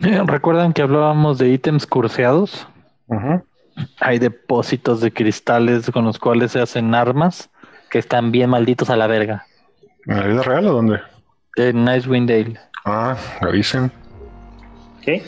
¿Recuerdan 0.26 0.72
que 0.72 0.82
hablábamos 0.82 1.38
de 1.38 1.50
ítems 1.50 1.86
curseados? 1.86 2.66
Hay 4.00 4.18
depósitos 4.18 5.00
de 5.00 5.12
cristales 5.12 5.90
con 5.90 6.04
los 6.04 6.18
cuales 6.18 6.52
se 6.52 6.60
hacen 6.60 6.94
armas 6.94 7.50
que 7.90 7.98
están 7.98 8.32
bien 8.32 8.50
malditos 8.50 8.88
a 8.88 8.96
la 8.96 9.06
verga. 9.06 9.46
¿En 10.06 10.16
la 10.16 10.26
vida 10.26 10.42
real 10.42 10.66
o 10.68 10.72
dónde? 10.72 11.00
En 11.56 11.86
Icewind 11.86 12.30
Dale. 12.30 12.60
Ah, 12.84 13.16
avisen. 13.40 13.92
¿Qué? 15.02 15.22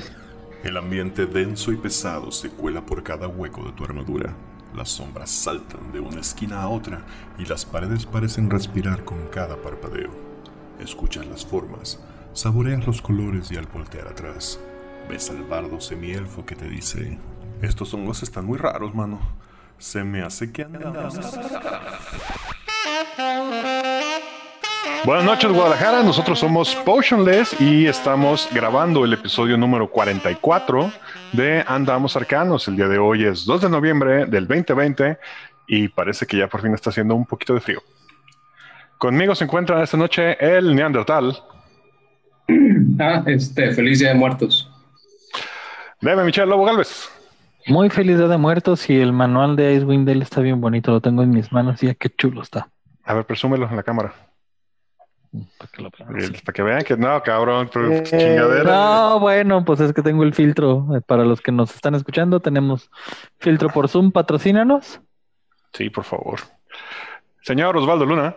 El 0.65 0.77
ambiente 0.77 1.27
denso 1.27 1.73
y 1.73 1.77
pesado 1.77 2.31
se 2.31 2.49
cuela 2.49 2.87
por 2.87 3.03
cada 3.03 3.29
hueco 3.29 3.65
de 3.65 3.73
tu 3.73 3.85
armadura. 3.85 4.33
Las 4.75 4.89
sombras 4.89 5.31
saltan 5.31 5.93
de 5.93 6.01
una 6.01 6.21
esquina 6.21 6.63
a 6.63 6.69
otra 6.69 7.03
y 7.39 7.45
las 7.45 7.67
paredes 7.67 8.07
parecen 8.07 8.49
respirar 8.49 9.05
con 9.05 9.27
cada 9.27 9.57
parpadeo. 9.57 10.11
Escuchas 10.81 11.27
las 11.27 11.45
formas, 11.45 12.01
saboreas 12.35 12.87
los 12.87 13.03
colores 13.03 13.51
y 13.53 13.57
al 13.57 13.67
voltear 13.67 14.09
atrás, 14.09 14.59
ves 15.09 15.31
al 15.31 15.43
bardo 15.43 15.81
semielfo 15.81 16.45
que 16.45 16.55
te 16.55 16.69
dice: 16.69 17.19
Estos 17.61 17.93
hongos 17.95 18.23
están 18.23 18.47
muy 18.47 18.59
raros, 18.59 18.95
mano. 18.95 19.21
Se 19.79 20.05
me 20.05 20.23
hace 20.23 20.53
que 20.53 20.63
andamos. 20.63 21.19
Buenas 25.05 25.25
noches, 25.25 25.51
Guadalajara. 25.51 26.05
Nosotros 26.05 26.39
somos 26.39 26.77
Potionless 26.77 27.61
y 27.61 27.87
estamos 27.87 28.49
grabando 28.53 29.05
el 29.05 29.15
episodio 29.15 29.57
número 29.57 29.91
44 29.91 30.93
de 31.33 31.65
Andamos 31.67 32.17
Arcanos. 32.17 32.69
El 32.69 32.77
día 32.77 32.87
de 32.87 32.99
hoy 32.99 33.25
es 33.25 33.45
2 33.45 33.63
de 33.63 33.69
noviembre 33.69 34.27
del 34.27 34.47
2020 34.47 35.19
y 35.67 35.89
parece 35.89 36.25
que 36.27 36.37
ya 36.37 36.47
por 36.47 36.63
fin 36.63 36.73
está 36.73 36.91
haciendo 36.91 37.17
un 37.17 37.27
poquito 37.27 37.53
de 37.55 37.61
frío. 37.61 37.83
Conmigo 38.97 39.35
se 39.35 39.43
encuentra 39.43 39.83
esta 39.83 39.97
noche 39.97 40.37
el 40.39 40.73
Neandertal. 40.77 41.37
Ah, 42.99 43.23
este, 43.27 43.73
feliz 43.73 44.01
día 44.01 44.09
de 44.11 44.15
muertos. 44.15 44.71
Debe 46.01 46.25
Michelle 46.25 46.47
Lobo 46.49 46.65
Galvez. 46.65 47.09
Muy 47.67 47.89
feliz 47.91 48.19
día 48.19 48.27
de 48.29 48.37
muertos 48.37 48.91
y 48.91 48.99
el 49.01 49.13
manual 49.13 49.57
de 49.57 49.75
Icewind 49.75 50.07
Dale 50.07 50.23
está 50.25 50.41
bien 50.41 50.61
bonito. 50.61 50.91
Lo 50.91 51.01
tengo 51.01 51.23
en 51.23 51.31
mis 51.31 51.53
manos 51.53 51.83
y 51.83 51.87
ya 51.87 51.95
qué 51.95 52.11
chulo 52.11 52.43
está. 52.43 52.69
A 53.05 53.15
ver, 53.15 53.25
presúmelo 53.25 53.69
en 53.69 53.77
la 53.77 53.83
cámara. 53.83 54.13
Para 55.57 55.71
que, 55.73 55.83
lo 55.83 55.91
vean. 55.97 56.33
Para 56.45 56.53
que 56.53 56.63
vean 56.63 56.83
que 56.83 56.97
no, 56.97 57.23
cabrón, 57.23 57.71
Eh, 57.75 58.03
chingadera. 58.05 58.65
No, 58.65 59.21
bueno, 59.21 59.65
pues 59.65 59.81
es 59.81 59.93
que 59.93 60.03
tengo 60.03 60.25
el 60.25 60.35
filtro. 60.35 60.87
Eh, 60.95 61.01
Para 61.01 61.25
los 61.25 61.41
que 61.41 61.53
nos 61.53 61.75
están 61.75 61.95
escuchando, 61.95 62.41
tenemos 62.41 62.91
filtro 63.39 63.71
por 63.71 63.89
Zoom. 63.89 64.13
Patrocínanos. 64.13 65.01
Sí, 65.73 65.89
por 65.89 66.05
favor. 66.05 66.41
Señor 67.41 67.77
Osvaldo 67.77 68.05
Luna. 68.05 68.37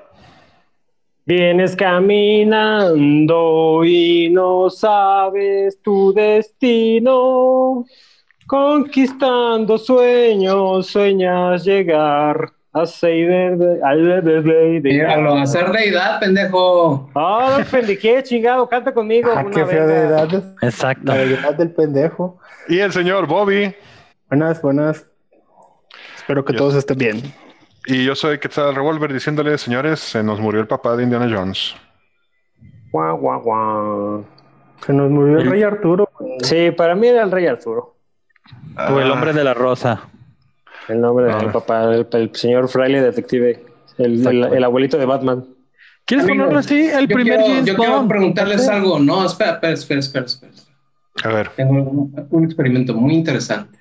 Vienes 1.27 1.75
caminando 1.75 3.83
y 3.83 4.29
no 4.29 4.69
sabes 4.69 5.81
tu 5.81 6.13
destino. 6.13 7.83
Conquistando 8.45 9.79
sueños, 9.79 10.85
sueñas 10.85 11.65
llegar 11.65 12.51
a 12.73 12.85
ser 12.85 13.57
de- 13.57 13.79
Míralo, 14.83 15.33
hacer 15.35 15.71
deidad, 15.71 16.19
pendejo. 16.19 17.09
Ah, 17.15 17.55
no 17.57 17.65
pendejé, 17.65 18.21
chingado, 18.21 18.69
canta 18.69 18.93
conmigo. 18.93 19.31
Ah, 19.35 19.41
una 19.43 19.49
qué 19.51 19.63
de 19.65 20.01
edad. 20.01 20.55
Exacto. 20.61 21.05
La 21.05 21.23
edad 21.23 21.55
del 21.55 21.71
pendejo. 21.71 22.37
Y 22.69 22.77
el 22.79 22.91
señor 22.91 23.25
Bobby. 23.25 23.73
Buenas, 24.29 24.61
buenas. 24.61 25.07
Espero 26.15 26.45
que 26.45 26.53
todos 26.53 26.75
estén 26.75 26.99
bien. 26.99 27.23
Y 27.88 28.03
yo 28.05 28.16
soy 28.16 28.39
Quetzal 28.39 28.73
Revolver 28.75 29.14
diciéndole, 29.14 29.58
señores, 29.58 30.00
se 30.00 30.23
nos 30.23 30.39
murió 30.39 30.59
el 30.61 30.67
papá 30.67 30.95
de 30.95 31.03
Indiana 31.03 31.28
Jones. 31.31 31.75
Guau, 32.91 33.17
guau, 33.17 33.41
guau. 33.41 34.25
Se 34.86 34.94
nos 34.94 35.09
murió 35.11 35.39
el 35.39 35.50
rey 35.50 35.64
Arturo. 35.64 36.09
Sí, 36.41 36.72
para 36.72 36.95
mí 36.95 37.08
era 37.08 37.23
el 37.23 37.31
rey 37.31 37.45
Arturo. 37.47 37.95
O 38.89 39.00
el 39.00 39.09
hombre 39.11 39.33
de 39.33 39.44
la 39.44 39.53
rosa. 39.53 40.02
El 40.88 41.02
nombre 41.02 41.25
de 41.25 41.31
Ah. 41.33 41.39
mi 41.41 41.47
papá, 41.50 41.83
el, 41.94 42.08
el 42.11 42.36
señor 42.36 42.67
fraile 42.69 43.02
detective, 43.02 43.63
el, 43.97 44.25
el- 44.28 44.44
el 44.53 44.63
abuelito 44.63 44.97
de 44.97 45.06
Batman. 45.06 45.45
¿Quieres 46.06 46.28
ponerlo 46.28 46.59
así? 46.59 46.88
El 46.88 47.07
Yo 47.07 47.16
primer 47.16 47.38
quiero, 47.40 47.47
James 47.53 47.66
yo 47.66 47.75
quiero 47.75 48.07
preguntarles 48.07 48.68
algo. 48.69 49.00
No, 49.00 49.25
espera, 49.25 49.53
espera, 49.53 49.74
espera, 49.74 50.00
espera, 50.00 50.25
espera. 50.25 50.51
A 51.24 51.29
ver, 51.35 51.50
Tengo 51.56 51.72
un, 51.74 52.28
un 52.29 52.44
experimento 52.45 52.94
muy 52.94 53.16
interesante. 53.16 53.79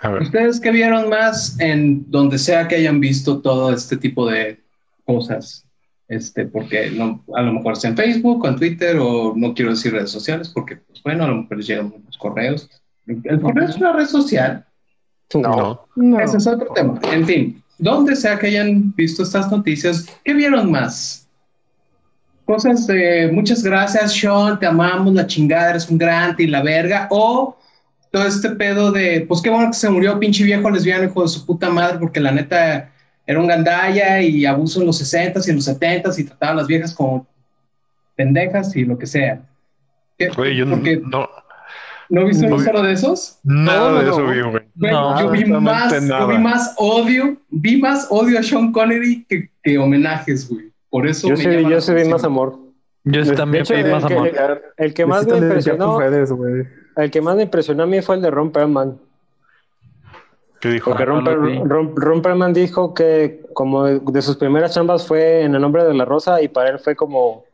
A 0.00 0.10
ver. 0.10 0.22
¿Ustedes 0.22 0.60
qué 0.60 0.70
vieron 0.70 1.08
más 1.08 1.58
en 1.60 2.10
donde 2.10 2.38
sea 2.38 2.68
que 2.68 2.76
hayan 2.76 3.00
visto 3.00 3.40
todo 3.40 3.72
este 3.72 3.96
tipo 3.96 4.28
de 4.28 4.60
cosas? 5.04 5.66
Este, 6.08 6.44
porque 6.46 6.90
no, 6.90 7.24
a 7.34 7.42
lo 7.42 7.54
mejor 7.54 7.72
es 7.72 7.84
en 7.84 7.96
Facebook 7.96 8.44
o 8.44 8.48
en 8.48 8.56
Twitter 8.56 8.96
o 9.00 9.32
no 9.34 9.54
quiero 9.54 9.70
decir 9.70 9.92
redes 9.92 10.10
sociales 10.10 10.50
porque, 10.50 10.76
pues 10.76 11.02
bueno, 11.02 11.24
a 11.24 11.28
lo 11.28 11.36
mejor 11.36 11.56
les 11.56 11.66
llegan 11.66 11.88
muchos 11.88 12.18
correos. 12.18 12.68
El 13.06 13.40
correo 13.40 13.68
es 13.68 13.76
una 13.76 13.92
red 13.92 14.06
social. 14.06 14.66
No. 15.34 15.86
No. 15.96 16.20
Ese 16.20 16.36
es 16.36 16.46
otro 16.46 16.68
tema. 16.74 17.00
En 17.10 17.24
fin, 17.24 17.62
donde 17.78 18.14
sea 18.14 18.38
que 18.38 18.48
hayan 18.48 18.94
visto 18.94 19.22
estas 19.22 19.50
noticias, 19.50 20.06
¿qué 20.22 20.34
vieron 20.34 20.70
más? 20.70 21.26
Cosas 22.44 22.86
de 22.86 23.30
muchas 23.32 23.62
gracias, 23.62 24.12
Sean, 24.12 24.58
te 24.58 24.66
amamos, 24.66 25.14
la 25.14 25.26
chingada, 25.26 25.70
eres 25.70 25.88
un 25.88 25.96
gran 25.96 26.34
y 26.38 26.46
la 26.46 26.62
verga. 26.62 27.08
O 27.10 27.56
todo 28.12 28.24
este 28.26 28.50
pedo 28.50 28.92
de, 28.92 29.24
pues 29.26 29.40
qué 29.42 29.50
bueno 29.50 29.68
que 29.68 29.76
se 29.76 29.90
murió 29.90 30.18
pinche 30.20 30.44
viejo 30.44 30.70
lesbiano, 30.70 31.04
hijo 31.04 31.22
de 31.22 31.28
su 31.28 31.44
puta 31.44 31.70
madre, 31.70 31.98
porque 31.98 32.20
la 32.20 32.30
neta 32.30 32.90
era 33.26 33.40
un 33.40 33.46
gandalla 33.48 34.20
y 34.20 34.44
abuso 34.46 34.80
en 34.80 34.86
los 34.86 35.00
60s 35.00 35.46
y 35.46 35.50
en 35.50 35.56
los 35.56 35.66
70s 35.68 36.18
y 36.18 36.24
trataba 36.24 36.52
a 36.52 36.56
las 36.56 36.66
viejas 36.66 36.94
como 36.94 37.26
pendejas 38.14 38.76
y 38.76 38.84
lo 38.84 38.98
que 38.98 39.06
sea. 39.06 39.40
¿Qué- 40.18 40.28
Güey, 40.28 40.56
yo 40.56 40.66
no, 40.66 40.76
porque, 40.76 41.00
no- 41.04 41.28
¿No 42.08 42.26
viste 42.26 42.46
no 42.46 42.56
uno 42.56 42.58
vi- 42.58 42.64
solo 42.68 42.82
de 42.82 42.92
esos? 42.92 43.38
nada 43.42 43.90
no, 43.92 43.98
de 44.00 44.04
no. 44.04 44.10
eso 44.12 44.26
vi, 44.26 44.40
güey. 44.42 44.62
No, 44.74 45.18
yo, 45.20 45.30
vi 45.30 45.44
más, 45.46 46.06
yo 46.06 46.28
vi 46.28 46.36
más 46.38 46.74
odio, 46.76 47.36
vi 47.48 47.80
más 47.80 48.06
odio 48.10 48.38
a 48.38 48.42
Sean 48.42 48.70
Connery 48.72 49.24
que, 49.26 49.48
que 49.62 49.78
homenajes, 49.78 50.46
güey. 50.50 50.70
Por 50.90 51.06
eso 51.06 51.28
Yo 51.28 51.36
me 51.36 51.42
sí, 51.42 51.48
llama 51.48 51.70
yo 51.70 51.80
sí 51.80 51.94
vi 51.94 52.04
más 52.04 52.22
amor. 52.24 52.58
Yo 53.04 53.24
De 53.24 53.34
también 53.34 53.64
pedí 53.64 53.90
más 53.90 54.02
el 54.02 54.08
que- 54.08 54.14
amor. 54.14 54.62
El 54.76 54.92
que 54.94 55.06
más 55.06 55.26
me 55.26 55.38
impresionó, 55.38 55.98
dedicar 55.98 56.10
tus 56.10 56.12
redes, 56.12 56.32
güey. 56.32 56.66
El 56.96 57.10
que 57.10 57.20
más 57.20 57.36
me 57.36 57.42
impresionó 57.42 57.84
a 57.84 57.86
mí 57.86 58.00
fue 58.02 58.16
el 58.16 58.22
de 58.22 58.30
Ron 58.30 58.50
Perlman. 58.50 58.98
¿Qué 60.62 60.68
dijo? 60.68 60.90
Porque 60.90 61.04
Ron, 61.04 62.22
Perlman 62.22 62.52
dijo 62.52 62.94
que 62.94 63.42
como 63.52 63.84
de, 63.84 64.22
sus 64.22 64.36
primeras 64.36 64.72
chambas 64.72 65.04
fue 65.04 65.42
en 65.42 65.56
el 65.56 65.60
nombre 65.60 65.84
de 65.84 65.92
la 65.92 66.04
rosa 66.04 66.40
y 66.40 66.46
para 66.46 66.70
él 66.70 66.78
fue 66.78 66.94
como 66.94 67.44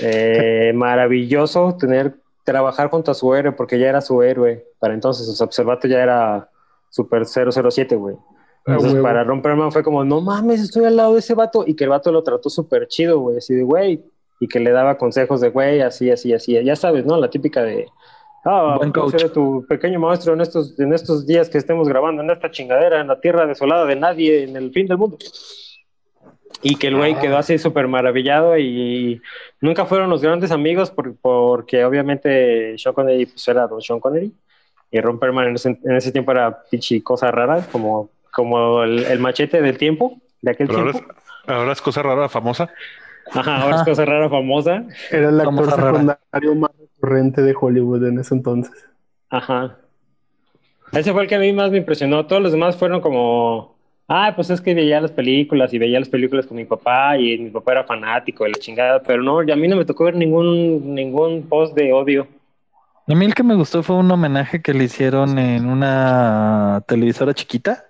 eh, 0.00 0.72
maravilloso 0.76 1.76
tener 1.76 2.14
trabajar 2.44 2.88
junto 2.88 3.10
a 3.10 3.14
su 3.14 3.34
héroe 3.34 3.52
porque 3.52 3.80
ya 3.80 3.88
era 3.88 4.00
su 4.00 4.22
héroe 4.22 4.64
para 4.78 4.94
entonces, 4.94 5.28
o 5.28 5.32
sea, 5.32 5.46
pues 5.48 5.58
el 5.58 5.64
vato 5.64 5.88
ya 5.88 6.00
era 6.02 6.48
super 6.88 7.26
007, 7.26 7.96
güey. 7.96 8.16
Entonces 8.64 8.92
huevo. 8.92 9.02
para 9.02 9.24
Ron 9.24 9.42
Perlman 9.42 9.72
fue 9.72 9.82
como, 9.82 10.04
no 10.04 10.20
mames, 10.20 10.60
estoy 10.60 10.84
al 10.84 10.96
lado 10.96 11.14
de 11.14 11.18
ese 11.18 11.34
vato 11.34 11.64
y 11.66 11.74
que 11.74 11.82
el 11.82 11.90
vato 11.90 12.12
lo 12.12 12.22
trató 12.22 12.48
súper 12.48 12.86
chido, 12.86 13.18
güey, 13.18 13.38
así 13.38 13.54
de, 13.54 13.64
güey, 13.64 14.04
y 14.38 14.46
que 14.46 14.60
le 14.60 14.70
daba 14.70 14.98
consejos 14.98 15.40
de, 15.40 15.50
güey, 15.50 15.80
así, 15.80 16.12
así, 16.12 16.32
así, 16.32 16.62
ya 16.62 16.76
sabes, 16.76 17.04
¿no? 17.04 17.16
La 17.18 17.28
típica 17.28 17.62
de, 17.62 17.88
ah, 18.44 18.74
Buen 18.78 18.92
coach. 18.92 19.18
ser 19.18 19.30
tu 19.30 19.64
pequeño 19.68 19.98
maestro 20.00 20.34
en 20.34 20.40
estos, 20.40 20.78
en 20.78 20.92
estos 20.92 21.26
días 21.26 21.48
que 21.48 21.58
estemos 21.58 21.88
grabando 21.88 22.22
en 22.22 22.30
esta 22.30 22.50
chingadera, 22.50 23.00
en 23.00 23.08
la 23.08 23.20
tierra 23.20 23.46
desolada 23.46 23.84
de 23.86 23.96
nadie, 23.96 24.44
en 24.44 24.56
el 24.56 24.70
fin 24.72 24.86
del 24.86 24.98
mundo. 24.98 25.18
Y 26.62 26.76
que 26.76 26.86
el 26.86 26.96
güey 26.96 27.18
quedó 27.18 27.36
así 27.36 27.58
súper 27.58 27.88
maravillado 27.88 28.56
y 28.56 29.20
nunca 29.60 29.84
fueron 29.84 30.08
los 30.08 30.22
grandes 30.22 30.50
amigos 30.50 30.90
por- 30.90 31.14
porque 31.16 31.84
obviamente 31.84 32.78
Sean 32.78 32.94
Connery 32.94 33.26
pues 33.26 33.46
era 33.48 33.66
don 33.66 33.82
Sean 33.82 34.00
Connery 34.00 34.32
y 34.90 35.00
Ron 35.00 35.18
Perlman 35.18 35.48
en 35.48 35.54
ese, 35.56 35.78
en 35.84 35.96
ese 35.96 36.10
tiempo 36.12 36.30
era 36.32 36.62
pinche 36.70 37.02
cosa 37.02 37.30
rara, 37.30 37.66
como, 37.70 38.10
como 38.32 38.82
el, 38.82 39.04
el 39.04 39.18
machete 39.18 39.60
del 39.60 39.76
tiempo, 39.76 40.16
de 40.40 40.52
aquel 40.52 40.68
Pero 40.68 40.78
ahora 40.80 40.92
tiempo. 40.92 41.12
es, 41.12 41.50
ahora 41.50 41.72
es 41.72 41.82
cosa 41.82 42.02
rara, 42.02 42.28
famosa. 42.28 42.70
Ajá, 43.32 43.62
ahora 43.62 43.76
es 43.76 43.82
cosa 43.82 44.04
rara 44.04 44.30
famosa. 44.30 44.84
Era 45.10 45.28
el 45.30 45.40
actor 45.40 45.70
secundario 45.70 46.54
más 46.54 46.70
recurrente 47.04 47.42
de 47.42 47.54
Hollywood 47.58 48.04
en 48.06 48.18
ese 48.18 48.34
entonces. 48.34 48.86
Ajá. 49.30 49.76
Ese 50.92 51.12
fue 51.12 51.22
el 51.22 51.28
que 51.28 51.34
a 51.34 51.38
mí 51.38 51.52
más 51.52 51.70
me 51.70 51.78
impresionó. 51.78 52.26
Todos 52.26 52.42
los 52.42 52.52
demás 52.52 52.76
fueron 52.76 53.00
como, 53.00 53.76
ah, 54.08 54.32
pues 54.34 54.50
es 54.50 54.60
que 54.60 54.74
veía 54.74 55.00
las 55.00 55.12
películas 55.12 55.72
y 55.72 55.78
veía 55.78 55.98
las 55.98 56.08
películas 56.08 56.46
con 56.46 56.56
mi 56.56 56.64
papá 56.64 57.18
y 57.18 57.38
mi 57.38 57.50
papá 57.50 57.72
era 57.72 57.84
fanático 57.84 58.44
de 58.44 58.50
la 58.50 58.58
chingada, 58.58 59.02
pero 59.02 59.22
no, 59.22 59.42
y 59.42 59.50
a 59.50 59.56
mí 59.56 59.66
no 59.68 59.76
me 59.76 59.84
tocó 59.84 60.04
ver 60.04 60.14
ningún, 60.14 60.94
ningún 60.94 61.42
post 61.48 61.74
de 61.74 61.92
odio. 61.92 62.26
A 63.06 63.14
mí 63.14 63.26
el 63.26 63.34
que 63.34 63.42
me 63.42 63.54
gustó 63.54 63.82
fue 63.82 63.96
un 63.96 64.10
homenaje 64.10 64.62
que 64.62 64.72
le 64.72 64.84
hicieron 64.84 65.38
en 65.38 65.66
una 65.66 66.82
televisora 66.86 67.34
chiquita, 67.34 67.84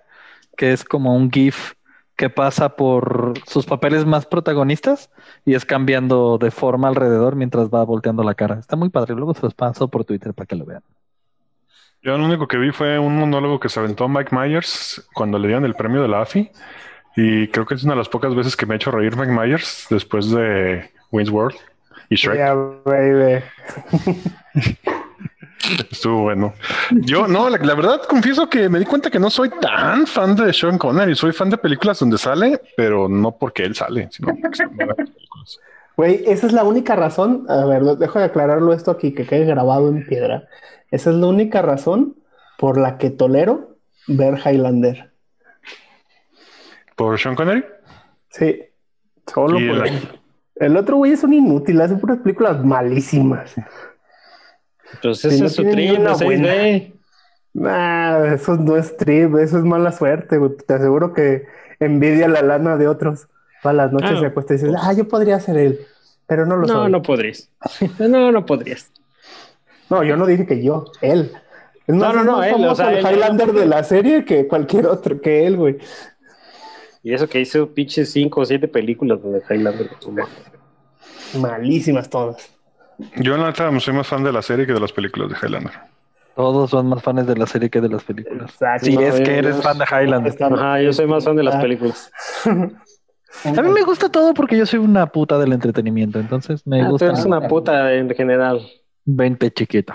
que 0.57 0.73
es 0.73 0.83
como 0.83 1.15
un 1.15 1.31
GIF 1.31 1.73
que 2.15 2.29
pasa 2.29 2.75
por 2.75 3.33
sus 3.45 3.65
papeles 3.65 4.05
más 4.05 4.25
protagonistas 4.25 5.11
y 5.43 5.53
es 5.53 5.65
cambiando 5.65 6.37
de 6.37 6.51
forma 6.51 6.87
alrededor 6.87 7.35
mientras 7.35 7.69
va 7.69 7.83
volteando 7.83 8.23
la 8.23 8.35
cara. 8.35 8.59
Está 8.59 8.75
muy 8.75 8.89
padre. 8.89 9.15
Luego 9.15 9.33
se 9.33 9.41
los 9.41 9.53
paso 9.53 9.87
por 9.89 10.05
Twitter 10.05 10.33
para 10.33 10.47
que 10.47 10.55
lo 10.55 10.65
vean. 10.65 10.81
Yo 12.01 12.17
lo 12.17 12.25
único 12.25 12.47
que 12.47 12.57
vi 12.57 12.71
fue 12.71 12.99
un 12.99 13.17
monólogo 13.17 13.59
que 13.59 13.67
se 13.67 13.79
aventó 13.79 14.07
Mike 14.07 14.35
Myers 14.35 15.07
cuando 15.13 15.39
le 15.39 15.47
dieron 15.47 15.65
el 15.65 15.73
premio 15.73 16.01
de 16.01 16.07
la 16.07 16.21
AFI. 16.21 16.51
Y 17.17 17.47
creo 17.47 17.65
que 17.65 17.75
es 17.75 17.83
una 17.83 17.93
de 17.93 17.99
las 17.99 18.09
pocas 18.09 18.35
veces 18.35 18.55
que 18.55 18.65
me 18.65 18.75
ha 18.75 18.77
hecho 18.77 18.91
reír 18.91 19.15
Mike 19.17 19.31
Myers 19.31 19.87
después 19.89 20.29
de 20.29 20.91
Wayne's 21.11 21.31
World 21.31 21.57
y 22.09 22.15
Shrek. 22.15 22.35
Yeah, 22.35 22.55
baby. 22.85 23.43
Estuvo 25.91 26.23
bueno. 26.23 26.53
Yo, 26.91 27.27
no, 27.27 27.49
la, 27.49 27.57
la 27.57 27.75
verdad, 27.75 28.01
confieso 28.07 28.49
que 28.49 28.69
me 28.69 28.79
di 28.79 28.85
cuenta 28.85 29.09
que 29.09 29.19
no 29.19 29.29
soy 29.29 29.49
tan 29.61 30.05
fan 30.07 30.35
de 30.35 30.53
Sean 30.53 30.77
Connery. 30.77 31.15
Soy 31.15 31.31
fan 31.31 31.49
de 31.49 31.57
películas 31.57 31.99
donde 31.99 32.17
sale, 32.17 32.61
pero 32.77 33.07
no 33.09 33.37
porque 33.37 33.63
él 33.63 33.75
sale, 33.75 34.07
sino 34.11 34.27
porque 34.27 34.57
son 34.57 34.75
películas. 34.75 35.59
Güey, 35.97 36.23
esa 36.27 36.47
es 36.47 36.53
la 36.53 36.63
única 36.63 36.95
razón. 36.95 37.45
A 37.49 37.65
ver, 37.65 37.83
dejo 37.83 38.19
de 38.19 38.25
aclararlo 38.25 38.73
esto 38.73 38.91
aquí, 38.91 39.13
que 39.13 39.25
quede 39.25 39.45
grabado 39.45 39.89
en 39.89 40.05
piedra. 40.05 40.47
Esa 40.91 41.09
es 41.09 41.15
la 41.15 41.27
única 41.27 41.61
razón 41.61 42.15
por 42.57 42.77
la 42.77 42.97
que 42.97 43.09
tolero 43.09 43.77
ver 44.07 44.39
Highlander. 44.45 45.11
¿Por 46.95 47.19
Sean 47.19 47.35
Connery? 47.35 47.65
Sí, 48.29 48.61
solo 49.27 49.53
por 49.53 49.87
el-. 49.87 50.09
El 50.55 50.77
otro 50.77 50.97
güey 50.97 51.11
es 51.11 51.23
un 51.23 51.33
inútil, 51.33 51.81
hace 51.81 51.95
puras 51.95 52.19
películas 52.19 52.63
malísimas. 52.63 53.53
Pues 55.01 55.19
Sí, 55.19 55.27
ese 55.27 55.39
no 55.39 55.45
es 55.47 55.55
su 55.55 55.63
trip, 55.63 55.99
no 55.99 56.15
6D. 56.15 56.93
Nah, 57.53 58.33
eso 58.33 58.55
no 58.57 58.75
es 58.77 58.97
trip, 58.97 59.35
eso 59.37 59.57
es 59.57 59.63
mala 59.63 59.91
suerte. 59.91 60.37
güey. 60.37 60.51
Te 60.67 60.73
aseguro 60.73 61.13
que 61.13 61.45
envidia 61.79 62.27
la 62.27 62.41
lana 62.41 62.77
de 62.77 62.87
otros. 62.87 63.27
A 63.63 63.73
las 63.73 63.91
noches 63.91 64.11
Ah, 64.13 64.19
se 64.19 64.25
acuesta 64.27 64.53
y 64.53 64.57
dices, 64.57 64.75
ah, 64.79 64.93
yo 64.93 65.07
podría 65.07 65.39
ser 65.39 65.57
él, 65.57 65.79
pero 66.27 66.45
no 66.45 66.55
lo 66.55 66.67
No, 66.67 66.73
soy. 66.83 66.91
no 66.91 67.01
podrías. 67.01 67.49
No, 67.99 68.31
no 68.31 68.45
podrías. 68.45 68.91
No, 69.89 70.03
yo 70.03 70.17
no 70.17 70.27
dije 70.27 70.45
que 70.45 70.63
yo, 70.63 70.85
él. 71.01 71.31
Es 71.87 71.95
más, 71.95 72.13
No, 72.13 72.23
no, 72.23 72.43
es 72.43 72.51
no, 72.51 72.57
más 72.59 72.59
él, 72.59 72.65
o 72.67 72.75
sea, 72.75 72.91
el 72.91 72.97
él- 73.05 73.11
Highlander 73.13 73.53
de 73.53 73.65
la 73.65 73.83
serie 73.83 74.23
que 74.23 74.47
cualquier 74.47 74.85
otro, 74.85 75.19
que 75.19 75.47
él, 75.47 75.57
güey. 75.57 75.77
Y 77.01 77.13
eso 77.13 77.27
que 77.27 77.39
hizo 77.39 77.73
pinches 77.73 78.11
cinco 78.11 78.41
o 78.41 78.45
siete 78.45 78.67
películas 78.67 79.19
de 79.23 79.41
Highlander. 79.49 79.89
Malísimas 81.39 82.09
todas. 82.09 82.49
Yo, 83.17 83.37
la 83.37 83.47
neta, 83.47 83.79
soy 83.79 83.93
más 83.93 84.07
fan 84.07 84.23
de 84.23 84.31
la 84.31 84.41
serie 84.41 84.65
que 84.65 84.73
de 84.73 84.79
las 84.79 84.91
películas 84.91 85.29
de 85.29 85.35
Highlander. 85.41 85.73
Todos 86.35 86.69
son 86.69 86.87
más 86.89 87.01
fans 87.01 87.25
de 87.27 87.35
la 87.37 87.45
serie 87.47 87.69
que 87.69 87.79
de 87.79 87.87
las 87.89 88.03
películas. 88.03 88.51
Exacto. 88.51 88.85
Si 88.85 88.95
No, 88.95 89.01
es 89.01 89.21
que 89.21 89.37
eres 89.37 89.61
fan 89.61 89.77
de 89.77 89.85
Highlander. 89.85 90.31
Está- 90.33 90.47
Ajá, 90.47 90.81
yo 90.81 90.91
soy 90.91 91.07
más 91.07 91.23
fan 91.23 91.35
de 91.37 91.43
las 91.43 91.55
Ah. 91.55 91.61
películas. 91.61 92.11
A 92.45 93.61
mí 93.61 93.69
me 93.69 93.81
gusta 93.83 94.09
todo 94.09 94.33
porque 94.33 94.57
yo 94.57 94.65
soy 94.65 94.79
una 94.79 95.05
puta 95.07 95.37
del 95.37 95.53
entretenimiento, 95.53 96.19
entonces 96.19 96.65
me 96.67 96.81
Ah, 96.81 96.89
gusta 96.89 97.05
eres 97.07 97.25
una 97.25 97.47
puta 97.47 97.93
en 97.93 98.09
general. 98.15 98.61
20 99.05 99.51
chiquito. 99.51 99.93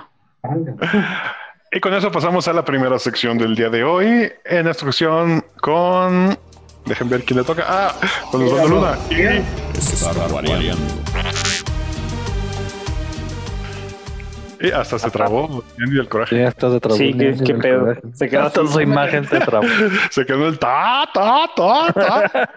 Y 1.72 1.80
con 1.80 1.92
eso 1.94 2.10
pasamos 2.10 2.48
a 2.48 2.52
la 2.52 2.64
primera 2.64 2.98
sección 2.98 3.38
del 3.38 3.54
día 3.54 3.68
de 3.68 3.84
hoy. 3.84 4.30
En 4.44 4.66
esta 4.66 4.84
ocasión 4.84 5.44
con. 5.60 6.36
Dejen 6.86 7.08
ver 7.10 7.22
quién 7.24 7.38
le 7.38 7.44
toca. 7.44 7.64
Ah, 7.68 7.94
con 8.30 8.40
los 8.42 8.50
dos 8.50 8.62
de 8.62 8.68
Luna. 8.68 8.98
Y, 9.10 9.76
Estar 9.78 10.14
variando. 10.32 10.76
Y 14.60 14.70
hasta 14.70 14.98
se 14.98 15.10
trabó. 15.10 15.64
Andy 15.78 15.96
del 15.96 16.08
coraje. 16.08 16.36
Ya 16.36 16.48
estás 16.48 16.72
de 16.72 16.80
trabajo. 16.80 17.02
Sí, 17.02 17.14
qué, 17.14 17.34
qué 17.44 17.54
pedo. 17.54 17.94
Se 18.12 18.28
quedó 18.28 18.42
Hasta 18.42 18.66
su 18.66 18.80
imagen 18.80 19.24
se 19.24 19.40
trabó. 19.40 19.66
Se 20.10 20.26
quedó 20.26 20.48
el 20.48 20.58
ta, 20.58 21.08
ta, 21.12 21.48
ta, 21.56 21.92
ta. 21.92 22.50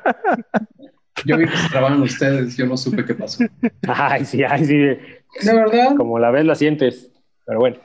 Yo 1.26 1.38
vi 1.38 1.46
que 1.46 1.56
se 1.56 1.70
trabaron 1.70 2.02
ustedes, 2.02 2.58
yo 2.58 2.66
no 2.66 2.76
supe 2.76 3.06
qué 3.06 3.14
pasó. 3.14 3.46
Ay, 3.88 4.26
sí, 4.26 4.44
ay, 4.44 4.66
sí. 4.66 4.76
De 4.76 5.54
verdad, 5.54 5.96
Como 5.96 6.20
la 6.20 6.32
ves, 6.32 6.46
la 6.46 6.56
sientes. 6.56 7.12
Pero 7.46 7.60
bueno. 7.60 7.78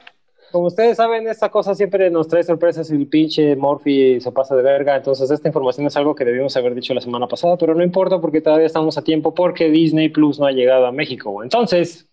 Como 0.50 0.66
ustedes 0.66 0.96
saben, 0.96 1.28
esta 1.28 1.50
cosa 1.50 1.74
siempre 1.74 2.10
nos 2.10 2.26
trae 2.26 2.42
sorpresas 2.42 2.90
y 2.90 2.94
el 2.94 3.06
pinche 3.06 3.54
Morphy 3.54 4.18
se 4.20 4.32
pasa 4.32 4.56
de 4.56 4.62
verga. 4.62 4.96
Entonces, 4.96 5.30
esta 5.30 5.46
información 5.46 5.86
es 5.86 5.96
algo 5.96 6.14
que 6.14 6.24
debimos 6.24 6.56
haber 6.56 6.74
dicho 6.74 6.94
la 6.94 7.02
semana 7.02 7.28
pasada, 7.28 7.58
pero 7.58 7.74
no 7.74 7.84
importa 7.84 8.18
porque 8.18 8.40
todavía 8.40 8.66
estamos 8.66 8.96
a 8.96 9.04
tiempo 9.04 9.34
porque 9.34 9.70
Disney 9.70 10.08
Plus 10.08 10.40
no 10.40 10.46
ha 10.46 10.52
llegado 10.52 10.86
a 10.86 10.92
México. 10.92 11.42
Entonces, 11.42 12.07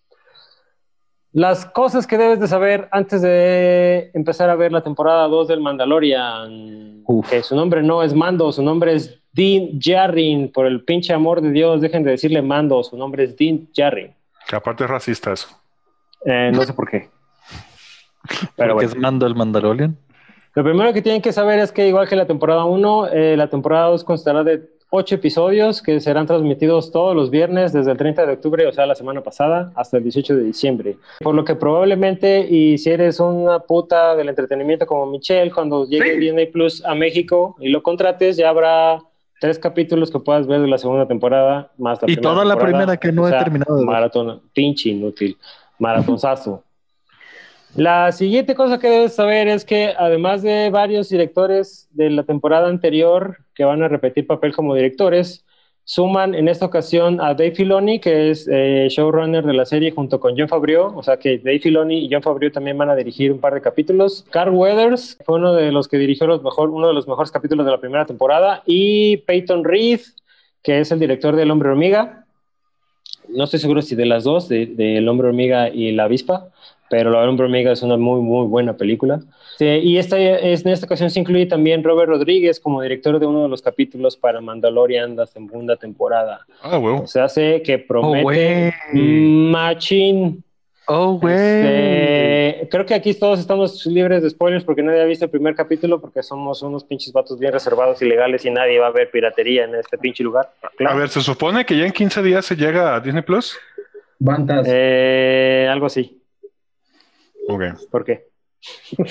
las 1.36 1.66
cosas 1.66 2.08
que 2.08 2.18
debes 2.18 2.40
de 2.40 2.48
saber 2.48 2.88
antes 2.92 3.22
de 3.22 4.10
empezar 4.14 4.50
a 4.50 4.56
ver 4.56 4.72
la 4.72 4.82
temporada 4.82 5.28
2 5.28 5.50
del 5.50 5.60
Mandalorian. 5.60 7.02
Uf. 7.06 7.30
Que 7.30 7.44
su 7.44 7.58
nombre 7.58 7.84
no 7.84 8.02
es 8.04 8.14
Mando, 8.14 8.54
su 8.54 8.64
nombre 8.64 8.94
es 8.94 9.20
Dean 9.34 9.78
Jarrin. 9.78 10.50
Por 10.50 10.66
el 10.66 10.86
pinche 10.86 11.12
amor 11.12 11.42
de 11.42 11.52
Dios, 11.52 11.82
dejen 11.82 12.04
de 12.04 12.12
decirle 12.12 12.42
Mando, 12.42 12.82
su 12.86 12.96
nombre 12.96 13.26
es 13.26 13.36
Dean 13.36 13.68
Jarrin. 13.76 14.14
Que 14.48 14.56
aparte 14.56 14.86
es 14.86 14.90
racista 14.90 15.34
eso. 15.34 15.50
Eh, 16.26 16.52
no 16.54 16.62
sé 16.64 16.72
por 16.72 16.90
qué. 16.90 17.10
Pero 18.56 18.74
Porque 18.74 18.74
bueno. 18.74 18.90
es 18.90 18.96
Mando 18.96 19.28
el 19.28 19.36
Mandalorian. 19.36 19.98
Lo 20.54 20.64
primero 20.64 20.94
que 20.94 21.02
tienen 21.02 21.22
que 21.22 21.34
saber 21.34 21.60
es 21.60 21.74
que 21.74 21.86
igual 21.86 22.08
que 22.08 22.16
la 22.16 22.28
temporada 22.28 22.64
1, 22.64 23.08
eh, 23.08 23.36
la 23.36 23.50
temporada 23.50 23.88
2 23.88 24.06
constará 24.06 24.46
de 24.46 24.70
8 24.92 25.16
episodios 25.16 25.82
que 25.82 26.00
serán 26.00 26.26
transmitidos 26.26 26.92
todos 26.92 27.16
los 27.16 27.30
viernes 27.30 27.74
desde 27.74 27.92
el 27.92 27.98
30 27.98 28.26
de 28.26 28.34
octubre, 28.34 28.68
o 28.68 28.72
sea, 28.72 28.86
la 28.86 28.96
semana 28.96 29.22
pasada, 29.22 29.72
hasta 29.76 29.98
el 29.98 30.04
18 30.04 30.36
de 30.36 30.44
diciembre. 30.44 30.98
Por 31.22 31.36
lo 31.36 31.44
que 31.44 31.56
probablemente, 31.56 32.48
y 32.50 32.78
si 32.78 32.92
eres 32.92 33.20
una 33.20 33.60
puta 33.60 34.16
del 34.16 34.30
entretenimiento 34.30 34.86
como 34.86 35.06
Michelle, 35.08 35.52
cuando 35.52 35.86
llegue 35.86 36.18
Disney 36.18 36.46
Plus 36.48 36.84
a 36.86 36.96
México 36.96 37.56
y 37.60 37.70
lo 37.70 37.84
contrates, 37.84 38.38
ya 38.38 38.50
habrá 38.50 39.00
tres 39.42 39.60
capítulos 39.60 40.12
que 40.12 40.20
puedas 40.20 40.48
ver 40.48 40.62
de 40.62 40.68
la 40.68 40.78
segunda 40.78 41.08
temporada, 41.08 41.72
más 41.78 42.02
la 42.02 42.06
Y 42.10 42.16
primera 42.16 42.34
toda 42.34 42.46
la 42.46 42.58
primera 42.58 42.98
que 42.98 43.12
no 43.12 43.24
O 43.24 43.28
he 43.28 43.32
sea, 43.32 43.44
terminado 43.44 43.76
de 43.76 43.82
ver. 43.82 43.94
Maratón, 43.94 44.42
pinche 44.54 44.90
inútil, 44.90 45.38
maratonzazo. 45.80 46.64
La 47.76 48.14
siguiente 48.14 48.56
cosa 48.56 48.80
que 48.80 48.90
debes 48.90 49.16
saber 49.16 49.50
es 49.50 49.66
que 49.66 49.94
además 49.98 50.42
de 50.42 50.70
varios 50.70 51.10
directores 51.10 51.90
de 51.92 52.10
la 52.10 52.24
temporada 52.24 52.70
anterior 52.70 53.40
que 53.56 53.64
van 53.64 53.82
a 53.82 53.88
repetir 53.88 54.28
papel 54.28 54.54
como 54.54 54.76
directores, 54.76 55.46
suman 55.86 56.34
en 56.34 56.48
esta 56.48 56.66
ocasión 56.66 57.22
a 57.22 57.36
Dave 57.36 57.52
Filoni, 57.52 58.00
que 58.00 58.32
es 58.32 58.50
eh, 58.52 58.88
showrunner 58.90 59.46
de 59.46 59.54
la 59.54 59.66
serie 59.66 59.92
junto 59.92 60.20
con 60.20 60.36
John 60.38 60.50
Favreau, 60.50 60.98
o 60.98 61.04
sea 61.04 61.18
que 61.18 61.38
Dave 61.38 61.60
Filoni 61.60 62.06
y 62.06 62.10
John 62.12 62.24
Favreau 62.24 62.52
también 62.52 62.78
van 62.78 62.90
a 62.90 62.96
dirigir 62.96 63.32
un 63.32 63.40
par 63.40 63.54
de 63.54 63.62
capítulos. 63.62 64.26
Carl 64.32 64.54
Weathers 64.54 65.18
fue 65.24 65.38
uno 65.38 65.54
de 65.54 65.72
los 65.72 65.88
que 65.88 65.98
dirigió 65.98 66.26
los 66.26 66.44
mejor, 66.44 66.70
uno 66.70 66.88
de 66.88 66.94
los 66.94 67.08
mejores 67.08 67.32
capítulos 67.32 67.66
de 67.66 67.72
la 67.72 67.80
primera 67.80 68.06
temporada 68.06 68.64
y 68.66 69.18
Peyton 69.18 69.64
Reed, 69.64 70.02
que 70.64 70.80
es 70.80 70.92
el 70.92 71.00
director 71.00 71.36
del 71.36 71.52
Hombre 71.52 71.70
Hormiga. 71.70 72.26
No 73.30 73.44
estoy 73.44 73.60
seguro 73.60 73.84
si 73.84 73.96
de 73.96 74.06
las 74.08 74.24
dos, 74.24 74.50
de, 74.50 74.66
de 74.66 74.98
El 74.98 75.08
Hombre 75.08 75.28
Hormiga 75.28 75.70
y 75.70 75.92
La 75.92 76.06
Avispa, 76.06 76.50
pero 76.90 77.10
La 77.12 77.28
Hombre 77.28 77.46
Hormiga 77.46 77.72
es 77.72 77.82
una 77.82 77.98
muy, 77.98 78.22
muy 78.22 78.48
buena 78.48 78.78
película. 78.78 79.20
Sí, 79.58 79.66
y 79.66 79.98
esta, 79.98 80.20
es, 80.20 80.66
en 80.66 80.72
esta 80.72 80.86
ocasión 80.86 81.10
se 81.10 81.20
incluye 81.20 81.46
también 81.46 81.84
Robert 81.84 82.10
Rodríguez 82.10 82.60
como 82.60 82.82
director 82.82 83.20
de 83.20 83.26
uno 83.26 83.44
de 83.44 83.50
los 83.50 83.62
capítulos 83.62 84.18
para 84.18 84.42
Mandalorian, 84.42 85.16
la 85.16 85.26
segunda 85.26 85.78
temporada. 85.78 86.42
Ah, 86.62 86.78
huevo. 86.78 87.02
O 87.04 87.08
sea, 87.08 87.24
hace 87.26 87.62
que 87.62 87.76
Oh, 87.76 87.88
promete 87.88 88.74
güey. 88.92 89.02
machín. 89.52 90.44
Oh, 90.88 91.14
güey. 91.20 91.34
Este, 91.34 92.68
creo 92.70 92.86
que 92.86 92.94
aquí 92.94 93.14
todos 93.16 93.40
estamos 93.40 93.86
libres 93.88 94.22
de 94.22 94.30
spoilers 94.30 94.64
porque 94.64 94.84
nadie 94.84 95.02
ha 95.02 95.06
visto 95.06 95.26
el 95.26 95.32
primer 95.32 95.56
capítulo 95.56 96.00
porque 96.00 96.22
somos 96.22 96.62
unos 96.62 96.84
pinches 96.84 97.12
vatos 97.12 97.40
bien 97.40 97.52
reservados 97.54 98.02
y 98.02 98.06
legales 98.06 98.46
y 98.46 98.52
nadie 98.52 98.78
va 98.80 98.88
a 98.88 98.92
ver 98.92 99.10
piratería 99.10 99.64
en 99.64 99.74
este 99.76 99.98
pinche 99.98 100.24
lugar. 100.24 100.52
Claro. 100.78 100.96
A 100.96 101.00
ver, 101.00 101.10
se 101.10 101.22
supone 101.22 101.66
que 101.66 101.78
ya 101.78 101.86
en 101.86 101.92
15 101.92 102.22
días 102.22 102.46
se 102.46 102.56
llega 102.56 102.96
a 102.96 103.00
Disney 103.00 103.24
Plus. 103.24 103.58
Bantas. 104.20 104.68
Eh, 104.70 105.68
algo 105.72 105.88
así. 105.88 106.22
¿Por 107.48 108.04
qué? 108.06 108.28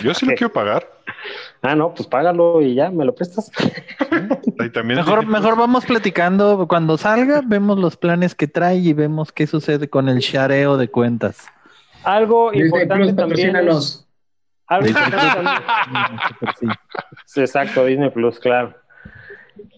Yo 0.02 0.12
sí 0.14 0.26
lo 0.26 0.34
quiero 0.34 0.52
pagar. 0.52 0.88
Ah, 1.62 1.74
no, 1.76 1.94
pues 1.94 2.08
págalo 2.08 2.60
y 2.60 2.74
ya, 2.74 2.90
me 2.90 3.04
lo 3.04 3.14
prestas. 3.14 3.50
Y 4.58 4.70
también 4.70 4.98
Mejor, 4.98 5.26
mejor 5.26 5.56
vamos 5.56 5.84
platicando. 5.86 6.66
Cuando 6.68 6.98
salga, 6.98 7.40
vemos 7.44 7.78
los 7.78 7.96
planes 7.96 8.34
que 8.34 8.48
trae 8.48 8.76
y 8.78 8.92
vemos 8.92 9.32
qué 9.32 9.46
sucede 9.46 9.88
con 9.88 10.08
el 10.08 10.18
shareo 10.18 10.76
de 10.76 10.88
cuentas. 10.88 11.46
Algo 12.02 12.50
Disney 12.50 12.66
importante 12.66 13.04
Plus, 13.04 13.16
también. 13.16 13.56
es- 13.68 14.00
algo 14.66 14.88
importante. 14.88 15.50
Sí, 17.26 17.40
Exacto, 17.40 17.84
Disney 17.84 18.10
Plus, 18.10 18.38
claro. 18.40 18.74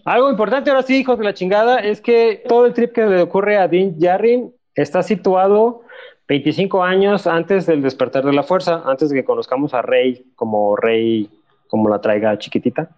Algo 0.05 0.29
importante 0.31 0.69
ahora 0.69 0.83
sí, 0.83 0.97
hijos 0.99 1.17
de 1.19 1.25
la 1.25 1.33
chingada, 1.33 1.77
es 1.79 2.01
que 2.01 2.43
todo 2.47 2.65
el 2.65 2.73
trip 2.73 2.93
que 2.93 3.05
le 3.05 3.21
ocurre 3.21 3.57
a 3.57 3.67
Dean 3.67 3.95
Jarrin 3.99 4.53
está 4.75 5.03
situado 5.03 5.81
25 6.27 6.83
años 6.83 7.25
antes 7.25 7.65
del 7.65 7.81
despertar 7.81 8.25
de 8.25 8.33
la 8.33 8.43
fuerza, 8.43 8.83
antes 8.85 9.09
de 9.09 9.15
que 9.15 9.25
conozcamos 9.25 9.73
a 9.73 9.81
Rey 9.81 10.25
como 10.35 10.75
Rey, 10.75 11.29
como 11.67 11.89
la 11.89 12.01
traiga 12.01 12.37
chiquitita. 12.37 12.89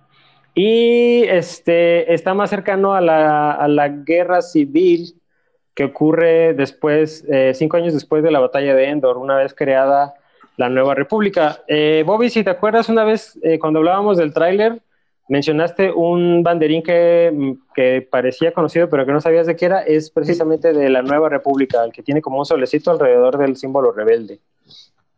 Y 0.55 1.23
este, 1.23 2.13
está 2.13 2.33
más 2.33 2.49
cercano 2.49 2.95
a 2.95 3.01
la, 3.01 3.51
a 3.51 3.67
la 3.67 3.87
guerra 3.89 4.41
civil 4.41 5.15
que 5.75 5.85
ocurre 5.85 6.53
después, 6.53 7.25
eh, 7.29 7.53
cinco 7.55 7.77
años 7.77 7.93
después 7.93 8.23
de 8.23 8.31
la 8.31 8.39
batalla 8.39 8.75
de 8.75 8.89
Endor, 8.89 9.17
una 9.17 9.37
vez 9.37 9.53
creada 9.53 10.13
la 10.57 10.67
nueva 10.67 10.93
república. 10.93 11.63
Eh, 11.67 12.03
Bobby, 12.05 12.29
si 12.29 12.43
te 12.43 12.49
acuerdas, 12.49 12.89
una 12.89 13.05
vez 13.05 13.39
eh, 13.43 13.59
cuando 13.59 13.79
hablábamos 13.79 14.17
del 14.17 14.33
tráiler, 14.33 14.81
mencionaste 15.29 15.91
un 15.91 16.43
banderín 16.43 16.83
que, 16.83 17.31
mm, 17.33 17.51
que 17.73 18.07
parecía 18.09 18.51
conocido, 18.51 18.89
pero 18.89 19.05
que 19.05 19.13
no 19.13 19.21
sabías 19.21 19.47
de 19.47 19.55
qué 19.55 19.65
era, 19.67 19.81
es 19.83 20.09
precisamente 20.11 20.73
de 20.73 20.89
la 20.89 21.01
nueva 21.01 21.29
república, 21.29 21.83
el 21.85 21.93
que 21.93 22.03
tiene 22.03 22.21
como 22.21 22.39
un 22.39 22.45
solecito 22.45 22.91
alrededor 22.91 23.37
del 23.37 23.55
símbolo 23.55 23.91
rebelde. 23.93 24.39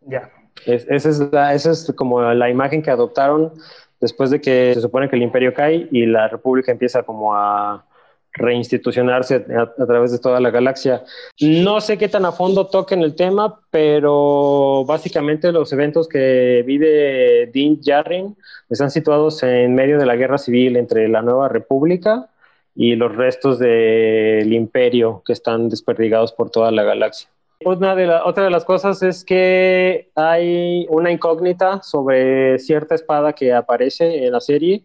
Ya. 0.01 0.29
Es- 0.65 0.85
esa, 0.89 1.09
es 1.09 1.19
la- 1.31 1.53
esa 1.53 1.71
es 1.71 1.91
como 1.95 2.21
la 2.21 2.49
imagen 2.49 2.81
que 2.83 2.91
adoptaron 2.91 3.53
después 3.99 4.29
de 4.29 4.41
que 4.41 4.73
se 4.75 4.81
supone 4.81 5.09
que 5.09 5.15
el 5.15 5.23
imperio 5.23 5.53
cae 5.53 5.87
y 5.91 6.05
la 6.05 6.27
república 6.27 6.71
empieza 6.71 7.03
como 7.03 7.33
a, 7.35 7.83
reinstitucionarse 8.33 9.45
a, 9.57 9.85
través 9.85 10.11
de 10.11 10.19
toda 10.19 10.39
la 10.39 10.51
galaxia. 10.51 11.03
No 11.39 11.81
sé 11.81 11.97
qué 11.97 12.07
tan 12.07 12.25
a 12.25 12.31
fondo 12.31 12.67
toquen 12.67 13.01
el 13.01 13.15
tema, 13.15 13.59
pero 13.69 14.83
básicamente 14.85 15.51
los 15.51 15.71
eventos 15.73 16.07
que 16.07 16.63
vive 16.65 17.47
Dean 17.53 17.79
Jarrin 17.83 18.35
están 18.69 18.91
situados 18.91 19.43
en 19.43 19.75
medio 19.75 19.97
de 19.97 20.05
la 20.05 20.15
guerra 20.15 20.37
civil 20.37 20.77
entre 20.77 21.07
la 21.09 21.21
Nueva 21.21 21.49
República 21.49 22.29
y 22.75 22.95
los 22.95 23.13
restos 23.15 23.59
del 23.59 24.53
imperio 24.53 25.23
que 25.25 25.33
están 25.33 25.67
desperdigados 25.69 26.31
por 26.31 26.49
toda 26.49 26.71
la 26.71 26.83
galaxia. 26.83 27.29
Una 27.63 27.95
de 27.95 28.07
la- 28.07 28.25
otra 28.25 28.45
de 28.45 28.49
las 28.49 28.65
cosas 28.65 29.03
es 29.03 29.23
que 29.23 30.09
hay 30.15 30.87
una 30.89 31.11
incógnita 31.11 31.81
sobre 31.83 32.57
cierta 32.57 32.95
espada 32.95 33.33
que 33.33 33.53
aparece 33.53 34.25
en 34.25 34.31
la 34.31 34.39
serie 34.39 34.83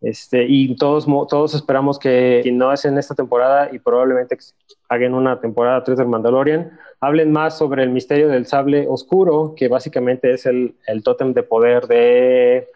este, 0.00 0.44
y 0.48 0.76
todos, 0.76 1.06
todos 1.28 1.54
esperamos 1.54 1.98
que, 1.98 2.40
si 2.42 2.52
no 2.52 2.72
es 2.72 2.84
en 2.84 2.98
esta 2.98 3.14
temporada 3.14 3.70
y 3.72 3.78
probablemente 3.78 4.36
hagan 4.88 5.14
una 5.14 5.40
temporada 5.40 5.82
3 5.82 5.98
del 5.98 6.08
Mandalorian, 6.08 6.78
hablen 7.00 7.32
más 7.32 7.56
sobre 7.58 7.82
el 7.82 7.90
misterio 7.90 8.28
del 8.28 8.46
sable 8.46 8.86
oscuro, 8.88 9.54
que 9.56 9.68
básicamente 9.68 10.32
es 10.32 10.46
el, 10.46 10.74
el 10.86 11.02
tótem 11.02 11.32
de 11.32 11.42
poder 11.42 11.86
de, 11.86 12.68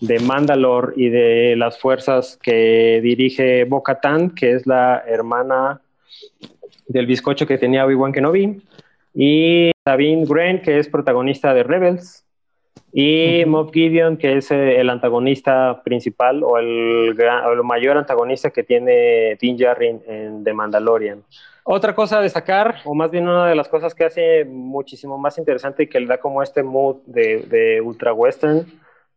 de 0.00 0.18
Mandalor 0.20 0.94
y 0.96 1.10
de 1.10 1.54
las 1.56 1.78
fuerzas 1.78 2.38
que 2.42 3.00
dirige 3.02 3.64
Bo-Katan, 3.64 4.30
que 4.30 4.52
es 4.52 4.66
la 4.66 5.02
hermana 5.06 5.80
del 6.88 7.06
bizcocho 7.06 7.46
que 7.46 7.58
tenía 7.58 7.86
Obi-Wan 7.86 8.12
Kenobi, 8.12 8.62
y 9.14 9.70
Sabine 9.84 10.24
Wren, 10.24 10.62
que 10.62 10.78
es 10.78 10.88
protagonista 10.88 11.52
de 11.54 11.62
Rebels, 11.62 12.24
y 12.92 13.44
Moff 13.46 13.70
Gideon, 13.72 14.16
que 14.16 14.36
es 14.36 14.50
eh, 14.50 14.78
el 14.80 14.90
antagonista 14.90 15.82
principal 15.82 16.42
o 16.44 16.58
el, 16.58 17.14
gran- 17.14 17.44
o 17.46 17.52
el 17.52 17.62
mayor 17.62 17.96
antagonista 17.96 18.50
que 18.50 18.62
tiene 18.62 19.36
Din 19.40 19.56
Djarin 19.56 20.02
en 20.06 20.44
The 20.44 20.52
Mandalorian. 20.52 21.22
Otra 21.64 21.94
cosa 21.94 22.18
a 22.18 22.22
destacar, 22.22 22.76
o 22.84 22.94
más 22.94 23.10
bien 23.10 23.28
una 23.28 23.46
de 23.46 23.54
las 23.54 23.68
cosas 23.68 23.94
que 23.94 24.04
hace 24.04 24.44
muchísimo 24.44 25.16
más 25.16 25.38
interesante 25.38 25.84
y 25.84 25.86
que 25.86 26.00
le 26.00 26.06
da 26.06 26.18
como 26.18 26.42
este 26.42 26.62
mood 26.62 26.96
de, 27.06 27.42
de 27.42 27.80
ultra 27.80 28.12
western 28.12 28.66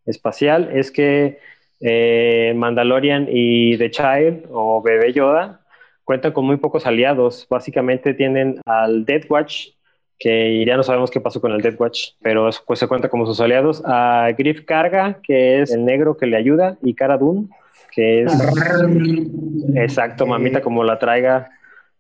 espacial, 0.06 0.70
es 0.72 0.92
que 0.92 1.40
eh, 1.82 2.54
Mandalorian 2.56 3.28
y 3.30 3.78
The 3.78 3.90
Child 3.90 4.46
o 4.52 4.82
Bebé 4.82 5.12
Yoda 5.12 5.62
cuentan 6.04 6.32
con 6.34 6.46
muy 6.46 6.58
pocos 6.58 6.86
aliados. 6.86 7.48
Básicamente 7.50 8.14
tienen 8.14 8.62
al 8.68 9.06
Death 9.06 9.26
Watch, 9.28 9.70
que 10.18 10.64
ya 10.66 10.78
no 10.78 10.84
sabemos 10.84 11.12
qué 11.12 11.20
pasó 11.20 11.42
con 11.42 11.52
el 11.52 11.62
Death 11.62 11.80
Watch, 11.80 12.12
pero 12.22 12.50
pues 12.66 12.80
se 12.80 12.88
cuenta 12.88 13.10
como 13.10 13.26
sus 13.26 13.40
aliados. 13.42 13.84
A 13.86 14.30
Griff 14.38 14.64
Carga, 14.66 15.20
que 15.22 15.62
es 15.62 15.72
el 15.72 15.86
negro 15.86 16.18
que 16.18 16.26
le 16.26 16.38
ayuda, 16.38 16.78
y 16.82 16.94
Cara 16.94 17.18
Dune, 17.18 17.48
que 17.92 18.24
es 18.24 18.34
exacto, 19.76 20.26
mamita, 20.26 20.62
como 20.62 20.84
la 20.84 21.00
traiga 21.00 21.50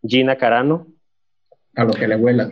Gina 0.05 0.35
Carano. 0.35 0.87
A 1.75 1.83
lo 1.83 1.93
que 1.93 2.07
le 2.07 2.15
huela. 2.15 2.51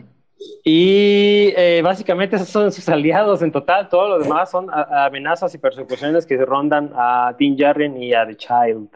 Y 0.63 1.53
eh, 1.55 1.81
básicamente 1.83 2.35
esos 2.35 2.49
son 2.49 2.71
sus 2.71 2.87
aliados 2.89 3.41
en 3.41 3.51
total. 3.51 3.87
Todos 3.87 4.09
los 4.09 4.23
demás 4.23 4.51
son 4.51 4.67
amenazas 4.69 5.53
y 5.55 5.57
persecuciones 5.57 6.25
que 6.25 6.37
rondan 6.37 6.91
a 6.95 7.33
Dean 7.39 7.55
Djarin 7.55 8.01
y 8.01 8.13
a 8.13 8.25
The 8.25 8.35
Child. 8.35 8.89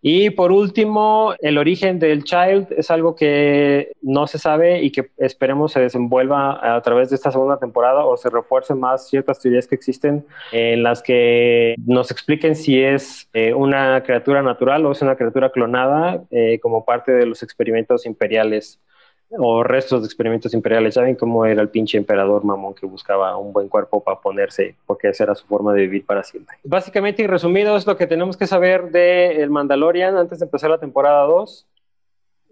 Y 0.00 0.30
por 0.30 0.52
último, 0.52 1.34
el 1.40 1.58
origen 1.58 1.98
del 1.98 2.22
Child 2.22 2.68
es 2.76 2.90
algo 2.90 3.16
que 3.16 3.92
no 4.00 4.26
se 4.26 4.38
sabe 4.38 4.82
y 4.82 4.92
que 4.92 5.10
esperemos 5.16 5.72
se 5.72 5.80
desenvuelva 5.80 6.76
a 6.76 6.80
través 6.82 7.10
de 7.10 7.16
esta 7.16 7.32
segunda 7.32 7.58
temporada 7.58 8.04
o 8.04 8.16
se 8.16 8.30
refuercen 8.30 8.78
más 8.78 9.08
ciertas 9.08 9.40
teorías 9.40 9.66
que 9.66 9.74
existen 9.74 10.24
en 10.52 10.82
las 10.84 11.02
que 11.02 11.74
nos 11.84 12.10
expliquen 12.12 12.54
si 12.54 12.80
es 12.80 13.28
eh, 13.32 13.52
una 13.52 14.02
criatura 14.04 14.42
natural 14.42 14.86
o 14.86 14.92
es 14.92 15.02
una 15.02 15.16
criatura 15.16 15.50
clonada 15.50 16.22
eh, 16.30 16.60
como 16.60 16.84
parte 16.84 17.12
de 17.12 17.26
los 17.26 17.42
experimentos 17.42 18.06
imperiales 18.06 18.80
o 19.30 19.62
restos 19.62 20.00
de 20.02 20.06
experimentos 20.06 20.54
imperiales. 20.54 20.94
¿Saben 20.94 21.14
cómo 21.14 21.44
era 21.44 21.60
el 21.60 21.68
pinche 21.68 21.98
emperador 21.98 22.44
mamón 22.44 22.74
que 22.74 22.86
buscaba 22.86 23.36
un 23.36 23.52
buen 23.52 23.68
cuerpo 23.68 24.02
para 24.02 24.20
ponerse? 24.20 24.76
Porque 24.86 25.08
esa 25.08 25.24
era 25.24 25.34
su 25.34 25.46
forma 25.46 25.72
de 25.74 25.82
vivir 25.82 26.06
para 26.06 26.22
siempre. 26.22 26.56
Básicamente 26.64 27.22
y 27.22 27.26
resumido 27.26 27.76
es 27.76 27.86
lo 27.86 27.96
que 27.96 28.06
tenemos 28.06 28.36
que 28.36 28.46
saber 28.46 28.90
de 28.90 29.42
El 29.42 29.50
Mandalorian 29.50 30.16
antes 30.16 30.38
de 30.38 30.46
empezar 30.46 30.70
la 30.70 30.78
temporada 30.78 31.24
2. 31.24 31.66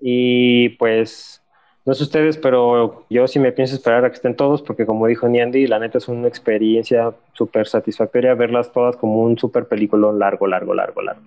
Y 0.02 0.70
pues, 0.70 1.42
no 1.86 1.94
sé 1.94 2.02
ustedes, 2.02 2.36
pero 2.36 3.06
yo 3.08 3.26
sí 3.26 3.38
me 3.38 3.52
pienso 3.52 3.74
esperar 3.74 4.04
a 4.04 4.10
que 4.10 4.16
estén 4.16 4.36
todos 4.36 4.60
porque 4.60 4.84
como 4.84 5.06
dijo 5.06 5.26
Niandy, 5.28 5.66
la 5.66 5.78
neta 5.78 5.96
es 5.98 6.08
una 6.08 6.28
experiencia 6.28 7.14
súper 7.32 7.66
satisfactoria 7.68 8.34
verlas 8.34 8.70
todas 8.72 8.96
como 8.96 9.22
un 9.22 9.38
súper 9.38 9.66
película 9.66 10.12
largo, 10.12 10.46
largo, 10.46 10.74
largo, 10.74 11.00
largo. 11.00 11.22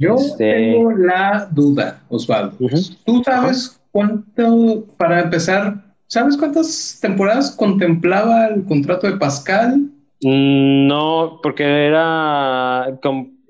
Yo 0.00 0.14
Este- 0.14 0.52
tengo 0.52 0.90
la 0.92 1.48
duda, 1.50 2.02
Osvaldo. 2.08 2.56
Ujú. 2.60 2.76
¿Tú 3.04 3.22
sabes 3.24 3.77
cuánto, 3.90 4.86
para 4.96 5.20
empezar, 5.20 5.94
sabes 6.06 6.36
cuántas 6.36 6.98
temporadas 7.00 7.50
contemplaba 7.50 8.46
el 8.46 8.64
contrato 8.64 9.06
de 9.06 9.16
Pascal? 9.18 9.90
Mm, 10.22 10.86
No, 10.88 11.40
porque 11.42 11.64
era 11.64 12.98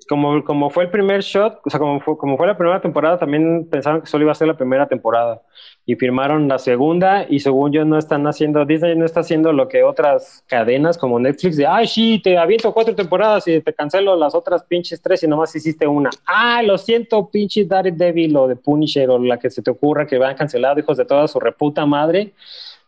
como, 0.09 0.43
como 0.43 0.71
fue 0.71 0.85
el 0.85 0.91
primer 0.91 1.21
shot, 1.21 1.61
o 1.65 1.71
sea, 1.71 1.79
como 1.79 2.01
fue, 2.01 2.17
como 2.17 2.37
fue 2.39 2.47
la 2.47 2.57
primera 2.57 2.81
temporada, 2.81 3.19
también 3.19 3.69
pensaron 3.71 4.01
que 4.01 4.07
solo 4.07 4.25
iba 4.25 4.33
a 4.33 4.35
ser 4.35 4.49
la 4.49 4.57
primera 4.57 4.89
temporada 4.89 5.43
y 5.85 5.97
firmaron 5.97 6.49
la 6.49 6.59
segunda 6.59 7.27
y 7.29 7.41
según 7.41 7.73
yo 7.73 7.85
no 7.85 7.99
están 7.99 8.27
haciendo, 8.27 8.65
Disney 8.65 8.97
no 8.97 9.05
está 9.05 9.21
haciendo 9.21 9.53
lo 9.53 9.69
que 9.69 9.83
otras 9.83 10.45
cadenas 10.49 10.97
como 10.97 11.21
Netflix 11.21 11.59
de, 11.59 11.67
ay, 11.67 11.87
sí, 11.87 12.21
te 12.25 12.39
aviento 12.39 12.73
cuatro 12.73 12.95
temporadas 12.95 13.47
y 13.49 13.61
te 13.61 13.75
cancelo 13.75 14.17
las 14.17 14.35
otras 14.35 14.65
pinches 14.65 15.03
tres 15.03 15.23
y 15.23 15.29
nomás 15.29 15.55
hiciste 15.55 15.87
una. 15.87 16.09
Ah, 16.27 16.63
lo 16.63 16.79
siento, 16.79 17.29
pinche 17.29 17.67
Daredevil 17.67 18.35
o 18.37 18.49
de 18.49 18.57
Punisher 18.57 19.11
o 19.11 19.19
la 19.19 19.39
que 19.39 19.51
se 19.51 19.63
te 19.63 19.71
ocurra 19.71 20.07
que 20.07 20.17
van 20.17 20.37
cancelado, 20.37 20.81
hijos 20.81 20.97
de 20.97 21.05
toda 21.05 21.29
su 21.29 21.39
reputa 21.39 21.85
madre. 21.85 22.33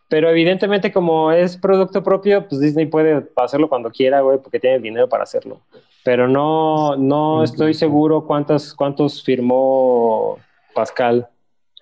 Pero 0.09 0.29
evidentemente 0.29 0.91
como 0.91 1.31
es 1.31 1.55
producto 1.55 2.03
propio, 2.03 2.47
pues 2.47 2.59
Disney 2.59 2.87
puede 2.87 3.27
hacerlo 3.37 3.69
cuando 3.69 3.91
quiera, 3.91 4.21
güey, 4.21 4.39
porque 4.39 4.59
tiene 4.59 4.77
el 4.77 4.81
dinero 4.81 5.07
para 5.07 5.23
hacerlo. 5.23 5.61
Pero 6.03 6.27
no, 6.27 6.95
no 6.95 7.43
estoy 7.43 7.73
seguro 7.73 8.25
cuántos, 8.25 8.73
cuántos 8.73 9.23
firmó 9.23 10.37
Pascal. 10.73 11.27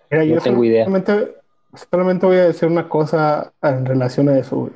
Mira, 0.10 0.26
No 0.26 0.36
yo 0.36 0.42
tengo 0.42 0.64
idea. 0.64 0.86
Solamente, 0.86 1.36
solamente 1.92 2.26
voy 2.26 2.38
a 2.38 2.46
decir 2.46 2.68
una 2.68 2.90
cosa 2.90 3.54
en 3.62 3.86
relación 3.86 4.30
a 4.30 4.38
eso, 4.38 4.58
güey. 4.58 4.74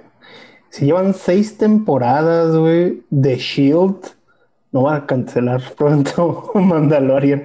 Si 0.69 0.85
llevan 0.85 1.13
seis 1.13 1.57
temporadas, 1.57 2.55
güey, 2.55 3.03
de 3.09 3.35
Shield, 3.37 3.97
no 4.71 4.83
van 4.83 5.03
a 5.03 5.05
cancelar 5.05 5.61
pronto 5.77 6.51
Mandalorian. 6.55 7.43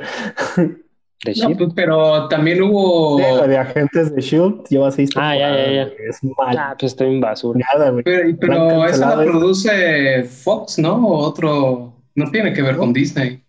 De 1.24 1.32
No, 1.32 1.48
Shield. 1.48 1.58
pues, 1.58 1.70
pero 1.74 2.28
también 2.28 2.62
hubo... 2.62 3.16
De 3.18 3.56
agentes 3.56 4.14
de 4.14 4.20
Shield 4.20 4.64
lleva 4.68 4.90
seis 4.92 5.10
Ah, 5.16 5.36
ya, 5.36 5.46
temporadas. 5.48 5.66
ya, 5.66 5.72
ya. 5.72 5.84
güey. 5.84 6.08
Es 6.08 6.24
mal. 6.24 6.56
Ah, 6.58 6.76
pues 6.78 6.92
estoy 6.92 7.08
en 7.08 7.20
basura. 7.20 7.60
Nada, 7.74 7.90
güey. 7.90 8.04
Pero, 8.04 8.36
pero 8.38 8.84
esa 8.86 9.16
la 9.16 9.24
produce 9.24 10.22
Fox, 10.24 10.78
¿no? 10.78 10.94
O 11.06 11.18
Otro... 11.18 11.92
No 12.14 12.30
tiene 12.30 12.52
que 12.52 12.62
ver 12.62 12.76
con 12.76 12.92
Disney. 12.92 13.42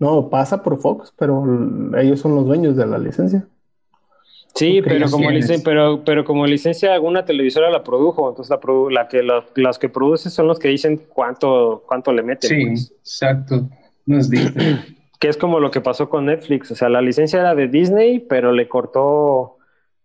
No, 0.00 0.28
pasa 0.30 0.62
por 0.62 0.78
Fox, 0.80 1.12
pero 1.18 1.44
ellos 1.98 2.20
son 2.20 2.36
los 2.36 2.46
dueños 2.46 2.76
de 2.76 2.86
la 2.86 2.98
licencia. 2.98 3.46
Sí, 4.54 4.80
pero 4.82 5.08
como, 5.10 5.30
es. 5.30 5.48
licen- 5.50 5.62
pero, 5.64 6.02
pero 6.04 6.24
como 6.24 6.46
licencia 6.46 6.92
alguna 6.94 7.24
televisora 7.24 7.70
la 7.70 7.82
produjo, 7.84 8.28
entonces 8.28 8.50
la, 8.50 8.60
produ- 8.60 8.90
la 8.92 9.08
que 9.08 9.22
la- 9.22 9.44
las 9.56 9.78
que 9.78 9.88
produce 9.88 10.30
son 10.30 10.46
los 10.48 10.58
que 10.58 10.68
dicen 10.68 11.00
cuánto, 11.08 11.82
cuánto 11.86 12.12
le 12.12 12.22
meten. 12.22 12.48
Sí, 12.50 12.66
pues. 12.66 12.92
exacto. 13.00 13.68
No 14.06 14.18
es 14.18 14.30
Disney. 14.30 14.78
que 15.18 15.28
es 15.28 15.36
como 15.36 15.60
lo 15.60 15.70
que 15.70 15.80
pasó 15.80 16.08
con 16.08 16.26
Netflix. 16.26 16.70
O 16.70 16.74
sea, 16.74 16.88
la 16.88 17.00
licencia 17.00 17.40
era 17.40 17.54
de 17.54 17.68
Disney, 17.68 18.20
pero 18.20 18.52
le 18.52 18.68
cortó. 18.68 19.56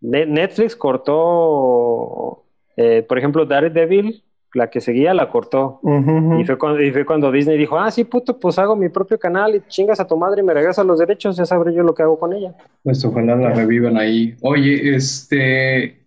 Ne- 0.01 0.25
Netflix 0.25 0.75
cortó, 0.75 2.43
eh, 2.75 3.03
por 3.07 3.17
ejemplo, 3.17 3.45
Daredevil, 3.45 4.23
la 4.53 4.69
que 4.69 4.81
seguía, 4.81 5.13
la 5.13 5.29
cortó. 5.29 5.79
Ujú, 5.81 6.39
Y, 6.39 6.45
fue 6.45 6.57
cuando, 6.57 6.81
y 6.81 6.91
fue 6.91 7.05
cuando 7.05 7.31
Disney 7.31 7.57
dijo: 7.57 7.77
Ah, 7.79 7.89
sí, 7.91 8.03
puto, 8.03 8.39
pues 8.39 8.57
hago 8.59 8.75
mi 8.75 8.89
propio 8.89 9.17
canal 9.19 9.55
y 9.55 9.61
chingas 9.67 9.99
a 9.99 10.07
tu 10.07 10.17
madre 10.17 10.41
y 10.41 10.43
me 10.43 10.53
regresas 10.53 10.85
los 10.85 10.99
derechos, 10.99 11.37
ya 11.37 11.45
sabré 11.45 11.73
yo 11.73 11.83
lo 11.83 11.93
que 11.93 12.03
hago 12.03 12.19
con 12.19 12.33
ella. 12.33 12.53
Pues 12.83 13.03
ojalá 13.05 13.35
la 13.35 13.51
revivan 13.51 13.97
ahí. 13.97 14.35
Oye, 14.41 14.95
este. 14.95 16.05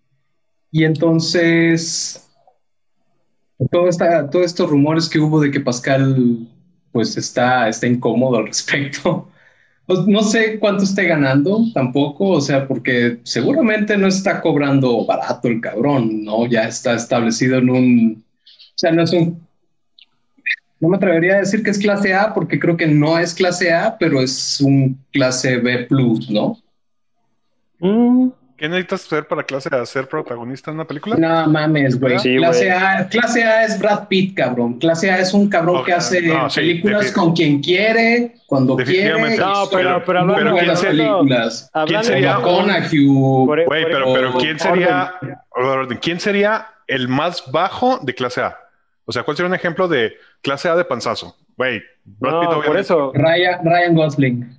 Y 0.71 0.83
entonces. 0.83 2.23
Todo 3.71 3.87
esta, 3.87 4.29
todos 4.29 4.45
estos 4.45 4.69
rumores 4.69 5.09
que 5.09 5.17
hubo 5.17 5.41
de 5.41 5.49
que 5.49 5.59
Pascal 5.59 6.47
pues 6.91 7.17
está, 7.17 7.69
está 7.69 7.87
incómodo 7.87 8.37
al 8.37 8.47
respecto. 8.47 9.29
No 10.05 10.21
sé 10.21 10.59
cuánto 10.59 10.83
esté 10.83 11.05
ganando 11.05 11.61
tampoco, 11.73 12.31
o 12.31 12.41
sea, 12.41 12.67
porque 12.67 13.21
seguramente 13.23 13.97
no 13.97 14.07
está 14.07 14.41
cobrando 14.41 15.05
barato 15.05 15.47
el 15.47 15.61
cabrón, 15.61 16.25
¿no? 16.25 16.45
Ya 16.45 16.63
está 16.63 16.93
establecido 16.93 17.59
en 17.59 17.69
un. 17.69 18.25
O 18.43 18.77
sea, 18.77 18.91
no 18.91 19.03
es 19.03 19.13
un. 19.13 19.47
No 20.81 20.89
me 20.89 20.97
atrevería 20.97 21.35
a 21.35 21.39
decir 21.39 21.63
que 21.63 21.69
es 21.69 21.79
clase 21.79 22.13
A, 22.13 22.33
porque 22.33 22.59
creo 22.59 22.75
que 22.75 22.85
no 22.85 23.17
es 23.17 23.33
clase 23.33 23.71
A, 23.73 23.97
pero 23.97 24.21
es 24.21 24.59
un 24.59 24.99
clase 25.13 25.55
B 25.57 25.85
plus, 25.85 26.29
¿no? 26.29 26.57
Mm, 27.79 28.27
¿Qué 28.57 28.67
necesitas 28.67 29.01
ser 29.01 29.27
para 29.27 29.43
clase 29.43 29.69
A? 29.73 29.85
¿Ser 29.85 30.07
protagonista 30.07 30.71
en 30.71 30.75
una 30.77 30.85
película? 30.85 31.15
No 31.15 31.47
mames, 31.47 31.99
güey. 31.99 32.17
Sí, 32.17 32.37
clase. 32.37 32.71
A, 32.71 33.07
clase 33.07 33.43
A 33.43 33.63
es 33.65 33.77
Brad 33.79 34.07
Pitt, 34.07 34.35
cabrón. 34.35 34.79
Clase 34.79 35.11
A 35.11 35.19
es 35.19 35.31
un 35.33 35.47
cabrón 35.47 35.77
Ok, 35.77 35.85
que 35.85 35.93
hace 35.93 36.21
no, 36.23 36.49
sí, 36.49 36.61
películas 36.61 37.11
con 37.11 37.33
quien 37.35 37.61
quiere, 37.61 38.33
cuando 38.47 38.75
quiere. 38.77 39.37
No, 39.37 39.67
pero- 39.71 40.03
pero 40.03 40.19
hablando- 40.21 40.51
buenas 40.53 40.81
¿quién 40.81 40.91
sería- 40.95 41.11
películas. 41.13 41.71
Sería 41.73 42.01
de- 42.01 42.21
McConaughey. 42.35 43.07
por- 43.45 43.65
Güey, 43.65 43.83
pero, 43.85 44.13
pero 44.13 44.33
¿quién 44.39 44.59
sería, 44.59 45.13
orden, 45.51 45.99
¿quién 46.01 46.19
sería 46.19 46.67
el 46.87 47.07
más 47.07 47.43
bajo 47.51 47.99
de 48.01 48.15
clase 48.15 48.41
A? 48.41 48.57
O 49.05 49.11
sea, 49.11 49.21
¿cuál 49.23 49.37
sería 49.37 49.47
un 49.49 49.55
ejemplo 49.55 49.87
de 49.87 50.13
clase 50.41 50.67
A 50.67 50.75
de 50.75 50.83
panzazo? 50.83 51.35
Güey, 51.55 51.81
Brad 52.05 52.31
No, 52.33 52.39
Pitt, 52.39 52.49
por 52.49 52.57
obviamente. 52.57 52.81
eso. 52.81 53.11
Ryan, 53.13 53.59
Ryan 53.63 53.95
Gosling. 53.95 54.57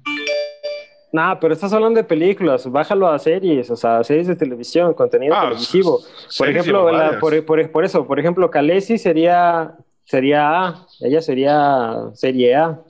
Nah, 1.10 1.36
pero 1.40 1.54
estás 1.54 1.72
hablando 1.72 1.96
de 1.98 2.04
películas, 2.04 2.70
bájalo 2.70 3.08
a 3.08 3.18
series, 3.18 3.70
o 3.70 3.76
sea, 3.76 4.04
series 4.04 4.26
de 4.26 4.36
televisión, 4.36 4.92
contenido 4.92 5.34
Ah, 5.34 5.44
televisivo. 5.44 6.00
Por 6.36 6.48
ejemplo, 6.50 6.90
la- 6.92 7.18
por, 7.18 7.44
por- 7.46 7.70
por 7.70 7.84
eso, 7.84 8.06
por 8.06 8.20
ejemplo, 8.20 8.50
Khaleesi 8.50 8.98
sería, 8.98 9.72
sería 10.04 10.66
A, 10.66 10.86
ella 11.00 11.22
sería 11.22 11.94
serie 12.12 12.56
A, 12.56 12.80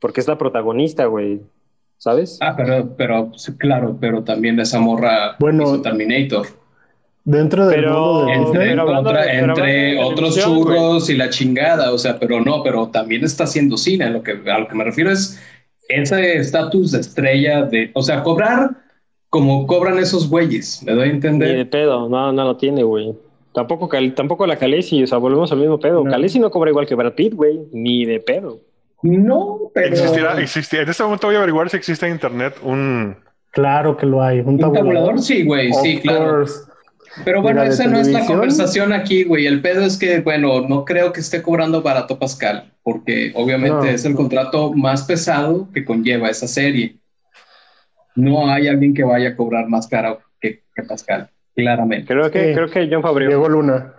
porque 0.00 0.20
es 0.20 0.26
la 0.26 0.36
protagonista, 0.36 1.04
güey, 1.06 1.40
¿sabes? 1.98 2.38
Ah, 2.40 2.54
pero, 2.56 2.96
pero 2.96 3.30
claro, 3.58 3.96
pero 4.00 4.24
también 4.24 4.58
esa 4.58 4.80
morra 4.80 5.36
Bueno. 5.38 5.62
hizo 5.62 5.80
Terminator. 5.82 6.46
Dentro 7.24 7.66
del 7.66 7.80
Pero- 7.80 7.92
mundo 8.00 8.24
de 8.26 8.32
Entre, 8.32 8.70
pero 8.74 9.12
de- 9.12 9.38
entre 9.38 9.72
de 9.94 10.02
otros 10.02 10.36
churros 10.36 11.10
y 11.10 11.14
la 11.16 11.28
chingada, 11.28 11.92
o 11.92 11.98
sea, 11.98 12.18
pero 12.18 12.40
no, 12.40 12.62
pero 12.64 12.88
también 12.88 13.22
está 13.22 13.44
haciendo 13.44 13.76
cine. 13.76 14.08
Lo 14.10 14.22
que, 14.22 14.32
a 14.50 14.58
lo 14.60 14.66
que 14.66 14.74
me 14.74 14.82
refiero 14.84 15.10
es 15.10 15.38
ese 15.88 16.36
estatus 16.36 16.92
de 16.92 17.00
estrella, 17.00 17.62
de, 17.62 17.90
o 17.94 18.02
sea, 18.02 18.22
cobrar 18.22 18.70
como 19.30 19.66
cobran 19.66 19.98
esos 19.98 20.28
güeyes, 20.28 20.82
¿me 20.84 20.92
doy 20.92 21.02
a 21.02 21.04
Ni 21.06 21.08
de 21.08 21.14
entender? 21.14 21.70
pedo, 21.70 22.08
no, 22.08 22.32
no 22.32 22.44
lo 22.44 22.56
tiene, 22.56 22.82
güey. 22.82 23.14
Tampoco, 23.52 23.88
tampoco 24.14 24.46
la 24.46 24.56
Khaleesi, 24.56 25.02
o 25.02 25.06
sea, 25.06 25.18
volvemos 25.18 25.50
al 25.52 25.58
mismo 25.58 25.78
pedo. 25.80 26.04
No. 26.04 26.10
Khaleesi 26.10 26.38
no 26.38 26.50
cobra 26.50 26.70
igual 26.70 26.86
que 26.86 26.94
Brad 26.94 27.14
Pitt, 27.14 27.34
güey, 27.34 27.60
ni 27.72 28.04
de 28.04 28.20
pedo. 28.20 28.60
No, 29.02 29.70
pero... 29.74 29.88
Existirá, 29.88 30.40
existirá. 30.40 30.82
En 30.82 30.88
este 30.88 31.02
momento 31.02 31.26
voy 31.26 31.36
a 31.36 31.38
averiguar 31.38 31.68
si 31.70 31.76
existe 31.76 32.06
en 32.06 32.12
internet 32.12 32.56
un. 32.62 33.16
claro 33.50 33.96
que 33.96 34.06
lo 34.06 34.22
hay. 34.22 34.40
Un 34.40 34.48
¿Un 34.48 34.58
tabulador. 34.58 34.94
tabulador? 34.94 35.20
Sí, 35.20 35.44
güey, 35.44 35.72
sí, 35.72 36.00
claro. 36.00 36.30
course. 36.30 36.67
Pero 37.24 37.42
bueno, 37.42 37.62
esa 37.62 37.86
no 37.86 37.98
es 37.98 38.08
la 38.08 38.24
conversación 38.26 38.92
aquí, 38.92 39.24
güey. 39.24 39.46
El 39.46 39.60
pedo 39.60 39.82
es 39.82 39.96
que, 39.98 40.20
bueno, 40.20 40.62
no 40.62 40.84
creo 40.84 41.12
que 41.12 41.20
esté 41.20 41.42
cobrando 41.42 41.82
barato 41.82 42.18
Pascal, 42.18 42.72
porque 42.82 43.32
obviamente 43.34 43.76
No. 43.76 43.84
es 43.84 44.04
el 44.04 44.14
contrato 44.14 44.72
más 44.72 45.02
pesado 45.04 45.68
que 45.72 45.84
conlleva 45.84 46.28
esa 46.30 46.46
serie. 46.48 46.96
No 48.14 48.50
hay 48.50 48.68
alguien 48.68 48.94
que 48.94 49.04
vaya 49.04 49.30
a 49.30 49.36
cobrar 49.36 49.68
más 49.68 49.86
caro 49.86 50.20
que, 50.40 50.62
que 50.74 50.82
Pascal, 50.82 51.30
claramente. 51.54 52.06
Creo 52.12 52.30
que, 52.30 52.48
Sí. 52.48 52.54
creo 52.54 52.68
que 52.70 52.88
John 52.90 53.02
Favreau. 53.02 53.28
Diego 53.30 53.48
Luna. 53.48 53.92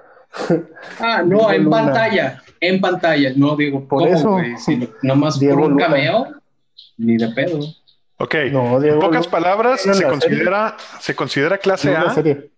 Ah, 0.99 1.21
no, 1.25 1.37
Diego 1.37 1.51
en 1.51 1.63
Luna. 1.65 1.77
pantalla, 1.77 2.43
en 2.59 2.81
pantalla, 2.81 3.31
no 3.35 3.55
digo, 3.55 3.87
Por 3.87 4.03
¿cómo, 4.03 4.13
eso. 4.15 4.31
güey? 4.31 4.57
Si 4.57 4.87
nomás 5.03 5.39
Diego 5.39 5.55
por 5.57 5.65
un 5.65 5.71
Luna. 5.73 5.85
cameo, 5.87 6.27
ni 6.97 7.17
de 7.17 7.29
pedo. 7.29 7.59
Ok. 8.17 8.35
No, 8.51 8.83
en 8.83 8.99
pocas 8.99 9.27
palabras, 9.27 9.85
¿No 9.85 9.93
se 9.93 10.03
considera, 10.03 10.75
se 10.99 11.15
considera 11.15 11.57
clase 11.57 11.91
No, 11.91 11.97
A. 12.07 12.13
serie. 12.13 12.49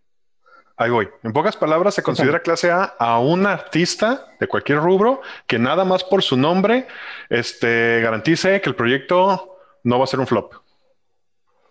Ahí 0.82 0.90
voy. 0.90 1.08
En 1.22 1.32
pocas 1.32 1.56
palabras, 1.56 1.94
se 1.94 2.02
considera 2.02 2.40
clase 2.42 2.72
A 2.72 2.84
a 2.98 3.20
un 3.20 3.46
artista 3.46 4.26
de 4.40 4.48
cualquier 4.48 4.80
rubro 4.80 5.22
que 5.46 5.60
nada 5.60 5.86
más 5.86 6.04
por 6.04 6.24
su 6.24 6.38
nombre 6.38 6.88
este, 7.30 8.00
garantice 8.02 8.62
que 8.62 8.70
el 8.70 8.76
proyecto 8.76 9.58
no 9.84 10.00
va 10.00 10.06
a 10.06 10.08
ser 10.08 10.20
un 10.20 10.26
flop. 10.26 10.54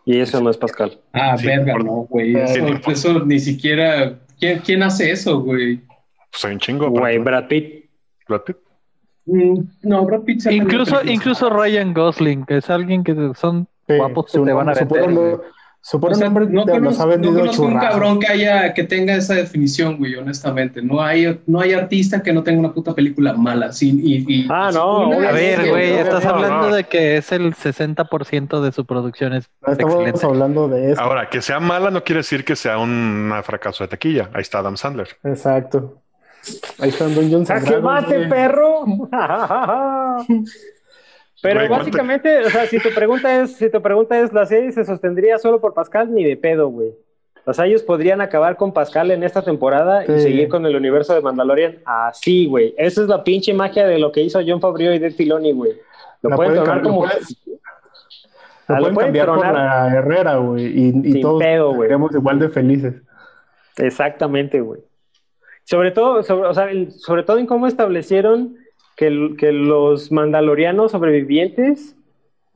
Y 0.05 0.21
eso 0.21 0.41
no 0.41 0.49
es 0.51 0.57
Pascal. 0.57 1.01
Ah, 1.13 1.37
Sí, 1.37 1.45
verga, 1.47 1.73
por- 1.73 1.85
no, 1.85 1.93
güey. 2.09 2.35
Sí, 2.47 2.61
Eso, 2.61 2.81
por- 2.83 2.93
eso 2.93 3.25
ni 3.27 3.41
siquiera. 3.41 4.19
¿Quién, 4.39 4.61
quién 4.61 4.83
hace 4.85 5.11
eso, 5.11 5.41
güey? 5.41 5.81
Pues 6.31 6.45
hay 6.45 6.53
un 6.53 6.61
chingo. 6.61 6.89
Güey, 6.91 7.19
Brad 7.19 7.49
Pitt. 7.49 7.91
Brad 8.29 8.43
Pitt. 8.43 8.57
Mm, 9.27 9.59
No, 9.83 10.05
Brad 10.05 10.21
Pitt 10.23 10.41
se 10.41 10.55
Incluso, 10.55 11.03
incluso 11.05 11.51
Ryan 11.51 11.93
Gosling, 11.93 12.45
que 12.47 12.59
es 12.59 12.71
alguien 12.71 13.03
que 13.03 13.15
son 13.35 13.67
Sí, 13.89 13.97
guapos 13.97 14.31
que 14.31 14.39
te 14.39 14.53
van 14.53 14.69
a 14.69 14.73
vender. 14.75 15.41
Güey. 15.83 15.91
Su 15.91 15.97
O 15.97 16.01
puro 16.01 16.15
sea, 16.15 16.27
nombre 16.27 16.47
no 16.47 16.65
los 16.65 16.67
conozco, 17.57 17.63
no 17.63 17.69
un 17.69 17.79
cabrón 17.81 18.21
que 18.21 18.29
haya 18.29 18.75
que 18.75 18.85
tenga 18.85 19.15
esa 19.17 19.35
definición, 19.35 19.97
güey, 19.97 20.15
honestamente. 20.15 20.83
No 20.83 21.01
hay, 21.03 21.41
no 21.47 21.59
hay 21.61 21.73
artista 21.73 22.23
que 22.23 22.33
no 22.35 22.43
tenga 22.43 22.61
una 22.61 22.73
puta 22.75 22.95
película 22.95 23.33
mala. 23.33 23.73
Sí, 23.73 23.99
y, 24.03 24.43
y- 24.43 24.47
Ah, 24.51 24.71
no, 24.75 25.11
A 25.13 25.33
ver, 25.33 25.63
que- 25.63 25.71
güey, 25.71 25.93
no, 25.93 25.99
estás 26.01 26.25
no, 26.25 26.31
hablando 26.31 26.69
no. 26.69 26.75
de 26.75 26.85
que 26.85 27.17
es 27.17 27.33
el 27.33 27.55
60% 27.55 28.61
de 28.61 28.73
su 28.73 28.85
producción 28.85 29.33
es 29.33 29.49
estamos 29.67 29.95
excelente. 29.95 30.27
hablando 30.27 30.69
de 30.69 30.93
eso. 30.93 31.01
Ahora, 31.01 31.29
que 31.31 31.41
sea 31.41 31.61
mala 31.61 31.91
no 31.91 32.05
quiere 32.05 32.19
decir 32.19 32.45
que 32.45 32.57
sea 32.57 32.79
un 32.79 33.33
fracaso 33.43 33.83
de 33.83 33.89
taquilla. 33.89 34.29
Ahí 34.35 34.43
está 34.43 34.59
Adam 34.59 34.77
Sandler. 34.77 35.09
Exacto. 35.25 35.97
Ahí 36.79 36.89
están 36.91 37.15
Dungeons 37.15 37.51
and 37.51 37.61
¡Jaque 37.61 37.71
Dragons, 37.81 38.03
mate, 38.03 38.17
güey. 38.17 38.29
perro! 38.29 38.85
Pero 41.43 41.57
Güey, 41.61 41.69
¿cuánto- 41.69 41.85
básicamente, 41.87 42.39
o 42.45 42.51
sea, 42.51 42.67
si 42.67 42.79
tu 42.79 42.91
pregunta 42.95 43.41
es, 43.43 43.57
si 43.57 43.71
tu 43.71 43.81
pregunta 43.81 44.19
es, 44.21 44.33
¿la 44.33 44.45
serie 44.47 44.73
se 44.73 44.85
sostendría 44.85 45.39
solo 45.39 45.61
por 45.61 45.73
Pascal? 45.75 46.13
Ni 46.15 46.25
de 46.25 46.37
pedo, 46.37 46.69
güey. 46.69 46.95
O 47.47 47.55
sea, 47.55 47.67
ellos 47.67 47.83
podrían 47.83 48.21
acabar 48.21 48.57
con 48.57 48.73
Pascal 48.75 49.11
en 49.11 49.23
esta 49.25 49.43
temporada 49.43 50.05
y 50.05 50.09
Sí. 50.09 50.21
seguir 50.21 50.49
con 50.49 50.67
el 50.67 50.77
universo 50.77 51.15
de 51.15 51.23
Mandalorian 51.23 51.79
así, 51.87 52.47
güey. 52.47 52.75
Esa 52.77 53.01
es 53.03 53.09
la 53.09 53.25
pinche 53.25 53.55
magia 53.55 53.87
de 53.87 53.99
lo 53.99 54.13
que 54.13 54.21
hizo 54.21 54.41
John 54.47 54.61
Favreau 54.61 54.93
y 54.93 54.99
Dave 54.99 55.13
Filoni, 55.15 55.53
güey. 55.53 55.73
Lo 56.23 56.31
La 56.31 56.37
pueden 56.37 56.53
pueden 56.53 56.65
tomar 56.65 56.83
lo 56.83 56.89
como... 56.89 57.01
puedes- 57.01 57.37
Ah, 58.69 58.75
Lo 58.75 58.77
lo 58.77 58.83
pueden 58.83 58.95
pueden 58.95 59.07
cambiar 59.09 59.27
por 59.27 59.37
coronar. 59.39 59.55
la 59.91 59.99
Herrera, 59.99 60.37
güey. 60.37 60.67
Y, 60.67 60.89
y 61.03 61.13
Sin 61.13 61.21
todos 61.23 61.43
pedo, 61.43 61.69
güey. 61.75 61.81
seríamos 61.89 62.15
igual 62.15 62.39
de 62.39 62.49
felices. 62.51 62.95
Exactamente, 63.79 64.61
güey. 64.61 64.81
Sobre 65.65 65.91
todo, 65.91 66.23
sobre, 66.23 66.49
o 66.49 66.55
sea, 66.55 66.71
el- 66.71 66.93
sobre 66.93 67.23
todo 67.23 67.39
en 67.39 67.47
cómo 67.47 67.67
establecieron 67.67 68.57
que, 69.09 69.53
los 69.53 70.13
mandalorianos 70.13 70.93
sobrevivientes 70.93 71.97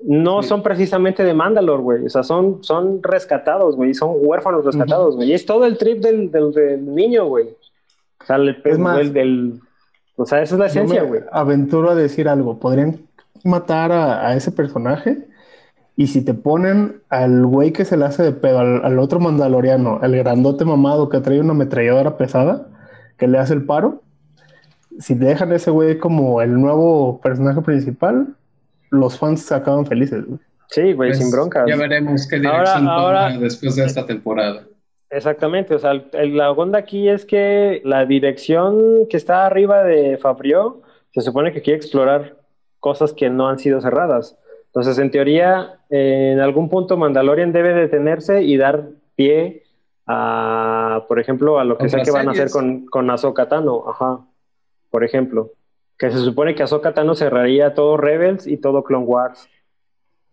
no 0.00 0.42
son 0.42 0.62
precisamente 0.62 1.24
de 1.24 1.33
Mandalor, 1.33 1.80
güey. 1.80 2.04
O 2.04 2.11
sea, 2.11 2.22
son, 2.22 2.62
son 2.62 3.02
rescatados, 3.02 3.76
güey. 3.76 3.94
Son 3.94 4.11
huérfanos 4.14 4.64
rescatados, 4.64 5.16
güey. 5.16 5.30
Y 5.30 5.33
es 5.33 5.46
todo 5.46 5.64
el 5.64 5.78
trip 5.78 6.02
del, 6.02 6.30
del, 6.30 6.52
del 6.52 6.94
niño, 6.94 7.24
güey. 7.26 7.46
O 8.20 8.26
sea, 8.26 8.37
el- 8.37 8.61
Es 8.64 8.78
más- 8.78 9.12
del- 9.12 9.61
o 10.16 10.26
sea, 10.26 10.42
esa 10.42 10.54
es 10.54 10.59
la 10.59 10.66
esencia, 10.66 11.02
güey. 11.04 11.22
aventuro 11.33 11.90
a 11.90 11.94
decir 11.94 12.28
algo. 12.28 12.59
Podrían 12.59 13.00
matar 13.42 13.90
a, 13.92 14.28
a 14.28 14.37
ese 14.37 14.52
personaje 14.52 15.26
y 15.96 16.09
si 16.09 16.22
te 16.24 16.35
ponen 16.35 17.00
al 17.09 17.46
güey 17.46 17.72
que 17.72 17.85
se 17.87 17.96
le 17.96 18.04
hace 18.04 18.22
de 18.22 18.33
pedo, 18.33 18.59
al, 18.59 18.85
al 18.85 18.98
otro 18.98 19.18
mandaloriano, 19.20 20.00
el 20.02 20.16
grandote 20.16 20.64
mamado 20.66 21.09
que 21.09 21.20
trae 21.20 21.40
una 21.40 21.52
ametralladora 21.52 22.16
pesada, 22.18 22.68
que 23.16 23.26
le 23.26 23.38
hace 23.38 23.54
el 23.54 23.64
paro, 23.64 24.02
si 24.98 25.14
dejan 25.14 25.52
a 25.52 25.57
ese 25.57 25.70
güey 25.70 25.98
como 25.98 26.40
el 26.42 26.61
nuevo 26.61 27.20
personaje 27.20 27.61
principal, 27.62 28.28
los 28.90 29.18
fans 29.18 29.42
se 29.42 29.54
acaban 29.54 29.87
felices. 29.87 30.24
güey. 30.26 30.38
Sí, 30.68 30.92
güey, 30.92 31.11
Pues, 31.11 31.18
sin 31.18 31.30
broncas. 31.30 31.64
Ya 31.68 31.76
veremos 31.76 32.26
qué 32.28 32.37
Ahora- 32.37 32.50
dirección 32.59 32.88
ahora- 32.88 33.28
toma 33.28 33.38
después 33.40 33.76
de 33.76 33.85
esta 33.85 34.07
temporada. 34.07 34.64
Exactamente, 35.11 35.74
o 35.74 35.78
sea, 35.78 35.92
el- 35.92 36.07
el- 36.12 36.37
la 36.37 36.50
onda 36.50 36.78
aquí 36.80 37.09
es 37.09 37.24
que 37.24 37.80
la 37.85 38.04
dirección 38.07 39.07
que 39.09 39.16
está 39.16 39.46
arriba 39.46 39.85
de 39.85 40.16
Fabrio 40.18 40.83
se 41.12 41.20
supone 41.20 41.52
que 41.52 41.62
quiere 41.62 41.76
explorar 41.76 42.37
cosas 42.80 43.12
que 43.12 43.30
no 43.30 43.48
han 43.48 43.59
sido 43.59 43.80
cerradas. 43.80 44.37
Entonces, 44.66 44.98
en 44.98 45.11
teoría, 45.12 45.78
eh, 45.90 46.33
en 46.33 46.40
algún 46.40 46.68
punto 46.68 46.96
Mandalorian 46.96 47.52
debe 47.52 47.74
detenerse 47.74 48.42
y 48.42 48.57
dar 48.57 48.88
pie 49.14 49.62
a, 50.07 51.04
por 51.07 51.20
ejemplo, 51.20 51.59
a 51.61 51.64
lo 51.64 51.78
que 51.78 51.88
sea 51.88 52.02
que 52.02 52.11
van 52.11 52.28
a 52.28 52.33
hacer 52.33 52.50
con, 52.50 52.87
con 52.87 53.09
Ahsoka 53.11 53.48
Tano, 53.48 53.85
ajá, 53.88 54.20
por 54.94 55.02
ejemplo. 55.02 55.50
Que 55.98 56.09
se 56.12 56.18
supone 56.18 56.54
que 56.54 56.62
Ahsoka 56.62 56.94
Tano 56.94 57.16
cerraría 57.16 57.74
todo 57.74 57.96
Rebels 57.96 58.46
y 58.46 58.57
todo 58.59 58.85
Clone 58.85 59.04
Wars. 59.07 59.48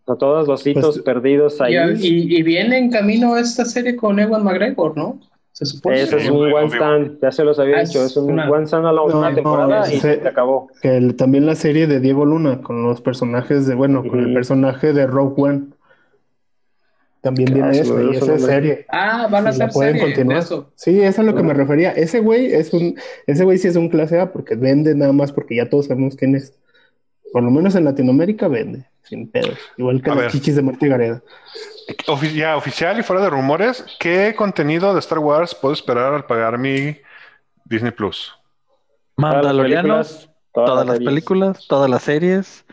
O 0.06 0.16
todos 0.18 0.48
los 0.48 0.68
hitos 0.68 0.98
Pues, 0.98 1.00
perdidos 1.04 1.60
ahí. 1.62 1.74
Y, 2.00 2.08
y- 2.08 2.38
y 2.38 2.44
viene 2.44 2.78
en 2.78 2.92
camino 2.92 3.38
esta 3.38 3.66
serie 3.66 3.96
con 3.96 4.20
Ewan 4.20 4.44
McGregor, 4.44 4.96
¿no? 4.96 5.20
Se 5.52 5.66
supone. 5.66 6.02
Ese 6.04 6.18
es 6.18 6.30
un 6.30 6.54
one 6.54 6.68
stand, 6.68 7.20
ya 7.24 7.32
se 7.32 7.44
los 7.44 7.58
había 7.58 7.78
Ah, 7.78 7.84
dicho, 7.86 8.06
es 8.06 8.16
un 8.18 8.34
una- 8.34 8.50
one 8.52 8.66
stand 8.66 8.86
alone, 8.86 9.14
No, 9.14 9.20
una 9.20 9.30
no, 9.30 9.36
temporada 9.36 9.92
y 9.92 9.98
ese- 9.98 10.22
se 10.22 10.28
acabó. 10.28 10.68
Que 10.80 10.96
el- 10.98 11.16
también 11.16 11.48
la 11.48 11.56
serie 11.56 11.88
de 11.88 12.00
Diego 12.00 12.24
Luna 12.26 12.62
con 12.62 12.84
los 12.84 13.02
personajes 13.02 13.66
de, 13.66 13.74
bueno, 13.74 14.04
con 14.08 14.20
el 14.20 14.32
personaje 14.36 14.94
de 14.94 15.08
Rogue 15.08 15.42
One. 15.42 15.62
También 17.22 17.50
Ah, 17.52 17.54
viene 17.70 17.80
eso, 17.80 18.02
y 18.02 18.16
esa 18.16 18.34
es 18.36 18.44
serie. 18.44 18.86
Ah, 18.90 19.28
van 19.30 19.46
a 19.46 19.50
hacer 19.52 19.70
pueden 19.70 19.94
serie 20.00 20.08
continuar. 20.08 20.40
eso. 20.40 20.72
Sí, 20.76 21.00
eso 21.02 21.10
es 21.10 21.20
a 21.20 21.24
lo 21.24 21.36
que 21.36 21.44
me 21.44 21.54
refería. 21.54 21.92
Ese 21.92 22.20
güey 22.20 22.52
es 22.54 22.74
un, 22.74 22.96
ese 23.28 23.44
güey 23.44 23.58
sí 23.60 23.68
es 23.68 23.76
un 23.76 23.90
clase 23.90 24.20
A 24.20 24.32
porque 24.32 24.56
vende 24.56 24.96
nada 24.96 25.14
más 25.14 25.32
porque 25.32 25.56
ya 25.56 25.70
todos 25.70 25.86
sabemos 25.88 26.16
quién 26.16 26.36
es. 26.36 26.58
Por 27.32 27.44
lo 27.44 27.52
menos 27.52 27.76
en 27.76 27.86
Latinoamérica 27.86 28.48
vende, 28.48 28.88
sin 29.04 29.30
pedos. 29.30 29.58
Igual 29.78 30.02
que 30.02 30.10
A 30.10 30.16
las 30.16 30.24
ver. 30.24 30.32
chichis 30.32 30.56
de 30.56 30.62
Martí 30.64 30.88
Gareda. 30.88 31.22
Ya 32.34 32.58
oficial 32.58 33.00
y 33.00 33.04
fuera 33.04 33.22
de 33.22 33.30
rumores, 33.30 33.86
¿qué 34.00 34.34
contenido 34.36 34.94
de 34.94 35.00
Star 35.00 35.20
Wars 35.20 35.54
puedo 35.54 35.74
esperar 35.74 36.14
al 36.14 36.26
pagar 36.26 36.58
mi 36.58 36.98
Disney 37.66 37.92
Plus? 37.92 38.34
Todas 39.16 39.34
Mandalorianos, 39.36 40.08
películas, 40.08 40.30
todas 40.54 40.86
las 40.88 41.00
películas, 41.00 41.68
todas 41.68 41.90
las 41.90 42.04
series, 42.04 42.66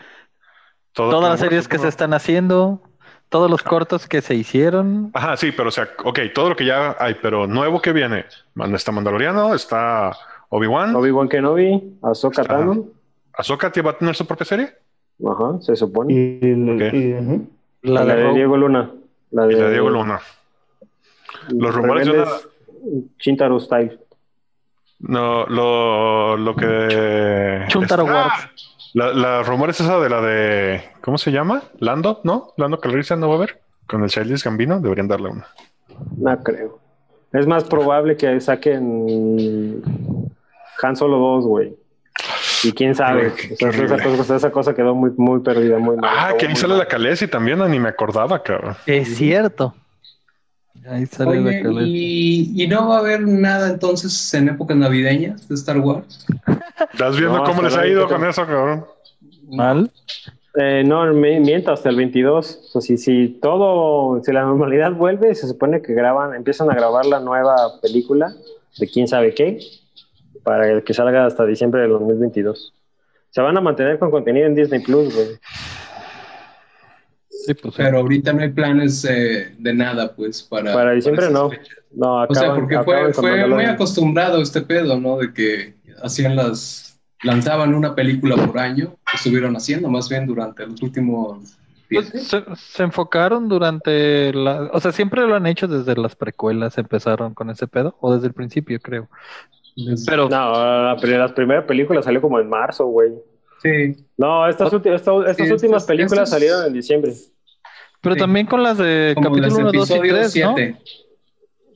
todas 0.93 1.31
las 1.31 1.41
series 1.41 1.69
que 1.69 1.79
se 1.79 1.89
están 1.89 2.15
haciendo, 2.15 2.83
todos 3.29 3.51
los 3.51 3.63
cortos 3.63 4.07
que 4.09 4.21
se 4.23 4.35
hicieron. 4.35 5.11
Ajá, 5.15 5.37
sí, 5.37 5.53
pero 5.53 5.69
o 5.69 5.73
sea, 5.73 5.89
ok, 6.05 6.19
todo 6.35 6.49
lo 6.51 6.57
que 6.57 6.65
ya 6.65 6.97
hay, 6.99 7.15
pero 7.21 7.47
nuevo 7.47 7.81
que 7.83 7.93
viene. 7.93 8.25
Está 8.75 8.93
Mandaloriano, 8.93 9.55
está 9.55 10.13
Obi-Wan. 10.49 10.95
Obi-Wan 10.97 11.29
Kenobi, 11.29 11.99
Ahsoka 12.03 12.43
Está- 12.43 12.59
Tano. 12.59 12.87
¿Ahsoka 13.35 13.71
te 13.71 13.83
va 13.83 13.93
a 13.93 13.99
tener 13.99 14.15
su 14.17 14.27
propia 14.27 14.45
serie? 14.47 14.75
Ajá, 15.25 15.61
se 15.61 15.77
supone. 15.77 16.13
Y, 16.13 16.17
y-. 16.43 17.47
La, 17.83 18.05
La, 18.05 18.15
de. 18.17 18.33
Diego 18.35 18.57
Luna. 18.57 18.91
La 19.31 19.45
Y 19.47 19.55
de 19.55 19.61
la 19.61 19.65
de 19.67 19.71
Diego 19.73 19.91
Luna. 19.91 20.21
Los 21.51 21.75
rumores 21.75 22.07
de 22.07 22.13
una- 22.13 22.27
Shintaro 23.19 23.61
Style. 23.61 23.99
No, 25.01 25.47
lo, 25.47 26.37
lo 26.37 26.57
que. 26.57 27.65
Chuntaro 27.69 28.03
está- 28.05 28.15
Wars. 28.15 28.77
La, 28.99 29.13
la 29.13 29.43
rumor 29.45 29.71
es 29.71 29.81
esa 29.81 30.01
de 30.01 30.11
la 30.11 30.21
de. 30.21 30.83
¿Cómo 31.03 31.19
se 31.19 31.31
llama? 31.31 31.63
Lando, 31.79 32.21
¿no? 32.25 32.53
Lando 32.57 32.81
Calrissian 32.81 33.21
no 33.21 33.29
va 33.29 33.35
a 33.35 33.37
haber. 33.37 33.61
Con 33.87 34.03
el 34.03 34.11
Childish 34.11 34.43
Gambino 34.43 34.81
deberían 34.81 35.07
darle 35.07 35.29
una. 35.29 35.47
No 36.17 36.37
creo. 36.43 36.81
Es 37.33 37.47
más 37.47 37.63
probable 37.63 38.17
que 38.17 38.41
saquen 38.41 39.85
Han 40.83 40.97
Solo 40.97 41.17
2, 41.17 41.45
güey. 41.45 41.77
Y 42.65 42.73
quién 42.73 42.97
sabe. 42.97 43.33
Esa, 43.61 44.03
cosa, 44.03 44.35
esa 44.35 44.51
cosa 44.51 44.75
quedó 44.75 44.97
muy, 44.97 45.13
muy 45.17 45.43
perdida, 45.43 45.79
muy 45.79 45.97
mal. 45.97 46.11
Ah, 46.13 46.33
que 46.37 46.49
ahí 46.49 46.57
sale 46.57 46.73
mal. 46.73 46.81
la 46.81 46.87
Calesi 46.87 47.29
también, 47.29 47.61
ni 47.71 47.79
me 47.79 47.91
acordaba, 47.91 48.43
cabrón. 48.43 48.75
Es 48.85 49.17
cierto. 49.17 49.77
Ahí 50.87 51.07
sale 51.07 51.39
Oye, 51.39 51.63
la 51.63 51.83
y, 51.83 52.53
y 52.63 52.67
no 52.67 52.89
va 52.89 52.97
a 52.97 52.99
haber 53.01 53.21
nada 53.27 53.71
entonces 53.71 54.33
en 54.35 54.49
épocas 54.49 54.77
navideñas 54.77 55.49
de 55.49 55.55
Star 55.55 55.79
Wars. 55.81 56.27
¿Estás 56.93 57.17
viendo 57.17 57.39
No, 57.39 57.45
cómo 57.45 57.63
les 57.63 57.77
ha 57.77 57.87
ido 57.87 58.09
con 58.09 58.25
eso, 58.25 58.47
cabrón? 58.47 58.85
Mal. 59.51 59.91
Eh, 60.55 60.83
no, 60.85 61.13
miento, 61.13 61.73
hasta 61.73 61.89
el 61.89 61.97
22. 61.97 62.61
O 62.65 62.69
sea, 62.69 62.81
si, 62.81 62.97
si 62.97 63.29
todo, 63.41 64.23
si 64.25 64.33
la 64.33 64.43
normalidad 64.43 64.93
vuelve, 64.93 65.35
se 65.35 65.47
supone 65.47 65.83
que 65.83 65.95
graban, 65.95 66.35
empiezan 66.35 66.71
a 66.71 66.75
grabar 66.75 67.07
la 67.07 67.21
nueva 67.21 67.81
película 67.81 68.33
de 68.79 68.89
quién 68.89 69.07
sabe 69.07 69.35
qué, 69.35 69.61
para 70.43 70.81
que 70.81 70.95
salga 70.95 71.27
hasta 71.27 71.45
diciembre 71.45 71.83
del 71.83 71.91
2022. 71.91 72.73
Se 73.31 73.41
van 73.41 73.57
a 73.57 73.61
mantener 73.61 73.99
con 73.99 74.11
contenido 74.11 74.47
en 74.47 74.55
Disney 74.55 74.81
Plus, 74.81 75.15
güey. 75.15 75.29
Sí, 77.49 77.55
pues 77.55 77.75
sí. 77.75 77.83
Pero 77.83 77.99
ahorita 77.99 78.33
no 78.35 78.43
hay 78.43 78.51
planes 78.51 79.05
eh, 79.05 79.55
de 79.59 79.73
nada, 79.75 80.15
pues, 80.15 80.43
para... 80.43 80.73
Para 80.75 80.93
diciembre 80.93 81.25
esas 81.27 81.33
no. 81.33 81.49
fechas. 81.51 81.77
No, 81.93 82.23
O 82.25 82.35
sea, 82.35 82.55
porque 82.55 82.79
fue, 82.83 83.13
fue 83.15 83.47
muy 83.47 83.65
acostumbrado 83.65 84.43
este 84.43 84.61
pedo, 84.61 85.01
¿no? 85.01 85.17
De 85.17 85.33
que 85.33 85.75
hacían 86.03 86.37
las... 86.37 87.01
Lanzaban 87.25 87.75
una 87.75 87.95
película 87.95 88.37
por 88.37 88.59
año, 88.59 88.91
que 89.11 89.17
estuvieron 89.17 89.57
haciendo 89.57 89.89
más 89.89 90.09
bien 90.09 90.27
durante 90.27 90.67
los 90.67 90.81
últimos... 90.83 91.57
Pues, 91.91 92.09
se, 92.11 92.45
se 92.55 92.83
enfocaron 92.83 93.49
durante 93.49 94.31
la, 94.35 94.69
o 94.75 94.79
sea, 94.79 94.93
siempre 94.93 95.23
lo 95.27 95.35
han 95.35 95.47
hecho 95.47 95.67
desde 95.67 95.97
las 95.97 96.15
precuelas, 96.15 96.77
empezaron 96.77 97.33
con 97.33 97.49
ese 97.49 97.67
pedo, 97.67 97.97
o 98.01 98.15
desde 98.15 98.27
el 98.27 98.35
principio, 98.35 98.79
creo. 98.79 99.09
Pero 100.07 100.29
No, 100.29 100.53
la, 100.85 100.97
pri- 101.01 101.17
las 101.17 101.33
primeras 101.33 101.65
películas 101.65 102.05
salió 102.05 102.21
como 102.21 102.39
en 102.39 102.49
marzo, 102.51 102.85
güey. 102.87 103.13
Sí. 103.63 103.97
No, 104.19 104.47
estas, 104.47 104.71
estas 104.73 105.03
Sí, 105.37 105.43
últimas 105.51 105.61
estas- 105.83 105.85
películas 105.87 106.13
estas- 106.25 106.31
salieron 106.31 106.67
en 106.67 106.73
diciembre. 106.75 107.13
Pero 108.01 108.15
Sí. 108.15 108.21
también 108.21 108.47
con 108.47 108.63
las 108.63 108.79
de 108.79 109.13
Como 109.15 109.29
capítulo 109.29 109.47
desde 109.49 109.61
1, 109.63 109.73
2 109.73 109.75
y 109.75 109.79
episodio 109.95 110.15
3, 110.15 110.37
¿no? 110.37 110.55
7, 110.57 110.77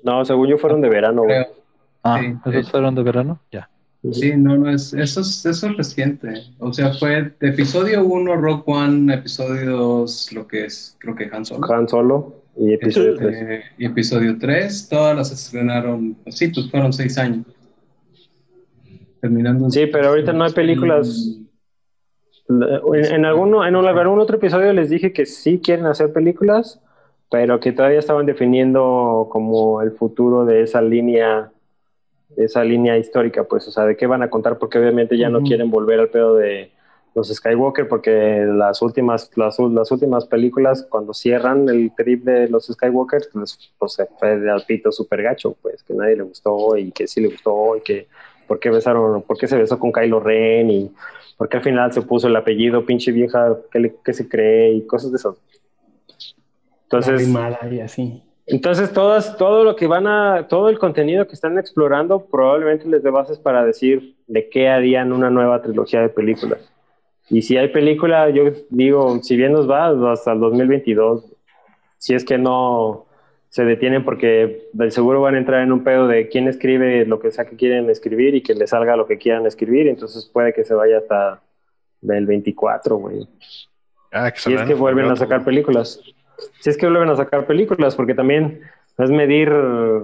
No, 0.04 0.24
según 0.24 0.48
yo 0.48 0.58
fueron 0.58 0.80
de 0.80 0.88
verano, 0.88 1.22
güey. 1.22 1.42
creo. 1.44 1.54
Ah, 2.04 2.20
Sí, 2.20 2.50
esos 2.50 2.70
fueron 2.70 2.94
de 2.94 3.02
verano, 3.02 3.40
ya. 3.52 3.68
Sí, 4.10 4.32
no, 4.36 4.56
no, 4.56 4.68
es, 4.68 4.92
eso, 4.94 5.20
es, 5.20 5.46
eso 5.46 5.68
es 5.68 5.76
reciente. 5.76 6.32
O 6.58 6.72
sea, 6.72 6.92
fue 6.94 7.32
de 7.38 7.48
episodio 7.48 8.04
1, 8.04 8.34
Rock 8.36 8.66
One, 8.66 9.14
episodio 9.14 9.76
2, 9.76 10.32
lo 10.32 10.48
que 10.48 10.64
es, 10.64 10.96
creo 10.98 11.14
que 11.14 11.30
Han 11.32 11.44
Solo. 11.44 11.72
Han 11.72 11.88
Solo 11.88 12.34
y 12.56 12.72
episodio 12.72 13.14
3. 13.16 13.32
Este, 13.32 13.62
y 13.78 13.84
episodio 13.86 14.36
3, 14.40 14.88
todas 14.88 15.16
las 15.16 15.30
estrenaron, 15.30 16.16
sí, 16.26 16.48
pues 16.48 16.68
fueron 16.68 16.92
seis 16.92 17.16
años. 17.16 17.46
Terminando. 19.20 19.70
Sí, 19.70 19.86
pero 19.86 20.08
ahorita 20.08 20.32
no 20.32 20.44
hay 20.44 20.52
películas. 20.52 21.36
En, 22.60 23.14
en 23.14 23.24
alguno, 23.24 23.66
en 23.66 23.74
algún 23.74 24.20
otro 24.20 24.36
episodio 24.36 24.72
les 24.72 24.90
dije 24.90 25.12
que 25.12 25.26
sí 25.26 25.60
quieren 25.60 25.86
hacer 25.86 26.12
películas, 26.12 26.80
pero 27.30 27.60
que 27.60 27.72
todavía 27.72 27.98
estaban 27.98 28.26
definiendo 28.26 29.28
como 29.30 29.80
el 29.80 29.92
futuro 29.92 30.44
de 30.44 30.62
esa 30.62 30.82
línea, 30.82 31.50
de 32.36 32.44
esa 32.44 32.62
línea 32.62 32.98
histórica, 32.98 33.44
pues, 33.44 33.66
o 33.68 33.70
sea, 33.70 33.84
de 33.86 33.96
qué 33.96 34.06
van 34.06 34.22
a 34.22 34.28
contar, 34.28 34.58
porque 34.58 34.78
obviamente 34.78 35.16
ya 35.16 35.30
no 35.30 35.40
quieren 35.40 35.70
volver 35.70 36.00
al 36.00 36.10
pedo 36.10 36.34
de 36.34 36.72
los 37.14 37.28
Skywalker, 37.28 37.88
porque 37.88 38.44
las 38.46 38.82
últimas, 38.82 39.30
las, 39.36 39.58
las 39.58 39.90
últimas 39.90 40.26
películas, 40.26 40.86
cuando 40.88 41.14
cierran 41.14 41.68
el 41.70 41.92
trip 41.94 42.24
de 42.24 42.48
los 42.48 42.66
Skywalker, 42.66 43.22
pues, 43.32 43.72
pues 43.78 43.92
se 43.94 44.06
fue 44.18 44.38
de 44.38 44.50
al 44.50 44.64
pito 44.66 44.92
súper 44.92 45.22
gacho, 45.22 45.56
pues, 45.62 45.82
que 45.82 45.94
nadie 45.94 46.16
le 46.16 46.24
gustó 46.24 46.76
y 46.76 46.92
que 46.92 47.06
sí 47.06 47.22
le 47.22 47.28
gustó 47.28 47.76
y 47.76 47.80
que 47.80 48.08
por 48.46 48.60
qué 48.60 48.68
besaron, 48.68 49.22
por 49.22 49.38
qué 49.38 49.46
se 49.46 49.56
besó 49.56 49.78
con 49.78 49.90
Kylo 49.90 50.20
Ren 50.20 50.70
y 50.70 50.92
por 51.42 51.48
qué 51.48 51.56
al 51.56 51.62
final 51.64 51.92
se 51.92 52.02
puso 52.02 52.28
el 52.28 52.36
apellido 52.36 52.86
pinche 52.86 53.10
vieja, 53.10 53.56
qué, 53.72 53.80
le- 53.80 53.94
qué 54.04 54.12
se 54.12 54.28
cree 54.28 54.74
y 54.74 54.86
cosas 54.86 55.10
de 55.10 55.16
eso. 55.16 55.36
Entonces, 56.84 57.14
Arrimada 57.14 57.58
y 57.68 57.80
así. 57.80 58.22
entonces 58.46 58.92
todas, 58.92 59.36
todo 59.36 59.64
lo 59.64 59.74
que 59.74 59.88
van 59.88 60.06
a, 60.06 60.46
todo 60.46 60.68
el 60.68 60.78
contenido 60.78 61.26
que 61.26 61.32
están 61.34 61.58
explorando 61.58 62.26
probablemente 62.26 62.86
les 62.86 63.02
dé 63.02 63.10
bases 63.10 63.40
para 63.40 63.64
decir 63.64 64.14
de 64.28 64.48
qué 64.50 64.68
harían 64.68 65.12
una 65.12 65.30
nueva 65.30 65.60
trilogía 65.62 66.00
de 66.00 66.10
películas. 66.10 66.60
Y 67.28 67.42
si 67.42 67.56
hay 67.56 67.66
película, 67.70 68.30
yo 68.30 68.44
digo, 68.70 69.18
si 69.20 69.34
bien 69.36 69.50
nos 69.50 69.68
va, 69.68 69.88
hasta 70.12 70.34
el 70.34 70.38
2022, 70.38 71.24
si 71.98 72.14
es 72.14 72.24
que 72.24 72.38
no 72.38 73.06
se 73.52 73.66
detienen 73.66 74.02
porque 74.02 74.68
del 74.72 74.92
seguro 74.92 75.20
van 75.20 75.34
a 75.34 75.38
entrar 75.38 75.60
en 75.62 75.72
un 75.72 75.84
pedo 75.84 76.08
de 76.08 76.28
quién 76.28 76.48
escribe 76.48 77.04
lo 77.04 77.20
que 77.20 77.30
sea 77.30 77.44
que 77.44 77.54
quieren 77.56 77.90
escribir 77.90 78.34
y 78.34 78.42
que 78.42 78.54
les 78.54 78.70
salga 78.70 78.96
lo 78.96 79.06
que 79.06 79.18
quieran 79.18 79.44
escribir, 79.44 79.88
entonces 79.88 80.24
puede 80.32 80.54
que 80.54 80.64
se 80.64 80.72
vaya 80.72 80.96
hasta 80.96 81.42
el 82.08 82.24
24, 82.24 82.96
güey. 82.96 83.28
Ah, 84.10 84.32
Si 84.34 84.54
es 84.54 84.62
que 84.62 84.72
vuelven 84.72 85.04
a 85.10 85.16
sacar 85.16 85.44
películas. 85.44 86.00
Si 86.60 86.70
es 86.70 86.78
que 86.78 86.86
vuelven 86.86 87.10
a 87.10 87.16
sacar 87.16 87.46
películas, 87.46 87.94
porque 87.94 88.14
también 88.14 88.62
es 88.96 89.10
medir, 89.10 89.50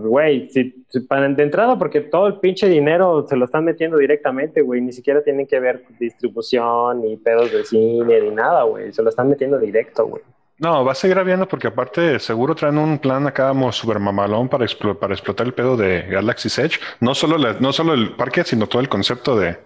güey, 0.00 0.50
si, 0.50 0.84
si- 0.88 1.00
para 1.00 1.26
de 1.26 1.42
entrada, 1.42 1.78
porque 1.78 2.02
todo 2.02 2.26
el 2.26 2.40
pinche 2.40 2.68
dinero 2.68 3.26
se 3.26 3.34
lo 3.36 3.46
están 3.46 3.64
metiendo 3.64 3.96
directamente, 3.96 4.60
güey, 4.60 4.82
ni 4.82 4.92
siquiera 4.92 5.22
tienen 5.22 5.46
que 5.46 5.58
ver 5.58 5.84
distribución, 5.98 7.00
ni 7.00 7.16
pedos 7.16 7.50
de 7.50 7.64
cine, 7.64 8.20
ni 8.20 8.30
nada, 8.30 8.64
güey, 8.64 8.92
se 8.92 9.02
lo 9.02 9.08
están 9.08 9.30
metiendo 9.30 9.58
directo, 9.58 10.06
güey. 10.06 10.22
No, 10.58 10.84
va 10.84 10.92
a 10.92 10.94
seguir 10.96 11.18
habiendo 11.18 11.46
porque 11.46 11.68
aparte 11.68 12.18
seguro 12.18 12.54
traen 12.54 12.78
un 12.78 12.98
plan 12.98 13.26
acá 13.28 13.48
como 13.48 13.70
super 13.70 14.00
mamalón 14.00 14.48
para, 14.48 14.64
explo- 14.64 14.98
para 14.98 15.14
explotar 15.14 15.46
el 15.46 15.54
pedo 15.54 15.76
de 15.76 16.02
Galaxy's 16.02 16.58
Edge. 16.58 16.80
No 17.00 17.14
solo, 17.14 17.38
la- 17.38 17.54
no 17.60 17.72
solo 17.72 17.94
el 17.94 18.16
parque, 18.16 18.42
sino 18.44 18.66
todo 18.66 18.80
el 18.82 18.88
concepto 18.88 19.38
de, 19.38 19.56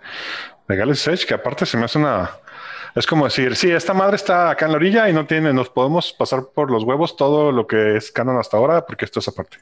de 0.69 0.77
Galaxy's 0.77 1.09
Edge, 1.09 1.27
que 1.27 1.35
aparte 1.35 1.65
se 1.65 1.77
me 1.79 1.87
hace 1.87 1.99
una... 1.99 2.31
Es 2.95 3.07
como 3.07 3.25
decir, 3.25 3.57
sí, 3.57 3.71
esta 3.71 3.95
madre 3.95 4.17
está 4.17 4.51
acá 4.51 4.67
en 4.67 4.73
la 4.73 4.77
orilla 4.77 5.09
y 5.09 5.15
no 5.15 5.25
tiene, 5.25 5.55
nos 5.55 5.71
podemos 5.71 6.13
pasar 6.13 6.43
por 6.55 6.71
los 6.71 6.85
huevos 6.85 7.17
todo 7.17 7.51
lo 7.51 7.67
que 7.67 7.97
es 7.97 8.13
canon 8.13 8.39
hasta 8.39 8.59
ahora 8.59 8.85
porque 8.85 9.07
esto 9.07 9.21
es 9.21 9.29
aparte. 9.29 9.57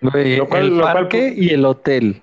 Güey, 0.00 0.38
Lo 0.38 0.48
cual- 0.48 0.62
el 0.64 0.76
lo 0.76 0.82
cual- 0.82 0.94
parque 0.94 1.32
y 1.36 1.50
el 1.50 1.64
hotel. 1.64 2.20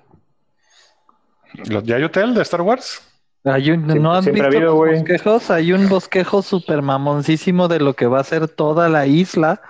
¿Lo- 1.70 1.80
¿Ya 1.82 1.96
hay 1.96 2.02
hotel 2.02 2.34
de 2.34 2.42
Star 2.42 2.60
Wars? 2.60 3.00
Hay 3.46 3.70
un, 3.70 3.90
Sí, 3.90 3.98
¿No 3.98 4.14
han 4.14 4.22
siempre 4.22 4.42
ha 4.42 4.46
visto 4.48 4.58
habido, 4.58 4.70
los 4.72 4.74
güey. 4.76 4.94
bosquejos? 4.98 5.50
Hay 5.50 5.72
un 5.72 5.88
bosquejo 5.88 6.42
súper 6.42 6.82
mamoncísimo 6.82 7.68
de 7.68 7.80
lo 7.80 7.94
que 7.94 8.06
va 8.06 8.20
a 8.20 8.24
ser 8.24 8.48
toda 8.48 8.88
la 8.88 9.06
isla 9.06 9.60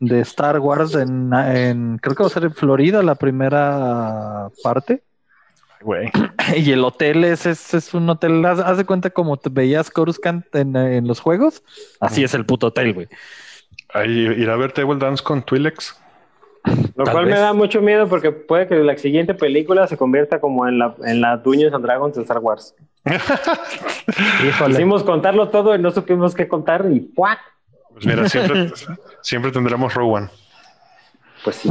de 0.00 0.20
Star 0.20 0.58
Wars 0.60 0.94
en, 0.94 1.32
en- 1.32 1.98
creo 1.98 2.14
que 2.16 2.22
va 2.22 2.28
a 2.28 2.32
ser 2.32 2.44
en 2.44 2.54
Florida 2.54 3.02
la 3.02 3.14
primera 3.16 4.48
parte. 4.62 5.02
Güey. 5.82 6.10
Y 6.56 6.72
el 6.72 6.82
hotel 6.82 7.24
es, 7.24 7.44
es, 7.44 7.74
es 7.74 7.92
un 7.94 8.08
hotel, 8.08 8.42
haz, 8.46 8.58
haz 8.60 8.78
de 8.78 8.86
cuenta 8.86 9.10
como 9.10 9.36
te 9.36 9.50
veías 9.50 9.90
Coruscant 9.90 10.46
en, 10.56 10.74
en 10.76 11.06
los 11.06 11.20
juegos, 11.20 11.62
así 12.00 12.24
es 12.24 12.32
el 12.32 12.46
puto 12.46 12.68
hotel, 12.68 12.94
güey. 12.94 13.08
Ahí 13.92 14.10
ir 14.10 14.48
a 14.48 14.56
ver 14.56 14.72
Table 14.72 14.98
Dance 14.98 15.22
con 15.22 15.42
Twi'leks. 15.42 16.00
Lo 16.96 17.04
Tal 17.04 17.12
cual 17.14 17.26
me 17.26 17.38
da 17.38 17.52
mucho 17.52 17.80
miedo 17.82 18.08
porque 18.08 18.32
puede 18.32 18.66
que 18.66 18.74
la 18.76 18.96
siguiente 18.98 19.34
película 19.34 19.86
se 19.86 19.96
convierta 19.96 20.40
como 20.40 20.66
en 20.66 20.78
la, 20.78 20.94
en 21.04 21.20
la 21.20 21.36
Dungeons 21.36 21.74
and 21.74 21.84
Dragons 21.84 22.16
de 22.16 22.22
Star 22.22 22.38
Wars. 22.38 22.74
Híjole. 24.46 24.74
Quisimos 24.74 25.02
contarlo 25.04 25.48
todo 25.48 25.74
y 25.74 25.78
no 25.78 25.90
supimos 25.90 26.34
qué 26.34 26.48
contar 26.48 26.86
y 26.90 27.00
¡fuac! 27.14 27.38
Pues 27.92 28.06
mira, 28.06 28.28
siempre, 28.28 28.70
siempre 29.22 29.50
tendremos 29.50 29.94
Rowan. 29.94 30.30
Pues 31.44 31.56
sí. 31.56 31.70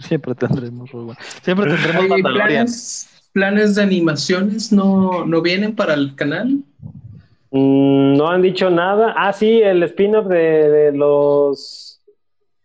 Siempre 0.00 0.34
tendremos, 0.34 0.92
One. 0.94 1.14
siempre 1.42 1.66
tendremos 1.70 1.96
Oye, 1.96 2.06
¿y 2.06 2.10
Mandalorian. 2.22 2.48
planes, 2.66 3.28
planes 3.32 3.74
de 3.74 3.82
animaciones 3.82 4.72
no, 4.72 5.24
no 5.24 5.42
vienen 5.42 5.74
para 5.74 5.94
el 5.94 6.14
canal? 6.14 6.58
Mm, 7.50 8.16
no 8.16 8.28
han 8.28 8.42
dicho 8.42 8.70
nada. 8.70 9.14
Ah, 9.16 9.32
sí, 9.32 9.60
el 9.62 9.82
spin-off 9.84 10.26
de, 10.26 10.36
de 10.68 10.92
los 10.92 11.87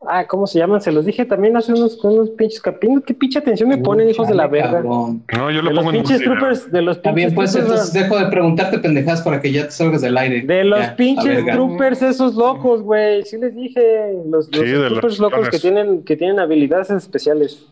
Ah, 0.08 0.26
¿cómo 0.28 0.48
se 0.48 0.60
llaman? 0.60 0.82
Se 0.82 0.92
los 0.92 1.06
dije 1.06 1.26
también 1.26 1.56
hace 1.58 1.74
unos, 1.74 2.04
unos 2.04 2.30
pinches 2.32 2.60
capítulos. 2.62 3.04
¿Qué 3.06 3.14
pinche 3.14 3.40
atención 3.40 3.70
me 3.70 3.78
ponen, 3.78 4.10
hijos 4.10 4.28
de 4.28 4.36
la 4.36 4.48
verga? 4.48 4.72
cabrón. 4.82 5.24
No, 5.36 5.52
yo 5.52 5.62
lo 5.62 5.70
De 5.70 5.76
los 5.76 5.84
pongo 5.84 5.90
en 5.92 6.04
pinches 6.04 6.20
multideo. 6.20 6.38
troopers, 6.40 6.72
de 6.72 6.82
los 6.82 6.98
pinches 6.98 7.16
bien, 7.16 7.36
pues 7.36 7.52
troopers, 7.52 7.72
entonces 7.72 7.94
dejo 7.94 8.20
de 8.20 8.26
preguntarte 8.28 8.80
pendejadas 8.80 9.22
para 9.22 9.40
que 9.42 9.52
ya 9.52 9.66
te 9.66 9.72
salgas 9.72 10.02
del 10.02 10.18
aire. 10.18 10.42
De 10.42 10.64
los 10.64 10.80
Ya, 10.80 10.96
pinches 10.96 11.46
troopers 11.46 12.02
esos 12.02 12.36
locos, 12.36 12.82
güey. 12.82 13.24
Sí 13.24 13.38
les 13.38 13.56
dije. 13.56 14.14
Los, 14.30 14.50
los 14.56 14.62
Sí, 14.66 14.72
los 14.72 14.88
troopers 14.90 15.20
locos 15.20 15.50
que 15.50 15.60
tienen, 15.60 16.04
que 16.04 16.16
tienen 16.18 16.40
habilidades 16.40 16.90
especiales. 16.92 17.66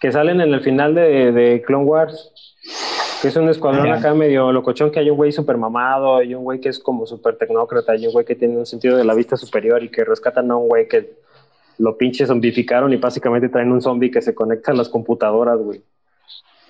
Que 0.00 0.10
salen 0.10 0.40
en 0.40 0.52
el 0.52 0.60
final 0.62 0.94
de, 0.94 1.32
de 1.32 1.62
Clone 1.62 1.84
Wars. 1.84 2.51
Que 3.22 3.28
es 3.28 3.36
un 3.36 3.48
escuadrón 3.48 3.90
acá 3.92 4.12
medio 4.14 4.50
locochón, 4.52 4.90
que 4.90 4.98
hay 4.98 5.08
un 5.08 5.16
güey 5.16 5.30
súper 5.32 5.56
mamado, 5.56 6.16
hay 6.16 6.34
un 6.34 6.42
güey 6.42 6.60
que 6.60 6.68
es 6.70 6.78
como 6.80 7.06
súper 7.06 7.36
tecnócrata, 7.36 7.92
hay 7.92 8.06
un 8.06 8.12
güey 8.12 8.24
que 8.24 8.34
tiene 8.34 8.56
un 8.58 8.66
sentido 8.66 8.96
de 8.96 9.04
la 9.04 9.14
vista 9.14 9.36
superior 9.36 9.82
y 9.82 9.88
que 9.88 10.04
rescatan 10.04 10.50
a 10.50 10.56
un 10.56 10.66
güey 10.68 10.88
que 10.88 11.12
lo 11.78 11.96
pinche 11.96 12.26
zombificaron 12.26 12.92
y 12.92 12.96
básicamente 12.96 13.48
traen 13.48 13.70
un 13.72 13.80
zombie 13.80 14.10
que 14.10 14.20
se 14.20 14.34
conecta 14.34 14.72
a 14.72 14.74
las 14.74 14.88
computadoras, 14.88 15.56
güey. 15.58 15.80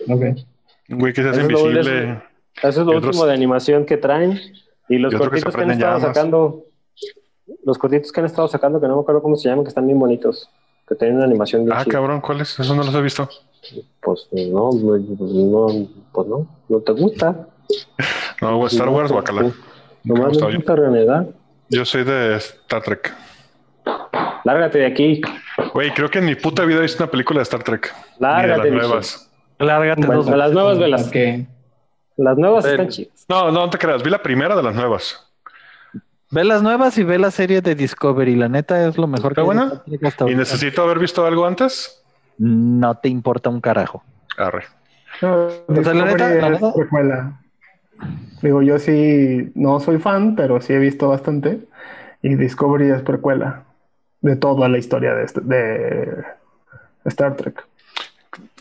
Ok. 0.09 0.23
Un 0.91 0.99
güey 0.99 1.12
que 1.15 1.23
se 1.23 1.29
hace 1.31 1.41
Eso 1.41 1.47
es 1.49 1.53
lo- 1.53 1.69
invisible. 1.71 2.23
Eso 2.62 2.69
es 2.69 2.77
lo 2.77 2.83
otros- 2.99 3.05
último 3.07 3.27
de 3.27 3.33
animación 3.33 3.87
que 3.87 3.97
traen. 3.97 4.38
Y 4.88 4.99
los 4.99 5.12
y 5.12 5.17
que 5.17 5.23
cortitos 5.23 5.55
que, 5.57 5.62
han 5.62 5.71
estado 5.71 5.99
llamas. 5.99 6.15
sacando. 6.17 6.65
Los 7.65 7.79
cortitos 7.79 8.12
que 8.12 8.21
han 8.21 8.27
estado 8.27 8.47
sacando, 8.49 8.81
que 8.81 8.88
no 8.88 8.97
me 8.97 9.01
acuerdo 9.03 9.23
cómo 9.23 9.37
se 9.37 9.49
llaman, 9.49 9.65
que 9.65 9.69
están 9.71 9.87
bien 9.87 9.99
bonitos. 9.99 10.51
Que 10.92 10.98
tienen 10.98 11.16
una 11.16 11.24
animación 11.26 11.66
Ah, 11.72 11.85
cabrón, 11.88 12.20
¿cuáles? 12.20 12.59
Eso 12.59 12.74
no 12.74 12.83
los 12.83 12.94
he 12.94 13.00
visto. 13.00 13.28
Pues 14.00 14.28
no, 14.33 14.70
no, 14.72 14.96
no, 14.98 15.88
pues 16.12 16.26
no, 16.28 16.46
no 16.68 16.78
te 16.81 16.92
gusta. 16.92 17.46
No, 18.42 18.66
Star 18.66 18.87
No, 18.87 18.92
Wars, 18.92 19.12
pues, 19.12 19.24
guacala. 19.24 19.50
sí. 19.50 19.57
Nomás 20.05 20.37
no 20.38 20.46
bien. 20.48 20.57
gusta 20.59 20.74
renegar. 20.76 21.26
Yo 21.70 21.85
soy 21.85 22.02
de 22.05 22.35
Star 22.37 22.83
Trek. 22.83 23.14
Lárgate 24.44 24.78
de 24.81 24.87
aquí. 24.87 25.20
Güey, 25.72 25.94
creo 25.94 26.11
que 26.11 26.18
en 26.18 26.24
mi 26.26 26.35
puta 26.35 26.64
vida 26.64 26.78
he 26.81 26.83
visto 26.83 27.02
una 27.05 27.11
película 27.11 27.38
de 27.38 27.42
Star 27.44 27.62
Trek. 27.62 27.94
Ni 27.94 28.26
de 28.26 28.33
Lárgate. 28.33 28.70
las 28.70 28.83
nuevas. 28.88 29.31
Lárgate 29.59 30.07
Bueno, 30.07 30.22
dos 30.24 30.37
las 30.37 30.52
nuevas, 30.52 30.78
velas. 30.78 31.07
Ok. 31.09 31.16
Las 32.16 32.37
nuevas 32.37 32.64
están 32.64 32.88
chidas. 32.88 33.24
No, 33.28 33.44
no, 33.46 33.52
no 33.52 33.70
te 33.70 33.78
creas. 33.78 34.02
Vi 34.02 34.11
la 34.11 34.22
primera 34.22 34.55
de 34.57 34.62
las 34.62 34.74
nuevas. 34.74 35.32
Ve 36.33 36.45
las 36.45 36.62
nuevas 36.62 36.97
y 36.99 37.05
ve 37.05 37.18
la 37.18 37.31
serie 37.31 37.61
de 37.61 37.75
Discovery. 37.75 38.35
La 38.37 38.49
neta 38.49 38.88
es 38.88 38.97
lo 38.97 39.07
mejor 39.07 39.33
¿Está 39.33 39.35
que 39.35 39.40
hay 39.42 39.47
buena? 39.47 39.83
hasta 40.03 40.31
¿Y 40.31 40.35
necesito 40.35 40.83
haber 40.83 40.99
visto 40.99 41.27
algo 41.27 41.45
antes? 41.47 42.03
No 42.38 42.95
te 42.97 43.09
importa 43.11 43.51
un 43.51 43.61
carajo. 43.61 44.03
Arre. 44.38 44.64
No, 45.21 45.49
sea, 45.49 45.92
la 45.95 46.05
neta, 46.07 46.29
Discovery 46.29 46.40
la 46.40 46.47
es 46.47 46.53
neta- 46.62 46.75
precuela. 46.75 47.38
Digo, 48.40 48.62
yo 48.62 48.79
sí, 48.79 49.53
no 49.55 49.79
soy 49.79 49.99
fan, 49.99 50.35
pero 50.35 50.61
sí 50.61 50.73
he 50.73 50.79
visto 50.79 51.09
bastante. 51.09 51.61
Y 52.23 52.35
Discovery 52.37 52.90
es 52.90 53.03
precuela 53.03 53.64
de 54.23 54.37
toda 54.37 54.68
la 54.68 54.79
historia 54.79 55.14
de, 55.14 55.25
este- 55.25 55.40
de 55.42 56.25
Star 57.05 57.37
Trek. 57.37 57.62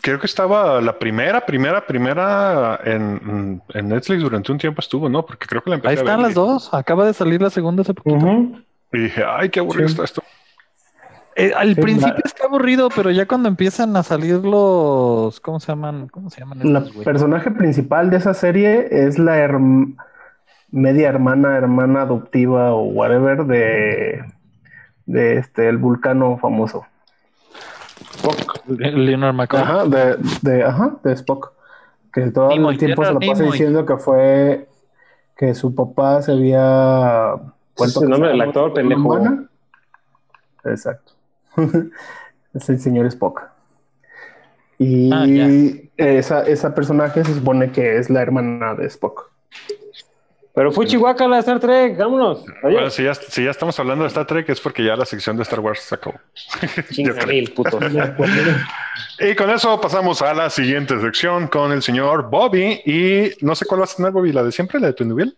Creo 0.02 0.18
que 0.18 0.26
estaba 0.26 0.80
la 0.80 0.98
primera, 0.98 1.46
primera, 1.46 1.86
primera 1.86 2.78
en, 2.84 3.62
en 3.72 3.88
Netflix 3.88 4.20
durante 4.22 4.50
un 4.50 4.58
tiempo 4.58 4.80
estuvo, 4.80 5.08
¿no? 5.08 5.24
Porque 5.24 5.46
creo 5.46 5.62
que 5.62 5.70
la 5.70 5.76
empecé 5.76 5.90
Ahí 5.92 5.96
a 5.96 6.00
están 6.00 6.16
ver 6.18 6.26
las 6.26 6.34
dos. 6.34 6.74
Acaba 6.74 7.06
de 7.06 7.14
salir 7.14 7.40
la 7.40 7.50
segunda 7.50 7.82
hace 7.82 7.94
poquito. 7.94 8.16
Y 8.92 8.98
dije, 8.98 9.22
ay, 9.26 9.48
qué 9.48 9.60
aburrido 9.60 9.88
Sí. 9.88 9.92
está 9.94 10.04
esto. 10.04 10.22
Eh, 11.36 11.52
al 11.56 11.74
Sí, 11.76 11.80
principio 11.80 12.14
la- 12.14 12.22
está 12.24 12.44
aburrido, 12.46 12.88
pero 12.94 13.10
ya 13.10 13.26
cuando 13.26 13.48
empiezan 13.48 13.96
a 13.96 14.02
salir 14.02 14.44
los. 14.44 15.40
¿Cómo 15.40 15.60
se 15.60 15.68
llaman? 15.72 16.08
¿Cómo 16.08 16.28
se 16.30 16.40
llaman 16.40 16.58
güey? 16.60 17.04
personaje 17.04 17.50
principal 17.52 18.10
de 18.10 18.18
esa 18.18 18.34
serie 18.34 18.88
es 18.90 19.18
la 19.18 19.48
media 20.72 21.08
hermana, 21.08 21.56
hermana 21.56 22.02
adoptiva 22.02 22.72
o 22.74 22.82
whatever 22.82 23.44
de, 23.44 24.24
de 25.06 25.36
este, 25.38 25.68
el 25.68 25.78
vulcano 25.78 26.36
famoso. 26.38 26.84
Leonard 28.66 29.34
McCoy. 29.34 29.60
Ajá, 29.60 29.84
de, 29.86 30.16
de, 30.42 30.62
ajá, 30.64 30.96
de 31.02 31.12
Spock. 31.12 31.52
Que 32.12 32.30
todo 32.30 32.48
Nimoy, 32.48 32.74
el 32.74 32.78
tiempo 32.78 33.04
se 33.04 33.12
lo 33.12 33.20
pasa 33.20 33.32
Nimoy. 33.34 33.52
diciendo 33.52 33.86
que 33.86 33.96
fue 33.96 34.68
que 35.36 35.54
su 35.54 35.74
papá 35.74 36.20
se 36.22 36.32
había 36.32 37.34
Ese 37.76 37.84
es 37.86 37.96
el 38.02 38.08
nombre 38.10 38.30
del 38.30 38.40
actor, 38.42 38.74
pendejo. 38.74 39.00
humana. 39.00 39.48
Exacto. 40.64 41.12
es 42.54 42.68
el 42.68 42.78
señor 42.80 43.06
Spock. 43.06 43.42
Y 44.78 45.10
Ah, 45.12 45.24
esa, 45.96 46.42
esa 46.42 46.74
personaje 46.74 47.24
se 47.24 47.34
supone 47.34 47.70
que 47.72 47.96
es 47.98 48.10
la 48.10 48.20
hermana 48.22 48.74
de 48.74 48.86
Spock. 48.86 49.30
Pero 50.54 50.70
fue 50.70 50.86
Chihuahua 50.86 51.28
la 51.28 51.38
Star 51.38 51.58
Trek. 51.60 51.96
Vámonos. 51.96 52.44
Bueno, 52.62 52.90
si 52.90 53.04
ya, 53.04 53.14
si 53.14 53.42
ya 53.44 53.50
estamos 53.50 53.78
hablando 53.80 54.04
de 54.04 54.08
Star 54.08 54.26
Trek 54.26 54.48
es 54.50 54.60
porque 54.60 54.84
ya 54.84 54.94
la 54.96 55.06
sección 55.06 55.36
de 55.36 55.44
Star 55.44 55.60
Wars 55.60 55.80
se 55.80 55.94
acabó. 55.94 56.16
Chinga 56.90 57.14
mil, 57.26 57.50
puto. 57.52 57.78
Y 59.20 59.34
con 59.34 59.48
eso 59.50 59.80
pasamos 59.80 60.20
a 60.20 60.34
la 60.34 60.50
siguiente 60.50 61.00
sección 61.00 61.46
con 61.46 61.72
el 61.72 61.80
señor 61.82 62.28
Bobby. 62.28 62.80
Y 62.84 63.30
no 63.44 63.54
sé 63.54 63.64
cuál 63.66 63.80
vas 63.80 63.94
a 63.94 63.96
tener, 63.96 64.12
Bobby, 64.12 64.32
la 64.32 64.42
de 64.42 64.52
siempre, 64.52 64.78
la 64.80 64.88
de 64.88 64.92
tu 64.94 65.04
nivel. 65.04 65.36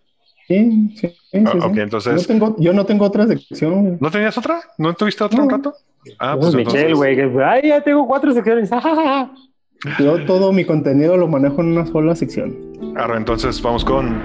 Sí, 0.49 0.91
sí, 0.97 1.09
sí, 1.31 1.43
Ah, 1.47 1.51
sí. 1.53 1.59
ok, 1.63 1.77
entonces- 1.79 2.21
Yo, 2.23 2.27
tengo, 2.27 2.57
yo 2.59 2.73
no 2.73 2.85
tengo 2.85 3.05
otra 3.07 3.27
sección. 3.27 3.99
¿No 4.01 4.11
tenías 4.11 4.37
otra? 4.37 4.61
¿No 4.79 4.95
tuviste 4.95 5.23
otra 5.25 5.39
No. 5.39 5.45
un 5.45 5.51
rato? 5.51 5.75
Ah, 6.19 6.35
Pues 6.39 6.55
pues 6.55 6.67
Michelle, 6.67 6.91
entonces. 6.91 6.97
güey. 6.97 7.17
que, 7.17 7.45
Ay, 7.45 7.69
ya 7.69 7.81
tengo 7.83 8.07
cuatro 8.07 8.33
secciones. 8.33 8.69
Yo 9.99 10.25
todo 10.25 10.53
mi 10.53 10.65
contenido 10.65 11.17
lo 11.17 11.29
manejo 11.29 11.61
en 11.61 11.69
una 11.79 11.87
sola 11.87 12.15
sección. 12.15 12.57
Ahora 12.97 13.17
entonces 13.17 13.61
vamos 13.63 13.85
con. 13.85 14.19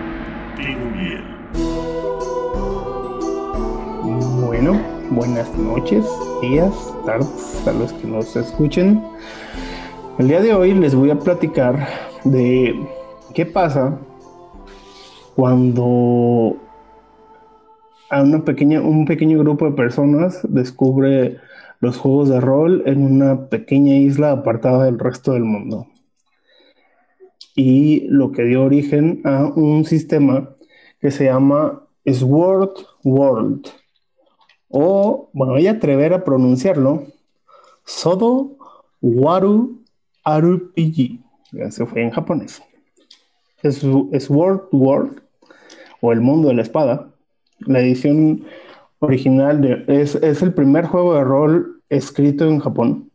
Bueno, 4.46 4.82
buenas 5.12 5.56
noches, 5.58 6.06
días, 6.42 6.74
tardes 7.06 7.66
a 7.66 7.72
los 7.72 7.94
que 7.94 8.08
nos 8.08 8.36
escuchen. 8.36 9.02
El 10.18 10.28
día 10.28 10.42
de 10.42 10.54
hoy 10.54 10.74
les 10.74 10.96
voy 10.96 11.12
a 11.12 11.20
platicar 11.20 11.88
de 12.26 12.76
qué 13.34 13.46
pasa 13.46 13.98
cuando 15.36 16.58
a 18.10 18.22
una 18.22 18.44
pequeña, 18.44 18.82
un 18.82 19.06
pequeño 19.06 19.40
grupo 19.40 19.66
de 19.66 19.72
personas 19.72 20.42
descubre 20.44 21.38
los 21.80 21.98
juegos 21.98 22.28
de 22.28 22.42
rol 22.42 22.84
en 22.86 23.06
una 23.06 23.48
pequeña 23.48 23.96
isla 23.96 24.32
apartada 24.32 24.86
del 24.86 25.00
resto 25.00 25.32
del 25.32 25.46
mundo. 25.46 25.88
Y 27.62 28.08
lo 28.08 28.32
que 28.32 28.46
dio 28.46 28.64
origen 28.64 29.20
a 29.26 29.52
un 29.54 29.84
sistema 29.84 30.56
que 31.02 31.12
se 31.12 31.26
llama 31.26 31.84
Sword 32.06 32.72
World 33.04 33.68
o, 34.70 35.30
bueno, 35.34 35.54
voy 35.54 35.68
a 35.68 35.72
atrever 35.72 36.14
a 36.14 36.24
pronunciarlo, 36.24 37.04
Sodo 37.84 38.56
Waru 39.02 39.84
RPG. 40.24 41.20
Ya 41.52 41.70
se 41.70 41.86
fue 41.86 42.02
en 42.02 42.12
japonés. 42.12 42.64
Es 43.62 43.80
Sword 43.80 44.70
World, 44.72 45.22
o 46.00 46.14
El 46.14 46.22
Mundo 46.22 46.48
de 46.48 46.54
la 46.54 46.62
Espada. 46.62 47.10
La 47.60 47.82
edición 47.82 48.46
original 49.00 49.84
es, 49.90 50.16
es 50.16 50.42
el 50.42 50.54
primer 50.54 50.86
juego 50.86 51.16
de 51.16 51.26
rol 51.26 51.82
escrito 51.90 52.46
en 52.46 52.60
Japón. 52.60 53.12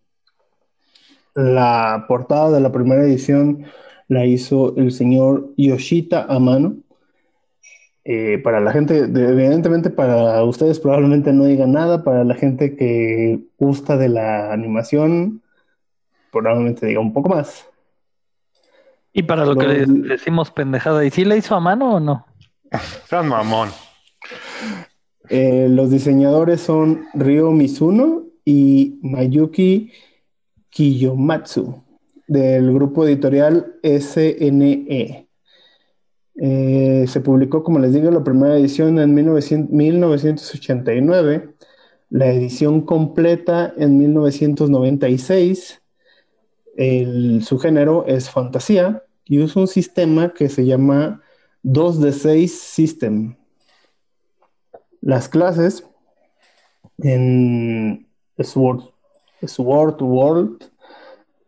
La 1.35 2.05
portada 2.09 2.51
de 2.51 2.61
la 2.61 2.73
primera 2.73 3.05
edición 3.05 3.65
la 4.09 4.25
hizo 4.27 4.75
el 4.77 4.93
señor 4.93 5.53
Yoshita 5.57 6.25
Amano. 6.25 6.77
Eh, 8.07 8.39
para 8.45 8.61
la 8.61 8.71
gente, 8.73 9.07
de- 9.07 9.29
evidentemente 9.31 9.89
para 9.89 10.45
ustedes 10.45 10.79
probablemente 10.79 11.33
no 11.33 11.45
diga 11.45 11.67
nada, 11.67 12.05
para 12.05 12.23
la 12.25 12.35
gente 12.35 12.77
que 12.77 13.41
gusta 13.59 13.97
de 13.97 14.11
la 14.11 14.53
animación, 14.53 15.41
probablemente 16.31 16.85
diga 16.87 17.01
un 17.01 17.15
poco 17.15 17.31
más. 17.31 17.67
Y 19.15 19.23
para 19.23 19.47
lo 19.47 19.57
que 19.57 19.67
le 19.69 19.87
decimos 19.87 20.51
pendejada, 20.51 21.05
¿y 21.05 21.11
si 21.11 21.25
la 21.25 21.37
hizo 21.37 21.55
a 21.55 21.61
mano 21.61 21.95
o 21.95 22.01
no? 22.01 22.27
Sean 23.09 23.29
mamón. 23.29 23.71
Eh, 25.31 25.69
los 25.71 25.91
diseñadores 25.91 26.61
son 26.61 27.07
Ryo 27.15 27.51
Mizuno 27.53 28.25
y 28.45 28.99
Mayuki 29.03 29.93
Kiyomatsu 30.69 31.84
del 32.27 32.73
grupo 32.73 33.07
editorial 33.07 33.75
SNE. 33.83 35.29
Eh, 36.37 37.05
se 37.07 37.21
publicó, 37.21 37.63
como 37.63 37.79
les 37.79 37.93
digo, 37.95 38.11
la 38.11 38.25
primera 38.25 38.57
edición 38.59 38.99
en 38.99 39.15
1900 39.15 39.71
1989, 39.71 41.55
la 42.11 42.27
edición 42.33 42.81
completa 42.83 43.73
en 43.77 43.99
1996. 43.99 45.81
El- 46.77 47.43
su 47.45 47.59
género 47.59 48.05
es 48.07 48.31
fantasía 48.31 49.05
y 49.25 49.41
usa 49.41 49.63
un 49.63 49.69
sistema 49.69 50.35
que 50.35 50.49
se 50.49 50.67
llama 50.67 51.23
2 51.63 52.01
de 52.01 52.13
6 52.13 52.61
System. 52.61 53.37
Las 55.01 55.29
clases 55.29 55.87
en 56.99 58.07
Sword, 58.39 58.85
Sword 59.47 60.03
World 60.03 60.65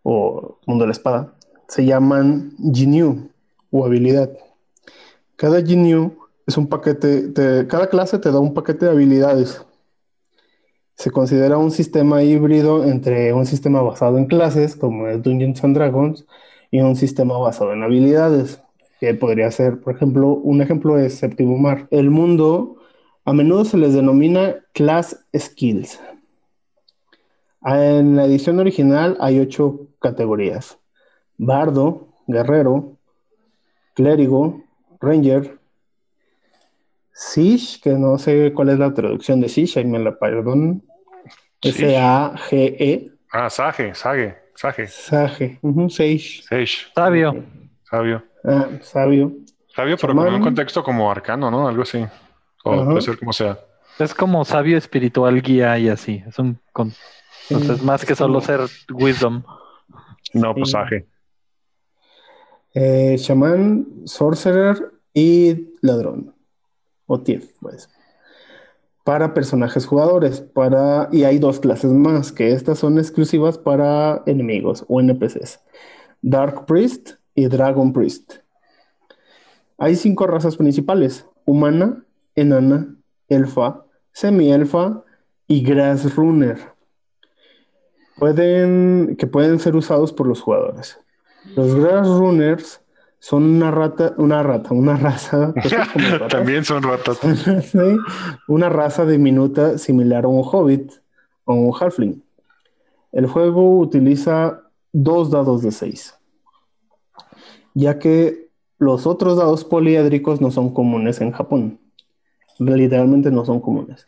o 0.09 0.59
Mundo 0.67 0.85
de 0.85 0.87
la 0.87 0.93
Espada 0.93 1.35
se 1.67 1.85
llaman 1.85 2.53
Jinyu 2.73 3.29
o 3.73 3.85
habilidad. 3.85 4.31
Cada 5.35 5.61
Jinyu 5.61 6.17
es 6.47 6.57
un 6.57 6.69
paquete, 6.69 7.29
te- 7.31 7.67
cada 7.67 7.89
clase 7.89 8.21
te 8.21 8.31
da 8.31 8.39
un 8.39 8.55
paquete 8.55 8.85
de 8.87 8.93
habilidades. 8.93 9.67
Se 10.95 11.11
considera 11.11 11.59
un 11.59 11.73
sistema 11.73 12.23
híbrido 12.23 12.85
entre 12.85 13.33
un 13.33 13.47
sistema 13.47 13.83
basado 13.83 14.17
en 14.17 14.27
clases, 14.27 14.77
como 14.77 15.09
es 15.09 15.21
Dungeons 15.25 15.65
and 15.65 15.77
Dragons, 15.77 16.25
y 16.71 16.81
un 16.81 16.95
sistema 16.95 17.37
basado 17.39 17.73
en 17.73 17.83
habilidades, 17.83 18.63
que 19.01 19.13
podría 19.15 19.51
ser, 19.51 19.81
por 19.81 19.97
ejemplo, 19.97 20.29
un 20.35 20.63
ejemplo 20.63 20.99
es 20.99 21.19
Séptimo 21.19 21.59
Mar. 21.59 21.89
El 21.91 22.11
mundo 22.11 22.77
a 23.25 23.33
menudo 23.33 23.65
se 23.65 23.77
les 23.77 23.93
denomina 23.93 24.55
Class 24.73 25.27
Skills. 25.37 25.99
En 27.65 28.15
la 28.15 28.27
edición 28.27 28.61
original 28.61 29.17
hay 29.19 29.41
ocho 29.41 29.89
categorías. 30.11 30.79
Bardo, 31.39 32.09
Guerrero, 32.27 32.97
Clérigo, 33.95 34.63
Ranger, 35.01 35.59
Siege, 37.13 37.81
que 37.83 37.91
no 37.93 38.19
sé 38.19 38.53
cuál 38.55 38.69
es 38.71 38.79
la 38.79 38.93
traducción 38.93 39.41
de 39.41 39.49
Siege, 39.49 39.81
ahí 39.81 39.87
me 39.87 39.99
la 39.99 40.19
perdonan. 40.19 40.83
S-A-G-E. 41.63 43.11
Ah, 43.33 43.51
Sage, 43.51 43.95
Sage, 43.95 44.37
Sage. 44.55 44.87
Sage, 44.89 45.59
ujú, 45.63 45.89
Sage. 45.91 46.43
Sage, 46.43 46.67
Sabio. 46.95 47.45
sabio. 47.85 48.23
Ah, 48.45 48.69
sabio. 48.83 49.33
Sabio, 49.75 49.97
pero 50.01 50.13
como 50.15 50.23
en 50.23 50.29
un 50.29 50.33
Chamán. 50.35 50.43
contexto 50.45 50.83
como 50.83 51.11
arcano, 51.11 51.51
¿no? 51.51 51.69
Algo 51.69 51.83
así. 51.83 52.05
O 52.65 52.73
Ajá. 52.73 52.85
puede 52.85 53.01
ser 53.03 53.19
como 53.19 53.33
sea. 53.33 53.59
Es 53.99 54.15
como 54.15 54.45
sabio 54.45 54.77
espiritual, 54.79 55.41
guía 55.43 55.79
y 55.79 55.89
así. 55.89 56.23
Es 56.27 56.39
un 56.39 56.59
con- 56.73 56.93
entonces 57.51 57.83
más 57.83 58.05
que 58.05 58.15
solo 58.15 58.41
como- 58.41 58.47
ser 58.47 58.61
wisdom. 58.93 59.43
No, 60.35 60.55
pues 60.55 60.69
Sí. 60.69 60.73
Sage. 60.73 61.07
Eh, 62.75 63.17
Shaman, 63.19 63.87
Sorcerer 64.05 64.93
y 65.15 65.71
Ladrón. 65.81 66.35
O 67.07 67.21
Thief, 67.21 67.53
pues. 67.61 67.89
Para 69.05 69.33
personajes 69.33 69.87
jugadores. 69.87 70.41
Para... 70.41 71.09
Y 71.11 71.25
hay 71.25 71.39
dos 71.39 71.61
clases 71.61 71.91
más, 71.93 72.33
que 72.33 72.53
estas 72.53 72.79
son 72.79 72.99
exclusivas 72.99 73.57
para 73.57 74.23
enemigos 74.27 74.85
o 74.89 75.01
NPCs. 75.01 75.61
Dark 76.21 76.67
Priest 76.67 77.13
y 77.35 77.47
Dragon 77.47 77.93
Priest. 77.93 78.35
Hay 79.79 79.97
cinco 79.97 80.27
razas 80.27 80.57
principales. 80.57 81.27
Humana, 81.45 82.05
enana, 82.35 82.97
elfa, 83.29 83.85
semi-elfa 84.13 85.05
y 85.47 85.63
Grass 85.63 86.15
Runner. 86.17 86.76
Pueden, 88.19 89.17
que 89.19 89.27
pueden 89.27 89.59
ser 89.59 89.77
usados 89.77 90.13
por 90.13 90.27
los 90.27 90.41
jugadores. 90.41 90.99
Los 91.55 91.75
Grass 91.75 92.09
Runners 92.09 92.81
son 93.19 93.43
una 93.45 93.71
rata, 93.71 94.15
una 94.19 94.43
rata, 94.43 94.73
una 94.73 94.97
raza. 94.97 95.53
como. 95.93 96.29
También 96.29 96.65
son 96.65 96.83
ratas. 96.83 97.19
Sí, 97.65 97.79
una 98.49 98.69
raza 98.69 99.05
diminuta 99.05 99.79
similar 99.79 100.25
a 100.25 100.29
un 100.29 100.43
hobbit 100.45 100.93
o 101.45 101.55
un 101.55 101.75
halfling. 101.79 102.23
El 103.13 103.27
juego 103.27 103.79
utiliza 103.79 104.63
dos 104.93 105.31
dados 105.31 105.63
de 105.63 105.73
6, 105.73 106.15
ya 107.75 107.99
que 107.99 108.51
los 108.79 109.07
otros 109.07 109.39
dados 109.39 109.65
poliédricos 109.65 110.41
no 110.41 110.51
son 110.51 110.73
comunes 110.73 111.21
en 111.21 111.33
Japón. 111.33 111.81
Literalmente 112.59 113.31
no 113.31 113.45
son 113.45 113.61
comunes. 113.61 114.07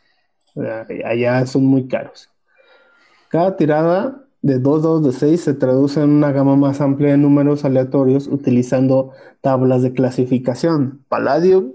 Allá 1.05 1.45
son 1.45 1.65
muy 1.65 1.87
caros. 1.87 2.29
Cada 3.29 3.55
tirada 3.55 4.25
de 4.41 4.59
dos 4.59 4.83
dados 4.83 5.03
de 5.03 5.11
6 5.11 5.41
se 5.41 5.53
traduce 5.53 6.01
en 6.01 6.09
una 6.09 6.31
gama 6.31 6.55
más 6.55 6.81
amplia 6.81 7.11
de 7.11 7.17
números 7.17 7.65
aleatorios 7.65 8.27
utilizando 8.27 9.11
tablas 9.41 9.83
de 9.83 9.93
clasificación. 9.93 11.03
Palladium, 11.09 11.73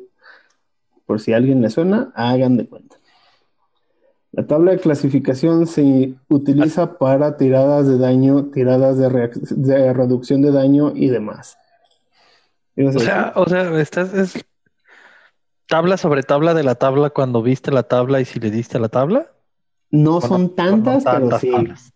por 1.06 1.20
si 1.20 1.32
a 1.32 1.36
alguien 1.36 1.62
le 1.62 1.70
suena, 1.70 2.12
hagan 2.14 2.56
de 2.56 2.66
cuenta. 2.66 2.96
La 4.32 4.46
tabla 4.48 4.72
de 4.72 4.80
clasificación 4.80 5.68
se 5.68 6.14
utiliza 6.28 6.98
para 6.98 7.36
tiradas 7.36 7.86
de 7.86 7.98
daño, 7.98 8.46
tiradas 8.46 8.98
de, 8.98 9.92
reducción 9.92 10.42
de 10.42 10.50
daño 10.50 10.92
y 10.92 11.08
demás. 11.08 11.56
¿Ibas 12.74 12.96
a 12.96 12.98
O 12.98 13.00
sea, 13.00 13.32
o 13.36 13.48
sea, 13.48 13.80
estás 13.80 14.12
es 14.12 14.44
tabla 15.68 15.96
sobre 15.98 16.24
tabla 16.24 16.52
de 16.52 16.64
la 16.64 16.74
tabla 16.74 17.10
cuando 17.10 17.42
viste 17.42 17.70
la 17.70 17.84
tabla 17.84 18.20
y 18.20 18.24
si 18.24 18.40
le 18.40 18.50
diste 18.50 18.80
la 18.80 18.88
tabla. 18.88 19.30
No 19.94 20.20
¿O 20.20 20.28
son 20.28 20.54
no 20.70 20.98
tantas, 20.98 21.06
pero 21.06 21.32
sí. 21.32 21.50
tablas? 21.50 21.92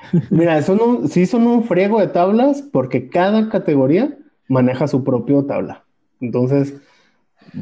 Mira, 0.30 0.62
son 0.62 0.80
un- 0.80 1.08
sí 1.08 1.26
son 1.26 1.46
un 1.46 1.64
friego 1.64 2.00
de 2.00 2.08
tablas 2.08 2.62
porque 2.62 3.08
cada 3.10 3.48
categoría 3.48 4.18
maneja 4.48 4.88
su 4.88 5.04
propio 5.04 5.44
tabla. 5.46 5.84
Entonces, 6.20 6.74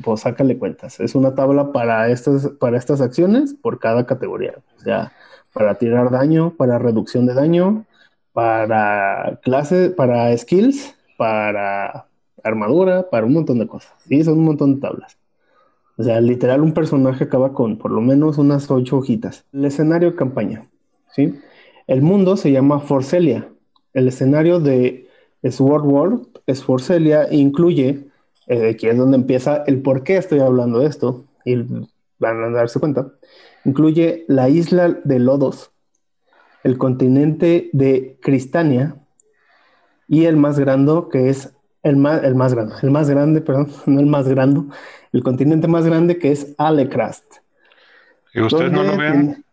pues 0.02 0.20
sácale 0.22 0.58
cuentas. 0.58 1.00
Es 1.00 1.14
una 1.14 1.34
tabla 1.34 1.72
para 1.72 2.10
estas, 2.10 2.48
para 2.60 2.78
estas 2.78 3.00
acciones 3.00 3.54
por 3.54 3.78
cada 3.78 4.06
categoría. 4.06 4.54
O 4.76 4.80
sea, 4.80 5.12
para 5.52 5.76
tirar 5.78 6.10
daño, 6.10 6.54
para 6.56 6.78
reducción 6.78 7.26
de 7.26 7.34
daño, 7.34 7.86
para 8.32 9.40
clase, 9.42 9.90
para 9.90 10.36
skills, 10.36 10.96
para 11.16 12.08
armadura, 12.44 13.10
para 13.10 13.26
un 13.26 13.34
montón 13.34 13.58
de 13.58 13.68
cosas. 13.68 13.94
Sí, 14.06 14.24
son 14.24 14.38
un 14.40 14.44
montón 14.46 14.76
de 14.76 14.80
tablas. 14.80 15.18
O 15.96 16.02
sea, 16.02 16.20
literal, 16.20 16.62
un 16.62 16.74
personaje 16.74 17.24
acaba 17.24 17.52
con 17.52 17.78
por 17.78 17.90
lo 17.90 18.00
menos 18.00 18.38
unas 18.38 18.70
ocho 18.70 18.98
hojitas. 18.98 19.44
El 19.52 19.64
escenario 19.64 20.10
de 20.10 20.16
campaña, 20.16 20.68
¿sí? 21.14 21.38
El 21.86 22.02
mundo 22.02 22.36
se 22.36 22.50
llama 22.50 22.80
Forcelia. 22.80 23.48
El 23.92 24.08
escenario 24.08 24.58
de 24.58 25.08
Sword 25.42 25.84
World 25.84 26.28
es 26.46 26.64
Forcelia 26.64 27.24
e 27.24 27.36
incluye, 27.36 28.08
eh, 28.48 28.70
aquí 28.70 28.88
es 28.88 28.96
donde 28.96 29.16
empieza 29.16 29.62
el 29.66 29.82
por 29.82 30.02
qué 30.02 30.16
estoy 30.16 30.40
hablando 30.40 30.80
de 30.80 30.86
esto, 30.86 31.24
y 31.44 31.56
van 32.18 32.42
a 32.42 32.50
darse 32.50 32.80
cuenta, 32.80 33.12
incluye 33.64 34.24
la 34.28 34.48
isla 34.48 34.88
de 35.04 35.18
Lodos, 35.18 35.70
el 36.64 36.78
continente 36.78 37.70
de 37.72 38.18
Cristania 38.22 38.96
y 40.08 40.24
el 40.24 40.36
más 40.36 40.58
grande, 40.58 41.04
que 41.12 41.28
es 41.28 41.53
el 41.84 41.96
más, 41.96 42.24
el 42.24 42.34
más 42.34 42.54
grande, 42.54 42.74
el 42.82 42.90
más 42.90 43.08
grande, 43.08 43.40
perdón, 43.40 43.68
no 43.86 44.00
el 44.00 44.06
más 44.06 44.26
grande, 44.28 44.62
el 45.12 45.22
continente 45.22 45.68
más 45.68 45.84
grande 45.86 46.18
que 46.18 46.32
es 46.32 46.54
Alecrast. 46.58 47.24
Y 48.32 48.40
ustedes 48.40 48.72
no 48.72 48.82
lo 48.82 48.96
ven. 48.96 49.12
tiene- 49.12 49.44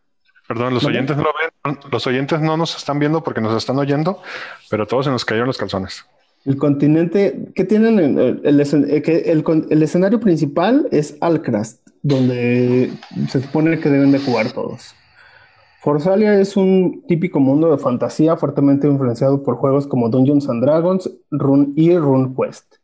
Perdón, 0.48 0.74
los 0.74 0.84
oyentes 0.84 1.15
no 1.15 1.24
lo 1.24 1.30
ven. 1.39 1.78
Los 1.91 2.08
oyentes 2.08 2.41
no 2.41 2.58
nos 2.58 2.76
están 2.76 3.00
viendo 3.00 3.24
porque 3.24 3.39
nos 3.39 3.56
están 3.56 3.78
oyendo, 3.78 4.22
pero 4.70 4.86
todos 4.88 5.06
se 5.06 5.12
nos 5.12 5.24
cayeron 5.24 5.48
los 5.48 5.58
calzones. 5.58 6.04
El 6.44 6.58
continente 6.58 7.52
que 7.56 7.63
tienen 7.63 8.00
el, 8.00 8.41
el- 8.44 8.60
eh, 8.62 9.44
el 9.70 9.84
escenario 9.84 10.20
principal 10.20 10.88
es 10.91 11.15
Alcrast, 11.22 11.88
donde 12.02 12.91
se 13.30 13.41
supone 13.41 13.80
que 13.80 13.89
deben 13.89 14.12
de 14.12 14.20
jugar 14.20 14.52
todos. 14.52 14.94
Forsalia 15.82 16.39
es 16.39 16.58
un 16.58 17.04
típico 17.08 17.39
mundo 17.39 17.72
de 17.72 17.80
fantasía 17.80 18.38
fuertemente 18.38 18.86
influenciado 18.86 19.41
por 19.41 19.56
juegos 19.56 19.88
como 19.88 20.10
Dungeons 20.10 20.48
and 20.48 20.63
Dragons 20.63 21.10
Rune 21.32 21.74
y 21.76 21.98
RuneQuest. 21.98 22.76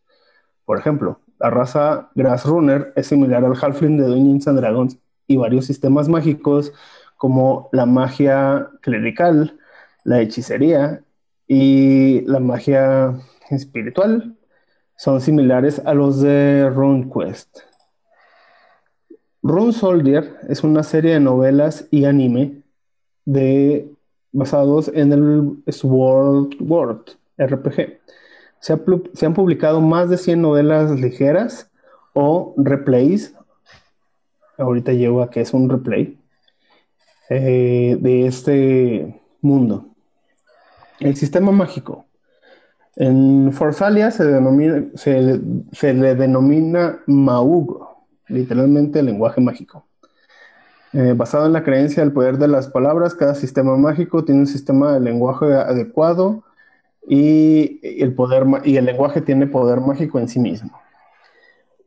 Por 0.66 0.80
ejemplo, 0.80 1.20
la 1.40 1.52
raza 1.52 2.10
Grass 2.16 2.44
Runner 2.46 2.94
es 2.96 3.06
similar 3.06 3.46
al 3.46 3.56
Halfling 3.56 3.98
de 3.98 4.08
Dungeons 4.08 4.48
and 4.48 4.60
Dragons 4.60 4.98
y 5.28 5.38
varios 5.38 5.68
sistemas 5.68 6.10
mágicos 6.10 6.74
como 7.18 7.70
la 7.72 7.86
magia 7.86 8.68
clerical, 8.82 9.60
la 10.04 10.20
hechicería 10.20 11.04
y 11.46 12.22
la 12.22 12.40
magia 12.40 13.14
espiritual 13.52 14.36
son 14.96 15.22
similares 15.22 15.84
a 15.86 15.94
los 15.94 16.20
de 16.22 16.68
RuneQuest. 16.74 17.60
Rune 19.44 19.74
Soldier 19.74 20.40
es 20.50 20.64
una 20.64 20.82
serie 20.82 21.14
de 21.14 21.20
novelas 21.20 21.88
y 21.92 22.06
anime 22.06 22.64
de, 23.28 23.92
basados 24.32 24.90
en 24.94 25.12
el 25.12 25.74
Sword 25.74 26.56
World 26.62 27.04
RPG. 27.38 28.00
Se, 28.60 29.26
han 29.26 29.34
publicado 29.34 29.82
más 29.82 30.10
de 30.10 30.18
100 30.18 30.42
novelas 30.42 30.92
ligeras 30.92 31.70
o 32.14 32.56
replays. 32.58 33.36
Ahorita 34.58 34.94
llego 34.94 35.22
a 35.22 35.30
que 35.30 35.42
es 35.42 35.54
un 35.54 35.70
replay 35.70 36.18
eh, 37.30 37.98
de 38.00 38.26
este 38.26 39.22
mundo. 39.42 39.86
El 41.00 41.16
sistema 41.16 41.52
mágico. 41.52 42.06
En 42.96 43.52
Forsalia 43.54 44.10
se, 44.10 44.26
denomina, 44.26 44.86
se, 44.96 45.40
se 45.74 45.94
le 45.94 46.16
denomina 46.16 47.00
Maugo, 47.06 48.06
literalmente 48.28 49.04
lenguaje 49.04 49.40
mágico. 49.42 49.86
Eh, 50.94 51.14
basado 51.16 51.46
en 51.46 51.54
la 51.54 51.64
creencia 51.64 52.04
del 52.04 52.14
poder 52.14 52.38
de 52.38 52.48
las 52.48 52.68
palabras, 52.70 53.14
cada 53.14 53.36
sistema 53.36 53.76
mágico 53.78 54.24
tiene 54.24 54.42
un 54.42 54.48
sistema 54.48 54.94
de 54.94 55.02
lenguaje 55.02 55.46
adecuado 55.54 56.44
y 57.08 57.80
el, 58.02 58.14
poder, 58.14 58.46
y 58.64 58.78
el 58.78 58.86
lenguaje 58.86 59.22
tiene 59.22 59.48
poder 59.48 59.82
mágico 59.82 60.20
en 60.20 60.28
sí 60.28 60.40
mismo. 60.40 60.72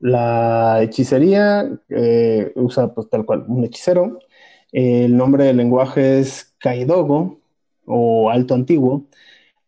La 0.00 0.82
hechicería 0.82 1.70
eh, 1.90 2.52
usa 2.56 2.94
pues, 2.94 3.10
tal 3.10 3.26
cual 3.26 3.44
un 3.48 3.64
hechicero. 3.64 4.18
El 4.72 5.16
nombre 5.16 5.44
del 5.44 5.58
lenguaje 5.58 6.20
es 6.20 6.54
Kaidogo 6.58 7.40
o 7.84 8.30
Alto 8.30 8.54
Antiguo. 8.54 9.06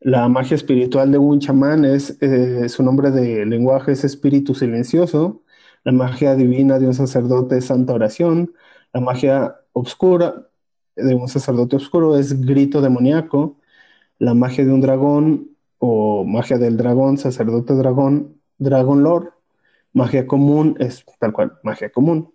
La 0.00 0.28
magia 0.28 0.54
espiritual 0.54 1.12
de 1.12 1.18
un 1.18 1.40
chamán 1.40 1.84
es, 1.84 2.18
eh, 2.22 2.68
su 2.68 2.82
nombre 2.82 3.10
de 3.10 3.46
lenguaje 3.46 3.92
es 3.92 4.04
espíritu 4.04 4.54
silencioso. 4.54 5.42
La 5.84 5.92
magia 5.92 6.34
divina 6.34 6.78
de 6.78 6.86
un 6.86 6.94
sacerdote 6.94 7.58
es 7.58 7.66
santa 7.66 7.92
oración. 7.94 8.52
La 8.92 9.00
magia 9.00 9.56
obscura, 9.72 10.48
de 10.96 11.14
un 11.14 11.28
sacerdote 11.28 11.76
oscuro 11.76 12.18
es 12.18 12.44
grito 12.44 12.80
demoníaco, 12.80 13.56
la 14.18 14.34
magia 14.34 14.64
de 14.64 14.72
un 14.72 14.80
dragón 14.80 15.50
o 15.78 16.24
magia 16.24 16.58
del 16.58 16.76
dragón, 16.76 17.18
sacerdote 17.18 17.74
dragón, 17.74 18.40
dragon 18.58 19.02
lord, 19.02 19.30
magia 19.92 20.26
común 20.26 20.76
es 20.78 21.04
tal 21.18 21.32
cual, 21.32 21.58
magia 21.62 21.90
común, 21.90 22.32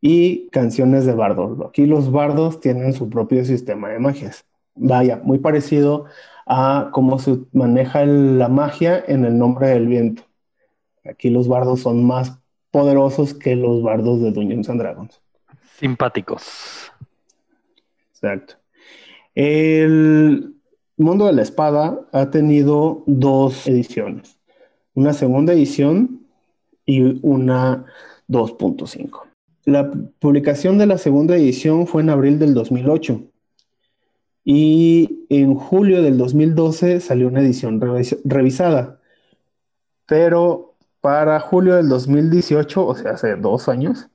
y 0.00 0.48
canciones 0.48 1.06
de 1.06 1.14
bardos. 1.14 1.58
Aquí 1.66 1.86
los 1.86 2.10
bardos 2.10 2.60
tienen 2.60 2.92
su 2.92 3.08
propio 3.08 3.44
sistema 3.44 3.88
de 3.88 3.98
magias. 3.98 4.44
Vaya, 4.74 5.20
muy 5.22 5.38
parecido 5.38 6.06
a 6.46 6.90
cómo 6.92 7.18
se 7.18 7.38
maneja 7.52 8.04
la 8.04 8.48
magia 8.48 9.02
en 9.06 9.24
el 9.24 9.38
nombre 9.38 9.68
del 9.68 9.86
viento. 9.86 10.24
Aquí 11.04 11.30
los 11.30 11.48
bardos 11.48 11.80
son 11.80 12.04
más 12.04 12.38
poderosos 12.70 13.34
que 13.34 13.54
los 13.56 13.82
bardos 13.82 14.20
de 14.20 14.32
Dungeons 14.32 14.68
and 14.68 14.80
Dragons. 14.80 15.22
Simpáticos. 15.78 16.92
Exacto. 18.10 18.54
El 19.34 20.54
Mundo 20.96 21.26
de 21.26 21.32
la 21.32 21.42
Espada 21.42 22.06
ha 22.12 22.30
tenido 22.30 23.02
dos 23.06 23.66
ediciones, 23.66 24.38
una 24.94 25.12
segunda 25.12 25.52
edición 25.52 26.26
y 26.86 27.18
una 27.26 27.86
2.5. 28.28 29.22
La 29.64 29.90
publicación 30.18 30.78
de 30.78 30.86
la 30.86 30.98
segunda 30.98 31.36
edición 31.36 31.86
fue 31.86 32.02
en 32.02 32.10
abril 32.10 32.38
del 32.38 32.54
2008 32.54 33.22
y 34.44 35.24
en 35.28 35.54
julio 35.54 36.02
del 36.02 36.18
2012 36.18 37.00
salió 37.00 37.28
una 37.28 37.40
edición 37.40 37.80
revisada. 38.24 39.00
Pero 40.06 40.74
para 41.00 41.40
julio 41.40 41.76
del 41.76 41.88
2018, 41.88 42.86
o 42.86 42.94
sea, 42.94 43.12
hace 43.12 43.36
dos 43.36 43.68
años, 43.68 44.08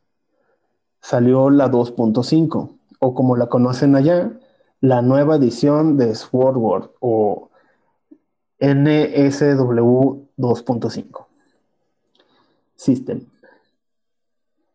salió 1.02 1.50
la 1.50 1.70
2.5, 1.70 2.78
o 3.00 3.14
como 3.14 3.36
la 3.36 3.48
conocen 3.48 3.96
allá, 3.96 4.32
la 4.82 5.02
nueva 5.02 5.36
edición 5.38 5.98
de 5.98 6.16
Swordward 6.16 6.92
o 7.00 7.50
NSW 8.60 10.28
2.5 10.38 11.26
System, 12.76 13.26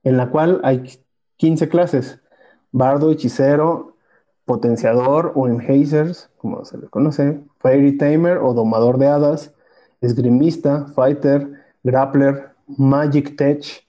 en 0.03 0.16
la 0.16 0.31
cual 0.31 0.61
hay 0.64 1.01
15 1.37 1.68
clases, 1.68 2.20
bardo, 2.73 3.11
hechicero, 3.11 3.97
potenciador 4.45 5.33
o 5.37 5.47
enhazers, 5.47 6.31
como 6.39 6.64
se 6.64 6.79
le 6.79 6.89
conoce, 6.89 7.41
fairy 7.59 7.97
tamer 7.97 8.39
o 8.39 8.55
domador 8.55 8.99
de 8.99 9.07
hadas, 9.07 9.53
esgrimista, 10.01 10.87
fighter, 10.95 11.64
grappler, 11.85 12.51
magic 12.66 13.37
tech, 13.37 13.87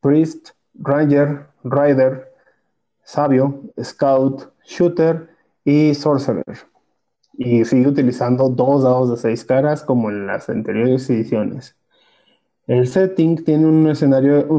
priest, 0.00 0.50
ranger, 0.74 1.46
rider, 1.64 2.32
sabio, 3.02 3.62
scout, 3.82 4.52
shooter 4.64 5.28
y 5.64 5.94
sorcerer. 5.94 6.44
Y 7.32 7.64
sigue 7.64 7.88
utilizando 7.88 8.48
dos 8.48 8.84
dados 8.84 9.10
de 9.10 9.16
seis 9.16 9.44
caras 9.44 9.82
como 9.82 10.10
en 10.10 10.26
las 10.26 10.48
anteriores 10.48 11.10
ediciones. 11.10 11.76
El 12.66 12.86
setting 12.86 13.44
tiene 13.44 13.66
un 13.66 13.82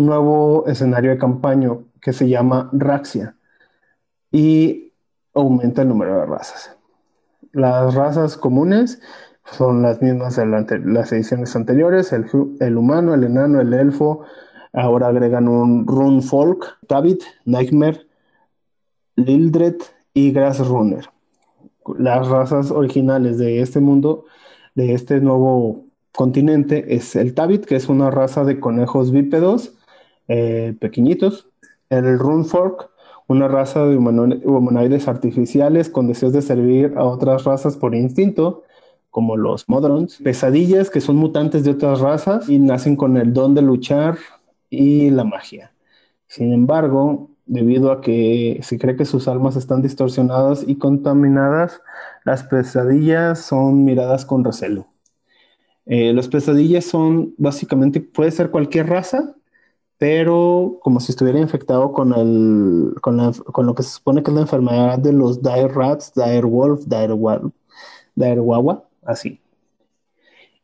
nuevo 0.06 0.66
escenario 0.68 1.10
de 1.12 1.18
campaña 1.18 1.72
que 2.02 2.14
se 2.14 2.28
llama 2.28 2.70
Raxia. 2.74 3.36
Y 4.32 4.94
aumenta 5.34 5.82
el 5.84 5.90
número 5.90 6.20
de 6.20 6.26
razas. 6.26 6.76
Las 7.52 7.96
razas 7.96 8.38
comunes 8.38 9.00
son 9.52 9.82
las 9.82 10.02
mismas 10.02 10.36
de 10.36 10.46
las 10.46 11.12
ediciones 11.12 11.56
anteriores, 11.56 12.12
el, 12.14 12.78
humano, 12.78 13.14
el 13.14 13.24
enano, 13.24 13.62
el 13.62 13.74
elfo, 13.74 14.24
ahora 14.76 15.08
agregan 15.08 15.48
un 15.48 15.88
rune 15.88 16.22
folk, 16.22 16.78
Nightmare, 17.46 18.06
Lildred 19.16 19.78
y 20.14 20.32
Grass 20.32 20.66
Runner. 20.68 21.10
Las 21.98 22.28
razas 22.28 22.72
originales 22.72 23.38
de 23.38 23.62
este 23.62 23.80
mundo, 23.80 24.26
de 24.76 24.94
este 24.94 25.22
nuevo 25.22 25.86
continente, 26.12 26.96
es 26.96 27.16
el 27.16 27.34
Tabit, 27.34 27.66
que 27.66 27.76
es 27.76 27.88
una 27.90 28.12
raza 28.12 28.44
de 28.44 28.60
conejos 28.60 29.12
bípedos 29.12 29.74
eh, 30.28 30.76
pequeñitos, 30.80 31.48
el 31.90 32.20
Runefolk, 32.20 32.90
una 33.28 33.48
raza 33.48 33.86
de 33.86 33.98
humanoides 33.98 35.08
artificiales 35.08 35.90
con 35.90 36.08
deseos 36.08 36.34
de 36.34 36.42
servir 36.42 36.94
a 36.98 37.04
otras 37.04 37.44
razas 37.44 37.78
por 37.78 37.96
instinto, 37.96 38.64
como 39.10 39.38
los 39.38 39.70
Modrons, 39.70 40.18
pesadillas 40.24 40.90
que 40.90 41.02
son 41.02 41.16
mutantes 41.16 41.64
de 41.64 41.72
otras 41.72 42.02
razas 42.02 42.50
y 42.50 42.60
nacen 42.60 42.96
con 42.96 43.18
el 43.18 43.34
don 43.34 43.56
de 43.56 43.62
luchar 43.62 44.18
y 44.70 45.10
la 45.10 45.24
magia. 45.24 45.74
Sin 46.28 46.54
embargo, 46.54 47.30
debido 47.46 47.92
a 47.92 48.02
que 48.02 48.60
se 48.64 48.80
cree 48.80 48.96
que 48.96 49.06
sus 49.06 49.28
almas 49.28 49.56
están 49.56 49.82
distorsionadas 49.82 50.64
y 50.68 50.78
contaminadas, 50.78 51.82
las 52.24 52.44
pesadillas 52.44 53.40
son 53.40 53.86
miradas 53.86 54.26
con 54.26 54.44
recelo. 54.44 54.88
Eh, 55.86 56.14
las 56.14 56.28
pesadillas 56.28 56.86
son 56.86 57.36
básicamente, 57.38 58.02
puede 58.02 58.32
ser 58.32 58.50
cualquier 58.50 58.88
raza, 58.88 59.36
pero 59.98 60.80
como 60.82 61.00
si 61.00 61.12
estuviera 61.12 61.40
infectado 61.40 61.92
con, 61.94 62.14
el, 62.14 62.96
con, 63.02 63.18
lo 63.66 63.76
que 63.76 63.84
se 63.84 63.90
supone 63.90 64.24
que 64.24 64.32
es 64.32 64.36
la 64.36 64.42
enfermedad 64.42 65.00
de 65.00 65.14
los 65.14 65.42
dire 65.42 65.68
rats, 65.70 66.14
dire 66.16 66.42
wolf, 66.42 66.86
dire, 66.88 67.14
wawa, 68.40 68.84
así. 69.04 69.40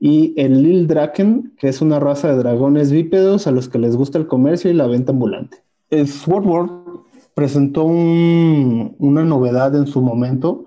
Y 0.03 0.33
el 0.35 0.63
Lil 0.63 0.87
Draken, 0.87 1.53
que 1.59 1.67
es 1.67 1.79
una 1.79 1.99
raza 1.99 2.27
de 2.27 2.35
dragones 2.37 2.91
bípedos 2.91 3.45
a 3.45 3.51
los 3.51 3.69
que 3.69 3.77
les 3.77 3.95
gusta 3.95 4.17
el 4.17 4.25
comercio 4.25 4.71
y 4.71 4.73
la 4.73 4.87
venta 4.87 5.11
ambulante. 5.11 5.59
El 5.91 6.07
Swordward 6.07 6.71
presentó 7.35 7.83
una 7.83 9.23
novedad 9.23 9.75
en 9.75 9.85
su 9.85 10.01
momento 10.01 10.65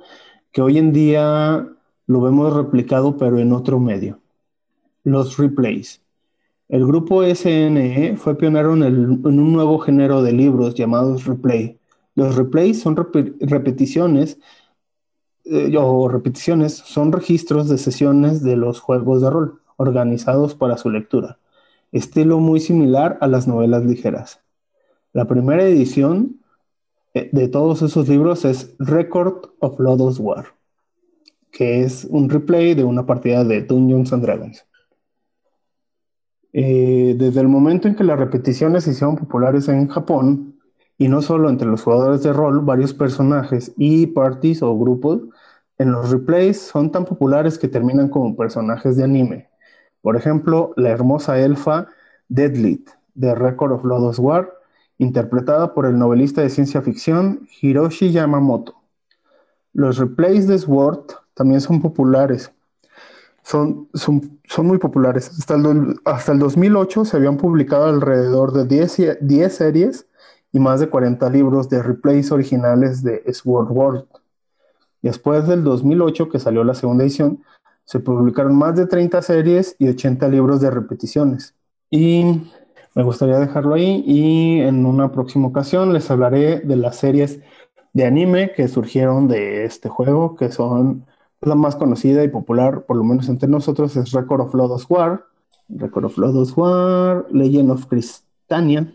que 0.52 0.62
hoy 0.62 0.78
en 0.78 0.92
día 0.92 1.66
lo 2.06 2.20
vemos 2.20 2.54
replicado 2.54 3.16
pero 3.16 3.40
en 3.40 3.52
otro 3.52 3.80
medio. 3.80 4.20
Los 5.02 5.36
replays. 5.36 6.00
El 6.68 6.86
grupo 6.86 7.24
SNE 7.24 8.16
fue 8.16 8.38
pionero 8.38 8.74
en, 8.74 9.26
un 9.26 9.52
nuevo 9.52 9.80
género 9.80 10.22
de 10.22 10.32
libros 10.32 10.76
llamados 10.76 11.24
replay. 11.24 11.76
Los 12.14 12.36
replays 12.36 12.80
son 12.80 12.96
repeticiones 13.40 14.38
eh, 15.44 15.76
o 15.78 16.08
repeticiones, 16.08 16.74
son 16.74 17.12
registros 17.12 17.68
de 17.68 17.78
sesiones 17.78 18.42
de 18.42 18.56
los 18.56 18.80
juegos 18.80 19.22
de 19.22 19.30
rol 19.30 19.60
organizados 19.76 20.54
para 20.54 20.78
su 20.78 20.90
lectura, 20.90 21.38
estilo 21.92 22.38
muy 22.38 22.60
similar 22.60 23.18
a 23.20 23.26
las 23.26 23.46
novelas 23.46 23.84
ligeras. 23.84 24.40
La 25.12 25.26
primera 25.26 25.64
edición 25.64 26.40
eh, 27.12 27.28
de 27.32 27.48
todos 27.48 27.82
esos 27.82 28.08
libros 28.08 28.44
es 28.44 28.74
Record 28.78 29.50
of 29.60 29.78
Lodos 29.78 30.18
War, 30.18 30.46
que 31.50 31.82
es 31.82 32.04
un 32.10 32.28
replay 32.28 32.74
de 32.74 32.84
una 32.84 33.06
partida 33.06 33.44
de 33.44 33.62
Dungeons 33.62 34.12
and 34.12 34.22
Dragons. 34.22 34.66
Eh, 36.52 37.16
desde 37.18 37.40
el 37.40 37.48
momento 37.48 37.88
en 37.88 37.96
que 37.96 38.04
las 38.04 38.18
repeticiones 38.18 38.84
se 38.84 38.92
hicieron 38.92 39.16
populares 39.16 39.68
en 39.68 39.88
Japón, 39.88 40.53
y 40.98 41.08
no 41.08 41.22
solo 41.22 41.48
entre 41.48 41.68
los 41.68 41.82
jugadores 41.82 42.22
de 42.22 42.32
rol, 42.32 42.60
varios 42.60 42.94
personajes 42.94 43.72
y 43.76 44.06
parties 44.08 44.62
o 44.62 44.78
grupos 44.78 45.22
en 45.78 45.90
los 45.90 46.10
replays 46.10 46.60
son 46.60 46.92
tan 46.92 47.04
populares 47.04 47.58
que 47.58 47.68
terminan 47.68 48.08
como 48.08 48.36
personajes 48.36 48.96
de 48.96 49.04
anime. 49.04 49.48
Por 50.02 50.16
ejemplo, 50.16 50.72
la 50.76 50.90
hermosa 50.90 51.38
elfa 51.38 51.88
Deadlit 52.28 52.90
de 53.14 53.34
Record 53.34 53.72
of 53.72 53.84
Lodoss 53.84 54.18
War, 54.18 54.52
interpretada 54.98 55.74
por 55.74 55.86
el 55.86 55.98
novelista 55.98 56.42
de 56.42 56.50
ciencia 56.50 56.82
ficción 56.82 57.48
Hiroshi 57.60 58.12
Yamamoto. 58.12 58.74
Los 59.72 59.98
replays 59.98 60.46
de 60.46 60.58
Sword 60.58 61.06
también 61.34 61.60
son 61.60 61.80
populares, 61.82 62.52
son, 63.42 63.88
son, 63.94 64.38
son 64.44 64.66
muy 64.66 64.78
populares. 64.78 65.28
Hasta 65.36 65.56
el, 65.56 65.96
hasta 66.04 66.32
el 66.32 66.38
2008 66.38 67.04
se 67.04 67.16
habían 67.16 67.36
publicado 67.36 67.86
alrededor 67.86 68.52
de 68.52 68.64
10, 68.64 69.18
10 69.20 69.54
series 69.54 70.06
y 70.54 70.60
más 70.60 70.78
de 70.78 70.88
40 70.88 71.28
libros 71.30 71.68
de 71.68 71.82
replays 71.82 72.30
originales 72.30 73.02
de 73.02 73.22
Sword 73.34 73.72
World. 73.72 74.04
Después 75.02 75.48
del 75.48 75.64
2008, 75.64 76.28
que 76.28 76.38
salió 76.38 76.62
la 76.62 76.74
segunda 76.74 77.02
edición, 77.02 77.42
se 77.84 77.98
publicaron 77.98 78.56
más 78.56 78.76
de 78.76 78.86
30 78.86 79.20
series 79.20 79.74
y 79.80 79.88
80 79.88 80.28
libros 80.28 80.60
de 80.60 80.70
repeticiones. 80.70 81.56
Y 81.90 82.40
me 82.94 83.02
gustaría 83.02 83.40
dejarlo 83.40 83.74
ahí 83.74 84.04
y 84.06 84.60
en 84.60 84.86
una 84.86 85.10
próxima 85.10 85.48
ocasión 85.48 85.92
les 85.92 86.08
hablaré 86.12 86.60
de 86.60 86.76
las 86.76 86.96
series 86.96 87.40
de 87.92 88.06
anime 88.06 88.52
que 88.52 88.68
surgieron 88.68 89.26
de 89.26 89.64
este 89.64 89.88
juego, 89.88 90.36
que 90.36 90.52
son 90.52 91.04
la 91.40 91.56
más 91.56 91.74
conocida 91.74 92.22
y 92.22 92.28
popular, 92.28 92.84
por 92.86 92.96
lo 92.96 93.02
menos 93.02 93.28
entre 93.28 93.48
nosotros, 93.48 93.96
es 93.96 94.12
Record 94.12 94.42
of 94.42 94.54
Lodoss 94.54 94.88
War, 94.88 95.26
Record 95.68 96.04
of 96.04 96.16
Lodoss 96.16 96.56
War, 96.56 97.26
Legend 97.32 97.72
of 97.72 97.86
Cristania 97.86 98.86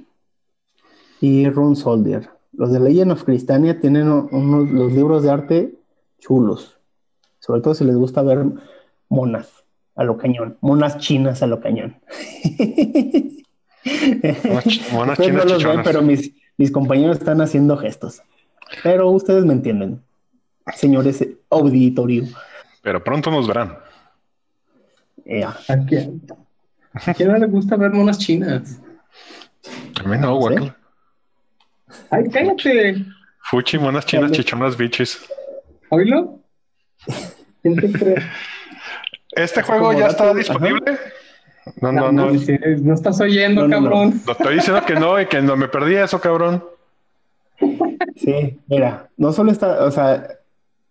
y 1.22 1.50
Rune 1.50 1.76
Soldier. 1.76 2.30
Los 2.54 2.72
de 2.72 2.80
Legend 2.80 3.12
of 3.12 3.24
Cristania 3.24 3.80
tienen 3.80 4.10
unos, 4.10 4.70
los 4.70 4.92
libros 4.92 5.24
de 5.24 5.32
arte 5.32 5.76
chulos, 6.20 6.78
sobre 7.40 7.62
todo 7.62 7.74
si 7.74 7.86
les 7.86 7.96
gusta 7.96 8.22
ver 8.22 8.46
monas 9.08 9.64
a 9.96 10.04
lo 10.04 10.18
cañón, 10.18 10.58
monas 10.62 10.98
chinas 10.98 11.44
a 11.44 11.48
lo 11.48 11.60
cañón. 11.60 11.98
Monas, 14.92 15.18
chinas 15.18 15.46
no 15.46 15.54
los 15.54 15.64
ven, 15.64 15.82
pero 15.84 16.02
mis, 16.02 16.34
mis 16.58 16.72
compañeros 16.72 17.18
están 17.18 17.42
haciendo 17.42 17.78
gestos. 17.78 18.22
Pero 18.84 19.10
ustedes 19.10 19.46
me 19.46 19.54
entienden, 19.54 20.04
señores 20.76 21.26
auditorio. 21.50 22.26
Pero 22.82 23.04
pronto 23.04 23.32
nos 23.32 23.48
verán. 23.48 23.78
Ya. 25.26 25.58
¿A 25.68 25.78
quién? 25.86 26.22
¿A 26.94 27.14
quién 27.14 27.30
no 27.30 27.38
le 27.38 27.48
gusta 27.48 27.76
ver 27.76 27.92
monas 27.92 28.18
chinas? 28.18 28.80
A 30.04 30.08
mí 30.08 30.18
no, 30.18 30.36
guácala. 30.36 30.79
Ay, 32.10 32.24
cállate. 32.32 33.06
Fuchi, 33.44 33.78
monas 33.78 34.06
chinas, 34.06 34.32
Dale. 34.32 34.36
chichonas, 34.44 34.78
bichis. 34.78 35.20
¿Oílo? 35.90 36.40
¿Este 39.32 39.62
juego 39.62 39.94
ya 39.94 40.08
está 40.08 40.34
disponible? 40.34 40.98
No, 41.82 41.92
no, 41.92 42.12
no. 42.12 42.32
no 42.32 42.94
estás 42.94 43.20
oyendo, 43.22 43.68
No, 43.68 43.68
no, 43.68 43.82
no. 43.82 43.90
cabrón. 43.90 44.22
No 44.26 44.32
estoy 44.32 44.56
diciendo 44.56 44.82
que 44.86 44.94
no 44.96 45.20
y 45.22 45.26
que 45.28 45.42
no 45.42 45.56
me 45.56 45.68
perdí 45.68 45.96
eso, 45.96 46.20
cabrón. 46.20 46.64
Sí, 48.16 48.60
mira, 48.68 49.10
no 49.18 49.32
solo 49.34 49.52
está, 49.52 49.84
o 49.86 49.92
sea, 49.92 50.28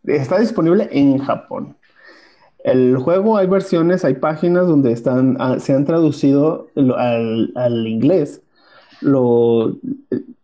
está 0.05 0.39
disponible 0.39 0.89
en 0.93 1.19
Japón. 1.19 1.77
El 2.65 2.97
juego 2.97 3.37
hay 3.39 3.47
versiones, 3.47 4.05
hay 4.05 4.15
páginas 4.15 4.67
donde 4.67 4.93
están, 4.93 5.37
ah, 5.41 5.59
se 5.59 5.73
han 5.75 5.85
traducido 5.85 6.69
al, 6.77 7.53
al 7.55 7.87
inglés, 7.87 8.43
lo, 9.01 9.77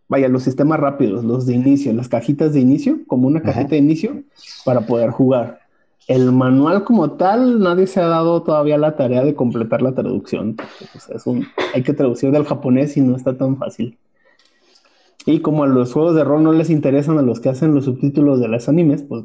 vaya, 0.09 0.29
los 0.29 0.43
sistemas 0.43 0.81
rápidos, 0.81 1.25
los 1.25 1.47
de 1.47 1.55
inicio, 1.55 1.93
las 1.93 2.09
cajitas 2.09 2.53
de 2.53 2.61
inicio, 2.61 3.01
como 3.07 3.27
una 3.27 3.43
cajita 3.43 3.71
de 3.71 3.79
inicio 3.79 4.23
para 4.65 4.83
poder 4.83 5.11
jugar. 5.11 5.61
El 6.07 6.33
manual 6.33 6.85
como 6.85 7.13
tal, 7.13 7.61
nadie 7.61 7.87
se 7.87 8.01
ha 8.01 8.07
dado 8.07 8.43
todavía 8.43 8.77
la 8.77 8.95
tarea 8.95 9.25
de 9.25 9.35
completar 9.35 9.81
la 9.81 9.95
traducción. 9.95 10.57
pues, 10.57 11.09
es 11.09 11.27
un, 11.27 11.47
hay 11.73 11.83
que 11.83 11.95
traducir 11.95 12.31
del 12.31 12.45
japonés 12.45 12.97
y 12.97 13.01
no 13.01 13.17
está 13.17 13.37
tan 13.37 13.57
fácil. 13.57 13.99
Y 15.27 15.41
como 15.41 15.65
a 15.65 15.67
los 15.67 15.93
juegos 15.93 16.15
de 16.15 16.25
rol 16.25 16.43
no 16.43 16.53
les 16.53 16.69
interesan 16.69 17.19
a 17.19 17.23
los 17.23 17.41
que 17.41 17.49
hacen 17.49 17.75
los 17.75 17.87
subtítulos 17.87 18.41
de 18.41 18.49
los 18.49 18.69
animes, 18.69 19.03
pues 19.03 19.25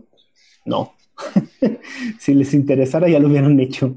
no. 0.63 0.93
si 2.19 2.33
les 2.33 2.53
interesara 2.53 3.09
ya 3.09 3.19
lo 3.19 3.27
hubieran 3.27 3.59
hecho. 3.59 3.95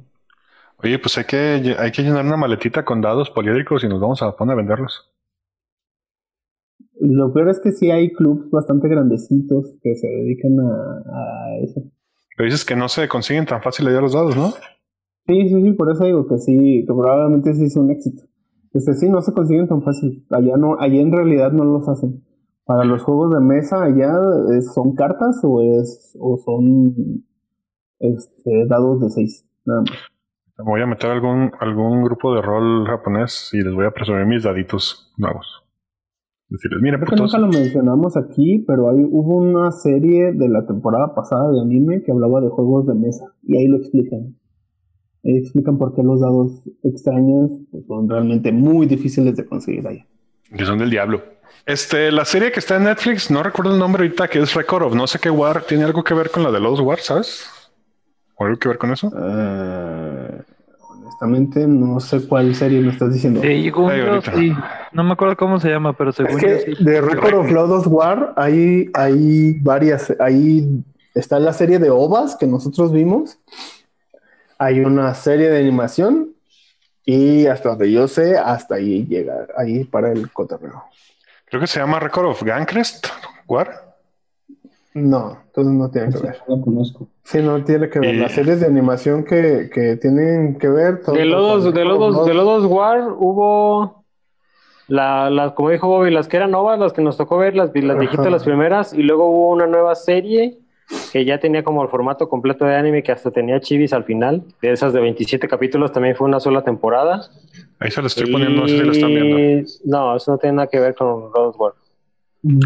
Oye, 0.78 0.98
pues 0.98 1.16
hay 1.16 1.24
que, 1.24 1.76
hay 1.78 1.92
que 1.92 2.02
llenar 2.02 2.24
una 2.24 2.36
maletita 2.36 2.84
con 2.84 3.00
dados 3.00 3.30
poliédricos 3.30 3.84
y 3.84 3.88
nos 3.88 4.00
vamos 4.00 4.20
a 4.22 4.34
poner 4.34 4.54
a 4.54 4.56
venderlos. 4.56 5.08
Lo 7.04 7.32
peor 7.32 7.48
es 7.48 7.58
que 7.58 7.72
sí 7.72 7.90
hay 7.90 8.12
clubs 8.12 8.48
bastante 8.50 8.88
grandecitos 8.88 9.74
que 9.82 9.94
se 9.96 10.06
dedican 10.06 10.60
a, 10.60 11.02
a 11.08 11.58
eso. 11.60 11.82
Pero 12.36 12.44
dices 12.46 12.64
que 12.64 12.76
no 12.76 12.88
se 12.88 13.08
consiguen 13.08 13.44
tan 13.44 13.60
fácil 13.60 13.88
allá 13.88 14.00
los 14.00 14.12
dados, 14.12 14.36
¿no? 14.36 14.50
Sí, 15.26 15.48
sí, 15.48 15.62
sí, 15.62 15.72
por 15.72 15.90
eso 15.90 16.04
digo 16.04 16.26
que 16.28 16.38
sí, 16.38 16.84
que 16.86 16.92
probablemente 16.94 17.54
sí 17.54 17.64
es 17.64 17.76
un 17.76 17.90
éxito. 17.90 18.22
Este 18.72 18.94
sí, 18.94 19.08
no 19.08 19.20
se 19.20 19.32
consiguen 19.32 19.66
tan 19.68 19.82
fácil. 19.82 20.24
Allá 20.30 20.56
no, 20.56 20.80
allá 20.80 21.00
en 21.00 21.12
realidad 21.12 21.50
no 21.52 21.64
los 21.64 21.88
hacen. 21.88 22.24
Para 22.64 22.84
los 22.84 23.02
juegos 23.02 23.34
de 23.34 23.40
mesa, 23.40 23.82
allá 23.82 24.12
es- 24.56 24.72
son 24.72 24.94
cartas 24.94 25.40
o 25.42 25.60
es, 25.60 26.16
o 26.20 26.38
son 26.38 27.24
este, 27.98 28.66
dados 28.68 29.00
de 29.00 29.10
seis, 29.10 29.44
nada 29.64 29.80
más. 29.82 29.98
Voy 30.64 30.80
a 30.82 30.86
meter 30.86 31.10
algún, 31.10 31.50
algún 31.58 32.04
grupo 32.04 32.34
de 32.34 32.42
rol 32.42 32.86
japonés 32.86 33.50
y 33.52 33.62
les 33.62 33.74
voy 33.74 33.86
a 33.86 33.90
presumir 33.90 34.26
mis 34.26 34.44
daditos 34.44 35.12
nuevos. 35.16 35.61
Decirles, 36.52 36.82
mira, 36.82 36.98
Creo 36.98 37.08
que 37.08 37.16
nunca 37.16 37.38
lo 37.38 37.48
mencionamos 37.48 38.14
aquí, 38.18 38.62
pero 38.66 38.90
hay, 38.90 39.02
hubo 39.10 39.38
una 39.38 39.70
serie 39.72 40.34
de 40.34 40.50
la 40.50 40.66
temporada 40.66 41.14
pasada 41.14 41.50
de 41.50 41.62
anime 41.62 42.02
que 42.02 42.12
hablaba 42.12 42.42
de 42.42 42.50
juegos 42.50 42.86
de 42.86 42.94
mesa 42.94 43.24
y 43.42 43.56
ahí 43.56 43.68
lo 43.68 43.78
explican. 43.78 44.36
Ahí 45.24 45.38
explican 45.38 45.78
por 45.78 45.94
qué 45.94 46.02
los 46.02 46.20
dados 46.20 46.68
extraños 46.82 47.52
pues, 47.70 47.86
son 47.86 48.06
realmente 48.06 48.52
muy 48.52 48.86
difíciles 48.86 49.34
de 49.34 49.46
conseguir 49.46 49.88
allá. 49.88 50.06
Que 50.54 50.66
son 50.66 50.78
del 50.78 50.90
diablo. 50.90 51.22
Este, 51.64 52.12
la 52.12 52.26
serie 52.26 52.52
que 52.52 52.60
está 52.60 52.76
en 52.76 52.84
Netflix, 52.84 53.30
no 53.30 53.42
recuerdo 53.42 53.72
el 53.72 53.78
nombre 53.78 54.02
ahorita, 54.02 54.28
que 54.28 54.40
es 54.40 54.52
Record 54.52 54.82
of 54.82 54.94
no 54.94 55.06
sé 55.06 55.18
qué 55.20 55.30
War, 55.30 55.62
¿tiene 55.62 55.84
algo 55.84 56.04
que 56.04 56.12
ver 56.12 56.30
con 56.30 56.42
la 56.42 56.50
de 56.50 56.60
los 56.60 56.80
War, 56.80 56.98
sabes? 56.98 57.46
¿O 58.34 58.44
algo 58.44 58.58
que 58.58 58.68
ver 58.68 58.76
con 58.76 58.92
eso? 58.92 59.10
Eh, 59.16 60.42
honestamente, 61.12 61.66
no 61.66 62.00
sé 62.00 62.26
cuál 62.26 62.54
serie 62.54 62.80
me 62.80 62.90
estás 62.90 63.12
diciendo. 63.12 63.40
Según 63.40 63.92
yo, 63.94 64.22
sí. 64.22 64.52
No 64.92 65.04
me 65.04 65.12
acuerdo 65.12 65.36
cómo 65.36 65.60
se 65.60 65.68
llama, 65.68 65.92
pero 65.96 66.12
según 66.12 66.32
Es 66.32 66.42
yo 66.42 66.48
que 66.48 66.74
sí. 66.76 66.84
de 66.84 67.00
Record 67.00 67.34
of 67.34 67.50
Lodos 67.50 67.86
War 67.86 68.32
hay, 68.36 68.90
hay 68.94 69.58
varias. 69.60 70.12
Ahí 70.18 70.82
está 71.14 71.38
la 71.38 71.52
serie 71.52 71.78
de 71.78 71.90
OVAs 71.90 72.36
que 72.36 72.46
nosotros 72.46 72.92
vimos. 72.92 73.38
Hay 74.58 74.80
una 74.80 75.14
serie 75.14 75.50
de 75.50 75.58
animación. 75.60 76.30
Y 77.04 77.46
hasta 77.46 77.70
donde 77.70 77.90
yo 77.90 78.06
sé, 78.06 78.38
hasta 78.38 78.76
ahí 78.76 79.04
llega, 79.06 79.48
ahí 79.56 79.82
para 79.82 80.12
el 80.12 80.30
cotorreo. 80.30 80.84
Creo 81.46 81.60
que 81.60 81.66
se 81.66 81.80
llama 81.80 81.98
Record 81.98 82.26
of 82.26 82.42
Gancrest 82.44 83.08
War. 83.48 83.96
No, 84.94 85.38
entonces 85.46 85.72
no 85.72 85.90
tiene 85.90 86.12
que 86.12 86.18
ver. 86.20 86.38
No 86.46 86.56
lo 86.56 86.62
conozco. 86.62 87.08
Sí, 87.24 87.40
no 87.40 87.62
tiene 87.64 87.88
que 87.88 88.00
ver. 88.00 88.14
Y- 88.14 88.18
Las 88.18 88.32
series 88.32 88.60
de 88.60 88.66
animación 88.66 89.24
que, 89.24 89.70
que 89.72 89.96
tienen 89.96 90.58
que 90.58 90.68
ver. 90.68 91.00
De 91.02 91.24
Lodos, 91.24 91.72
de 91.72 91.84
Lodos, 91.84 92.26
de 92.26 92.34
Lodos. 92.34 92.64
War 92.66 93.12
hubo 93.16 94.04
la, 94.88 95.30
las, 95.30 95.52
como 95.52 95.70
dijo 95.70 95.86
Bobby, 95.88 96.10
las 96.10 96.28
que 96.28 96.36
eran 96.36 96.50
novas, 96.50 96.78
las 96.78 96.92
que 96.92 97.00
nos 97.02 97.16
tocó 97.16 97.38
ver, 97.38 97.54
las, 97.54 97.70
las 97.74 97.98
viejitas, 97.98 98.30
las 98.30 98.44
primeras, 98.44 98.92
y 98.92 99.02
luego 99.02 99.26
hubo 99.30 99.50
una 99.50 99.66
nueva 99.66 99.94
serie 99.94 100.58
que 101.12 101.24
ya 101.24 101.38
tenía 101.38 101.62
como 101.64 101.82
el 101.82 101.88
formato 101.88 102.28
completo 102.28 102.64
de 102.66 102.74
anime, 102.74 103.02
que 103.02 103.12
hasta 103.12 103.30
tenía 103.30 103.60
chivis 103.60 103.92
al 103.94 104.04
final, 104.04 104.42
de 104.60 104.72
esas 104.72 104.92
de 104.92 105.00
27 105.00 105.48
capítulos, 105.48 105.92
también 105.92 106.16
fue 106.16 106.26
una 106.26 106.40
sola 106.40 106.62
temporada. 106.64 107.28
Ahí 107.78 107.90
se 107.90 108.00
lo 108.00 108.08
estoy 108.08 108.30
poniendo, 108.30 108.62
no 108.62 108.68
sé 108.68 108.76
si 108.78 108.82
lo 108.84 108.92
están 108.92 109.10
viendo. 109.14 109.68
No, 109.84 110.16
eso 110.16 110.32
no 110.32 110.38
tiene 110.38 110.56
nada 110.56 110.66
que 110.68 110.80
ver 110.80 110.94
con 110.94 111.30
Lodos 111.34 111.56
War. 111.58 111.72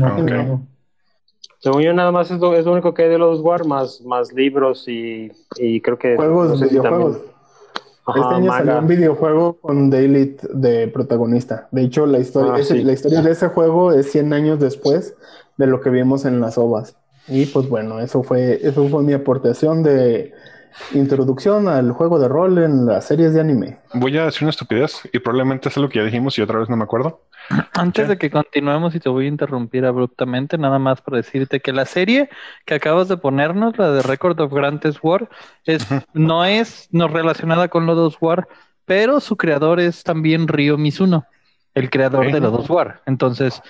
Ah, 0.02 0.16
ok. 0.18 0.30
No. 0.30 0.66
Según 1.58 1.82
yo, 1.82 1.92
nada 1.92 2.12
más 2.12 2.30
es 2.30 2.38
lo, 2.38 2.54
es 2.54 2.64
lo 2.64 2.72
único 2.72 2.92
que 2.94 3.04
hay 3.04 3.08
de 3.08 3.18
Lodos 3.18 3.40
War, 3.40 3.64
más, 3.66 4.00
más 4.02 4.32
libros 4.32 4.86
y, 4.88 5.32
y 5.56 5.80
creo 5.80 5.98
que... 5.98 6.16
Juegos, 6.16 6.50
no 6.50 6.56
sé 6.58 6.64
si 6.66 6.70
videojuegos. 6.70 7.12
también- 7.16 7.36
Ajá, 8.08 8.20
este 8.20 8.34
año 8.36 8.52
salió 8.52 8.66
manga. 8.66 8.78
un 8.82 8.86
videojuego 8.86 9.56
con 9.60 9.90
Daily 9.90 10.36
de 10.52 10.86
protagonista. 10.88 11.66
De 11.72 11.82
hecho, 11.82 12.06
la 12.06 12.20
historia, 12.20 12.52
Ah, 12.54 12.62
sí. 12.62 12.84
la 12.84 12.92
historia 12.92 13.20
de 13.20 13.32
ese 13.32 13.48
juego 13.48 13.90
es 13.92 14.12
100 14.12 14.32
años 14.32 14.60
después 14.60 15.16
de 15.56 15.66
lo 15.66 15.80
que 15.80 15.90
vimos 15.90 16.24
en 16.24 16.40
las 16.40 16.56
ovas. 16.56 16.94
Y 17.26 17.46
pues 17.46 17.68
bueno, 17.68 17.98
eso 17.98 18.22
fue, 18.22 18.60
eso 18.62 18.86
fue 18.88 19.02
mi 19.02 19.12
aportación 19.12 19.82
de 19.82 20.32
introducción 20.94 21.68
al 21.68 21.92
juego 21.92 22.18
de 22.18 22.28
rol 22.28 22.58
en 22.58 22.86
las 22.86 23.06
series 23.06 23.34
de 23.34 23.40
anime. 23.40 23.78
Voy 23.94 24.16
a 24.18 24.26
decir 24.26 24.42
una 24.42 24.50
estupidez 24.50 25.00
y 25.12 25.18
probablemente 25.18 25.68
es 25.68 25.76
lo 25.76 25.88
que 25.88 25.98
ya 25.98 26.04
dijimos 26.04 26.38
y 26.38 26.42
otra 26.42 26.58
vez 26.58 26.68
no 26.68 26.76
me 26.76 26.84
acuerdo. 26.84 27.22
Antes 27.72 28.08
de 28.08 28.18
que 28.18 28.30
continuemos 28.30 28.94
y 28.94 29.00
te 29.00 29.08
voy 29.08 29.26
a 29.26 29.28
interrumpir 29.28 29.84
abruptamente, 29.84 30.58
nada 30.58 30.78
más 30.78 31.00
para 31.00 31.18
decirte 31.18 31.60
que 31.60 31.72
la 31.72 31.86
serie 31.86 32.28
que 32.64 32.74
acabas 32.74 33.08
de 33.08 33.16
ponernos, 33.16 33.78
la 33.78 33.90
de 33.90 34.02
Record 34.02 34.40
of 34.40 34.52
Grantes 34.52 34.98
War, 35.02 35.28
es, 35.64 35.86
no 36.12 36.44
es 36.44 36.88
no 36.90 37.08
relacionada 37.08 37.68
con 37.68 37.86
Lodos 37.86 38.16
War, 38.20 38.48
pero 38.84 39.20
su 39.20 39.36
creador 39.36 39.80
es 39.80 40.04
también 40.04 40.48
Ryo 40.48 40.78
Mizuno, 40.78 41.26
el 41.76 41.90
creador 41.90 42.32
de 42.32 42.40
Lodos 42.40 42.70
War. 42.70 43.02
Entonces, 43.04 43.62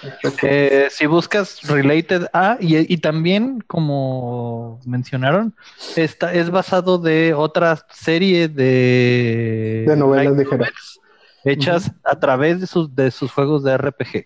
eh, 0.43 0.87
si 0.91 1.07
buscas 1.07 1.61
related 1.65 2.27
a, 2.33 2.57
y, 2.61 2.93
y 2.93 2.99
también, 2.99 3.65
como 3.67 4.81
mencionaron, 4.87 5.55
esta 5.97 6.33
es 6.33 6.51
basado 6.51 6.99
de 6.99 7.35
otra 7.35 7.85
serie 7.91 8.47
de, 8.47 9.85
De 9.89 9.97
novelas 9.97 10.35
novels 10.35 11.01
hechas 11.45 11.91
a 12.05 12.19
través 12.21 12.61
de 12.61 12.69
sus, 12.69 12.95
de 12.95 13.11
sus 13.11 13.33
juegos 13.33 13.65
de 13.65 13.77
RPG. 13.77 14.25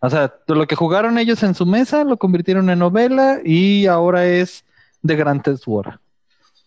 O 0.00 0.08
sea, 0.08 0.32
lo 0.46 0.66
que 0.68 0.76
jugaron 0.76 1.18
ellos 1.18 1.42
en 1.42 1.54
su 1.54 1.66
mesa 1.66 2.04
lo 2.04 2.18
convirtieron 2.18 2.70
en 2.70 2.78
novela 2.78 3.40
y 3.44 3.86
ahora 3.86 4.24
es 4.24 4.64
The 5.04 5.16
Grand 5.16 5.42
Theft 5.42 5.64
War. 5.66 5.98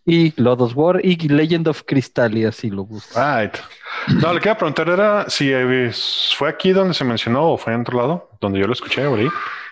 Y 0.09 0.33
Lodos 0.41 0.73
War 0.75 0.99
y 1.05 1.15
Legend 1.27 1.67
of 1.67 1.83
Crystal 1.85 2.35
y 2.37 2.45
así 2.45 2.69
lo 2.69 2.83
buscan. 2.85 3.41
Right. 3.43 3.57
No, 4.21 4.33
lo 4.33 4.39
que 4.39 4.47
iba 4.49 4.53
a 4.53 4.57
preguntar 4.57 4.89
era 4.89 5.29
si 5.29 5.51
eh, 5.53 5.91
fue 6.35 6.49
aquí 6.49 6.71
donde 6.71 6.93
se 6.93 7.03
mencionó 7.05 7.51
o 7.51 7.57
fue 7.57 7.73
en 7.73 7.81
otro 7.81 7.97
lado, 7.97 8.29
donde 8.41 8.59
yo 8.59 8.65
lo 8.67 8.73
escuché 8.73 9.03
ahí, 9.03 9.27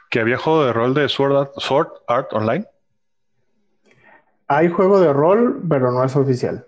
que 0.09 0.19
había 0.19 0.37
juego 0.37 0.63
de 0.65 0.73
rol 0.73 0.93
de 0.93 1.09
Sword 1.09 1.35
Art, 1.37 1.51
Sword 1.57 1.87
Art 2.07 2.33
Online. 2.33 2.65
Hay 4.47 4.69
juego 4.69 4.99
de 4.99 5.11
rol, 5.11 5.61
pero 5.67 5.91
no 5.91 6.03
es 6.03 6.15
oficial. 6.15 6.65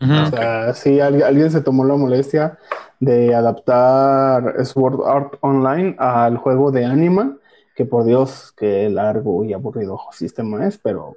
Ujú. 0.00 0.12
O 0.12 0.26
sea, 0.26 0.72
sí, 0.72 1.00
al- 1.00 1.22
alguien 1.22 1.50
se 1.50 1.60
tomó 1.60 1.84
la 1.84 1.94
molestia 1.94 2.58
de 3.00 3.34
adaptar 3.34 4.64
Sword 4.64 5.06
Art 5.06 5.34
Online 5.40 5.96
al 5.98 6.38
juego 6.38 6.70
de 6.70 6.84
Anima, 6.86 7.36
que 7.74 7.84
por 7.84 8.04
Dios, 8.04 8.52
qué 8.56 8.88
largo 8.88 9.44
y 9.44 9.52
aburrido 9.52 9.98
sistema 10.12 10.66
es, 10.66 10.78
pero 10.78 11.16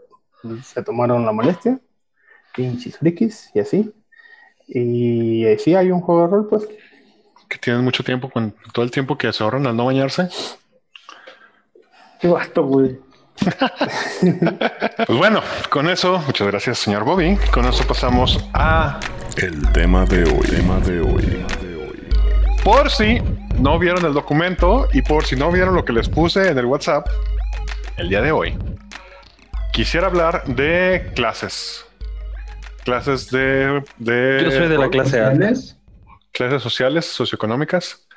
se 0.63 0.83
tomaron 0.83 1.25
la 1.25 1.31
molestia, 1.31 1.79
pinches 2.55 2.97
frikis 2.97 3.51
y 3.53 3.59
así. 3.59 3.93
Y 4.67 5.45
eh, 5.45 5.57
sí, 5.59 5.75
hay 5.75 5.91
un 5.91 6.01
juego 6.01 6.21
de 6.21 6.27
rol, 6.27 6.47
pues. 6.49 6.67
Que 7.49 7.57
tienen 7.57 7.83
mucho 7.83 8.03
tiempo, 8.03 8.29
con 8.29 8.55
todo 8.73 8.85
el 8.85 8.91
tiempo 8.91 9.17
que 9.17 9.31
se 9.31 9.43
ahorran 9.43 9.67
al 9.67 9.75
no 9.75 9.85
bañarse. 9.85 10.29
Qué 12.19 12.27
vato, 12.27 12.65
güey. 12.65 12.97
Pues 15.05 15.17
bueno, 15.17 15.41
con 15.69 15.89
eso, 15.89 16.19
muchas 16.19 16.47
gracias, 16.47 16.77
señor 16.79 17.03
Bobby. 17.03 17.37
Con 17.51 17.65
eso 17.65 17.85
pasamos 17.85 18.39
a 18.53 18.99
El 19.37 19.71
tema 19.71 20.05
de 20.05 20.23
hoy. 20.23 20.47
Tema 20.47 20.79
de 20.79 21.01
hoy. 21.01 21.45
por 22.63 22.89
si 22.89 23.21
no 23.59 23.77
vieron 23.77 24.05
el 24.05 24.13
documento 24.13 24.87
y 24.93 25.01
por 25.01 25.25
si 25.25 25.35
no 25.35 25.51
vieron 25.51 25.75
lo 25.75 25.83
que 25.83 25.93
les 25.93 26.07
puse 26.07 26.49
en 26.49 26.57
el 26.57 26.65
WhatsApp. 26.65 27.07
el 27.97 28.09
día 28.09 28.21
de 28.21 28.31
hoy, 28.31 28.57
quisiera 29.73 30.07
hablar 30.07 30.45
de 30.45 31.11
clases. 31.15 31.85
Clases 32.85 33.29
de. 33.29 33.83
de 33.97 34.43
Yo 34.43 34.51
soy 34.51 34.69
de 34.69 34.77
la 34.77 34.89
clase 34.89 35.19
A. 35.19 35.33
Clases 36.31 36.63
sociales, 36.63 37.05
socioeconómicas. 37.05 38.07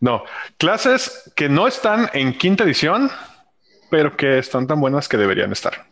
No, 0.00 0.24
clases 0.58 1.32
que 1.36 1.48
no 1.48 1.66
están 1.66 2.10
en 2.14 2.36
quinta 2.36 2.64
edición, 2.64 3.10
pero 3.90 4.16
que 4.16 4.38
están 4.38 4.66
tan 4.66 4.80
buenas 4.80 5.08
que 5.08 5.16
deberían 5.16 5.52
estar. 5.52 5.86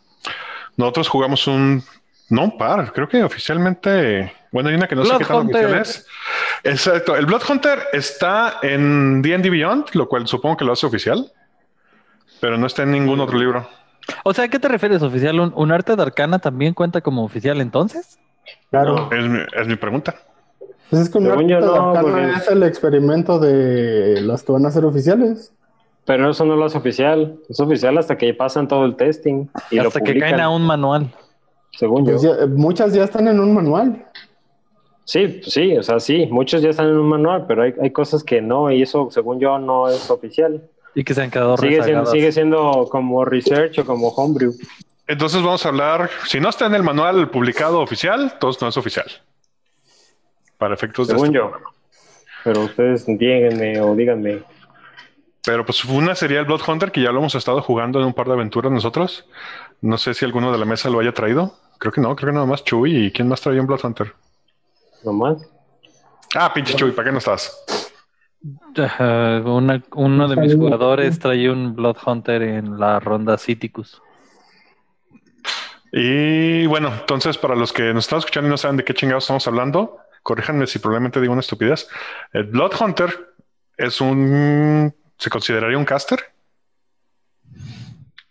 Nosotros 0.75 1.07
jugamos 1.07 1.47
un, 1.47 1.83
no 2.29 2.43
un 2.43 2.57
par, 2.57 2.91
creo 2.91 3.07
que 3.07 3.23
oficialmente, 3.23 4.33
bueno, 4.51 4.69
hay 4.69 4.75
una 4.75 4.87
que 4.87 4.95
no 4.95 5.03
sé 5.03 5.09
Blood 5.09 5.19
qué 5.19 5.25
tan 5.25 5.37
Hunter. 5.37 5.65
oficial 5.65 5.81
es. 5.81 6.07
Exacto, 6.63 7.15
el 7.15 7.25
Blood 7.25 7.43
Hunter 7.49 7.79
está 7.93 8.59
en 8.61 9.21
D&D 9.21 9.49
Beyond, 9.49 9.85
lo 9.93 10.07
cual 10.07 10.27
supongo 10.27 10.57
que 10.57 10.65
lo 10.65 10.73
hace 10.73 10.85
oficial, 10.85 11.31
pero 12.39 12.57
no 12.57 12.67
está 12.67 12.83
en 12.83 12.91
ningún 12.91 13.19
otro 13.21 13.37
libro. 13.37 13.69
O 14.23 14.33
sea, 14.33 14.45
¿a 14.45 14.47
qué 14.47 14.59
te 14.59 14.67
refieres, 14.67 15.01
oficial? 15.01 15.39
¿Un, 15.39 15.53
un 15.55 15.71
arte 15.71 15.95
de 15.95 16.01
arcana 16.01 16.39
también 16.39 16.73
cuenta 16.73 17.01
como 17.01 17.23
oficial 17.23 17.61
entonces? 17.61 18.19
Claro. 18.69 19.09
Es 19.11 19.27
mi, 19.29 19.39
es 19.59 19.67
mi 19.67 19.75
pregunta. 19.75 20.15
Pues 20.89 21.03
es 21.03 21.09
que 21.09 21.17
un 21.17 21.25
Según 21.25 21.47
yo, 21.47 21.57
arte 21.57 21.67
de 21.69 21.73
no, 21.75 21.89
arcana 21.89 22.01
porque- 22.01 22.31
es 22.37 22.47
el 22.49 22.63
experimento 22.63 23.39
de 23.39 24.21
las 24.21 24.43
que 24.43 24.51
van 24.51 24.65
a 24.65 24.71
ser 24.71 24.85
oficiales. 24.85 25.53
Pero 26.05 26.29
eso 26.29 26.43
no 26.45 26.55
lo 26.57 26.65
hace 26.65 26.77
oficial. 26.77 27.37
Es 27.49 27.59
oficial 27.61 27.97
hasta 27.97 28.17
que 28.17 28.33
pasan 28.33 28.67
todo 28.67 28.83
el 28.85 28.95
testing 28.97 29.47
y 29.71 29.77
lo 29.77 29.87
Hasta 29.87 30.01
que 30.01 30.19
caen 30.19 30.39
a 30.41 30.49
un 30.49 30.65
manual. 30.65 31.09
según 31.71 32.05
yo. 32.05 32.11
Pues 32.11 32.21
ya- 32.23 32.45
muchas 32.47 32.93
ya 32.93 33.05
están 33.05 33.27
en 33.29 33.39
un 33.39 33.53
manual. 33.53 34.05
Sí, 35.05 35.41
sí, 35.43 35.77
o 35.77 35.83
sea, 35.83 35.99
sí, 35.99 36.27
muchos 36.31 36.61
ya 36.61 36.69
están 36.69 36.87
en 36.87 36.97
un 36.97 37.07
manual, 37.09 37.45
pero 37.47 37.63
hay, 37.63 37.73
hay 37.81 37.91
cosas 37.91 38.23
que 38.23 38.41
no, 38.41 38.71
y 38.71 38.81
eso, 38.81 39.09
según 39.11 39.39
yo, 39.39 39.57
no 39.59 39.89
es 39.89 40.09
oficial. 40.09 40.61
Y 40.95 41.03
que 41.03 41.13
se 41.13 41.23
han 41.23 41.31
quedado 41.31 41.57
Sigue 41.57 41.83
siendo, 41.83 42.05
sigue 42.05 42.31
siendo 42.31 42.87
como 42.89 43.25
research 43.25 43.79
o 43.79 43.85
como 43.85 44.09
homebrew. 44.09 44.53
Entonces 45.07 45.41
vamos 45.41 45.65
a 45.65 45.69
hablar, 45.69 46.09
si 46.27 46.39
no 46.39 46.49
está 46.49 46.65
en 46.65 46.75
el 46.75 46.83
manual 46.83 47.29
publicado 47.29 47.81
oficial, 47.81 48.31
entonces 48.33 48.61
no 48.61 48.69
es 48.69 48.77
oficial. 48.77 49.05
Para 50.57 50.75
efectos 50.75 51.07
de 51.07 51.13
Según 51.13 51.27
este 51.27 51.37
yo. 51.37 51.49
programa. 51.49 51.71
Pero 52.43 52.61
ustedes 52.61 53.05
díganme 53.05 53.81
o 53.81 53.95
díganme. 53.95 54.43
Pero 55.45 55.65
pues 55.65 55.83
una 55.83 56.15
sería 56.15 56.39
el 56.39 56.45
Blood 56.45 56.61
Hunter, 56.67 56.91
que 56.91 57.01
ya 57.01 57.11
lo 57.11 57.19
hemos 57.19 57.35
estado 57.35 57.61
jugando 57.61 57.99
en 57.99 58.05
un 58.05 58.13
par 58.13 58.27
de 58.27 58.33
aventuras 58.33 58.71
nosotros. 58.71 59.25
No 59.81 59.97
sé 59.97 60.13
si 60.13 60.23
alguno 60.23 60.51
de 60.51 60.57
la 60.57 60.65
mesa 60.65 60.89
lo 60.89 60.99
haya 60.99 61.13
traído. 61.13 61.55
Creo 61.79 61.91
que 61.91 61.99
no, 61.99 62.15
creo 62.15 62.29
que 62.29 62.33
nada 62.35 62.45
más 62.45 62.63
Chuy. 62.63 63.07
¿Y 63.07 63.11
quién 63.11 63.27
más 63.27 63.41
traía 63.41 63.59
un 63.59 63.67
Blood 63.67 63.81
Hunter? 63.83 64.13
Nomás. 65.03 65.37
Ah, 66.35 66.53
pinche 66.53 66.75
Chuy, 66.75 66.91
¿para 66.91 67.07
qué 67.07 67.11
no 67.11 67.17
estás? 67.17 67.63
Una- 68.43 69.83
uno 69.93 70.27
de 70.27 70.35
mis 70.35 70.55
jugadores 70.55 71.19
trae 71.19 71.49
un 71.49 71.75
Blood 71.75 71.97
Hunter 72.05 72.41
en 72.41 72.79
la 72.79 72.99
ronda 72.99 73.37
Citicus. 73.37 74.01
Y 75.91 76.65
bueno, 76.65 76.91
entonces 76.91 77.37
para 77.37 77.55
los 77.55 77.71
que 77.71 77.93
nos 77.93 78.05
están 78.05 78.19
escuchando 78.19 78.47
y 78.47 78.51
no 78.51 78.57
saben 78.57 78.77
de 78.77 78.83
qué 78.83 78.93
chingados 78.93 79.25
estamos 79.25 79.47
hablando, 79.47 79.99
corríjanme 80.23 80.67
si 80.67 80.79
probablemente 80.79 81.21
digo 81.21 81.33
una 81.33 81.41
estupidez. 81.41 81.87
El 82.33 82.45
Blood 82.45 82.73
Hunter 82.81 83.33
es 83.77 84.01
un... 84.01 84.93
¿Se 85.17 85.29
consideraría 85.29 85.77
un 85.77 85.85
caster? 85.85 86.19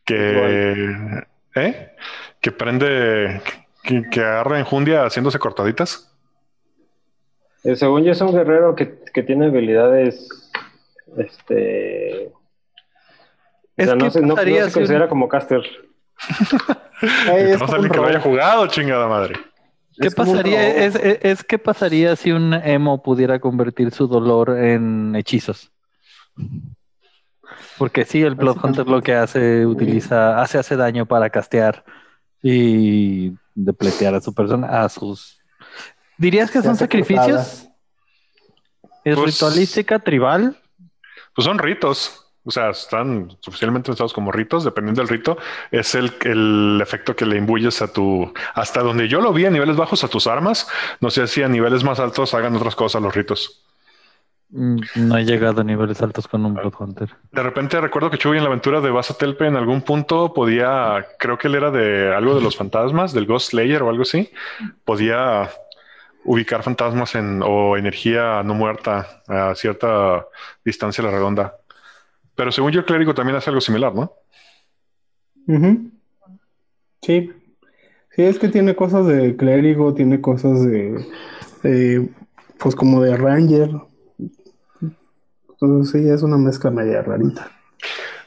Que... 0.04 1.24
¿Eh? 1.54 1.96
Que 2.40 2.52
prende... 2.52 3.40
Que, 3.82 4.08
que 4.10 4.20
agarra 4.20 4.58
enjundia 4.58 5.04
haciéndose 5.04 5.38
cortaditas. 5.38 6.11
Eh, 7.64 7.76
según 7.76 8.02
yo, 8.04 8.12
es 8.12 8.20
un 8.20 8.32
guerrero 8.32 8.74
que, 8.74 8.98
que 9.12 9.22
tiene 9.22 9.46
habilidades. 9.46 10.28
Este. 11.16 12.32
O 13.78 13.84
sea, 13.84 13.94
no, 13.94 14.10
se, 14.10 14.20
no- 14.20 14.28
no 14.28 14.36
se 14.36 14.64
un- 14.64 14.70
considera 14.70 15.08
como 15.08 15.28
caster. 15.28 15.62
Es 17.34 17.58
No 17.58 17.66
que 17.90 17.96
lo 17.98 18.06
haya 18.06 18.20
jugado, 18.20 18.64
chingada 18.68 19.08
madre. 19.08 19.34
¿Qué 20.00 20.06
Es 20.06 20.14
como 20.14 20.30
un 20.30 20.36
pasaría? 20.36 20.68
Es, 20.86 20.94
es, 20.94 21.18
es 21.22 21.42
qué 21.44 21.58
pasaría 21.58 22.14
si 22.14 22.30
un 22.30 22.54
emo 22.54 23.02
pudiera 23.02 23.40
convertir 23.40 23.90
su 23.90 24.06
dolor 24.06 24.56
en 24.56 25.16
hechizos. 25.16 25.72
Porque 27.76 28.04
sí, 28.04 28.22
el 28.22 28.36
Blood 28.36 28.58
Hunter 28.64 28.86
lo 28.86 29.02
que 29.02 29.14
hace, 29.14 29.66
utiliza, 29.66 30.40
hace, 30.40 30.58
hace 30.58 30.76
daño 30.76 31.06
para 31.06 31.28
castear 31.30 31.84
y 32.40 33.32
depletear 33.56 34.14
a 34.14 34.20
su 34.20 34.32
persona, 34.32 34.84
a 34.84 34.88
sus. 34.88 35.41
¿Dirías 36.22 36.50
que 36.52 36.62
son 36.62 36.76
sacrificios? 36.76 37.66
¿Es 39.04 39.16
Pues- 39.16 39.34
ritualística, 39.34 39.98
tribal? 39.98 40.56
Pues 41.34 41.44
son 41.46 41.58
ritos. 41.58 42.18
O 42.44 42.50
sea, 42.50 42.70
están 42.70 43.36
suficientemente 43.40 43.88
pensados 43.88 44.12
como 44.12 44.30
ritos. 44.30 44.62
Dependiendo 44.64 45.00
del 45.02 45.08
rito, 45.08 45.36
es 45.72 45.94
el, 45.96 46.12
el 46.22 46.78
efecto 46.80 47.14
que 47.16 47.26
le 47.26 47.36
imbuyes 47.36 47.82
a 47.82 47.92
tu. 47.92 48.32
Hasta 48.54 48.82
donde 48.82 49.08
yo 49.08 49.20
lo 49.20 49.32
vi 49.32 49.46
a 49.46 49.50
niveles 49.50 49.76
bajos 49.76 50.04
a 50.04 50.08
tus 50.08 50.26
armas. 50.28 50.68
No 51.00 51.10
sé 51.10 51.26
si 51.26 51.42
a 51.42 51.48
niveles 51.48 51.82
más 51.82 51.98
altos 51.98 52.34
hagan 52.34 52.54
otras 52.54 52.76
cosas 52.76 53.02
los 53.02 53.14
ritos. 53.14 53.64
Mm, 54.50 54.78
No 54.96 55.16
he 55.18 55.24
llegado 55.24 55.62
a 55.62 55.64
niveles 55.64 56.02
altos 56.02 56.28
con 56.28 56.44
un 56.44 56.54
Blood 56.54 56.74
Hunter. 56.78 57.10
De 57.32 57.42
repente 57.42 57.80
recuerdo 57.80 58.10
que 58.10 58.18
Chuy 58.18 58.36
en 58.36 58.44
la 58.44 58.48
aventura 58.48 58.80
de 58.80 58.90
Basa 58.90 59.14
Telpe 59.14 59.46
en 59.46 59.56
algún 59.56 59.82
punto 59.82 60.32
podía, 60.34 61.04
creo 61.18 61.36
que 61.38 61.48
él 61.48 61.54
era 61.56 61.70
de 61.72 62.14
algo 62.14 62.34
de 62.36 62.42
los 62.42 62.56
fantasmas, 62.60 63.12
del 63.12 63.26
Ghost 63.26 63.50
Slayer 63.50 63.82
o 63.82 63.88
algo 63.90 64.02
así, 64.02 64.30
podía 64.84 65.48
ubicar 66.24 66.62
fantasmas 66.62 67.14
en, 67.14 67.42
o 67.44 67.76
energía 67.76 68.42
no 68.42 68.54
muerta 68.54 69.22
a 69.28 69.54
cierta 69.54 70.26
distancia 70.64 71.02
a 71.02 71.06
la 71.06 71.12
redonda. 71.12 71.56
Pero 72.34 72.52
según 72.52 72.72
yo 72.72 72.80
el 72.80 72.86
clérigo 72.86 73.14
también 73.14 73.36
hace 73.36 73.50
algo 73.50 73.60
similar, 73.60 73.94
¿no? 73.94 74.12
Sí. 77.02 77.32
Sí, 78.14 78.22
es 78.22 78.38
que 78.38 78.48
tiene 78.48 78.76
cosas 78.76 79.06
de 79.06 79.36
clérigo, 79.36 79.94
tiene 79.94 80.20
cosas 80.20 80.62
de, 80.64 81.04
de, 81.62 82.08
pues 82.58 82.74
como 82.74 83.02
de 83.02 83.16
ranger. 83.16 83.70
Entonces 85.48 85.92
sí, 85.92 86.08
es 86.08 86.22
una 86.22 86.36
mezcla 86.36 86.70
media 86.70 87.02
rarita. 87.02 87.50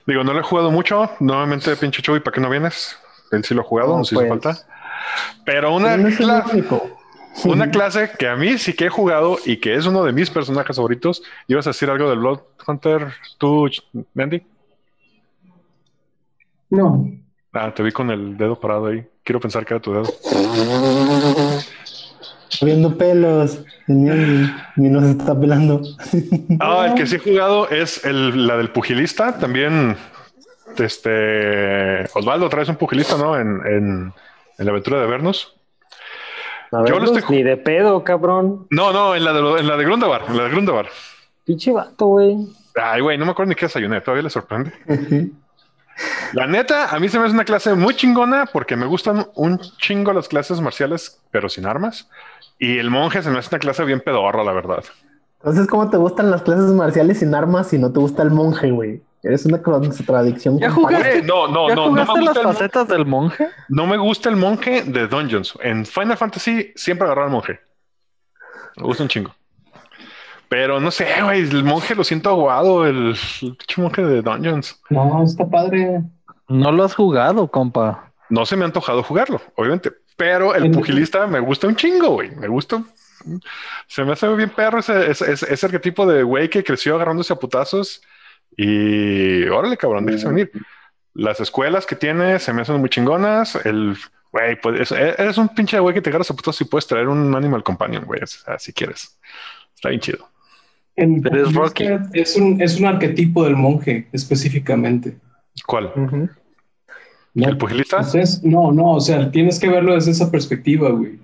Digo, 0.08 0.24
no 0.24 0.34
lo 0.34 0.40
he 0.40 0.44
jugado 0.44 0.72
mucho. 0.72 1.10
Nuevamente, 1.20 1.76
pinche 1.76 2.02
Chuy, 2.02 2.20
¿para 2.20 2.34
qué 2.34 2.42
no 2.42 2.50
vienes? 2.50 2.98
Él 3.32 3.44
sí 3.44 3.54
lo 3.54 3.62
ha 3.62 3.66
jugado, 3.66 3.92
No, 3.92 3.98
nos 4.00 4.12
hizo 4.12 4.22
pues. 4.22 4.30
falta. 4.30 4.58
Pero 5.46 5.74
una, 5.76 5.98
No 5.98 6.08
es 6.08 6.20
el 6.20 6.32
único. 6.52 6.95
Una 7.44 7.70
clase 7.70 8.12
que 8.18 8.28
a 8.28 8.36
mí 8.36 8.58
sí 8.58 8.74
que 8.74 8.86
he 8.86 8.90
jugado 8.90 9.38
y 9.46 9.58
que 9.58 9.76
es 9.76 9.86
uno 9.86 10.04
de 10.04 10.14
mis 10.14 10.30
personajes 10.30 10.76
favoritos. 10.76 11.22
¿Ibas 11.48 11.68
a 11.68 11.72
decir 11.72 11.90
algo 11.90 12.10
del 12.10 12.20
Blood 12.20 12.40
Hunter, 12.66 13.14
tú, 13.38 13.70
Mandy? 14.14 14.42
No. 16.70 17.12
Ah, 17.54 17.74
te 17.74 17.84
vi 17.84 17.92
con 17.92 18.10
el 18.12 18.38
dedo 18.38 18.60
parado 18.60 18.88
ahí. 18.88 19.06
Quiero 19.24 19.40
pensar 19.40 19.66
que 19.66 19.74
era 19.74 19.82
tu 19.82 19.94
dedo. 19.94 20.14
Viendo 22.62 22.98
pelos. 22.98 23.64
Y 23.88 23.94
nos 23.94 25.04
está 25.04 25.40
pelando. 25.40 25.82
Ah, 26.60 26.88
el 26.90 26.96
que 26.96 27.06
sí 27.06 27.16
he 27.16 27.20
jugado 27.20 27.70
es 27.70 28.04
el, 28.04 28.48
la 28.48 28.58
del 28.58 28.72
pugilista. 28.72 29.38
También, 29.38 29.96
este, 30.78 32.06
Osvaldo, 32.14 32.50
traes 32.50 32.70
un 32.70 32.78
pugilista, 32.78 33.18
¿no? 33.18 33.40
En, 33.40 33.62
en, 33.66 34.14
en 34.58 34.66
la 34.66 34.72
aventura 34.72 35.00
de 35.00 35.08
vernos. 35.08 35.55
A 36.76 36.82
ver, 36.82 36.92
Yo 36.94 37.00
lo 37.00 37.06
estoy- 37.06 37.38
ni 37.38 37.44
de 37.44 37.58
pedo, 37.58 38.04
cabrón. 38.04 38.68
No, 38.70 38.92
no, 38.92 39.16
en 39.16 39.24
la 39.24 39.34
de, 39.34 39.60
en 39.60 39.68
la 39.68 39.78
de 39.78 39.84
Grundabar, 39.86 40.24
en 40.28 40.38
la 40.38 40.44
de 40.44 40.50
Grundabar. 40.50 40.88
Pinche 41.46 41.72
vato, 41.72 42.08
güey. 42.08 42.38
Ay, 42.76 43.02
güey, 43.02 43.18
no 43.18 43.26
me 43.26 43.32
acuerdo 43.32 43.50
ni 43.50 43.56
qué 43.56 43.66
desayuné. 43.68 44.02
Todavía 44.02 44.24
le 44.24 44.30
sorprende. 44.30 44.74
La 46.34 46.46
neta, 46.48 46.90
a 46.94 47.00
mí 47.00 47.08
se 47.08 47.18
me 47.18 47.26
hace 47.26 47.34
una 47.34 47.46
clase 47.46 47.74
muy 47.76 47.96
chingona 47.96 48.46
porque 48.52 48.76
me 48.76 48.86
gustan 48.86 49.28
un 49.36 49.60
chingo 49.78 50.12
las 50.12 50.28
clases 50.28 50.60
marciales, 50.60 51.22
pero 51.32 51.48
sin 51.48 51.66
armas. 51.66 52.10
Y 52.60 52.78
el 52.80 52.90
monje 52.90 53.22
se 53.24 53.30
me 53.30 53.40
hace 53.40 53.50
una 53.52 53.60
clase 53.60 53.86
bien 53.86 54.02
pedorra, 54.02 54.44
la 54.44 54.52
verdad. 54.52 54.84
Entonces, 55.40 55.68
¿cómo 55.68 55.90
te 55.90 55.98
gustan 55.98 56.32
las 56.32 56.42
clases 56.42 56.72
marciales 56.72 57.20
sin 57.20 57.34
armas 57.34 57.68
si 57.68 57.78
no 57.78 57.92
te 57.94 58.00
gusta 58.00 58.24
el 58.24 58.32
monje, 58.32 58.72
güey? 58.72 59.02
Eres 59.26 59.46
una 59.46 59.62
contradicción. 59.62 60.60
¿Ya 60.60 60.70
jugaste? 60.70 61.10
Güey, 61.10 61.22
no, 61.24 61.48
no, 61.48 61.68
¿Ya 61.68 61.76
no, 61.76 61.92
me, 61.92 62.00
las 62.00 62.08
gusta 62.08 62.40
el, 62.40 62.46
mon- 62.46 62.54
facetas 62.54 62.88
del 62.88 63.06
monje? 63.06 63.48
no 63.70 63.88
me 63.88 63.98
gusta 63.98 64.30
el 64.30 64.36
monje 64.36 64.84
de 64.84 65.08
Dungeons. 65.08 65.58
En 65.62 65.86
Final 65.86 66.16
Fantasy 66.18 66.72
siempre 66.76 67.06
agarraba 67.06 67.26
al 67.28 67.32
monje. 67.34 67.60
Me 68.78 68.84
gusta 68.84 69.02
un 69.04 69.10
chingo. 69.10 69.34
Pero 70.48 70.80
no 70.80 70.92
sé, 70.92 71.08
güey, 71.24 71.42
el 71.42 71.64
monje 71.64 71.96
lo 71.96 72.04
siento 72.04 72.30
aguado, 72.30 72.86
el, 72.86 73.16
el 73.42 73.56
pinche 73.58 73.82
monje 73.82 74.04
de 74.06 74.22
Dungeons. 74.22 74.80
No, 74.92 75.24
está 75.24 75.48
padre. 75.50 76.04
No 76.48 76.72
lo 76.72 76.84
has 76.84 76.94
jugado, 76.94 77.48
compa. 77.50 78.12
No 78.30 78.46
se 78.46 78.56
me 78.56 78.64
ha 78.64 78.68
antojado 78.68 79.02
jugarlo, 79.02 79.42
obviamente. 79.56 79.92
Pero 80.18 80.54
el 80.54 80.70
pugilista 80.72 81.26
me 81.28 81.40
gusta 81.40 81.68
un 81.68 81.76
chingo, 81.76 82.10
güey. 82.10 82.30
Me 82.36 82.48
gusta. 82.48 82.84
Se 83.88 84.04
me 84.04 84.14
hace 84.14 84.28
bien 84.36 84.52
perro 84.52 84.80
ese, 84.80 85.10
ese, 85.10 85.32
ese, 85.32 85.52
ese 85.52 85.66
arquetipo 85.66 86.06
de 86.06 86.22
güey 86.22 86.48
que 86.48 86.64
creció 86.64 86.96
agarrándose 86.96 87.34
a 87.34 87.38
putazos. 87.38 88.02
Y 88.58 89.44
órale, 89.48 89.78
cabrón, 89.78 90.06
déjese 90.06 90.28
venir. 90.28 90.52
Las 91.14 91.40
escuelas 91.40 91.86
que 91.86 91.96
tiene 91.96 92.40
se 92.40 92.54
me 92.54 92.62
hacen 92.62 92.78
muy 92.80 92.90
chingonas. 92.90 93.56
El 93.66 93.96
güey, 94.32 94.60
pues 94.62 94.82
es- 94.82 94.92
eres 94.92 95.38
un 95.38 95.50
pinche 95.50 95.80
güey 95.80 95.94
que 95.94 96.02
te 96.02 96.10
agarras 96.10 96.30
a 96.32 96.36
putazos 96.36 96.62
y 96.62 96.66
puedes 96.66 96.88
traer 96.88 97.08
un 97.08 97.34
animal 97.36 97.64
companion, 97.64 98.04
güey, 98.06 98.22
o 98.22 98.28
sea, 98.28 98.60
si 98.60 98.74
quieres. 98.74 99.18
Está 99.76 99.90
bien 99.90 100.02
chido. 100.02 100.28
En 100.98 101.22
Pero 101.22 101.44
es 101.44 101.50
es 101.50 101.56
Rocky. 101.56 101.86
que 101.86 102.00
Es 102.14 102.36
un, 102.36 102.62
es 102.62 102.80
un 102.80 102.86
arquetipo 102.86 103.44
del 103.46 103.56
monje, 103.56 104.08
específicamente. 104.14 105.18
¿Cuál? 105.66 105.92
Ujú. 105.96 106.30
No, 107.34 107.50
¿El 107.50 107.58
pugilista? 107.58 107.98
Entonces, 107.98 108.42
no, 108.44 108.72
no, 108.72 108.92
o 108.94 109.02
sea, 109.02 109.30
tienes 109.32 109.60
que 109.60 109.68
verlo 109.70 109.94
desde 109.94 110.12
esa 110.12 110.32
perspectiva, 110.32 110.90
güey. 110.90 111.20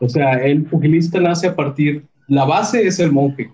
O 0.00 0.08
sea, 0.08 0.34
el 0.34 0.64
pugilista 0.64 1.20
nace 1.20 1.46
a 1.46 1.54
partir, 1.54 2.04
la 2.26 2.44
base 2.44 2.84
es 2.86 2.98
el 2.98 3.12
monje. 3.12 3.50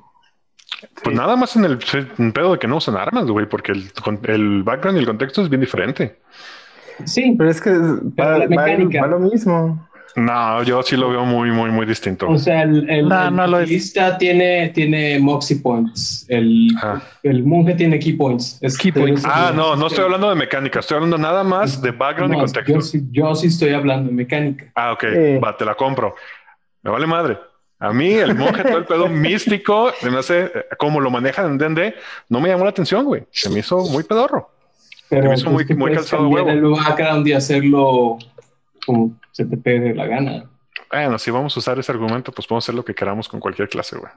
Pues 1.03 1.15
nada 1.17 1.37
más 1.37 1.57
en 1.57 1.65
el 1.65 1.79
en 2.19 2.33
pedo 2.33 2.53
de 2.53 2.59
que 2.59 2.67
no 2.69 2.77
usan 2.77 2.97
armas, 2.97 3.27
güey, 3.27 3.47
porque 3.47 3.73
el, 3.73 4.63
background 4.63 4.99
y 4.99 5.01
el 5.01 5.07
contexto 5.07 5.43
es 5.43 5.49
bien 5.49 5.61
diferente. 5.61 6.19
Sí, 7.05 7.35
Pero 7.39 7.51
es 7.51 7.61
que 7.61 7.71
va, 7.71 8.39
la 8.39 8.39
va- 8.41 8.47
mecánica. 8.49 9.03
va 9.03 9.07
lo 9.09 9.19
mismo. 9.21 9.87
No, 10.17 10.63
yo 10.65 10.83
sí 10.83 10.97
lo 10.97 11.09
veo 11.09 11.25
muy, 11.25 11.53
muy, 11.53 11.71
muy 11.71 11.87
distinto. 11.87 12.29
o 12.29 12.37
sea, 12.37 12.63
el, 12.63 12.91
el, 12.91 13.09
No, 13.09 13.29
el 13.29 13.37
no 13.37 13.47
lo 13.47 13.59
es. 13.59 13.63
pugilista 13.65 14.19
tiene, 14.19 14.71
tiene 14.71 15.21
Moxie 15.21 15.61
Points, 15.61 16.27
el, 16.29 16.69
Ajá. 16.77 17.01
el 17.23 17.45
monje 17.45 17.75
tiene 17.75 17.99
Key 18.01 18.15
Points. 18.15 18.59
Es- 18.61 18.77
Key 18.77 18.91
points. 18.91 19.23
Ah, 19.25 19.53
no, 19.55 19.77
no 19.77 19.87
estoy 19.87 20.03
hablando 20.05 20.29
de 20.29 20.35
mecánica, 20.35 20.81
estoy 20.81 20.97
hablando 20.97 21.17
nada 21.17 21.45
más 21.45 21.81
de 21.81 21.93
background 21.93 22.35
y 22.35 22.39
contexto. 22.39 22.73
yo, 22.73 22.81
sí, 22.81 23.03
yo 23.13 23.35
sí 23.37 23.47
estoy 23.47 23.71
hablando 23.73 24.09
de 24.11 24.17
mecánica. 24.17 24.67
Ah, 24.75 24.93
ok, 24.93 25.05
Eh. 25.05 25.41
va, 25.43 25.57
te 25.57 25.65
la 25.65 25.77
compro. 25.77 26.17
Me 26.83 26.91
vale 26.91 27.07
madre. 27.07 27.39
A 27.81 27.93
mí, 27.93 28.13
el 28.13 28.35
monje, 28.35 28.63
todo 28.63 28.77
el 28.79 28.85
pedo 28.85 29.09
místico, 29.09 29.91
se 29.99 30.11
me 30.11 30.19
hace, 30.19 30.53
como 30.79 31.01
lo 31.01 31.11
manejan 31.11 31.47
en 31.47 31.59
D&D, 31.59 31.95
no 32.29 32.39
me 32.41 32.49
llamó 32.51 32.65
la 32.65 32.71
atención, 32.71 33.05
güey. 33.07 33.25
Se 33.31 33.49
me 33.49 33.61
hizo 33.61 33.79
muy 33.87 34.05
pedorro. 34.05 34.51
Pero 35.09 35.29
me 35.31 35.35
hizo 35.35 35.51
muy- 35.51 35.65
tú 35.67 35.73
muy 35.75 35.91
puedes 35.91 35.99
calzado 36.11 36.29
huevo. 36.29 36.49
el 36.51 36.63
background 36.63 37.27
y 37.27 37.33
hacerlo 37.33 38.19
como 38.87 39.13
se 39.33 39.45
te 39.47 39.57
pegue 39.57 39.95
la 39.95 40.07
gana. 40.07 40.45
Bueno, 40.93 41.19
si 41.19 41.31
vamos 41.31 41.57
a 41.57 41.61
usar 41.61 41.79
ese 41.79 41.91
argumento, 41.91 42.33
pues 42.33 42.47
podemos 42.47 42.65
hacer 42.65 42.75
lo 42.75 42.85
que 42.85 42.95
queramos 42.95 43.29
con 43.29 43.41
cualquier 43.41 43.69
clase, 43.69 43.97
güey. 43.97 44.13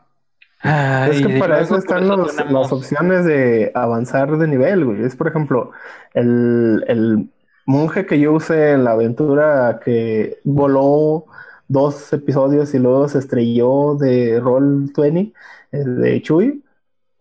Ay, 0.59 1.11
es 1.21 1.25
que 1.27 1.37
para 1.39 1.59
eso 1.61 1.77
están 1.77 2.03
eso 2.03 2.15
los- 2.17 2.35
tenemos- 2.35 2.61
las 2.63 2.71
opciones 2.71 3.25
de 3.25 3.71
avanzar 3.75 4.37
de 4.37 4.47
nivel, 4.47 4.85
güey. 4.85 5.03
Es, 5.03 5.15
por 5.15 5.27
ejemplo, 5.27 5.71
el, 6.13 6.83
el 6.87 7.29
monje 7.65 8.05
que 8.05 8.19
yo 8.19 8.33
usé 8.33 8.71
en 8.71 8.83
la 8.83 8.91
aventura 8.91 9.79
que 9.83 10.39
voló 10.43 11.25
dos 11.67 12.11
episodios 12.13 12.73
y 12.73 12.79
luego 12.79 13.07
se 13.07 13.19
estrelló 13.19 13.95
de 13.95 14.39
Roll 14.39 14.91
20, 14.95 15.33
el 15.71 16.01
de 16.01 16.21
Chuy. 16.21 16.63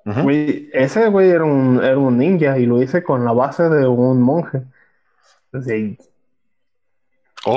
Güey, 0.04 0.68
ese 0.72 1.08
güey 1.08 1.30
era 1.30 1.44
un, 1.44 1.80
era 1.82 1.96
un 1.96 2.18
ninja 2.18 2.58
y 2.58 2.66
lo 2.66 2.82
hice 2.82 3.02
con 3.04 3.24
la 3.24 3.32
base 3.32 3.68
de 3.68 3.86
un 3.86 4.20
monje. 4.20 4.62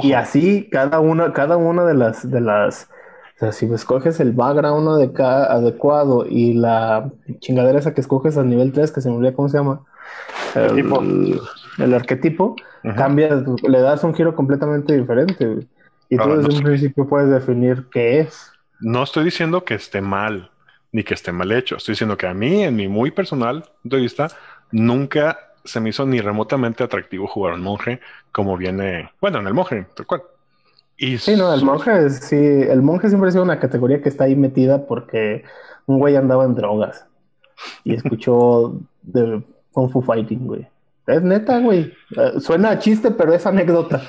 Y- 0.04 0.14
así 0.14 0.68
cada 0.72 1.00
una, 1.00 1.34
cada 1.34 1.58
una 1.58 1.86
de 1.86 1.94
las, 1.94 2.30
de 2.30 2.42
las, 2.42 2.90
o 3.36 3.40
sea, 3.40 3.52
si 3.52 3.66
escoges 3.72 4.20
el 4.20 4.32
background 4.32 4.88
adeca- 4.88 5.46
adecuado 5.46 6.26
y 6.28 6.54
la 6.54 7.12
chingadera 7.40 7.80
esa 7.80 7.94
que 7.94 8.02
escoges 8.02 8.38
a 8.38 8.44
nivel 8.44 8.72
3, 8.72 8.92
que 8.92 9.02
se 9.02 9.10
me 9.10 9.16
olvida 9.18 9.34
cómo 9.34 9.48
se 9.50 9.58
llama, 9.58 9.82
el, 10.56 10.62
Arquetipo. 10.64 11.02
el 11.80 11.94
arquetipo, 11.94 12.56
Ujú. 12.84 12.96
cambias, 12.96 13.44
le 13.68 13.80
das 13.82 14.04
un 14.04 14.16
giro 14.16 14.36
completamente 14.36 14.98
diferente, 14.98 15.68
Y 16.10 16.18
tú 16.18 16.24
Ahora, 16.24 16.36
desde 16.38 16.50
no 16.50 16.56
un 16.56 16.64
principio 16.64 17.08
puedes 17.08 17.30
definir 17.30 17.88
qué 17.92 18.20
es. 18.22 18.52
No 18.80 19.04
estoy 19.04 19.24
diciendo 19.24 19.64
que 19.66 19.76
esté 19.76 20.02
mal, 20.02 20.52
ni 20.92 21.04
que 21.04 21.14
esté 21.14 21.32
mal 21.32 21.52
hecho. 21.52 21.78
Estoy 21.78 21.94
diciendo 21.94 22.18
que 22.18 22.28
a 22.28 22.34
mí, 22.34 22.64
en 22.64 22.76
mi 22.76 22.88
muy 22.88 23.12
personal 23.12 23.64
punto 23.82 23.96
de 23.96 24.02
vista, 24.04 24.28
nunca 24.72 25.40
se 25.64 25.80
me 25.80 25.90
hizo 25.90 26.06
ni 26.06 26.22
remotamente 26.22 26.84
atractivo 26.84 27.28
jugar 27.28 27.54
un 27.54 27.62
monje 27.62 28.00
como 28.32 28.56
viene, 28.58 29.10
bueno, 29.20 29.40
en 29.40 29.48
el 29.48 29.54
monje, 29.54 29.88
tal 29.96 30.06
cual. 30.06 30.24
Y 30.98 31.18
Sí, 31.18 31.36
no, 31.36 31.54
el 31.54 31.64
monje, 31.64 32.06
es- 32.06 32.20
sí, 32.20 32.36
el 32.38 32.82
monje 32.82 33.10
siempre 33.10 33.30
ha 33.30 33.32
sido 33.32 33.44
una 33.44 33.60
categoría 33.60 34.02
que 34.02 34.10
está 34.10 34.26
ahí 34.26 34.36
metida 34.36 34.86
porque 34.86 35.44
un 35.88 36.00
güey 36.00 36.16
andaba 36.16 36.46
en 36.46 36.56
drogas 36.56 37.06
y 37.84 37.96
escuchó 37.96 38.80
de 39.02 39.44
Kung 39.72 39.90
Fu 39.92 40.02
Fighting, 40.02 40.46
güey. 40.48 40.68
Es 41.08 41.22
neta, 41.22 41.60
güey. 41.60 41.94
Eh, 42.18 42.40
suena 42.40 42.72
a 42.72 42.80
chiste, 42.80 43.12
pero 43.12 43.34
es 43.34 43.46
anécdota. 43.46 44.02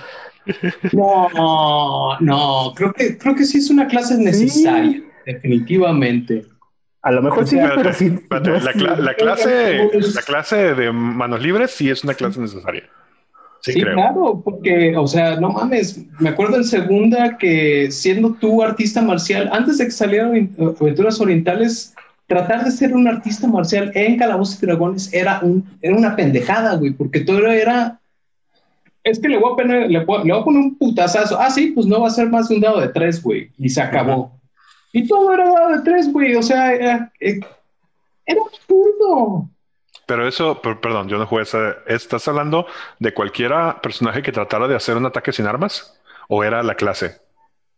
No, 0.92 2.18
no, 2.20 2.72
creo 2.76 2.92
que, 2.92 3.18
creo 3.18 3.34
que 3.34 3.44
sí 3.44 3.58
es 3.58 3.70
una 3.70 3.86
clase 3.86 4.16
necesaria, 4.18 5.02
definitivamente. 5.24 6.46
A 7.02 7.10
lo 7.12 7.22
mejor 7.22 7.46
sí, 7.46 7.56
pero 7.74 7.92
sí. 7.92 8.06
Espérate, 8.14 8.50
no 8.50 8.58
la, 8.96 9.14
clase, 9.14 9.90
la 10.14 10.22
clase 10.22 10.74
de 10.74 10.92
manos 10.92 11.40
libres 11.40 11.70
sí 11.70 11.88
es 11.90 12.02
una 12.04 12.14
clase 12.14 12.40
necesaria. 12.40 12.84
Sí, 13.60 13.72
Sí, 13.72 13.80
creo. 13.80 13.94
claro, 13.94 14.42
porque, 14.44 14.96
o 14.96 15.06
sea, 15.08 15.40
no 15.40 15.50
mames, 15.50 15.98
me 16.20 16.28
acuerdo 16.28 16.56
en 16.56 16.64
segunda 16.64 17.36
que 17.38 17.90
siendo 17.90 18.34
tú 18.34 18.62
artista 18.62 19.02
marcial, 19.02 19.48
antes 19.52 19.78
de 19.78 19.86
que 19.86 19.90
salieran 19.90 20.36
in- 20.36 20.56
aventuras 20.80 21.20
orientales, 21.20 21.94
tratar 22.28 22.64
de 22.64 22.70
ser 22.70 22.92
un 22.94 23.08
artista 23.08 23.48
marcial 23.48 23.90
en 23.94 24.18
Calabozos 24.18 24.62
y 24.62 24.66
Dragones 24.66 25.12
era, 25.12 25.40
un, 25.42 25.64
era 25.82 25.96
una 25.96 26.14
pendejada, 26.14 26.76
güey, 26.76 26.92
porque 26.92 27.20
todo 27.20 27.46
era, 27.50 27.98
es 29.10 29.18
que 29.20 29.28
le 29.28 29.38
voy 29.38 29.52
a 29.52 29.56
poner, 29.56 29.90
le, 29.90 30.04
voy- 30.04 30.24
le 30.24 30.32
voy 30.32 30.40
a 30.40 30.44
poner 30.44 30.60
un 30.62 30.76
putazazo, 30.78 31.38
ah, 31.40 31.50
sí, 31.50 31.68
pues 31.68 31.86
no 31.86 32.00
va 32.00 32.08
a 32.08 32.10
ser 32.10 32.28
más 32.28 32.48
de 32.48 32.56
un 32.56 32.60
dado 32.60 32.80
de 32.80 32.88
tres, 32.88 33.22
güey, 33.22 33.50
y 33.56 33.68
se 33.68 33.80
acabó. 33.80 34.32
Y 34.92 35.06
todo 35.06 35.32
era 35.32 35.44
dado 35.48 35.76
de 35.76 35.82
tres, 35.82 36.12
güey, 36.12 36.34
o 36.34 36.42
sea, 36.42 36.72
era, 36.74 37.12
eh, 37.20 37.38
era 38.24 38.40
absurdo. 38.42 39.48
Pero 40.06 40.26
eso, 40.26 40.60
per- 40.60 40.80
perdón, 40.80 41.08
yo 41.08 41.18
no 41.18 41.26
jugué 41.26 41.42
esa. 41.42 41.76
¿Estás 41.86 42.26
hablando 42.28 42.66
de 42.98 43.12
cualquiera 43.12 43.80
personaje 43.80 44.22
que 44.22 44.32
tratara 44.32 44.68
de 44.68 44.76
hacer 44.76 44.96
un 44.96 45.06
ataque 45.06 45.32
sin 45.32 45.46
armas? 45.46 45.98
¿O 46.28 46.42
era 46.44 46.62
la 46.62 46.74
clase? 46.74 47.16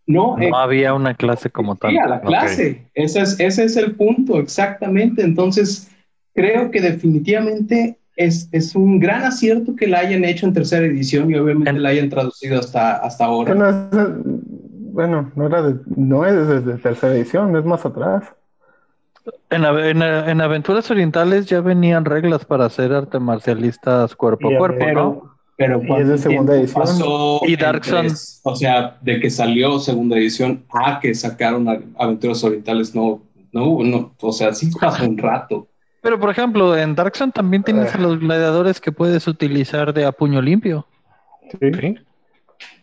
No, 0.06 0.38
eh, 0.38 0.48
No 0.50 0.56
había 0.58 0.94
una 0.94 1.14
clase 1.14 1.50
como 1.50 1.76
tal. 1.76 1.90
Sí, 1.90 1.98
a 1.98 2.06
la 2.06 2.20
clase. 2.20 2.86
Ese, 2.94 3.20
es, 3.20 3.38
ese 3.40 3.64
es 3.64 3.76
el 3.76 3.94
punto, 3.96 4.38
exactamente. 4.38 5.22
Entonces, 5.22 5.90
creo 6.34 6.70
que 6.70 6.80
definitivamente 6.80 7.98
es, 8.18 8.48
es 8.52 8.74
un 8.74 8.98
gran 8.98 9.22
acierto 9.22 9.74
que 9.76 9.86
la 9.86 10.00
hayan 10.00 10.24
hecho 10.24 10.44
en 10.46 10.52
tercera 10.52 10.84
edición 10.84 11.30
y 11.30 11.36
obviamente 11.36 11.70
En- 11.70 11.82
la 11.82 11.90
hayan 11.90 12.10
traducido 12.10 12.58
hasta, 12.58 12.96
hasta 12.96 13.24
ahora. 13.24 13.54
Bueno, 13.54 13.68
es- 13.70 14.92
bueno, 14.92 15.30
no 15.36 15.46
era 15.46 15.62
de- 15.62 15.76
no 15.96 16.26
es 16.26 16.34
desde 16.48 16.74
tercera 16.78 17.14
edición, 17.14 17.56
es 17.56 17.64
más 17.64 17.86
atrás. 17.86 18.24
En, 19.50 19.64
en, 19.64 20.02
en 20.02 20.40
Aventuras 20.40 20.90
Orientales 20.90 21.46
ya 21.46 21.60
venían 21.60 22.04
reglas 22.04 22.44
para 22.44 22.64
hacer 22.66 22.92
arte 22.92 23.18
marcialistas 23.18 24.14
cuerpo 24.16 24.50
Y 24.50 24.54
a 24.54 24.58
cuerpo, 24.58 24.84
ver, 24.84 24.94
¿no? 24.94 25.34
Pero 25.56 25.82
Y 25.82 25.86
¿cuánto 25.86 26.02
es 26.02 26.08
de 26.08 26.18
segunda 26.18 26.54
edición. 26.56 26.82
pasó 26.82 27.40
Y 27.46 27.56
Dark 27.56 27.84
Sun. 27.84 28.06
O 28.44 28.56
sea, 28.56 28.96
de 29.00 29.20
que 29.20 29.30
salió 29.30 29.78
segunda 29.78 30.16
edición 30.16 30.64
a 30.72 30.98
que 31.00 31.14
sacaron 31.14 31.68
Aventuras 31.98 32.42
Orientales, 32.44 32.94
no, 32.94 33.22
no 33.52 33.64
hubo, 33.66 33.84
no, 33.84 34.12
o 34.20 34.32
sea, 34.32 34.52
sí 34.54 34.70
pasó 34.80 35.04
un 35.08 35.18
rato. 35.18 35.66
Pero 36.00 36.18
por 36.20 36.30
ejemplo, 36.30 36.76
en 36.76 36.94
Dark 36.94 37.16
Sun 37.16 37.32
también 37.32 37.62
tienes 37.62 37.94
a 37.94 37.98
los 37.98 38.18
gladiadores 38.20 38.80
que 38.80 38.92
puedes 38.92 39.26
utilizar 39.26 39.92
de 39.92 40.04
a 40.04 40.12
puño 40.12 40.40
limpio. 40.40 40.86
Sí. 41.60 41.96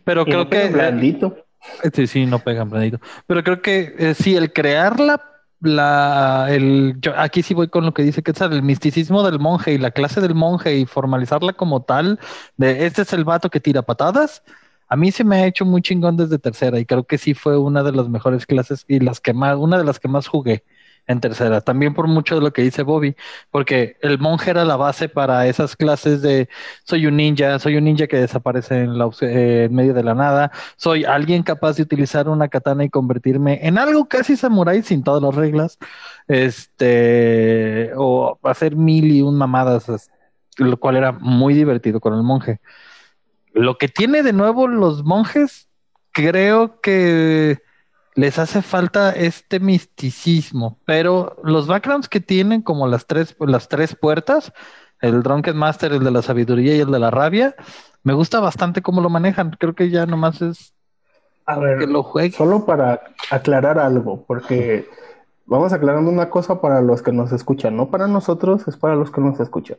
Pero 0.04 0.22
Y 0.22 0.24
creo 0.24 0.44
no 0.44 0.50
que 0.50 0.68
blandito. 0.68 1.36
Eh, 1.82 1.90
Sí, 1.92 2.06
sí, 2.06 2.26
no 2.26 2.38
pegan 2.38 2.70
blandito. 2.70 3.00
Pero 3.26 3.42
creo 3.42 3.60
que 3.60 3.94
eh, 3.98 4.14
sí, 4.14 4.36
el 4.36 4.52
crear 4.52 5.00
la, 5.00 5.20
la 5.60 6.46
el, 6.50 6.96
yo 7.00 7.12
aquí 7.16 7.42
sí 7.42 7.54
voy 7.54 7.68
con 7.68 7.84
lo 7.84 7.92
que 7.92 8.02
dice 8.02 8.22
Quetzal, 8.22 8.52
el 8.52 8.62
misticismo 8.62 9.24
del 9.24 9.38
monje 9.38 9.72
y 9.72 9.78
la 9.78 9.90
clase 9.90 10.20
del 10.20 10.34
monje 10.34 10.76
y 10.76 10.86
formalizarla 10.86 11.54
como 11.54 11.82
tal, 11.82 12.20
de 12.56 12.86
este 12.86 13.02
es 13.02 13.12
el 13.12 13.24
vato 13.24 13.50
que 13.50 13.60
tira 13.60 13.82
patadas, 13.82 14.42
a 14.88 14.96
mí 14.96 15.10
se 15.10 15.24
me 15.24 15.36
ha 15.36 15.46
hecho 15.46 15.64
muy 15.64 15.82
chingón 15.82 16.16
desde 16.16 16.38
tercera 16.38 16.78
y 16.78 16.84
creo 16.84 17.04
que 17.04 17.18
sí 17.18 17.34
fue 17.34 17.58
una 17.58 17.82
de 17.82 17.92
las 17.92 18.08
mejores 18.08 18.46
clases 18.46 18.84
y 18.86 19.00
las 19.00 19.20
que 19.20 19.32
más, 19.32 19.56
una 19.56 19.78
de 19.78 19.84
las 19.84 19.98
que 19.98 20.08
más 20.08 20.28
jugué 20.28 20.62
en 21.06 21.20
tercera, 21.20 21.60
también 21.60 21.94
por 21.94 22.08
mucho 22.08 22.34
de 22.34 22.40
lo 22.40 22.52
que 22.52 22.62
dice 22.62 22.82
Bobby, 22.82 23.14
porque 23.50 23.96
el 24.02 24.18
monje 24.18 24.50
era 24.50 24.64
la 24.64 24.76
base 24.76 25.08
para 25.08 25.46
esas 25.46 25.76
clases 25.76 26.20
de 26.20 26.48
soy 26.84 27.06
un 27.06 27.16
ninja, 27.16 27.58
soy 27.58 27.76
un 27.76 27.84
ninja 27.84 28.06
que 28.06 28.16
desaparece 28.16 28.80
en, 28.80 28.98
la, 28.98 29.08
eh, 29.20 29.66
en 29.68 29.74
medio 29.74 29.94
de 29.94 30.02
la 30.02 30.14
nada, 30.14 30.50
soy 30.76 31.04
alguien 31.04 31.42
capaz 31.42 31.76
de 31.76 31.82
utilizar 31.84 32.28
una 32.28 32.48
katana 32.48 32.84
y 32.84 32.90
convertirme 32.90 33.60
en 33.62 33.78
algo 33.78 34.06
casi 34.06 34.36
samurái 34.36 34.82
sin 34.82 35.04
todas 35.04 35.22
las 35.22 35.34
reglas, 35.34 35.78
este, 36.26 37.92
o 37.96 38.38
hacer 38.42 38.74
mil 38.74 39.10
y 39.12 39.22
un 39.22 39.38
mamadas, 39.38 40.10
lo 40.56 40.76
cual 40.78 40.96
era 40.96 41.12
muy 41.12 41.54
divertido 41.54 42.00
con 42.00 42.14
el 42.14 42.22
monje. 42.22 42.60
Lo 43.52 43.78
que 43.78 43.88
tiene 43.88 44.22
de 44.22 44.32
nuevo 44.32 44.66
los 44.66 45.04
monjes, 45.04 45.68
creo 46.12 46.80
que 46.80 47.58
les 48.16 48.38
hace 48.38 48.62
falta 48.62 49.10
este 49.10 49.60
misticismo, 49.60 50.78
pero 50.86 51.36
los 51.44 51.66
backgrounds 51.66 52.08
que 52.08 52.20
tienen, 52.20 52.62
como 52.62 52.88
las 52.88 53.06
tres, 53.06 53.36
las 53.38 53.68
tres 53.68 53.94
puertas, 53.94 54.52
el 55.02 55.22
Drunken 55.22 55.56
Master, 55.56 55.92
el 55.92 56.02
de 56.02 56.10
la 56.10 56.22
sabiduría 56.22 56.74
y 56.74 56.80
el 56.80 56.90
de 56.90 56.98
la 56.98 57.10
rabia, 57.10 57.54
me 58.02 58.14
gusta 58.14 58.40
bastante 58.40 58.80
cómo 58.80 59.02
lo 59.02 59.10
manejan. 59.10 59.50
Creo 59.50 59.74
que 59.74 59.90
ya 59.90 60.06
nomás 60.06 60.40
es 60.40 60.72
A 61.44 61.58
ver, 61.58 61.78
que 61.78 61.86
lo 61.86 62.02
juegue. 62.02 62.34
Solo 62.34 62.64
para 62.64 63.02
aclarar 63.30 63.78
algo, 63.78 64.24
porque 64.26 64.88
vamos 65.44 65.74
aclarando 65.74 66.10
una 66.10 66.30
cosa 66.30 66.62
para 66.62 66.80
los 66.80 67.02
que 67.02 67.12
nos 67.12 67.32
escuchan, 67.32 67.76
no 67.76 67.90
para 67.90 68.08
nosotros, 68.08 68.66
es 68.66 68.78
para 68.78 68.96
los 68.96 69.10
que 69.10 69.20
nos 69.20 69.38
escuchan. 69.40 69.76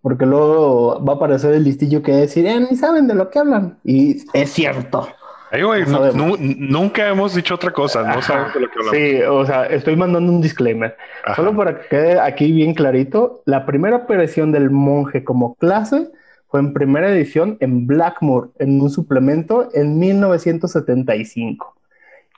Porque 0.00 0.26
luego 0.26 1.04
va 1.04 1.14
a 1.14 1.16
aparecer 1.16 1.54
el 1.54 1.64
listillo 1.64 2.02
que 2.02 2.12
va 2.12 2.18
a 2.18 2.20
decir, 2.20 2.46
eh, 2.46 2.60
ni 2.60 2.76
saben 2.76 3.08
de 3.08 3.14
lo 3.14 3.30
que 3.30 3.40
hablan. 3.40 3.80
Y 3.82 4.22
es 4.32 4.52
cierto. 4.52 5.08
Ay, 5.54 5.62
güey, 5.62 5.84
No 5.86 6.10
nu- 6.12 6.36
nunca 6.38 7.08
hemos 7.08 7.34
dicho 7.34 7.54
otra 7.54 7.70
cosa. 7.72 8.02
No 8.02 8.08
Ajá. 8.10 8.22
sabemos 8.22 8.54
de 8.54 8.60
lo 8.60 8.68
que 8.68 8.78
hablamos. 8.78 8.96
Sí, 8.98 9.22
o 9.22 9.46
sea, 9.46 9.66
estoy 9.66 9.94
mandando 9.96 10.32
un 10.32 10.40
disclaimer. 10.40 10.96
Ajá. 11.24 11.36
Solo 11.36 11.54
para 11.56 11.78
que 11.80 11.88
quede 11.88 12.18
aquí 12.20 12.50
bien 12.50 12.74
clarito, 12.74 13.42
la 13.46 13.64
primera 13.66 13.96
aparición 13.96 14.50
del 14.52 14.70
monje 14.70 15.22
como 15.22 15.54
clase 15.54 16.08
fue 16.48 16.60
en 16.60 16.72
primera 16.72 17.08
edición 17.10 17.56
en 17.60 17.86
Blackmore, 17.86 18.48
en 18.58 18.80
un 18.80 18.90
suplemento 18.90 19.68
en 19.74 19.98
1975. 19.98 21.74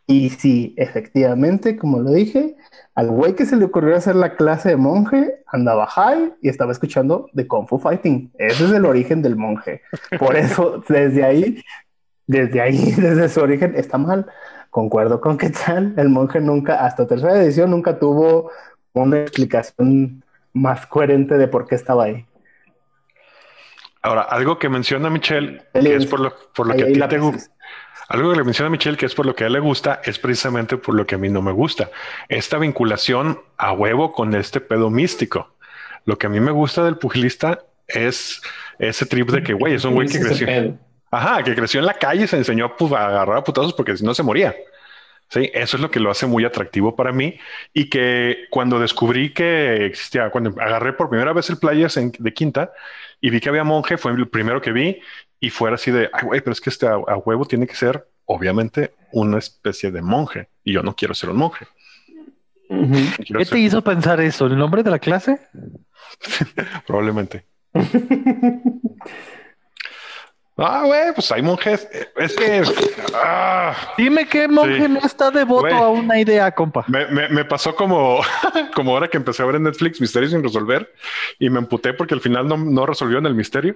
Y 0.09 0.31
sí, 0.31 0.73
efectivamente, 0.77 1.77
como 1.77 1.99
lo 1.99 2.12
dije, 2.12 2.55
al 2.95 3.11
güey 3.11 3.35
que 3.35 3.45
se 3.45 3.57
le 3.57 3.64
ocurrió 3.64 3.97
hacer 3.97 4.14
la 4.14 4.37
clase 4.37 4.69
de 4.71 4.77
monje 4.77 5.41
andaba 5.49 5.87
high 5.87 6.33
y 6.43 6.49
estaba 6.49 6.71
escuchando 6.73 7.29
de 7.33 7.47
Kung 7.49 7.67
Fu 7.67 7.79
Fighting. 7.79 8.31
Ese 8.39 8.67
es 8.67 8.73
el 8.73 8.85
origen 8.87 9.21
del 9.21 9.35
monje. 9.37 9.83
Por 10.19 10.37
eso, 10.37 10.83
desde 10.89 11.25
ahí, 11.25 11.61
desde 12.27 12.61
ahí, 12.61 12.93
desde 12.97 13.29
su 13.29 13.41
origen, 13.41 13.74
está 13.77 13.99
mal. 13.99 14.27
Concuerdo 14.70 15.20
con 15.20 15.39
que 15.39 15.51
tal, 15.51 15.95
el 15.97 16.09
monje 16.09 16.41
nunca, 16.41 16.85
hasta 16.85 17.07
tercera 17.07 17.43
edición, 17.43 17.70
nunca 17.70 17.99
tuvo 17.99 18.51
una 18.93 19.20
explicación 19.20 20.22
más 20.53 20.87
coherente 20.87 21.39
de 21.39 21.49
por 21.49 21.66
qué 21.66 21.74
estaba 21.74 22.05
ahí. 22.05 22.27
Ahora, 24.03 24.22
algo 24.22 24.59
que 24.59 24.68
menciona 24.68 25.11
Michelle, 25.11 25.62
que 25.72 25.97
es 25.97 26.07
por 26.07 26.20
lo, 26.20 26.35
por 26.55 26.68
lo 26.68 26.74
que 26.74 26.85
a 26.85 26.87
ti 26.87 27.01
te 27.09 27.18
gusta. 27.18 27.53
Algo 28.09 28.31
que 28.31 28.37
le 28.37 28.45
menciona 28.45 28.70
Michelle, 28.70 28.97
que 28.97 29.07
es 29.07 29.14
por 29.14 29.27
lo 29.27 29.35
que 29.35 29.45
a 29.45 29.47
él 29.49 29.55
le 29.55 29.59
gusta, 29.59 30.01
es 30.05 30.18
precisamente 30.18 30.77
por 30.77 30.95
lo 30.95 31.07
que 31.07 31.16
a 31.16 31.18
mí 31.18 31.29
no 31.29 31.43
me 31.43 31.51
gusta. 31.51 31.91
Esta 32.29 32.57
vinculación 32.57 33.41
a 33.57 33.72
huevo 33.72 34.12
con 34.12 34.35
este 34.35 34.61
pedo 34.61 34.91
místico. 34.91 35.57
Lo 36.05 36.16
que 36.18 36.29
a 36.29 36.31
mí 36.31 36.39
me 36.39 36.53
gusta 36.53 36.85
del 36.85 36.99
pugilista 36.99 37.64
es 37.89 38.41
ese 38.79 39.07
trip 39.07 39.31
de 39.31 39.43
que, 39.43 39.55
güey, 39.55 39.74
es 39.74 39.85
un 39.85 39.95
güey 39.95 40.09
que 40.09 40.20
creció. 40.20 40.47
Ajá, 41.11 41.43
que 41.43 41.55
creció 41.55 41.81
en 41.81 41.87
la 41.87 41.95
calle 41.95 42.25
y 42.25 42.27
se 42.27 42.37
enseñó 42.37 42.77
pues, 42.77 42.93
a 42.93 43.07
agarrar 43.07 43.39
a 43.39 43.45
putazos 43.45 43.73
porque 43.73 43.97
si 43.97 44.05
no 44.05 44.13
se 44.15 44.23
moría. 44.23 44.55
Sí, 45.29 45.51
eso 45.55 45.77
es 45.77 45.81
lo 45.83 45.91
que 45.91 45.99
lo 45.99 46.11
hace 46.11 46.27
muy 46.27 46.45
atractivo 46.45 46.95
para 46.95 47.11
mí 47.13 47.37
y 47.75 47.89
que 47.91 48.47
cuando 48.51 48.79
descubrí 48.79 49.33
que 49.33 49.87
existía, 49.87 50.31
cuando 50.31 50.51
agarré 50.61 50.93
por 50.93 51.09
primera 51.09 51.33
vez 51.33 51.51
el 51.51 51.59
Players 51.59 51.97
en- 51.97 52.13
de 52.17 52.33
Quinta 52.33 52.73
y 53.21 53.31
vi 53.31 53.41
que 53.41 53.49
había 53.49 53.65
monje, 53.65 53.99
fue 53.99 54.13
el 54.13 54.29
primero 54.29 54.61
que 54.61 54.71
vi 54.71 55.01
y 55.41 55.51
fuera 55.51 55.75
así 55.75 55.91
de, 55.91 56.09
ay, 56.13 56.25
güey, 56.27 56.41
pero 56.43 56.53
es 56.53 56.61
que 56.61 56.71
este 56.71 56.87
a, 56.87 56.93
a 56.95 57.17
huevo 57.17 57.45
tiene 57.45 57.67
que 57.67 57.75
ser, 57.75 58.07
obviamente, 58.25 58.95
una 59.13 59.39
especie 59.39 59.91
de 59.91 60.01
monje 60.01 60.49
y 60.63 60.73
yo 60.75 60.83
no 60.85 60.95
quiero 60.95 61.13
ser 61.15 61.31
un 61.31 61.39
monje. 61.39 61.67
¿Qué 62.69 63.45
ser- 63.45 63.49
te 63.49 63.59
hizo 63.59 63.83
pensar 63.83 64.21
eso? 64.21 64.47
¿El 64.47 64.57
nombre 64.57 64.83
de 64.85 64.91
la 64.93 64.99
clase? 65.01 65.41
Probablemente. 66.87 67.47
ah, 70.59 70.83
güey, 70.85 71.13
pues 71.15 71.31
hay 71.33 71.43
monjes. 71.43 71.89
Es 72.17 72.35
que 72.37 72.63
ah, 73.15 73.75
Dime 73.97 74.27
qué 74.27 74.49
monje 74.49 74.83
Sí. 74.87 74.89
no 74.89 75.01
está 75.01 75.31
devoto 75.31 75.63
Güey. 75.63 75.75
a 75.75 75.89
una 75.89 76.19
idea, 76.19 76.51
compa. 76.53 76.85
me, 76.89 77.07
me- 77.07 77.29
me 77.29 77.45
pasó 77.45 77.75
como, 77.75 78.21
como 78.75 78.93
ahora 78.93 79.09
que 79.09 79.17
empecé 79.17 79.43
a 79.43 79.47
ver 79.47 79.57
en 79.57 79.65
Netflix 79.65 80.01
Misterios 80.01 80.33
sin 80.33 80.43
resolver 80.43 80.93
y 81.39 81.51
me 81.51 81.59
emputé 81.59 81.93
porque 81.95 82.15
al 82.15 82.21
final 82.21 82.47
no, 82.49 82.57
no 82.57 82.87
resolvieron 82.87 83.27
el 83.27 83.35
misterio. 83.35 83.75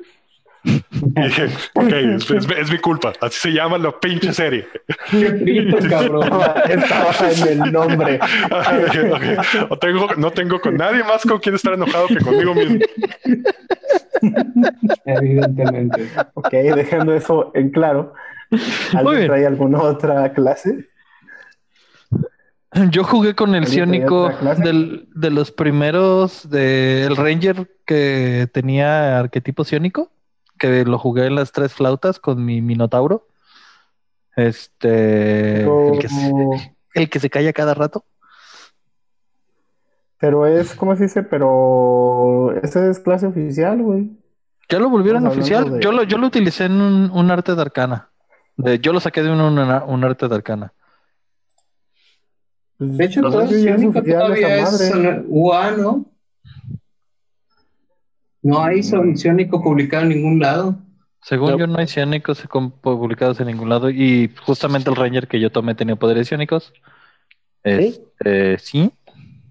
Y 0.62 0.82
dije, 1.22 1.48
ok, 1.74 1.92
es, 1.92 2.30
es- 2.30 2.46
es 2.50 2.70
mi 2.70 2.78
culpa. 2.78 3.12
Así 3.20 3.38
se 3.40 3.50
llama 3.52 3.78
la 3.78 3.98
pinche 3.98 4.32
serie. 4.32 4.66
Qué 5.10 5.26
frito, 5.26 5.78
cabrón. 5.88 6.24
Estaba 6.68 7.30
en 7.30 7.62
el 7.62 7.72
nombre. 7.72 8.18
No, 9.70 9.78
tengo, 9.78 10.08
no 10.16 10.30
tengo 10.30 10.60
con 10.60 10.76
nadie 10.76 11.02
más 11.04 11.22
con 11.22 11.38
quien 11.38 11.54
estar 11.54 11.72
enojado 11.74 12.08
que 12.08 12.16
conmigo 12.18 12.54
mismo. 12.54 12.78
Evidentemente. 15.04 16.08
Ok, 16.34 16.50
dejando 16.50 17.14
eso 17.14 17.50
en 17.54 17.70
claro. 17.70 18.12
¿Alguien 18.94 19.26
trae 19.26 19.46
alguna 19.46 19.80
otra 19.82 20.32
clase? 20.32 20.88
Yo 22.90 23.02
jugué 23.02 23.34
con 23.34 23.54
el 23.54 23.64
¿Alguien 23.64 23.90
traía 23.90 24.06
Sionico 24.06 24.30
del, 24.62 25.08
de 25.14 25.30
los 25.30 25.50
primeros 25.50 26.48
del 26.50 27.16
Ranger 27.16 27.68
que 27.84 28.48
tenía 28.52 29.18
arquetipo 29.18 29.64
Sionico, 29.64 30.10
que 30.60 30.84
lo 30.84 30.98
jugué 30.98 31.26
en 31.26 31.34
las 31.34 31.50
tres 31.50 31.72
flautas 31.74 32.20
con 32.20 32.44
mi 32.44 32.60
Minotauro. 32.62 33.26
Este, 34.36 35.64
el 35.64 35.98
que, 35.98 36.08
se, 36.08 36.32
el 36.94 37.10
que 37.10 37.18
se 37.18 37.30
calla 37.30 37.52
cada 37.52 37.74
rato. 37.74 38.04
pero 40.18 40.46
es, 40.46 40.74
¿cómo 40.74 40.94
se 40.96 41.04
dice? 41.04 41.22
Pero 41.22 42.52
esa 42.62 42.86
es 42.88 43.00
clase 43.00 43.26
oficial, 43.26 43.82
güey. 43.82 44.10
Ya 44.68 44.78
lo 44.78 44.88
volvieron 44.90 45.26
oficial. 45.26 45.72
de- 45.72 45.80
Yo 45.80 45.90
lo, 45.92 46.04
yo 46.04 46.18
lo 46.18 46.26
utilicé 46.28 46.66
en 46.66 46.80
un, 46.80 47.10
un 47.10 47.30
arte 47.30 47.54
de 47.54 47.60
arcana. 47.62 48.10
De- 48.56 48.78
yo 48.78 48.92
lo 48.92 49.00
saqué 49.00 49.22
de 49.22 49.30
un, 49.32 49.40
un- 49.40 49.58
un 49.58 50.04
arte 50.04 50.28
de 50.28 50.34
arcana. 50.34 50.72
De 52.78 53.04
hecho, 53.04 53.20
Pues, 53.22 53.32
todo 53.32 53.46
sí, 53.48 53.62
ya 53.64 53.74
es 53.74 53.84
oficial 53.84 54.20
todavía 54.20 54.56
esa 54.58 54.84
es 54.84 54.94
madre. 54.94 55.24
UA, 55.28 55.70
¿no? 55.72 56.06
No 58.42 58.62
hay 58.62 58.82
son- 58.82 59.16
Sionico 59.16 59.62
publicado 59.62 60.04
en 60.04 60.08
ningún 60.10 60.38
lado. 60.40 60.76
Según 61.22 61.50
No. 61.50 61.58
yo, 61.58 61.66
no 61.66 61.78
hay 61.78 61.86
sionicos 61.86 62.42
com- 62.48 62.70
publicados 62.70 63.38
en 63.40 63.48
ningún 63.48 63.68
lado. 63.68 63.90
Y 63.90 64.32
justamente 64.46 64.88
el 64.88 64.96
Ranger 64.96 65.28
que 65.28 65.38
yo 65.40 65.50
tomé 65.50 65.74
tenía 65.74 65.96
poderes 65.96 66.28
sionicos. 66.28 66.72
Este, 67.62 68.58
sí. 68.58 68.90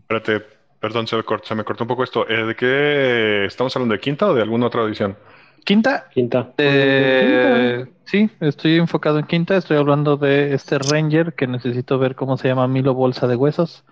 Espérate, 0.01 0.43
perdón, 0.79 1.05
se 1.07 1.15
me, 1.15 1.23
cortó, 1.23 1.47
se 1.47 1.55
me 1.55 1.63
cortó 1.63 1.83
un 1.83 1.87
poco 1.87 2.03
esto. 2.03 2.27
Eh, 2.27 2.45
¿De 2.45 2.55
qué 2.55 3.45
estamos 3.45 3.75
hablando? 3.75 3.93
¿De 3.93 3.99
quinta 3.99 4.27
o 4.27 4.33
de 4.33 4.41
alguna 4.41 4.65
otra 4.67 4.83
edición? 4.83 5.15
Quinta. 5.63 6.07
Quinta. 6.11 6.53
eh, 6.57 7.85
sí, 8.05 8.29
estoy 8.39 8.77
enfocado 8.77 9.19
en 9.19 9.27
quinta. 9.27 9.55
Estoy 9.57 9.77
hablando 9.77 10.17
de 10.17 10.53
este 10.55 10.79
Ranger 10.79 11.33
que 11.33 11.45
necesito 11.47 11.99
ver 11.99 12.15
cómo 12.15 12.37
se 12.37 12.47
llama 12.47 12.67
Milo 12.67 12.95
Bolsa 12.95 13.27
de 13.27 13.35
Huesos. 13.35 13.83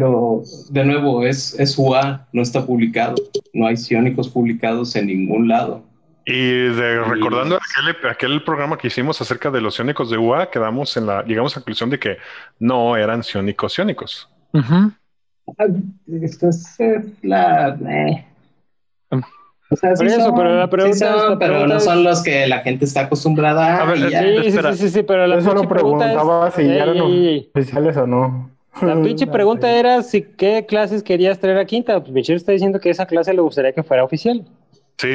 Pero, 0.00 0.42
de 0.70 0.84
nuevo, 0.84 1.24
es, 1.26 1.58
es 1.58 1.76
UA, 1.76 2.28
no 2.32 2.42
está 2.42 2.64
publicado. 2.64 3.16
No 3.52 3.66
hay 3.66 3.76
Sionicos 3.76 4.28
publicados 4.28 4.94
en 4.94 5.08
ningún 5.08 5.48
lado. 5.48 5.82
Y 6.24 6.32
de, 6.68 6.94
Y- 7.04 7.10
recordando 7.10 7.56
aquel, 7.56 8.08
aquel 8.08 8.44
programa 8.44 8.78
que 8.78 8.86
hicimos 8.86 9.20
acerca 9.20 9.50
de 9.50 9.60
los 9.60 9.74
ciónicos 9.74 10.08
de 10.08 10.16
UA, 10.16 10.48
quedamos 10.52 10.96
en 10.96 11.06
la, 11.06 11.24
llegamos 11.24 11.56
a 11.56 11.58
la 11.58 11.64
conclusión 11.64 11.90
de 11.90 11.98
que 11.98 12.18
no 12.60 12.96
eran 12.96 13.24
ciónicos 13.24 13.72
ciónicos. 13.72 14.28
Ujú. 14.52 14.92
Ah, 15.58 15.66
Esto 16.22 16.50
es 16.50 16.76
la. 17.22 17.76
eh. 17.88 18.24
O 19.72 19.76
sea, 19.76 19.96
sí 19.96 20.04
Por 20.04 20.06
eso, 20.06 20.20
son, 20.26 20.34
pero 20.36 20.54
la 20.56 20.70
pregunta 20.70 20.94
sí 20.96 21.04
son, 21.04 21.14
es- 21.16 21.30
la 21.30 21.38
pero 21.40 21.52
pregunta 21.54 21.66
no 21.74 21.76
es- 21.78 21.84
son 21.84 22.04
los 22.04 22.22
que 22.22 22.46
la 22.46 22.60
gente 22.60 22.84
está 22.84 23.00
acostumbrada 23.00 23.82
a. 23.82 23.84
Ver, 23.86 23.98
y 23.98 24.10
ya. 24.10 24.20
Sí, 24.22 24.52
sí, 24.52 24.76
sí, 24.76 24.88
sí, 24.88 25.02
pero 25.02 25.26
la 25.26 25.34
Yo 25.36 25.42
solo 25.42 25.62
pinche 25.62 25.74
pregunta 25.74 26.04
es- 26.06 26.12
preguntaba 26.12 26.50
si 26.52 26.64
ya 26.64 26.74
eran 26.84 27.00
oficiales 27.00 27.96
o 27.96 28.06
no. 28.06 28.50
La 28.82 28.94
pinche 29.02 29.26
pregunta 29.26 29.70
era 29.70 30.02
si 30.02 30.22
qué 30.22 30.64
clases 30.66 31.02
querías 31.02 31.38
traer 31.38 31.58
a 31.58 31.64
Quinta. 31.64 32.00
Pues 32.00 32.12
Michelle 32.12 32.36
está 32.36 32.52
diciendo 32.52 32.80
que 32.80 32.90
esa 32.90 33.06
clase 33.06 33.32
le 33.34 33.40
gustaría 33.40 33.72
que 33.72 33.82
fuera 33.82 34.04
oficial. 34.04 34.44
Sí, 34.98 35.08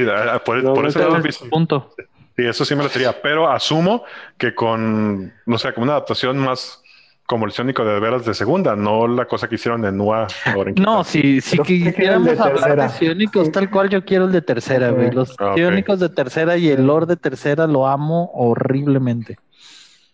por, 0.46 0.64
No, 0.64 0.74
por 0.74 0.84
no 0.84 0.90
eso 0.90 1.00
Ese 1.18 1.30
es 1.30 1.42
el 1.44 1.50
punto. 1.50 1.92
Sí, 2.36 2.44
eso 2.46 2.66
sí 2.66 2.76
me 2.76 2.84
lo 2.84 2.90
sería, 2.90 3.22
pero 3.22 3.50
asumo 3.50 4.04
que 4.38 4.54
con, 4.54 5.32
no 5.46 5.58
sé, 5.58 5.74
como 5.74 5.84
una 5.86 5.94
adaptación 5.94 6.38
más 6.38 6.82
como 7.26 7.46
el 7.46 7.52
ciónico 7.54 7.84
de 7.84 8.00
veras 8.00 8.24
de 8.26 8.34
segunda, 8.36 8.76
no 8.76 9.08
la 9.08 9.26
cosa 9.26 9.48
que 9.48 9.56
hicieron 9.56 9.84
en 9.86 10.00
UA. 10.00 10.28
ahora 10.54 10.70
en 10.70 10.76
No, 10.76 11.04
si, 11.04 11.42
si 11.42 11.58
quisiéramos 11.58 12.38
de 12.38 12.44
hablar 12.44 12.80
de 12.82 12.90
sionicos 12.90 13.52
tal 13.52 13.70
cual, 13.72 13.90
yo 13.90 14.06
quiero 14.06 14.26
el 14.26 14.32
de 14.32 14.42
tercera, 14.42 14.92
güey. 14.92 15.10
Los 15.12 15.36
Ah, 15.40 15.52
ok. 15.52 15.56
sionicos 15.56 16.00
de 16.00 16.10
tercera 16.10 16.58
y 16.58 16.70
el 16.70 16.86
lore 16.86 17.08
de 17.08 17.16
tercera 17.16 17.66
lo 17.66 17.88
amo 17.88 18.30
horriblemente. 18.34 19.38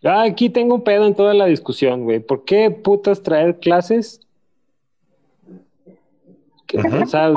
Yo 0.02 0.12
aquí 0.12 0.50
tengo 0.50 0.76
un 0.76 0.84
pedo 0.84 1.06
en 1.06 1.16
toda 1.16 1.34
la 1.34 1.46
discusión, 1.46 2.04
güey. 2.04 2.20
¿Por 2.20 2.44
qué 2.44 2.72
putas 2.72 3.22
traer 3.22 3.60
clases? 3.60 4.20
O 6.74 7.06
sea, 7.06 7.34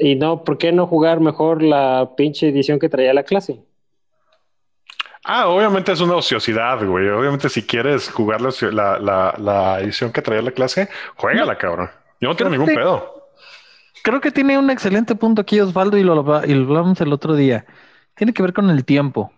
y 0.00 0.16
no, 0.16 0.44
¿por 0.44 0.58
qué 0.58 0.72
no 0.72 0.86
jugar 0.86 1.20
mejor 1.20 1.62
la 1.62 2.10
pinche 2.16 2.48
edición 2.48 2.78
que 2.78 2.88
traía 2.88 3.14
la 3.14 3.22
clase? 3.22 3.62
Ah, 5.24 5.48
obviamente 5.48 5.92
es 5.92 6.00
una 6.00 6.16
ociosidad, 6.16 6.84
güey. 6.84 7.08
Obviamente 7.08 7.48
si 7.48 7.62
quieres 7.62 8.10
jugar 8.10 8.40
la, 8.40 8.98
la, 8.98 9.34
la- 9.38 9.80
edición 9.80 10.12
que 10.12 10.22
traía 10.22 10.42
la 10.42 10.50
clase, 10.50 10.88
juégala, 11.16 11.56
cabrón. 11.56 11.90
Yo 12.20 12.28
no 12.28 12.36
tengo 12.36 12.50
ningún 12.50 12.68
sí. 12.68 12.74
pedo. 12.74 13.28
Creo 14.02 14.20
que 14.20 14.30
tiene 14.30 14.58
un 14.58 14.70
excelente 14.70 15.14
punto 15.14 15.42
aquí 15.42 15.60
Osvaldo 15.60 15.96
y 15.98 16.02
lo, 16.02 16.14
y 16.44 16.54
lo 16.54 16.62
hablamos 16.68 17.00
el 17.00 17.12
otro 17.12 17.34
día. 17.34 17.66
Tiene 18.14 18.32
que 18.32 18.42
ver 18.42 18.52
con 18.54 18.70
el 18.70 18.84
tiempo. 18.84 19.30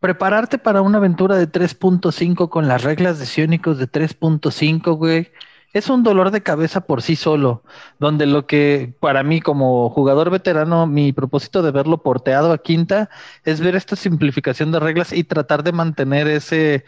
Prepararte 0.00 0.56
para 0.58 0.80
una 0.80 0.96
aventura 0.98 1.36
de 1.36 1.46
3.5 1.46 2.48
con 2.48 2.66
las 2.68 2.82
reglas 2.82 3.18
de 3.18 3.26
sionicos 3.26 3.76
de 3.78 3.86
3.5, 3.86 4.96
güey, 4.96 5.30
es 5.72 5.88
un 5.90 6.02
dolor 6.02 6.30
de 6.30 6.42
cabeza 6.42 6.80
por 6.80 7.02
sí 7.02 7.16
solo, 7.16 7.62
donde 7.98 8.26
lo 8.26 8.46
que 8.46 8.94
para 8.98 9.22
mí 9.22 9.40
como 9.40 9.90
jugador 9.90 10.30
veterano, 10.30 10.86
mi 10.86 11.12
propósito 11.12 11.62
de 11.62 11.70
verlo 11.70 12.02
porteado 12.02 12.52
a 12.52 12.58
quinta 12.58 13.10
es 13.44 13.60
ver 13.60 13.76
esta 13.76 13.94
simplificación 13.94 14.72
de 14.72 14.80
reglas 14.80 15.12
y 15.12 15.22
tratar 15.22 15.62
de 15.62 15.72
mantener 15.72 16.28
ese, 16.28 16.84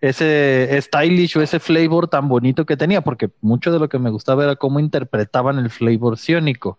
ese 0.00 0.80
stylish 0.82 1.36
o 1.36 1.42
ese 1.42 1.60
flavor 1.60 2.08
tan 2.08 2.28
bonito 2.28 2.66
que 2.66 2.76
tenía, 2.76 3.02
porque 3.02 3.30
mucho 3.40 3.72
de 3.72 3.78
lo 3.78 3.88
que 3.88 3.98
me 3.98 4.10
gustaba 4.10 4.44
era 4.44 4.56
cómo 4.56 4.80
interpretaban 4.80 5.58
el 5.58 5.70
flavor 5.70 6.18
ciónico. 6.18 6.78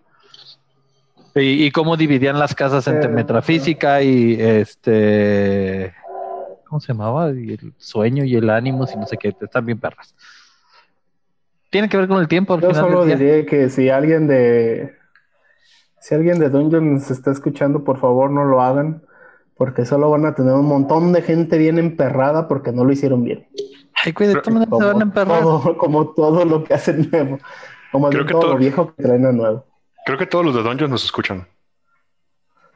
Y, 1.36 1.66
y 1.66 1.72
cómo 1.72 1.98
dividían 1.98 2.40
las 2.40 2.56
casas 2.56 2.88
entre 2.88 3.10
metafísica 3.10 4.02
y 4.02 4.38
este. 4.42 5.94
¿Cómo 6.68 6.80
se 6.80 6.88
llamaba? 6.94 7.32
Y 7.32 7.52
el 7.54 7.74
sueño 7.78 8.24
y 8.24 8.36
el 8.36 8.50
ánimo, 8.50 8.86
y 8.92 8.98
no 8.98 9.06
sé 9.06 9.18
qué, 9.18 9.36
están 9.40 9.66
bien 9.66 9.80
perras. 9.80 10.16
Tiene 11.70 11.90
que 11.90 11.98
ver 11.98 12.08
con 12.08 12.20
el 12.20 12.28
tiempo. 12.28 12.54
Al 12.54 12.62
Yo 12.62 12.70
final 12.70 12.84
solo 12.86 13.06
diré 13.06 13.46
que 13.46 13.70
si 13.70 13.90
alguien 13.90 14.28
de 14.28 14.94
Si 16.00 16.16
alguien 16.16 16.40
de 16.40 16.50
Dungeon 16.50 16.94
nos 16.96 17.12
está 17.12 17.32
escuchando, 17.32 17.84
por 17.84 18.00
favor 18.00 18.32
no 18.32 18.46
lo 18.46 18.62
hagan, 18.62 19.04
porque 19.58 19.86
solo 19.86 20.10
van 20.10 20.26
a 20.26 20.36
tener 20.36 20.54
un 20.54 20.68
montón 20.68 21.12
de 21.14 21.22
gente 21.22 21.58
bien 21.58 21.80
emperrada 21.80 22.48
porque 22.48 22.72
no 22.72 22.86
lo 22.86 22.92
hicieron 22.94 23.24
bien. 23.24 23.48
Ay, 24.04 24.12
güey, 24.14 24.30
de 24.30 24.36
todas 24.36 24.54
maneras 24.54 24.78
se 24.78 24.86
van 24.86 24.90
a 24.90 24.92
Como 24.94 25.02
emperrar. 25.04 25.42
todo, 25.42 25.78
como 25.78 26.08
todo 26.14 26.46
lo 26.46 26.64
que 26.64 26.74
hacen 26.76 27.10
nuevo. 27.12 27.40
Como 27.92 28.10
Creo 28.10 28.22
de 28.24 28.28
que 28.28 28.32
todo 28.34 28.42
todo- 28.42 28.54
lo 28.54 28.58
viejo 28.60 28.94
que 28.96 29.04
traen 29.04 29.26
a 29.26 29.32
nuevo. 29.32 29.66
Creo 30.06 30.18
que 30.18 30.26
todos 30.26 30.46
los 30.46 30.56
de 30.56 30.62
Dungeons 30.64 30.92
nos 30.92 31.04
escuchan. 31.06 31.48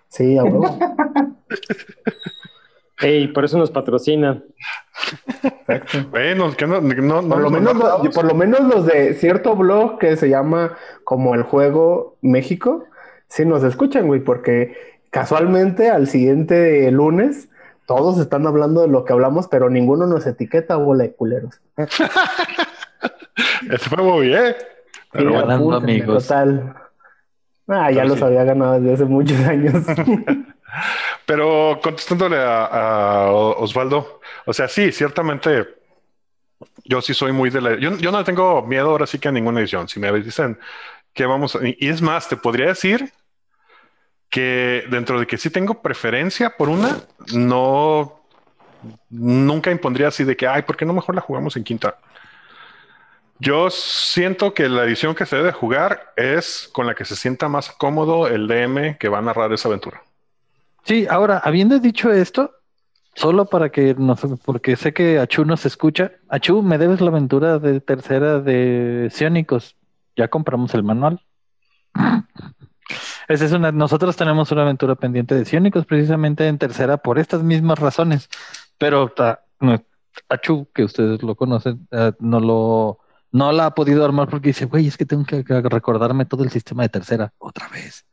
Sí, 0.08 0.38
a 0.38 0.44
huevo. 0.44 0.78
Ey, 3.02 3.30
por 3.30 3.46
eso 3.46 3.58
nos 3.58 3.72
patrocinan. 3.72 4.44
Exacto. 5.44 6.00
Bueno, 6.10 6.52
que 6.58 6.68
no, 6.68 6.82
no, 6.82 7.22
no- 7.22 7.30
Por 7.30 7.40
lo, 7.42 7.50
no- 7.50 7.60
menos, 7.60 7.76
lo- 7.78 8.12
por 8.12 8.26
lo 8.26 8.34
menos 8.36 8.60
los 8.62 8.86
de 8.86 9.14
cierto 9.14 9.56
blog 9.56 10.00
que 10.00 10.18
se 10.18 10.28
llama 10.30 10.76
como 11.06 11.34
el 11.36 11.44
juego 11.44 12.18
México, 12.22 12.86
sí 13.30 13.46
nos 13.46 13.64
escuchan, 13.64 14.08
güey, 14.08 14.20
porque 14.22 14.76
casualmente 15.12 15.90
al 15.90 16.08
siguiente 16.08 16.92
lunes 16.92 17.48
todos 17.86 18.20
están 18.20 18.46
hablando 18.46 18.82
de 18.82 18.90
lo 18.90 19.06
que 19.06 19.14
hablamos, 19.14 19.48
pero 19.48 19.70
ninguno 19.70 20.06
nos 20.06 20.28
etiqueta, 20.28 20.76
bola 20.76 21.04
de 21.06 21.14
culeros. 21.14 21.62
Ese 23.72 23.90
fue 23.90 24.04
muy 24.04 24.28
bien. 24.28 24.56
Pero 25.12 25.30
Sí, 25.32 25.36
bueno, 25.46 25.74
amigos. 25.76 26.28
Total. 26.28 26.76
Ah, 27.70 27.92
ya 27.92 28.04
los 28.04 28.22
había 28.22 28.44
ganado 28.44 28.80
desde 28.80 28.94
hace 28.96 29.06
muchos 29.06 29.40
años. 29.42 29.76
Pero 31.26 31.80
contestándole 31.82 32.38
a, 32.38 32.66
a 32.66 33.32
Osvaldo, 33.32 34.20
o 34.46 34.54
sea, 34.54 34.68
sí, 34.68 34.92
ciertamente 34.92 35.68
yo 36.86 37.02
sí 37.02 37.14
soy 37.14 37.32
muy 37.32 37.50
de 37.50 37.62
la... 37.62 37.80
Yo, 37.80 37.96
yo 37.98 38.12
no 38.12 38.24
tengo 38.24 38.64
miedo 38.66 38.90
ahora 38.90 39.06
sí 39.06 39.20
que 39.20 39.28
a 39.28 39.32
ninguna 39.32 39.60
edición. 39.60 39.88
Si 39.88 40.00
me 40.00 40.12
dicen 40.12 40.58
que 41.14 41.26
vamos... 41.26 41.56
a- 41.56 41.60
Y 41.64 41.88
es 41.88 42.02
más, 42.02 42.28
te 42.28 42.38
podría 42.38 42.68
decir 42.68 43.12
que 44.30 44.84
dentro 44.90 45.20
de 45.20 45.28
que 45.28 45.38
sí 45.38 45.50
tengo 45.50 45.82
preferencia 45.82 46.56
por 46.58 46.70
una, 46.70 46.98
no... 47.34 48.16
Nunca 49.10 49.72
impondría 49.72 50.08
así 50.08 50.24
de 50.24 50.38
que, 50.38 50.48
ay, 50.48 50.62
¿por 50.62 50.78
qué 50.78 50.86
no 50.86 50.94
mejor 50.94 51.14
la 51.14 51.22
jugamos 51.22 51.58
en 51.58 51.64
quinta? 51.66 51.98
Yo 53.40 53.70
siento 53.70 54.54
que 54.54 54.68
la 54.68 54.84
edición 54.84 55.16
que 55.16 55.26
se 55.26 55.38
debe 55.38 55.54
jugar 55.54 56.12
es 56.18 56.70
con 56.74 56.86
la 56.86 56.94
que 56.94 57.06
se 57.06 57.16
sienta 57.16 57.48
más 57.48 57.72
cómodo 57.72 58.28
el 58.28 58.48
DM 58.48 58.98
que 58.98 59.08
va 59.08 59.20
a 59.20 59.22
narrar 59.22 59.54
esa 59.54 59.70
aventura. 59.70 60.04
Sí, 60.84 61.08
ahora, 61.10 61.38
habiendo 61.38 61.80
dicho 61.80 62.12
esto, 62.12 62.52
solo 63.16 63.46
para 63.46 63.70
que 63.70 63.96
nos, 63.96 64.20
porque 64.44 64.76
sé 64.76 64.94
que 64.94 65.20
Achu 65.20 65.46
nos 65.46 65.66
escucha. 65.66 66.12
Achu, 66.28 66.62
me 66.62 66.78
debes 66.78 67.00
la 67.00 67.12
aventura 67.12 67.60
de 67.60 67.80
tercera 67.80 68.40
de 68.40 69.10
Sionicos. 69.10 69.78
Ya 70.18 70.28
compramos 70.28 70.74
el 70.74 70.84
manual. 70.84 71.22
Esa 73.30 73.46
es 73.46 73.52
una, 73.54 73.72
nosotros 73.72 74.18
tenemos 74.18 74.52
una 74.52 74.64
aventura 74.64 74.96
pendiente 74.96 75.36
de 75.36 75.46
Sionicos, 75.46 75.86
precisamente 75.86 76.48
en 76.48 76.58
tercera, 76.58 76.98
por 76.98 77.20
estas 77.20 77.44
mismas 77.44 77.80
razones. 77.80 78.30
Pero 78.78 79.14
Achu, 80.28 80.68
que 80.74 80.84
ustedes 80.84 81.24
lo 81.24 81.36
conocen, 81.36 81.88
eh, 81.92 82.12
no 82.20 82.40
lo, 82.40 83.00
no 83.32 83.52
la 83.52 83.68
ha 83.68 83.76
podido 83.76 84.04
armar 84.04 84.30
porque 84.30 84.50
dice, 84.50 84.66
güey, 84.66 84.88
es 84.88 84.98
que 84.98 85.06
tengo 85.06 85.24
que, 85.26 85.44
recordarme 85.44 86.26
todo 86.26 86.44
el 86.44 86.50
sistema 86.50 86.84
de 86.84 86.90
tercera 86.90 87.34
otra 87.38 87.68
vez. 87.70 88.06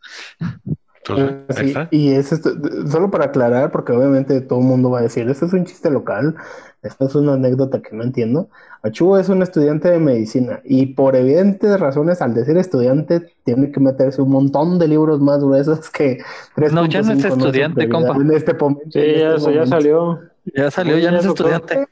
Entonces, 1.08 1.76
ahí 1.76 1.88
Sí, 1.90 1.96
y 1.96 2.10
es 2.10 2.32
esto, 2.32 2.50
solo 2.90 3.10
para 3.10 3.26
aclarar, 3.26 3.70
porque 3.70 3.92
obviamente 3.92 4.40
todo 4.40 4.58
el 4.58 4.64
mundo 4.64 4.90
va 4.90 4.98
a 4.98 5.02
decir, 5.02 5.28
esto 5.28 5.46
es 5.46 5.52
un 5.52 5.64
chiste 5.64 5.88
local, 5.88 6.34
esto 6.82 7.06
es 7.06 7.14
una 7.14 7.34
anécdota 7.34 7.80
que 7.80 7.94
no 7.94 8.02
entiendo. 8.02 8.48
Achu 8.82 9.16
es 9.16 9.28
un 9.28 9.42
estudiante 9.42 9.88
de 9.88 9.98
medicina 9.98 10.60
y 10.64 10.86
por 10.86 11.16
evidentes 11.16 11.78
razones, 11.78 12.22
al 12.22 12.34
decir 12.34 12.56
estudiante, 12.56 13.32
tiene 13.44 13.70
que 13.70 13.80
meterse 13.80 14.20
un 14.20 14.30
montón 14.30 14.78
de 14.78 14.88
libros 14.88 15.20
más 15.20 15.42
gruesos 15.42 15.90
que 15.90 16.18
3.5 16.56 16.70
No, 16.72 16.86
ya 16.86 17.02
no 17.02 17.12
es 17.12 17.24
estudiante, 17.24 17.88
compa. 17.88 18.16
En 18.16 18.30
este 18.32 18.54
momento. 18.54 18.90
Sí, 18.90 18.98
en 18.98 19.18
ya, 19.18 19.34
este 19.34 19.40
ya 19.40 19.60
momento. 19.60 19.66
salió. 19.66 20.20
Ya 20.54 20.70
salió, 20.70 20.96
ya 20.98 21.10
no 21.10 21.18
es 21.18 21.24
estudiante. 21.26 21.86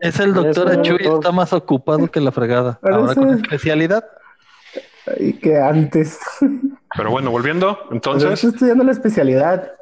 Es 0.00 0.20
el 0.20 0.34
doctor 0.34 0.70
Achu 0.70 0.96
y 1.00 1.06
está 1.06 1.32
más 1.32 1.52
ocupado 1.52 2.08
que 2.10 2.20
la 2.20 2.32
fregada. 2.32 2.78
Ahora 2.82 3.14
con 3.14 3.30
especialidad. 3.34 4.04
Ay, 5.06 5.32
que 5.34 5.58
antes. 5.58 6.18
Pero 6.96 7.10
bueno, 7.10 7.30
volviendo, 7.30 7.78
Pero 7.84 7.94
entonces, 7.94 8.32
estoy 8.32 8.50
estudiando 8.50 8.84
la 8.84 8.92
especialidad. 8.92 9.72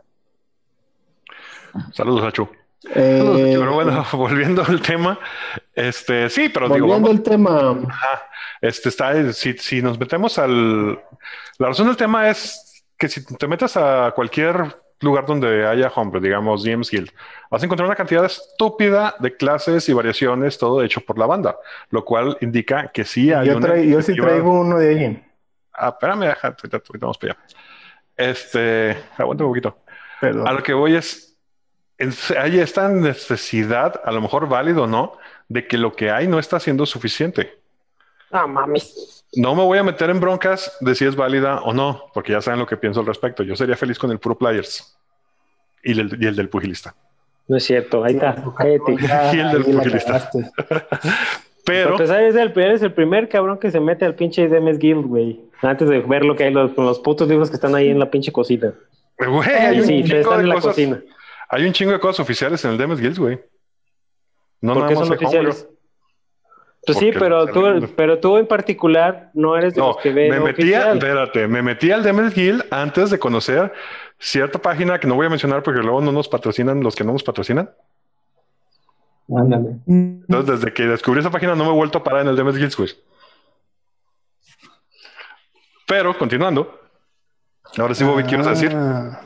saludos 1.92 2.24
a 2.24 2.32
Chu. 2.32 2.48
Eh, 2.94 3.56
Pero 3.58 3.74
bueno, 3.74 4.04
volviendo 4.12 4.62
al 4.64 4.80
tema, 4.80 5.18
este, 5.74 6.30
sí, 6.30 6.48
pero 6.48 6.68
digo, 6.68 6.86
volviendo 6.86 7.08
vamos, 7.08 7.10
al 7.10 7.22
tema. 7.22 7.88
ajá, 7.92 8.22
este 8.62 8.88
está, 8.88 9.32
si, 9.34 9.52
si 9.58 9.82
nos 9.82 9.98
metemos 9.98 10.38
al, 10.38 10.92
la 11.58 11.66
razón 11.68 11.88
del 11.88 11.96
tema 11.96 12.30
es 12.30 12.84
que 12.96 13.08
si 13.08 13.24
te 13.24 13.46
metes 13.46 13.76
a 13.76 14.12
cualquier 14.14 14.76
lugar 15.00 15.26
donde 15.26 15.66
haya 15.66 15.88
hombre, 15.94 16.20
digamos 16.20 16.62
DM's 16.62 16.90
Guild, 16.90 17.10
vas 17.50 17.62
a 17.62 17.64
encontrar 17.66 17.86
una 17.86 17.96
cantidad 17.96 18.24
estúpida 18.24 19.14
de 19.18 19.36
clases 19.36 19.88
y 19.88 19.92
variaciones, 19.92 20.58
todo 20.58 20.82
hecho 20.82 21.00
por 21.00 21.18
la 21.18 21.26
banda, 21.26 21.56
lo 21.90 22.04
cual 22.04 22.36
indica 22.40 22.88
que 22.88 23.04
sí 23.04 23.32
hay 23.32 23.48
Yo, 23.48 23.56
una 23.56 23.76
yo 23.80 24.02
sí 24.02 24.14
traigo 24.14 24.60
uno 24.60 24.78
de 24.78 24.88
ahí. 24.90 25.24
Ah, 25.72 25.88
espérame, 25.88 26.26
deja, 26.26 26.56
vamos 27.00 27.18
para 27.18 27.32
allá. 27.32 27.42
Este, 28.16 28.96
aguanta 29.16 29.44
un 29.44 29.50
poquito. 29.50 29.78
Perdón. 30.20 30.46
A 30.46 30.52
lo 30.52 30.62
que 30.62 30.74
voy 30.74 30.94
es, 30.96 31.36
es- 31.96 32.30
hay 32.32 32.58
esta 32.60 32.88
necesidad, 32.88 34.00
a 34.04 34.12
lo 34.12 34.20
mejor 34.20 34.48
válido 34.48 34.82
o 34.82 34.86
no, 34.86 35.16
de 35.48 35.66
que 35.66 35.78
lo 35.78 35.94
que 35.94 36.10
hay 36.10 36.28
no 36.28 36.38
está 36.38 36.60
siendo 36.60 36.84
suficiente. 36.84 37.58
Ah, 38.30 38.46
mames. 38.46 39.19
No 39.34 39.54
me 39.54 39.62
voy 39.62 39.78
a 39.78 39.82
meter 39.84 40.10
en 40.10 40.20
broncas 40.20 40.76
de 40.80 40.94
si 40.94 41.04
es 41.04 41.14
válida 41.14 41.60
o 41.62 41.72
no, 41.72 42.06
porque 42.12 42.32
ya 42.32 42.40
saben 42.40 42.58
lo 42.58 42.66
que 42.66 42.76
pienso 42.76 43.00
al 43.00 43.06
respecto. 43.06 43.42
Yo 43.42 43.54
sería 43.54 43.76
feliz 43.76 43.98
con 43.98 44.10
el 44.10 44.18
puro 44.18 44.36
players 44.36 44.96
y 45.84 45.98
el, 45.98 46.16
y 46.20 46.26
el 46.26 46.34
del 46.34 46.48
pugilista. 46.48 46.94
No 47.46 47.56
es 47.56 47.64
cierto, 47.64 48.04
ahí 48.04 48.14
está. 48.14 48.36
Cállate. 48.56 48.96
Ya, 49.00 49.34
Y 49.34 49.40
el 49.40 49.50
del 49.52 49.64
pugilista. 49.64 50.30
Pero, 51.64 51.90
Porque 51.90 52.06
sabes, 52.06 52.34
el, 52.34 52.52
eres 52.58 52.82
el 52.82 52.92
primer 52.92 53.28
cabrón 53.28 53.58
que 53.58 53.70
se 53.70 53.80
mete 53.80 54.04
al 54.04 54.14
pinche 54.14 54.48
DMS 54.48 54.78
Guild, 54.78 55.06
güey. 55.06 55.40
Antes 55.62 55.88
de 55.88 56.00
ver 56.00 56.24
lo 56.24 56.34
que 56.34 56.44
hay, 56.44 56.52
los, 56.52 56.76
los 56.76 56.98
putos 57.00 57.28
libros 57.28 57.50
que 57.50 57.56
están 57.56 57.74
ahí 57.74 57.88
en 57.88 57.98
la 57.98 58.10
pinche 58.10 58.32
cocina. 58.32 58.72
güey, 59.18 59.48
hay 59.48 59.80
un, 59.80 59.86
sí, 59.86 60.00
están 60.00 60.40
en 60.40 60.48
la 60.48 60.54
cosas, 60.54 60.70
cocina. 60.70 61.02
hay 61.48 61.64
un 61.66 61.72
chingo 61.72 61.92
de 61.92 62.00
cosas 62.00 62.20
oficiales 62.20 62.64
en 62.64 62.72
el 62.72 62.78
Demes 62.78 62.98
Guilds, 62.98 63.18
güey. 63.18 63.38
No 64.60 64.74
¿Por 64.74 64.82
nada 64.82 64.88
qué 64.88 64.98
más 64.98 65.08
son 65.08 65.18
homebrew. 65.18 65.54
Pues 66.86 66.98
sí, 66.98 67.10
pero 67.12 67.46
tú, 67.46 67.62
pero 67.94 68.18
tú 68.18 68.38
en 68.38 68.46
particular 68.46 69.30
no 69.34 69.56
eres 69.56 69.74
de 69.74 69.80
No, 69.80 69.88
los 69.88 69.96
que 69.98 70.12
ven 70.12 70.30
me 70.30 70.40
metí, 70.40 70.62
oficial. 70.62 70.96
espérate, 70.96 71.46
me 71.46 71.62
metí 71.62 71.90
al 71.92 72.02
Demes 72.02 72.34
Guild 72.34 72.64
antes 72.70 73.10
de 73.10 73.18
conocer 73.18 73.72
cierta 74.18 74.58
página 74.58 74.98
que 74.98 75.06
no 75.06 75.14
voy 75.14 75.26
a 75.26 75.30
mencionar 75.30 75.62
porque 75.62 75.80
luego 75.80 76.00
no 76.00 76.10
nos 76.10 76.28
patrocinan 76.28 76.82
los 76.82 76.96
que 76.96 77.04
no 77.04 77.12
nos 77.12 77.22
patrocinan. 77.22 77.70
Ándale. 79.28 79.76
Entonces, 79.86 80.60
desde 80.60 80.72
que 80.74 80.86
descubrí 80.86 81.20
esa 81.20 81.30
página 81.30 81.54
no 81.54 81.64
me 81.64 81.70
he 81.70 81.74
vuelto 81.74 81.98
a 81.98 82.02
parar 82.02 82.22
en 82.22 82.28
el 82.28 82.36
Demes 82.36 82.56
Guild, 82.56 82.74
güey. 82.76 82.90
Pero, 85.86 86.16
continuando. 86.16 86.80
Ahora 87.78 87.94
sí, 87.94 88.04
Bobby, 88.04 88.24
¿quieres 88.24 88.46
decir? 88.46 88.72
Ah, 88.74 89.20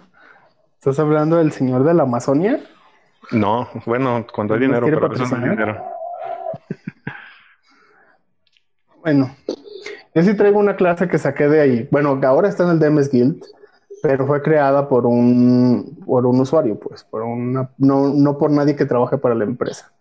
¿Estás 0.75 0.99
hablando 0.99 1.37
del 1.37 1.53
señor 1.53 1.85
de 1.85 1.95
la 1.95 2.03
Amazonia? 2.03 2.61
No, 3.31 3.69
bueno, 3.87 4.27
cuando 4.35 4.55
hay 4.55 4.61
¿No 4.61 4.67
dinero, 4.67 4.87
pero 4.87 5.07
a 5.07 5.09
veces 5.09 5.31
no 5.31 5.37
hay 5.39 5.51
dinero. 5.51 5.85
Bueno, 9.05 9.37
yo 10.15 10.23
sí 10.23 10.35
traigo 10.35 10.59
una 10.59 10.77
clase 10.77 11.09
que 11.09 11.19
saqué 11.19 11.47
de 11.49 11.61
ahí. 11.61 11.89
Bueno, 11.91 12.19
que 12.19 12.27
ahora 12.27 12.49
está 12.49 12.65
en 12.65 12.71
el 12.71 12.79
DMS 12.79 13.11
Guild, 13.13 13.45
pero 14.03 14.27
fue 14.27 14.41
creada 14.43 14.89
por 14.89 15.05
un, 15.07 15.99
por 16.07 16.25
un 16.25 16.41
usuario, 16.41 16.79
pues, 16.79 17.05
por 17.05 17.23
una, 17.23 17.71
no, 17.77 18.09
no 18.15 18.39
por 18.39 18.51
nadie 18.51 18.77
que 18.77 18.87
trabaje 18.87 19.19
para 19.19 19.35
la 19.35 19.45
empresa. 19.45 19.93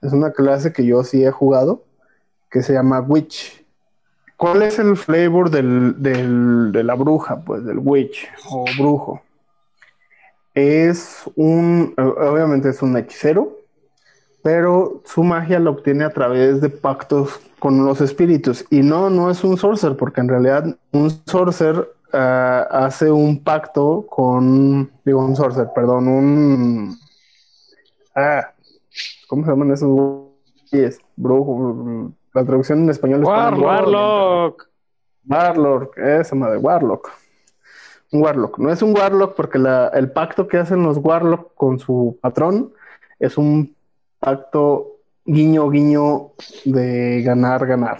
Es 0.00 0.12
una 0.12 0.30
clase 0.32 0.72
que 0.72 0.84
yo 0.86 1.02
sí 1.02 1.24
he 1.24 1.30
jugado, 1.32 1.82
que 2.50 2.62
se 2.62 2.72
llama 2.72 3.00
Witch. 3.00 3.64
¿Cuál 4.36 4.62
es 4.62 4.78
el 4.78 4.96
flavor 4.96 5.50
del, 5.50 6.00
del- 6.00 6.70
de 6.70 6.84
la 6.84 6.94
bruja? 6.94 7.40
Pues 7.42 7.64
del 7.64 7.78
witch 7.78 8.28
o 8.50 8.64
brujo. 8.78 9.22
Es 10.54 11.22
un, 11.36 11.94
obviamente 11.96 12.68
es 12.70 12.80
un 12.82 12.96
hechicero, 12.96 13.55
pero 14.46 15.02
su 15.04 15.24
magia 15.24 15.58
la 15.58 15.70
obtiene 15.70 16.04
a 16.04 16.10
través 16.10 16.60
de 16.60 16.68
pactos 16.68 17.40
con 17.58 17.84
los 17.84 18.00
espíritus. 18.00 18.64
Y 18.70 18.78
no, 18.84 19.10
no 19.10 19.28
es 19.28 19.42
un 19.42 19.56
sorcerer, 19.56 19.96
porque 19.96 20.20
en 20.20 20.28
realidad 20.28 20.78
un 20.92 21.10
sorcerer 21.26 21.88
ah, 22.12 22.64
hace 22.70 23.10
un 23.10 23.42
pacto 23.42 24.06
con, 24.08 24.88
digo, 25.04 25.24
un 25.26 25.34
sorcerer, 25.34 25.70
perdón, 25.74 26.06
un... 26.06 26.96
Ah, 28.14 28.52
¿cómo 29.26 29.44
se 29.44 29.50
llaman 29.50 29.72
esos 29.72 29.90
güeyes? 30.70 31.00
Brujo, 31.16 32.12
la 32.32 32.44
traducción 32.44 32.84
en 32.84 32.90
español 32.90 33.22
es... 33.22 33.26
War- 33.26 33.58
Warlock. 33.58 34.68
Warlock, 35.28 35.98
esa 35.98 36.36
madre, 36.36 36.58
Warlock. 36.58 37.10
Un 38.12 38.22
Warlock. 38.22 38.60
No 38.60 38.70
es 38.70 38.80
un 38.80 38.96
Warlock 38.96 39.34
porque 39.34 39.58
la- 39.58 39.88
el 39.88 40.12
pacto 40.12 40.46
que 40.46 40.58
hacen 40.58 40.84
los 40.84 40.98
Warlock 40.98 41.52
con 41.56 41.80
su 41.80 42.16
patrón 42.22 42.72
es 43.18 43.36
un 43.36 43.74
pacto 44.18 44.98
guiño, 45.24 45.68
guiño 45.70 46.30
de 46.64 47.22
ganar, 47.22 47.66
ganar. 47.66 47.98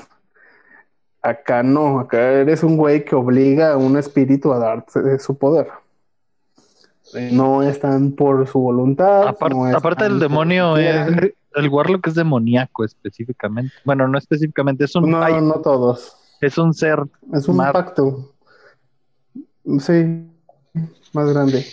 Acá 1.23 1.63
no, 1.63 1.99
acá 1.99 2.19
eres 2.33 2.63
un 2.63 2.77
güey 2.77 3.05
que 3.05 3.15
obliga 3.17 3.73
a 3.73 3.77
un 3.77 3.97
espíritu 3.97 4.53
a 4.53 4.59
darte 4.59 5.19
su 5.19 5.37
poder. 5.37 5.69
No 7.33 7.63
están 7.63 8.13
por 8.13 8.47
su 8.47 8.59
voluntad. 8.61 9.35
No 9.51 9.67
aparte 9.77 10.05
del 10.05 10.19
demonio, 10.21 10.77
es, 10.77 11.33
el 11.55 11.69
Warlock 11.69 12.09
es 12.09 12.15
demoníaco 12.15 12.85
específicamente. 12.85 13.73
Bueno, 13.85 14.07
no 14.09 14.19
específicamente, 14.19 14.85
es 14.85 14.95
un, 14.95 15.11
No, 15.11 15.23
ay, 15.23 15.41
no 15.41 15.55
todos. 15.61 16.17
es 16.41 16.59
un 16.59 16.75
ser. 16.75 17.01
Es 17.33 17.49
un 17.49 17.57
Mar- 17.57 17.73
pacto. 17.73 18.33
Sí, 19.81 20.29
más 21.13 21.33
grande. 21.33 21.65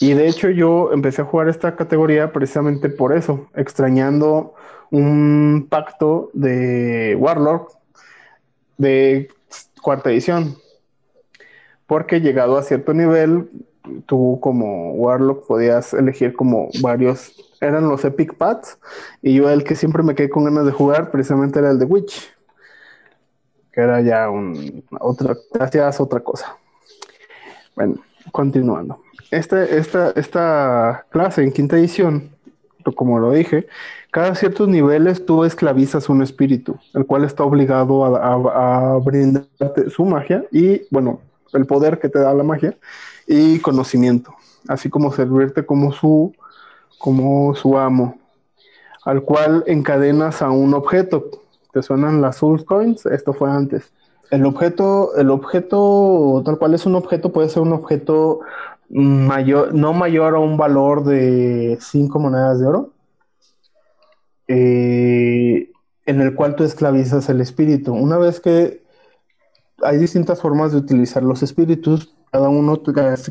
Y 0.00 0.14
de 0.14 0.28
hecho 0.28 0.50
yo 0.50 0.92
empecé 0.92 1.22
a 1.22 1.24
jugar 1.24 1.48
esta 1.48 1.76
categoría 1.76 2.32
precisamente 2.32 2.88
por 2.88 3.16
eso, 3.16 3.48
extrañando 3.54 4.54
un 4.90 5.66
pacto 5.68 6.30
de 6.32 7.16
Warlock 7.18 7.72
de 8.76 9.28
cuarta 9.82 10.10
edición. 10.10 10.56
Porque 11.86 12.20
llegado 12.20 12.56
a 12.56 12.62
cierto 12.62 12.94
nivel, 12.94 13.50
tú 14.06 14.38
como 14.40 14.92
Warlock 14.94 15.46
podías 15.46 15.94
elegir 15.94 16.34
como 16.34 16.68
varios, 16.80 17.34
eran 17.60 17.88
los 17.88 18.04
Epic 18.04 18.34
Paths, 18.34 18.78
y 19.22 19.34
yo 19.34 19.48
el 19.50 19.64
que 19.64 19.76
siempre 19.76 20.02
me 20.02 20.14
quedé 20.14 20.28
con 20.28 20.44
ganas 20.44 20.66
de 20.66 20.72
jugar 20.72 21.10
precisamente 21.10 21.58
era 21.58 21.70
el 21.70 21.78
de 21.78 21.84
Witch 21.84 22.34
que 23.74 23.80
era 23.80 24.00
ya 24.00 24.30
un, 24.30 24.84
otra, 25.00 25.36
hacías 25.58 26.00
otra 26.00 26.20
cosa. 26.20 26.56
Bueno, 27.74 27.96
continuando. 28.32 29.00
Este, 29.30 29.78
esta, 29.78 30.10
esta 30.10 31.06
clase 31.10 31.42
en 31.42 31.52
quinta 31.52 31.76
edición, 31.76 32.30
como 32.96 33.18
lo 33.18 33.32
dije, 33.32 33.66
cada 34.10 34.34
ciertos 34.34 34.68
niveles 34.68 35.24
tú 35.26 35.44
esclavizas 35.44 36.08
un 36.08 36.22
espíritu, 36.22 36.78
el 36.92 37.06
cual 37.06 37.24
está 37.24 37.42
obligado 37.42 38.04
a, 38.04 38.18
a- 38.18 38.94
a 38.94 38.98
brindarte 38.98 39.90
su 39.90 40.04
magia 40.04 40.44
y, 40.52 40.82
bueno, 40.90 41.20
el 41.52 41.66
poder 41.66 41.98
que 41.98 42.08
te 42.08 42.18
da 42.18 42.34
la 42.34 42.44
magia 42.44 42.76
y 43.26 43.58
conocimiento, 43.60 44.34
así 44.68 44.90
como 44.90 45.12
servirte 45.12 45.64
como 45.64 45.92
su, 45.92 46.34
como 46.98 47.54
su 47.54 47.78
amo, 47.78 48.18
al 49.04 49.22
cual 49.22 49.64
encadenas 49.66 50.42
a 50.42 50.50
un 50.50 50.74
objeto. 50.74 51.30
¿Te 51.72 51.82
suenan 51.82 52.20
las 52.20 52.36
Soul 52.36 52.64
Coins? 52.64 53.04
Esto 53.06 53.32
fue 53.32 53.50
antes. 53.50 53.92
El 54.30 54.46
objeto, 54.46 55.14
el 55.16 55.30
objeto, 55.30 56.42
tal 56.44 56.58
cual 56.58 56.74
es 56.74 56.86
un 56.86 56.94
objeto, 56.94 57.32
puede 57.32 57.48
ser 57.48 57.62
un 57.62 57.72
objeto 57.72 58.40
mayor, 58.88 59.74
no 59.74 59.92
mayor 59.92 60.34
a 60.34 60.38
un 60.38 60.56
valor 60.56 61.04
de 61.04 61.78
5 61.80 62.18
monedas 62.18 62.60
de 62.60 62.66
oro, 62.66 62.92
eh, 64.48 65.70
en 66.06 66.20
el 66.20 66.34
cual 66.34 66.56
tú 66.56 66.64
esclavizas 66.64 67.28
el 67.28 67.40
espíritu. 67.40 67.92
Una 67.92 68.18
vez 68.18 68.40
que 68.40 68.82
hay 69.82 69.98
distintas 69.98 70.40
formas 70.40 70.72
de 70.72 70.78
utilizar 70.78 71.22
los 71.22 71.42
espíritus, 71.42 72.14
cada 72.30 72.48
uno, 72.48 72.82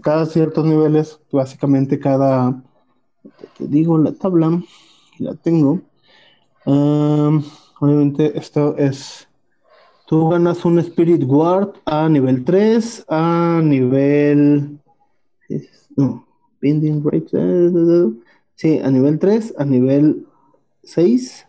cada, 0.02 0.26
ciertos 0.26 0.66
niveles, 0.66 1.20
básicamente 1.32 2.00
cada, 2.00 2.62
te 3.58 3.68
digo 3.68 3.98
la 3.98 4.14
tabla, 4.14 4.62
la 5.20 5.36
tengo. 5.36 5.82
Um, 6.66 7.44
obviamente 7.80 8.38
esto 8.38 8.78
es, 8.78 9.28
tú 10.14 10.30
ganas 10.30 10.64
un 10.64 10.78
Spirit 10.78 11.24
Guard 11.24 11.74
a 11.86 12.08
nivel 12.08 12.46
3, 12.46 13.06
a 13.10 13.62
nivel, 13.64 14.78
no, 15.96 16.28
Binding 16.62 17.04
Rate, 17.04 17.30
eh, 17.34 18.12
sí, 18.54 18.80
a 18.84 18.92
nivel 18.92 19.18
3, 19.18 19.56
a 19.58 19.66
nivel 19.66 20.28
6, 20.84 21.48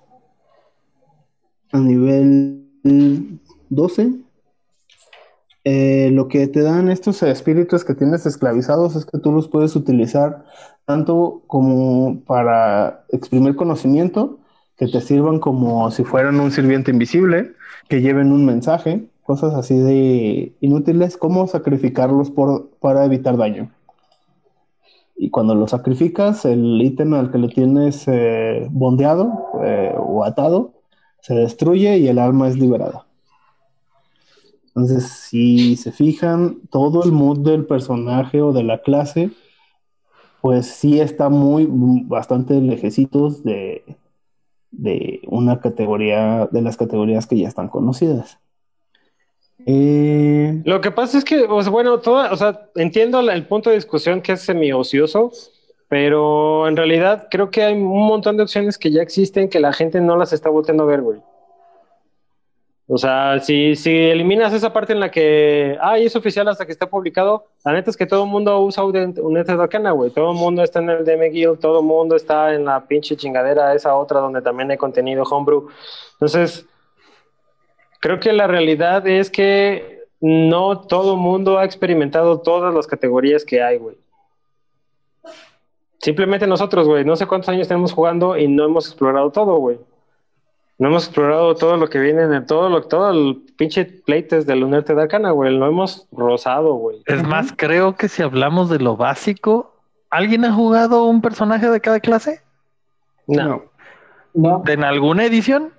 a 1.73 1.79
nivel 1.79 3.51
12. 3.69 4.15
Eh, 5.65 6.09
lo 6.15 6.29
que 6.29 6.49
te 6.49 6.63
dan 6.63 6.89
estos 6.89 7.23
espíritus 7.23 7.85
que 7.85 7.95
tienes 7.95 8.25
esclavizados 8.25 8.97
es 8.97 9.05
que 9.05 9.19
tú 9.19 9.31
los 9.31 9.47
puedes 9.47 9.77
utilizar 9.77 10.47
tanto 10.87 11.43
como 11.49 12.23
para 12.25 13.05
exprimir 13.11 13.57
conocimiento, 13.57 14.39
que 14.77 14.89
te 14.89 15.01
sirvan 15.01 15.39
como 15.39 15.91
si 15.91 16.05
fueran 16.05 16.41
un 16.41 16.51
sirviente 16.51 16.91
invisible, 16.91 17.53
que 17.89 18.01
lleven 18.01 18.33
un 18.33 18.45
mensaje, 18.45 19.07
cosas 19.23 19.55
así 19.55 19.77
de 19.77 20.53
inútiles, 20.61 21.17
como 21.17 21.47
sacrificarlos 21.47 22.31
por, 22.31 22.71
para 22.81 23.05
evitar 23.05 23.37
daño. 23.37 23.71
Y 25.17 25.31
cuando 25.31 25.55
lo 25.55 25.69
sacrificas, 25.69 26.45
el 26.45 26.83
ítem 26.83 27.15
al 27.15 27.31
que 27.31 27.39
le 27.39 27.49
tienes 27.49 28.05
eh, 28.09 28.67
bondeado 28.71 29.33
eh, 29.65 29.95
o 29.97 30.25
atado 30.25 30.73
se 31.21 31.35
destruye 31.35 31.99
y 31.99 32.09
el 32.09 32.19
alma 32.19 32.49
es 32.49 32.59
liberada. 32.59 33.07
Entonces, 34.67 35.05
si 35.05 35.77
se 35.77 35.93
fijan, 35.93 36.59
todo 36.69 37.05
el 37.05 37.13
mood 37.13 37.39
del 37.39 37.65
personaje 37.65 38.43
o 38.43 38.53
de 38.53 38.65
la 38.65 38.83
clase, 38.83 39.31
pues 40.43 40.67
sí 40.67 41.01
está 41.01 41.29
muy, 41.29 41.67
bastante 41.69 42.61
lejecitos 42.61 43.45
de, 43.45 43.85
de 44.79 45.21
una 45.27 45.61
categoría, 45.61 46.49
de 46.51 46.63
las 46.63 46.77
categorías 46.77 47.27
que 47.27 47.39
ya 47.39 47.49
están 47.49 47.69
conocidas. 47.69 48.39
Eh, 49.67 50.63
Lo 50.65 50.81
que 50.81 50.91
pasa 50.91 51.19
es 51.19 51.25
que, 51.25 51.47
sea, 51.63 51.73
bueno, 51.73 52.01
toda, 52.01 52.33
o 52.33 52.37
sea, 52.37 52.69
entiendo 52.75 53.21
el 53.21 53.47
punto 53.47 53.71
de 53.71 53.77
discusión 53.77 54.21
que 54.21 54.33
es 54.33 54.43
semi-ocioso, 54.43 55.33
pero 55.89 56.69
en 56.69 56.77
realidad 56.77 57.29
creo 57.31 57.51
que 57.51 57.63
hay 57.63 57.75
un 57.75 58.07
montón 58.07 58.37
de 58.37 58.43
opciones 58.43 58.79
que 58.79 58.91
ya 58.91 59.03
existen 59.03 59.49
que 59.49 59.61
la 59.61 59.73
gente 59.73 60.01
no 60.01 60.17
las 60.17 60.33
está 60.33 60.51
volteando 60.51 60.83
a 60.83 60.87
ver, 60.87 61.03
güey. 61.03 61.21
O 62.87 62.99
sea, 62.99 63.41
si, 63.41 63.77
si 63.77 63.91
eliminas 63.91 64.53
esa 64.53 64.73
parte 64.73 64.93
en 64.93 65.01
la 65.01 65.11
que, 65.11 65.79
ay, 65.81 66.05
es 66.05 66.17
oficial 66.17 66.47
hasta 66.49 66.67
que 66.67 66.73
esté 66.73 66.87
publicado, 66.87 67.47
la 67.65 67.73
neta 67.73 67.91
es 67.91 67.97
que 67.97 68.05
todo 68.05 68.25
el 68.25 68.31
mundo 68.31 68.61
usa 68.61 68.85
un 68.85 68.95
un 68.95 69.33
Nether 69.33 69.59
Arcana, 69.59 69.93
güey. 69.93 70.11
Todo 70.11 70.33
el 70.33 70.37
mundo 70.37 70.63
está 70.63 70.81
en 70.81 70.91
el 70.91 71.05
DM 71.05 71.31
Guild, 71.31 71.61
todo 71.61 71.81
el 71.81 71.87
mundo 71.87 72.15
está 72.15 72.55
en 72.55 72.67
la 72.67 72.87
pinche 72.87 73.17
chingadera, 73.17 73.75
esa 73.75 73.95
otra 73.95 74.21
donde 74.21 74.43
también 74.43 74.71
hay 74.71 74.77
contenido 74.77 75.23
homebrew. 75.23 75.69
Entonces, 76.15 76.67
creo 78.01 78.21
que 78.21 78.35
la 78.35 78.47
realidad 78.47 79.07
es 79.07 79.31
que 79.31 80.03
no 80.21 80.81
todo 80.81 81.15
el 81.15 81.21
mundo 81.21 81.59
ha 81.59 81.65
experimentado 81.65 82.41
todas 82.41 82.75
las 82.75 82.87
categorías 82.87 83.47
que 83.47 83.63
hay, 83.63 83.79
güey. 83.79 83.97
Simplemente 86.01 86.47
nosotros, 86.47 86.87
güey, 86.87 87.03
no 87.03 87.17
sé 87.17 87.27
cuántos 87.27 87.49
años 87.49 87.67
tenemos 87.67 87.95
jugando 87.95 88.37
y 88.37 88.47
no 88.47 88.67
hemos 88.67 88.87
explorado 88.89 89.31
todo, 89.31 89.57
güey. 89.57 89.79
No 90.79 90.89
hemos 90.89 91.05
explorado 91.05 91.55
todo 91.55 91.77
lo 91.77 91.89
que 91.89 92.01
viene 92.01 92.23
en 92.23 92.47
todo 92.47 92.69
lo 92.69 92.83
todo 92.83 93.11
el 93.11 93.43
pinche 93.57 93.85
playtest 93.85 94.47
del 94.47 94.61
Lunarte 94.61 94.95
de 94.95 95.03
Arcana, 95.03 95.31
güey. 95.31 95.57
Lo 95.57 95.67
hemos 95.67 96.09
rozado, 96.11 96.75
güey. 96.75 97.03
Es 97.07 97.23
más, 97.23 97.53
creo 97.57 97.95
que 97.95 98.09
si 98.09 98.23
hablamos 98.23 98.71
de 98.71 98.81
lo 98.81 98.97
básico, 98.97 99.75
¿alguien 100.11 100.45
ha 100.45 100.53
jugado 100.53 101.05
un 101.05 101.21
personaje 101.21 101.71
de 101.71 101.81
cada 101.81 102.01
clase? 102.01 102.41
No. 103.27 103.45
no. 103.45 103.75
No, 104.35 104.65
¿En 104.67 104.83
alguna 104.83 105.25
edición? 105.25 105.73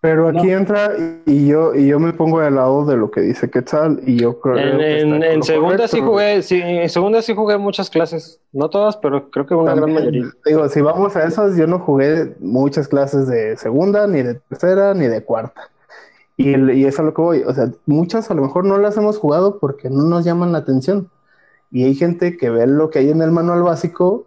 Pero 0.00 0.28
aquí 0.28 0.46
No. 0.46 0.58
entra 0.58 0.92
y 1.26 1.48
yo, 1.48 1.74
y 1.74 1.88
yo 1.88 1.98
me 1.98 2.12
pongo 2.12 2.40
del 2.40 2.54
lado 2.54 2.84
de 2.84 2.96
lo 2.96 3.10
que 3.10 3.20
dice 3.20 3.50
Quetzal 3.50 4.00
y 4.06 4.16
yo 4.16 4.38
creo 4.40 4.56
En, 4.56 4.78
que 4.78 4.96
está 4.98 5.16
en- 5.16 5.22
en 5.24 5.42
segunda 5.42 5.88
sí 5.88 6.00
jugué, 6.00 6.42
sí, 6.42 6.60
en 6.62 6.88
segunda 6.88 7.20
sí 7.20 7.34
jugué 7.34 7.58
muchas 7.58 7.90
clases. 7.90 8.40
No 8.52 8.70
todas, 8.70 8.96
pero 8.96 9.28
creo 9.30 9.44
que 9.46 9.54
una 9.56 9.74
gran 9.74 9.92
mayoría. 9.92 10.26
Digo, 10.46 10.68
si 10.68 10.80
vamos 10.82 11.16
a 11.16 11.24
esas, 11.24 11.56
yo 11.56 11.66
no 11.66 11.80
jugué 11.80 12.36
muchas 12.38 12.86
clases 12.86 13.26
de 13.26 13.56
segunda, 13.56 14.06
ni 14.06 14.22
de 14.22 14.34
tercera, 14.34 14.94
ni 14.94 15.08
de 15.08 15.24
cuarta. 15.24 15.62
Y, 16.36 16.54
y 16.70 16.84
es 16.84 17.00
a 17.00 17.02
lo 17.02 17.12
que 17.12 17.20
voy. 17.22 17.42
O 17.44 17.52
sea, 17.52 17.68
muchas 17.86 18.30
a 18.30 18.34
lo 18.34 18.42
mejor 18.42 18.64
no 18.64 18.78
las 18.78 18.96
hemos 18.96 19.18
jugado 19.18 19.58
porque 19.58 19.90
no 19.90 20.04
nos 20.04 20.24
llaman 20.24 20.52
la 20.52 20.58
atención. 20.58 21.10
Y 21.72 21.82
hay 21.82 21.96
gente 21.96 22.36
que 22.36 22.48
ve 22.50 22.68
lo 22.68 22.88
que 22.90 23.00
hay 23.00 23.10
en 23.10 23.20
el 23.20 23.32
manual 23.32 23.64
básico 23.64 24.26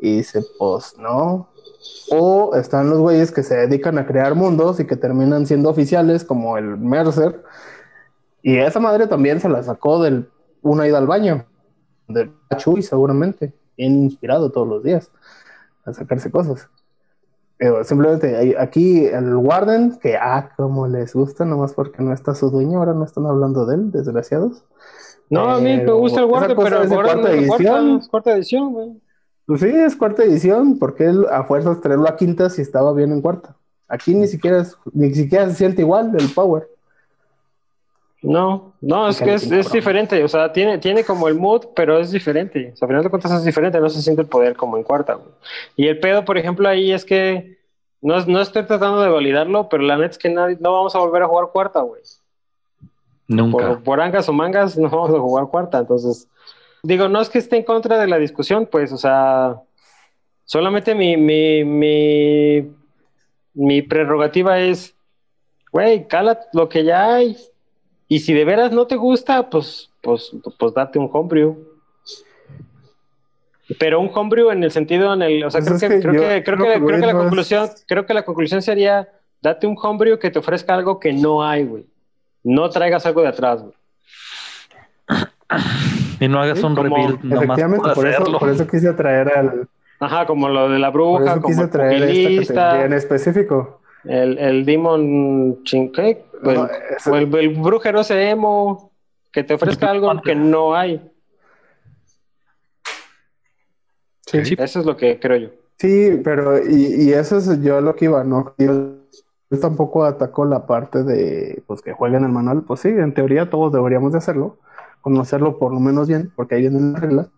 y 0.00 0.16
dice, 0.16 0.40
pues 0.58 0.96
no. 0.98 1.49
O 2.10 2.54
están 2.54 2.90
los 2.90 2.98
güeyes 2.98 3.32
que 3.32 3.42
se 3.42 3.56
dedican 3.56 3.98
a 3.98 4.06
crear 4.06 4.34
mundos 4.34 4.80
y 4.80 4.86
que 4.86 4.96
terminan 4.96 5.46
siendo 5.46 5.70
oficiales, 5.70 6.24
como 6.24 6.58
el 6.58 6.76
Mercer. 6.76 7.42
Y 8.42 8.58
esa 8.58 8.80
madre 8.80 9.06
también 9.06 9.40
se 9.40 9.48
la 9.48 9.62
sacó 9.62 10.02
del 10.02 10.28
una 10.62 10.86
ida 10.86 10.98
al 10.98 11.06
baño, 11.06 11.46
del 12.08 12.32
Chuy 12.56 12.82
seguramente, 12.82 13.52
bien 13.76 14.04
inspirado 14.04 14.50
todos 14.50 14.68
los 14.68 14.82
días 14.82 15.10
a 15.84 15.92
sacarse 15.92 16.30
cosas. 16.30 16.68
Pero 17.56 17.84
simplemente 17.84 18.56
aquí 18.58 19.04
el 19.04 19.36
Warden, 19.36 19.98
que 19.98 20.16
ah, 20.16 20.50
como 20.56 20.86
les 20.86 21.12
gusta, 21.14 21.44
nomás 21.44 21.74
porque 21.74 22.02
no 22.02 22.12
está 22.12 22.34
su 22.34 22.50
dueño, 22.50 22.78
ahora 22.78 22.94
no 22.94 23.04
están 23.04 23.26
hablando 23.26 23.66
de 23.66 23.74
él, 23.74 23.92
desgraciados. 23.92 24.64
No, 25.28 25.50
a 25.50 25.60
mí 25.60 25.76
me 25.76 25.92
gusta 25.92 26.20
el 26.20 26.26
Warden, 26.26 26.56
pero 26.56 26.82
es 26.82 26.90
de 26.90 26.96
cuarta 26.96 27.28
de 27.28 27.38
edición. 27.38 28.00
cuarta 28.10 28.32
edición, 28.32 28.72
güey. 28.72 29.00
Pues 29.50 29.62
sí, 29.62 29.66
es 29.66 29.96
cuarta 29.96 30.22
edición, 30.22 30.78
porque 30.78 31.06
él 31.06 31.26
a 31.28 31.42
fuerzas 31.42 31.80
traerlo 31.80 32.08
a 32.08 32.14
quinta 32.14 32.48
si 32.48 32.62
estaba 32.62 32.92
bien 32.92 33.10
en 33.10 33.20
cuarta. 33.20 33.56
Aquí 33.88 34.14
ni 34.14 34.28
siquiera 34.28 34.60
es, 34.60 34.76
ni 34.92 35.12
siquiera 35.12 35.48
se 35.48 35.56
siente 35.56 35.82
igual 35.82 36.12
el 36.16 36.28
power. 36.28 36.68
No, 38.22 38.74
no, 38.80 39.08
es 39.08 39.20
que 39.20 39.34
es, 39.34 39.50
diferente, 39.72 40.22
o 40.22 40.28
sea, 40.28 40.52
tiene, 40.52 40.78
tiene 40.78 41.02
como 41.02 41.26
el 41.26 41.34
mood, 41.34 41.66
pero 41.74 41.98
es 41.98 42.12
diferente. 42.12 42.70
O 42.72 42.76
sea, 42.76 42.86
al 42.86 42.90
final 42.90 43.02
de 43.02 43.10
cuentas 43.10 43.32
es 43.32 43.44
diferente, 43.44 43.80
no 43.80 43.90
se 43.90 44.00
siente 44.02 44.22
el 44.22 44.28
poder 44.28 44.54
como 44.54 44.76
en 44.76 44.84
cuarta, 44.84 45.14
güey. 45.14 45.32
Y 45.74 45.88
el 45.88 45.98
pedo, 45.98 46.24
por 46.24 46.38
ejemplo, 46.38 46.68
ahí 46.68 46.92
es 46.92 47.04
que 47.04 47.58
no, 48.00 48.24
no 48.26 48.40
estoy 48.40 48.62
tratando 48.66 49.00
de 49.00 49.08
validarlo, 49.08 49.68
pero 49.68 49.82
la 49.82 49.96
neta 49.96 50.12
es 50.12 50.18
que 50.18 50.30
nadie, 50.30 50.58
no 50.60 50.74
vamos 50.74 50.94
a 50.94 51.00
volver 51.00 51.24
a 51.24 51.26
jugar 51.26 51.48
cuarta, 51.52 51.80
güey. 51.80 52.02
Nunca. 53.26 53.66
por, 53.66 53.82
por 53.82 54.00
angas 54.00 54.28
o 54.28 54.32
mangas 54.32 54.78
no 54.78 54.88
vamos 54.90 55.10
a 55.10 55.18
jugar 55.18 55.48
cuarta. 55.48 55.80
Entonces, 55.80 56.28
digo, 56.82 57.08
no 57.08 57.20
es 57.20 57.28
que 57.28 57.38
esté 57.38 57.56
en 57.56 57.64
contra 57.64 57.98
de 57.98 58.06
la 58.06 58.18
discusión, 58.18 58.66
pues, 58.70 58.92
o 58.92 58.96
sea, 58.96 59.60
solamente 60.44 60.94
mi, 60.94 61.16
mi, 61.16 61.64
mi, 61.64 62.72
mi 63.54 63.82
prerrogativa 63.82 64.58
es, 64.58 64.94
güey, 65.72 66.06
cala 66.08 66.40
lo 66.52 66.68
que 66.68 66.84
ya 66.84 67.14
hay. 67.14 67.36
Y 68.08 68.20
si 68.20 68.34
de 68.34 68.44
veras 68.44 68.72
no 68.72 68.86
te 68.86 68.96
gusta, 68.96 69.48
pues, 69.50 69.90
pues, 70.02 70.32
pues 70.58 70.74
date 70.74 70.98
un 70.98 71.08
homebrew. 71.12 71.66
Pero 73.78 74.00
un 74.00 74.10
homebrew 74.12 74.50
en 74.50 74.64
el 74.64 74.72
sentido, 74.72 75.14
en 75.14 75.22
el, 75.22 75.44
o 75.44 75.50
sea, 75.50 75.60
Pues 75.60 75.78
creo, 75.78 75.90
que, 75.90 75.96
que 75.96 76.02
creo, 76.02 76.12
que, 76.12 76.42
creo, 76.42 76.56
que, 76.58 76.84
creo 76.84 77.00
que 77.00 77.06
la 77.06 77.12
conclusión, 77.12 77.70
creo 77.86 78.04
que 78.04 78.14
la 78.14 78.24
conclusión 78.24 78.62
sería, 78.62 79.08
date 79.40 79.66
un 79.68 79.76
homebrew 79.80 80.18
que 80.18 80.30
te 80.30 80.40
ofrezca 80.40 80.74
algo 80.74 80.98
que 80.98 81.12
no 81.12 81.44
hay, 81.44 81.64
güey. 81.64 81.86
No 82.42 82.68
traigas 82.70 83.06
algo 83.06 83.22
de 83.22 83.28
atrás, 83.28 83.62
güey. 83.62 83.74
Y 86.20 86.28
no 86.28 86.40
hagas 86.40 86.58
Sí, 86.58 86.64
un 86.66 86.74
como- 86.74 86.96
rebuild 86.96 87.22
nomás 87.24 87.42
Efectivamente, 87.44 87.84
por 87.84 87.94
por 87.94 88.06
eso, 88.06 88.38
por 88.38 88.48
eso 88.50 88.66
quise 88.66 88.92
traer 88.92 89.28
al. 89.36 89.68
Ajá, 89.98 90.26
como 90.26 90.48
lo 90.48 90.68
de 90.68 90.78
la 90.78 90.90
Por 90.92 91.00
bruja, 91.02 91.32
eso 91.32 91.42
como 91.42 91.48
quise 91.48 91.62
el 91.64 91.70
traer 91.70 92.02
esta 92.04 92.84
en 92.84 92.92
específico. 92.92 93.80
el, 94.04 94.38
el 94.38 94.64
demon 94.64 95.62
chinque, 95.64 96.24
o 96.42 96.50
el, 96.50 96.56
No, 96.56 97.16
el, 97.16 97.34
el 97.36 97.48
brujero 97.60 98.00
ese 98.00 98.30
emo, 98.30 98.90
que 99.32 99.44
te 99.44 99.54
ofrezca 99.54 99.90
algo 99.90 100.10
que 100.22 100.34
no 100.34 100.74
hay. 100.74 101.00
Sí. 104.26 104.54
Eso 104.58 104.80
es 104.80 104.86
lo 104.86 104.96
que 104.96 105.18
creo 105.18 105.36
yo. 105.36 105.48
Sí, 105.78 106.20
pero 106.22 106.58
y, 106.64 107.04
y 107.08 107.12
eso 107.12 107.38
es 107.38 107.62
yo 107.62 107.80
lo 107.80 107.96
que 107.96 108.04
iba, 108.04 108.22
¿no? 108.22 108.54
Yo, 108.58 108.94
yo 109.50 109.60
tampoco 109.60 110.04
ataco 110.04 110.44
la 110.44 110.66
parte 110.66 111.02
de 111.02 111.62
pues 111.66 111.82
que 111.82 111.92
jueguen 111.92 112.24
el 112.24 112.30
manual. 112.30 112.62
Pues 112.62 112.80
sí, 112.80 112.88
en 112.88 113.12
teoría 113.14 113.50
todos 113.50 113.72
deberíamos 113.72 114.12
de 114.12 114.18
hacerlo, 114.18 114.58
conocerlo 115.00 115.58
por 115.58 115.72
lo 115.72 115.80
menos 115.80 116.08
bien, 116.08 116.32
porque 116.34 116.54
ahí 116.54 116.62
vienen 116.62 116.92
las 116.92 117.02
reglas. 117.02 117.28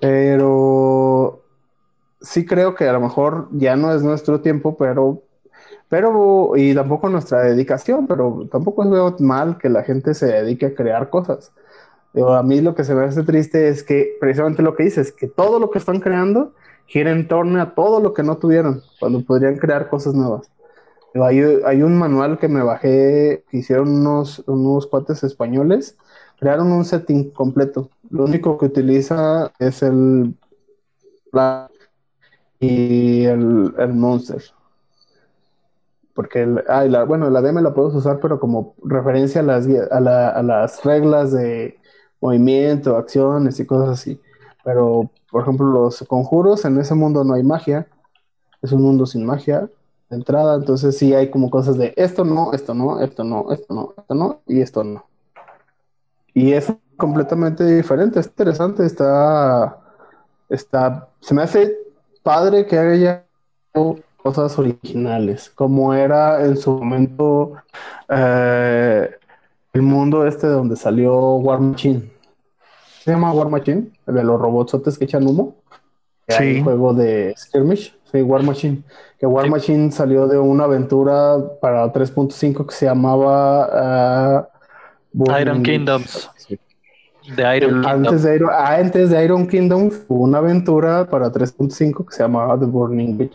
Pero 0.00 1.42
sí 2.20 2.46
creo 2.46 2.74
que 2.74 2.88
a 2.88 2.92
lo 2.92 3.00
mejor 3.00 3.48
ya 3.52 3.76
no 3.76 3.92
es 3.94 4.02
nuestro 4.02 4.40
tiempo, 4.40 4.76
pero, 4.76 5.22
pero, 5.88 6.52
y 6.56 6.74
tampoco 6.74 7.08
nuestra 7.08 7.42
dedicación, 7.42 8.06
pero 8.06 8.48
tampoco 8.50 8.88
veo 8.88 9.16
mal 9.18 9.58
que 9.58 9.68
la 9.68 9.82
gente 9.82 10.14
se 10.14 10.26
dedique 10.26 10.66
a 10.66 10.74
crear 10.74 11.10
cosas. 11.10 11.52
Digo, 12.12 12.32
a 12.32 12.42
mí 12.42 12.60
lo 12.60 12.74
que 12.74 12.84
se 12.84 12.94
me 12.94 13.04
hace 13.04 13.22
triste 13.22 13.68
es 13.68 13.82
que 13.82 14.16
precisamente 14.20 14.62
lo 14.62 14.74
que 14.74 14.84
dices, 14.84 15.12
que 15.12 15.28
todo 15.28 15.58
lo 15.58 15.70
que 15.70 15.78
están 15.78 16.00
creando 16.00 16.52
gira 16.86 17.10
en 17.10 17.26
torno 17.26 17.60
a 17.60 17.74
todo 17.74 18.00
lo 18.00 18.12
que 18.12 18.22
no 18.22 18.36
tuvieron, 18.36 18.82
cuando 19.00 19.24
podrían 19.24 19.56
crear 19.56 19.88
cosas 19.88 20.14
nuevas. 20.14 20.50
Hay 21.14 21.82
un 21.82 21.98
manual 21.98 22.38
que 22.38 22.48
me 22.48 22.62
bajé, 22.62 23.44
que 23.50 23.58
hicieron 23.58 23.90
unos, 23.90 24.42
unos 24.46 24.86
cuates 24.86 25.22
españoles, 25.24 25.96
crearon 26.42 26.72
un 26.72 26.84
setting 26.84 27.30
completo. 27.32 27.90
Lo 28.10 28.24
único 28.24 28.58
que 28.58 28.66
utiliza 28.66 29.52
es 29.60 29.82
el 29.82 30.34
y 32.60 33.24
el, 33.24 33.74
el 33.78 33.92
monster. 33.94 34.42
Porque, 36.14 36.42
el, 36.42 36.62
ah, 36.68 36.84
la, 36.84 37.04
bueno, 37.04 37.30
la 37.30 37.40
DM 37.40 37.62
la 37.62 37.72
puedes 37.72 37.94
usar, 37.94 38.20
pero 38.20 38.38
como 38.38 38.74
referencia 38.84 39.40
a 39.40 39.44
las, 39.44 39.66
a, 39.90 40.00
la- 40.00 40.28
a 40.30 40.42
las 40.42 40.84
reglas 40.84 41.32
de 41.32 41.78
movimiento, 42.20 42.96
acciones 42.96 43.58
y 43.60 43.66
cosas 43.66 43.88
así. 44.00 44.20
Pero, 44.64 45.10
por 45.30 45.42
ejemplo, 45.42 45.66
los 45.68 46.04
conjuros, 46.08 46.64
en 46.66 46.78
ese 46.78 46.94
mundo 46.94 47.24
no 47.24 47.34
hay 47.34 47.42
magia. 47.42 47.88
Es 48.62 48.72
un 48.72 48.82
mundo 48.82 49.06
sin 49.06 49.26
magia 49.26 49.70
de 50.10 50.16
entrada. 50.16 50.56
Entonces 50.56 50.98
sí 50.98 51.14
hay 51.14 51.30
como 51.30 51.50
cosas 51.50 51.78
de 51.78 51.94
esto 51.96 52.24
no, 52.24 52.52
esto 52.54 52.74
no, 52.74 53.02
esto 53.02 53.24
no, 53.24 53.52
esto 53.52 53.74
no, 53.74 53.94
esto 53.98 54.14
no 54.16 54.42
y 54.46 54.62
esto 54.62 54.84
no. 54.84 55.04
Y 56.34 56.52
es 56.52 56.72
completamente 56.96 57.64
diferente. 57.64 58.20
Es 58.20 58.26
interesante. 58.26 58.84
Está, 58.86 59.78
está, 60.48 61.08
se 61.20 61.34
me 61.34 61.42
hace 61.42 61.76
padre 62.22 62.66
que 62.66 62.78
haya 62.78 63.24
cosas 64.22 64.56
originales, 64.58 65.50
como 65.54 65.94
era 65.94 66.44
en 66.44 66.56
su 66.56 66.72
momento 66.78 67.52
eh, 68.08 69.10
el 69.72 69.82
mundo 69.82 70.26
este 70.26 70.46
donde 70.46 70.76
salió 70.76 71.34
War 71.36 71.58
Machine. 71.60 72.10
¿Se 73.02 73.10
llama 73.10 73.32
War 73.32 73.48
Machine? 73.48 73.90
El 74.06 74.14
de 74.14 74.22
los 74.24 74.40
robotsotes 74.40 74.96
que 74.96 75.04
echan 75.06 75.26
humo. 75.26 75.56
Hay 76.28 76.52
Sí. 76.54 76.58
un 76.58 76.64
juego 76.64 76.94
de 76.94 77.34
skirmish. 77.36 77.98
Sí, 78.12 78.22
War 78.22 78.42
Machine. 78.44 78.82
Que 79.18 79.26
War 79.26 79.46
Sí. 79.46 79.50
Machine 79.50 79.90
salió 79.90 80.28
de 80.28 80.38
una 80.38 80.64
aventura 80.64 81.36
para 81.60 81.90
3.5 81.92 82.64
que 82.66 82.74
se 82.74 82.86
llamaba 82.86 84.48
Iron. 85.40 85.62
Kingdoms. 85.62 86.30
De 87.36 87.56
Iron 87.56 87.70
Kingdom. 87.82 87.86
antes, 87.86 88.22
de 88.24 88.34
Iron, 88.36 88.50
ah, 88.52 88.74
antes 88.76 89.10
de 89.10 89.24
Iron 89.24 89.46
Kingdom 89.46 89.90
hubo 90.08 90.24
una 90.24 90.38
aventura 90.38 91.08
para 91.08 91.30
3.5 91.30 92.04
que 92.06 92.14
se 92.14 92.22
llamaba 92.22 92.58
The 92.58 92.66
Burning 92.66 93.30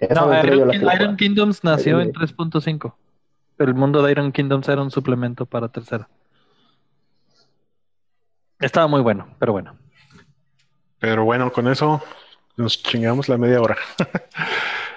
esa 0.00 0.14
No, 0.26 0.32
Iron, 0.42 0.70
King- 0.70 0.88
Iron. 0.94 1.16
Kingdoms 1.16 1.62
nació 1.64 2.00
en 2.00 2.12
3.5. 2.12 2.94
El 3.58 3.74
mundo 3.74 4.02
de 4.02 4.10
Iron 4.10 4.32
Kingdoms 4.32 4.68
era 4.68 4.82
un 4.82 4.90
suplemento 4.90 5.46
para 5.46 5.68
tercera. 5.68 6.08
Estaba 8.58 8.86
muy 8.88 9.00
bueno, 9.00 9.28
pero 9.38 9.52
bueno. 9.52 9.76
Pero 10.98 11.24
bueno, 11.24 11.52
con 11.52 11.68
eso 11.68 12.02
nos 12.56 12.82
chingamos 12.82 13.28
la 13.28 13.36
media 13.38 13.60
hora. 13.60 13.76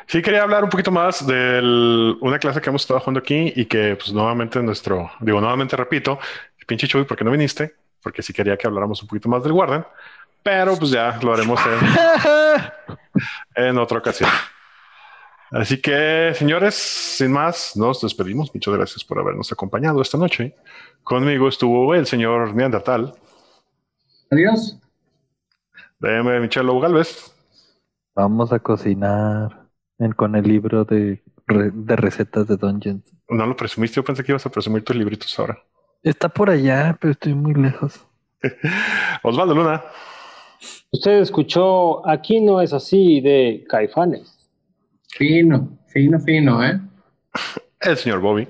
sí, 0.07 0.21
quería 0.21 0.43
hablar 0.43 0.63
un 0.63 0.69
poquito 0.69 0.91
más 0.91 1.25
de 1.25 2.15
una 2.19 2.39
clase 2.39 2.61
que 2.61 2.69
hemos 2.69 2.81
estado 2.81 2.99
jugando 2.99 3.19
aquí 3.19 3.53
y 3.55 3.65
que, 3.65 3.95
pues, 3.95 4.11
nuevamente 4.11 4.61
nuestro, 4.63 5.11
digo, 5.19 5.39
nuevamente 5.39 5.75
repito, 5.75 6.19
pinche 6.65 6.87
Chuy, 6.87 7.03
¿por 7.05 7.17
qué 7.17 7.23
no 7.23 7.31
viniste? 7.31 7.75
Porque 8.01 8.21
sí 8.21 8.33
quería 8.33 8.57
que 8.57 8.67
habláramos 8.67 9.01
un 9.01 9.07
poquito 9.07 9.29
más 9.29 9.43
del 9.43 9.51
Warden, 9.51 9.85
pero 10.43 10.77
pues 10.77 10.91
ya 10.91 11.19
lo 11.21 11.33
haremos 11.33 11.59
en, 13.55 13.65
en 13.67 13.77
otra 13.77 13.99
ocasión. 13.99 14.29
Así 15.51 15.79
que, 15.81 16.33
señores, 16.35 16.75
sin 16.75 17.31
más, 17.31 17.77
nos 17.77 18.01
despedimos. 18.01 18.53
Muchas 18.53 18.73
gracias 18.73 19.03
por 19.03 19.19
habernos 19.19 19.51
acompañado 19.51 20.01
esta 20.01 20.17
noche. 20.17 20.55
Conmigo 21.03 21.47
estuvo 21.47 21.95
el 21.95 22.05
señor 22.05 22.53
Neandertal, 22.53 23.13
Adiós. 24.29 24.77
DM 25.99 26.41
Michelo 26.41 26.79
Galvez. 26.79 27.33
Vamos 28.13 28.51
a 28.51 28.59
cocinar 28.59 29.56
en- 29.99 30.11
con 30.13 30.35
el 30.35 30.43
libro 30.47 30.85
de, 30.85 31.21
de 31.47 31.95
recetas 31.95 32.47
de 32.47 32.57
Dungeons. 32.57 33.03
No 33.29 33.45
lo 33.45 33.55
presumiste, 33.55 33.95
yo 33.95 34.03
pensé 34.03 34.23
que 34.23 34.31
ibas 34.31 34.45
a 34.45 34.51
presumir 34.51 34.83
tus 34.83 34.95
libritos 34.95 35.37
ahora. 35.39 35.57
Está 36.03 36.29
por 36.29 36.49
allá, 36.49 36.97
pero 36.99 37.11
estoy 37.11 37.33
muy 37.33 37.53
lejos. 37.53 38.05
Osvaldo 39.23 39.53
Luna, 39.55 39.83
Usted 40.91 41.19
escuchó 41.19 42.07
Aquí 42.07 42.39
no 42.41 42.61
es 42.61 42.73
así 42.73 43.19
de 43.21 43.65
Caifanes. 43.69 44.49
Fino, 45.09 45.77
fino, 45.87 46.19
fino, 46.19 46.63
¿eh? 46.63 46.79
el 47.81 47.97
señor 47.97 48.19
Bobby, 48.21 48.47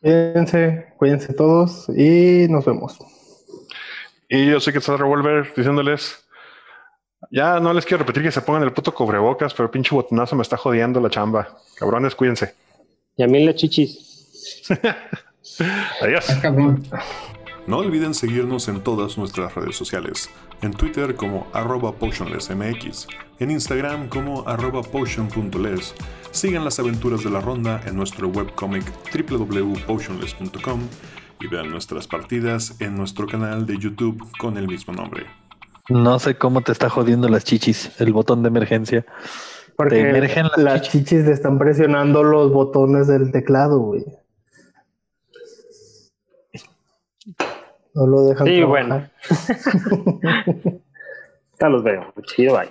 Cuídense, 0.00 0.94
cuídense 0.96 1.34
todos 1.34 1.88
y 1.90 2.46
nos 2.48 2.64
vemos. 2.64 2.98
y 4.28 4.46
yo 4.50 4.58
sé 4.60 4.72
que 4.72 4.78
estás 4.78 4.98
Revolver 4.98 5.52
diciéndoles, 5.54 6.24
ya 7.30 7.60
no 7.60 7.72
les 7.72 7.84
quiero 7.84 7.98
repetir 7.98 8.22
que 8.22 8.32
se 8.32 8.40
pongan 8.40 8.62
el 8.62 8.72
puto 8.72 8.94
cubrebocas, 8.94 9.54
pero 9.54 9.70
pinche 9.70 9.94
botonazo 9.94 10.36
me 10.36 10.42
está 10.42 10.56
jodiendo 10.56 11.00
la 11.00 11.10
chamba. 11.10 11.56
Cabrones, 11.76 12.14
cuídense. 12.14 12.54
Y 13.16 13.22
a 13.22 13.26
mí 13.26 13.44
la 13.44 13.54
chichis. 13.54 14.66
Adiós. 16.00 16.26
No 17.66 17.78
olviden 17.78 18.14
seguirnos 18.14 18.68
en 18.68 18.82
todas 18.82 19.18
nuestras 19.18 19.54
redes 19.54 19.76
sociales. 19.76 20.30
En 20.62 20.72
Twitter 20.72 21.14
como 21.14 21.46
arroba 21.52 21.92
potionlessmx, 21.92 23.06
en 23.38 23.50
Instagram 23.50 24.08
como 24.08 24.48
arroba 24.48 24.82
potion.les. 24.82 25.94
Sigan 26.30 26.64
las 26.64 26.78
aventuras 26.78 27.22
de 27.22 27.30
la 27.30 27.40
ronda 27.40 27.80
en 27.86 27.96
nuestro 27.96 28.28
webcomic 28.28 28.84
www.potionless.com 29.14 30.80
y 31.40 31.46
vean 31.46 31.70
nuestras 31.70 32.06
partidas 32.06 32.80
en 32.80 32.96
nuestro 32.96 33.26
canal 33.26 33.66
de 33.66 33.78
YouTube 33.78 34.26
con 34.38 34.56
el 34.56 34.66
mismo 34.66 34.92
nombre. 34.92 35.26
No 35.90 36.18
sé 36.20 36.36
cómo 36.36 36.60
te 36.62 36.72
está 36.72 36.88
jodiendo 36.88 37.28
las 37.28 37.44
chichis, 37.44 38.00
el 38.00 38.12
botón 38.12 38.42
de 38.42 38.48
emergencia. 38.48 39.04
Porque 39.76 40.00
emergen 40.00 40.46
las 40.56 40.58
las 40.58 40.82
chichis 40.82 41.24
le 41.24 41.32
están 41.32 41.58
presionando 41.58 42.22
los 42.22 42.52
botones 42.52 43.08
del 43.08 43.32
teclado, 43.32 43.80
güey. 43.80 44.04
No 47.94 48.06
lo 48.06 48.22
dejan. 48.26 48.46
Sí, 48.46 48.58
trabajar. 48.58 49.10
Ya 51.60 51.68
los 51.68 51.82
veo. 51.82 52.10
Chido, 52.22 52.56
bye. 52.56 52.70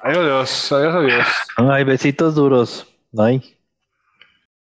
Adiós, 0.00 0.72
adiós, 0.72 0.94
adiós. 0.94 1.26
Ay, 1.58 1.84
besitos 1.84 2.34
duros. 2.34 2.86
Ay. 3.18 3.56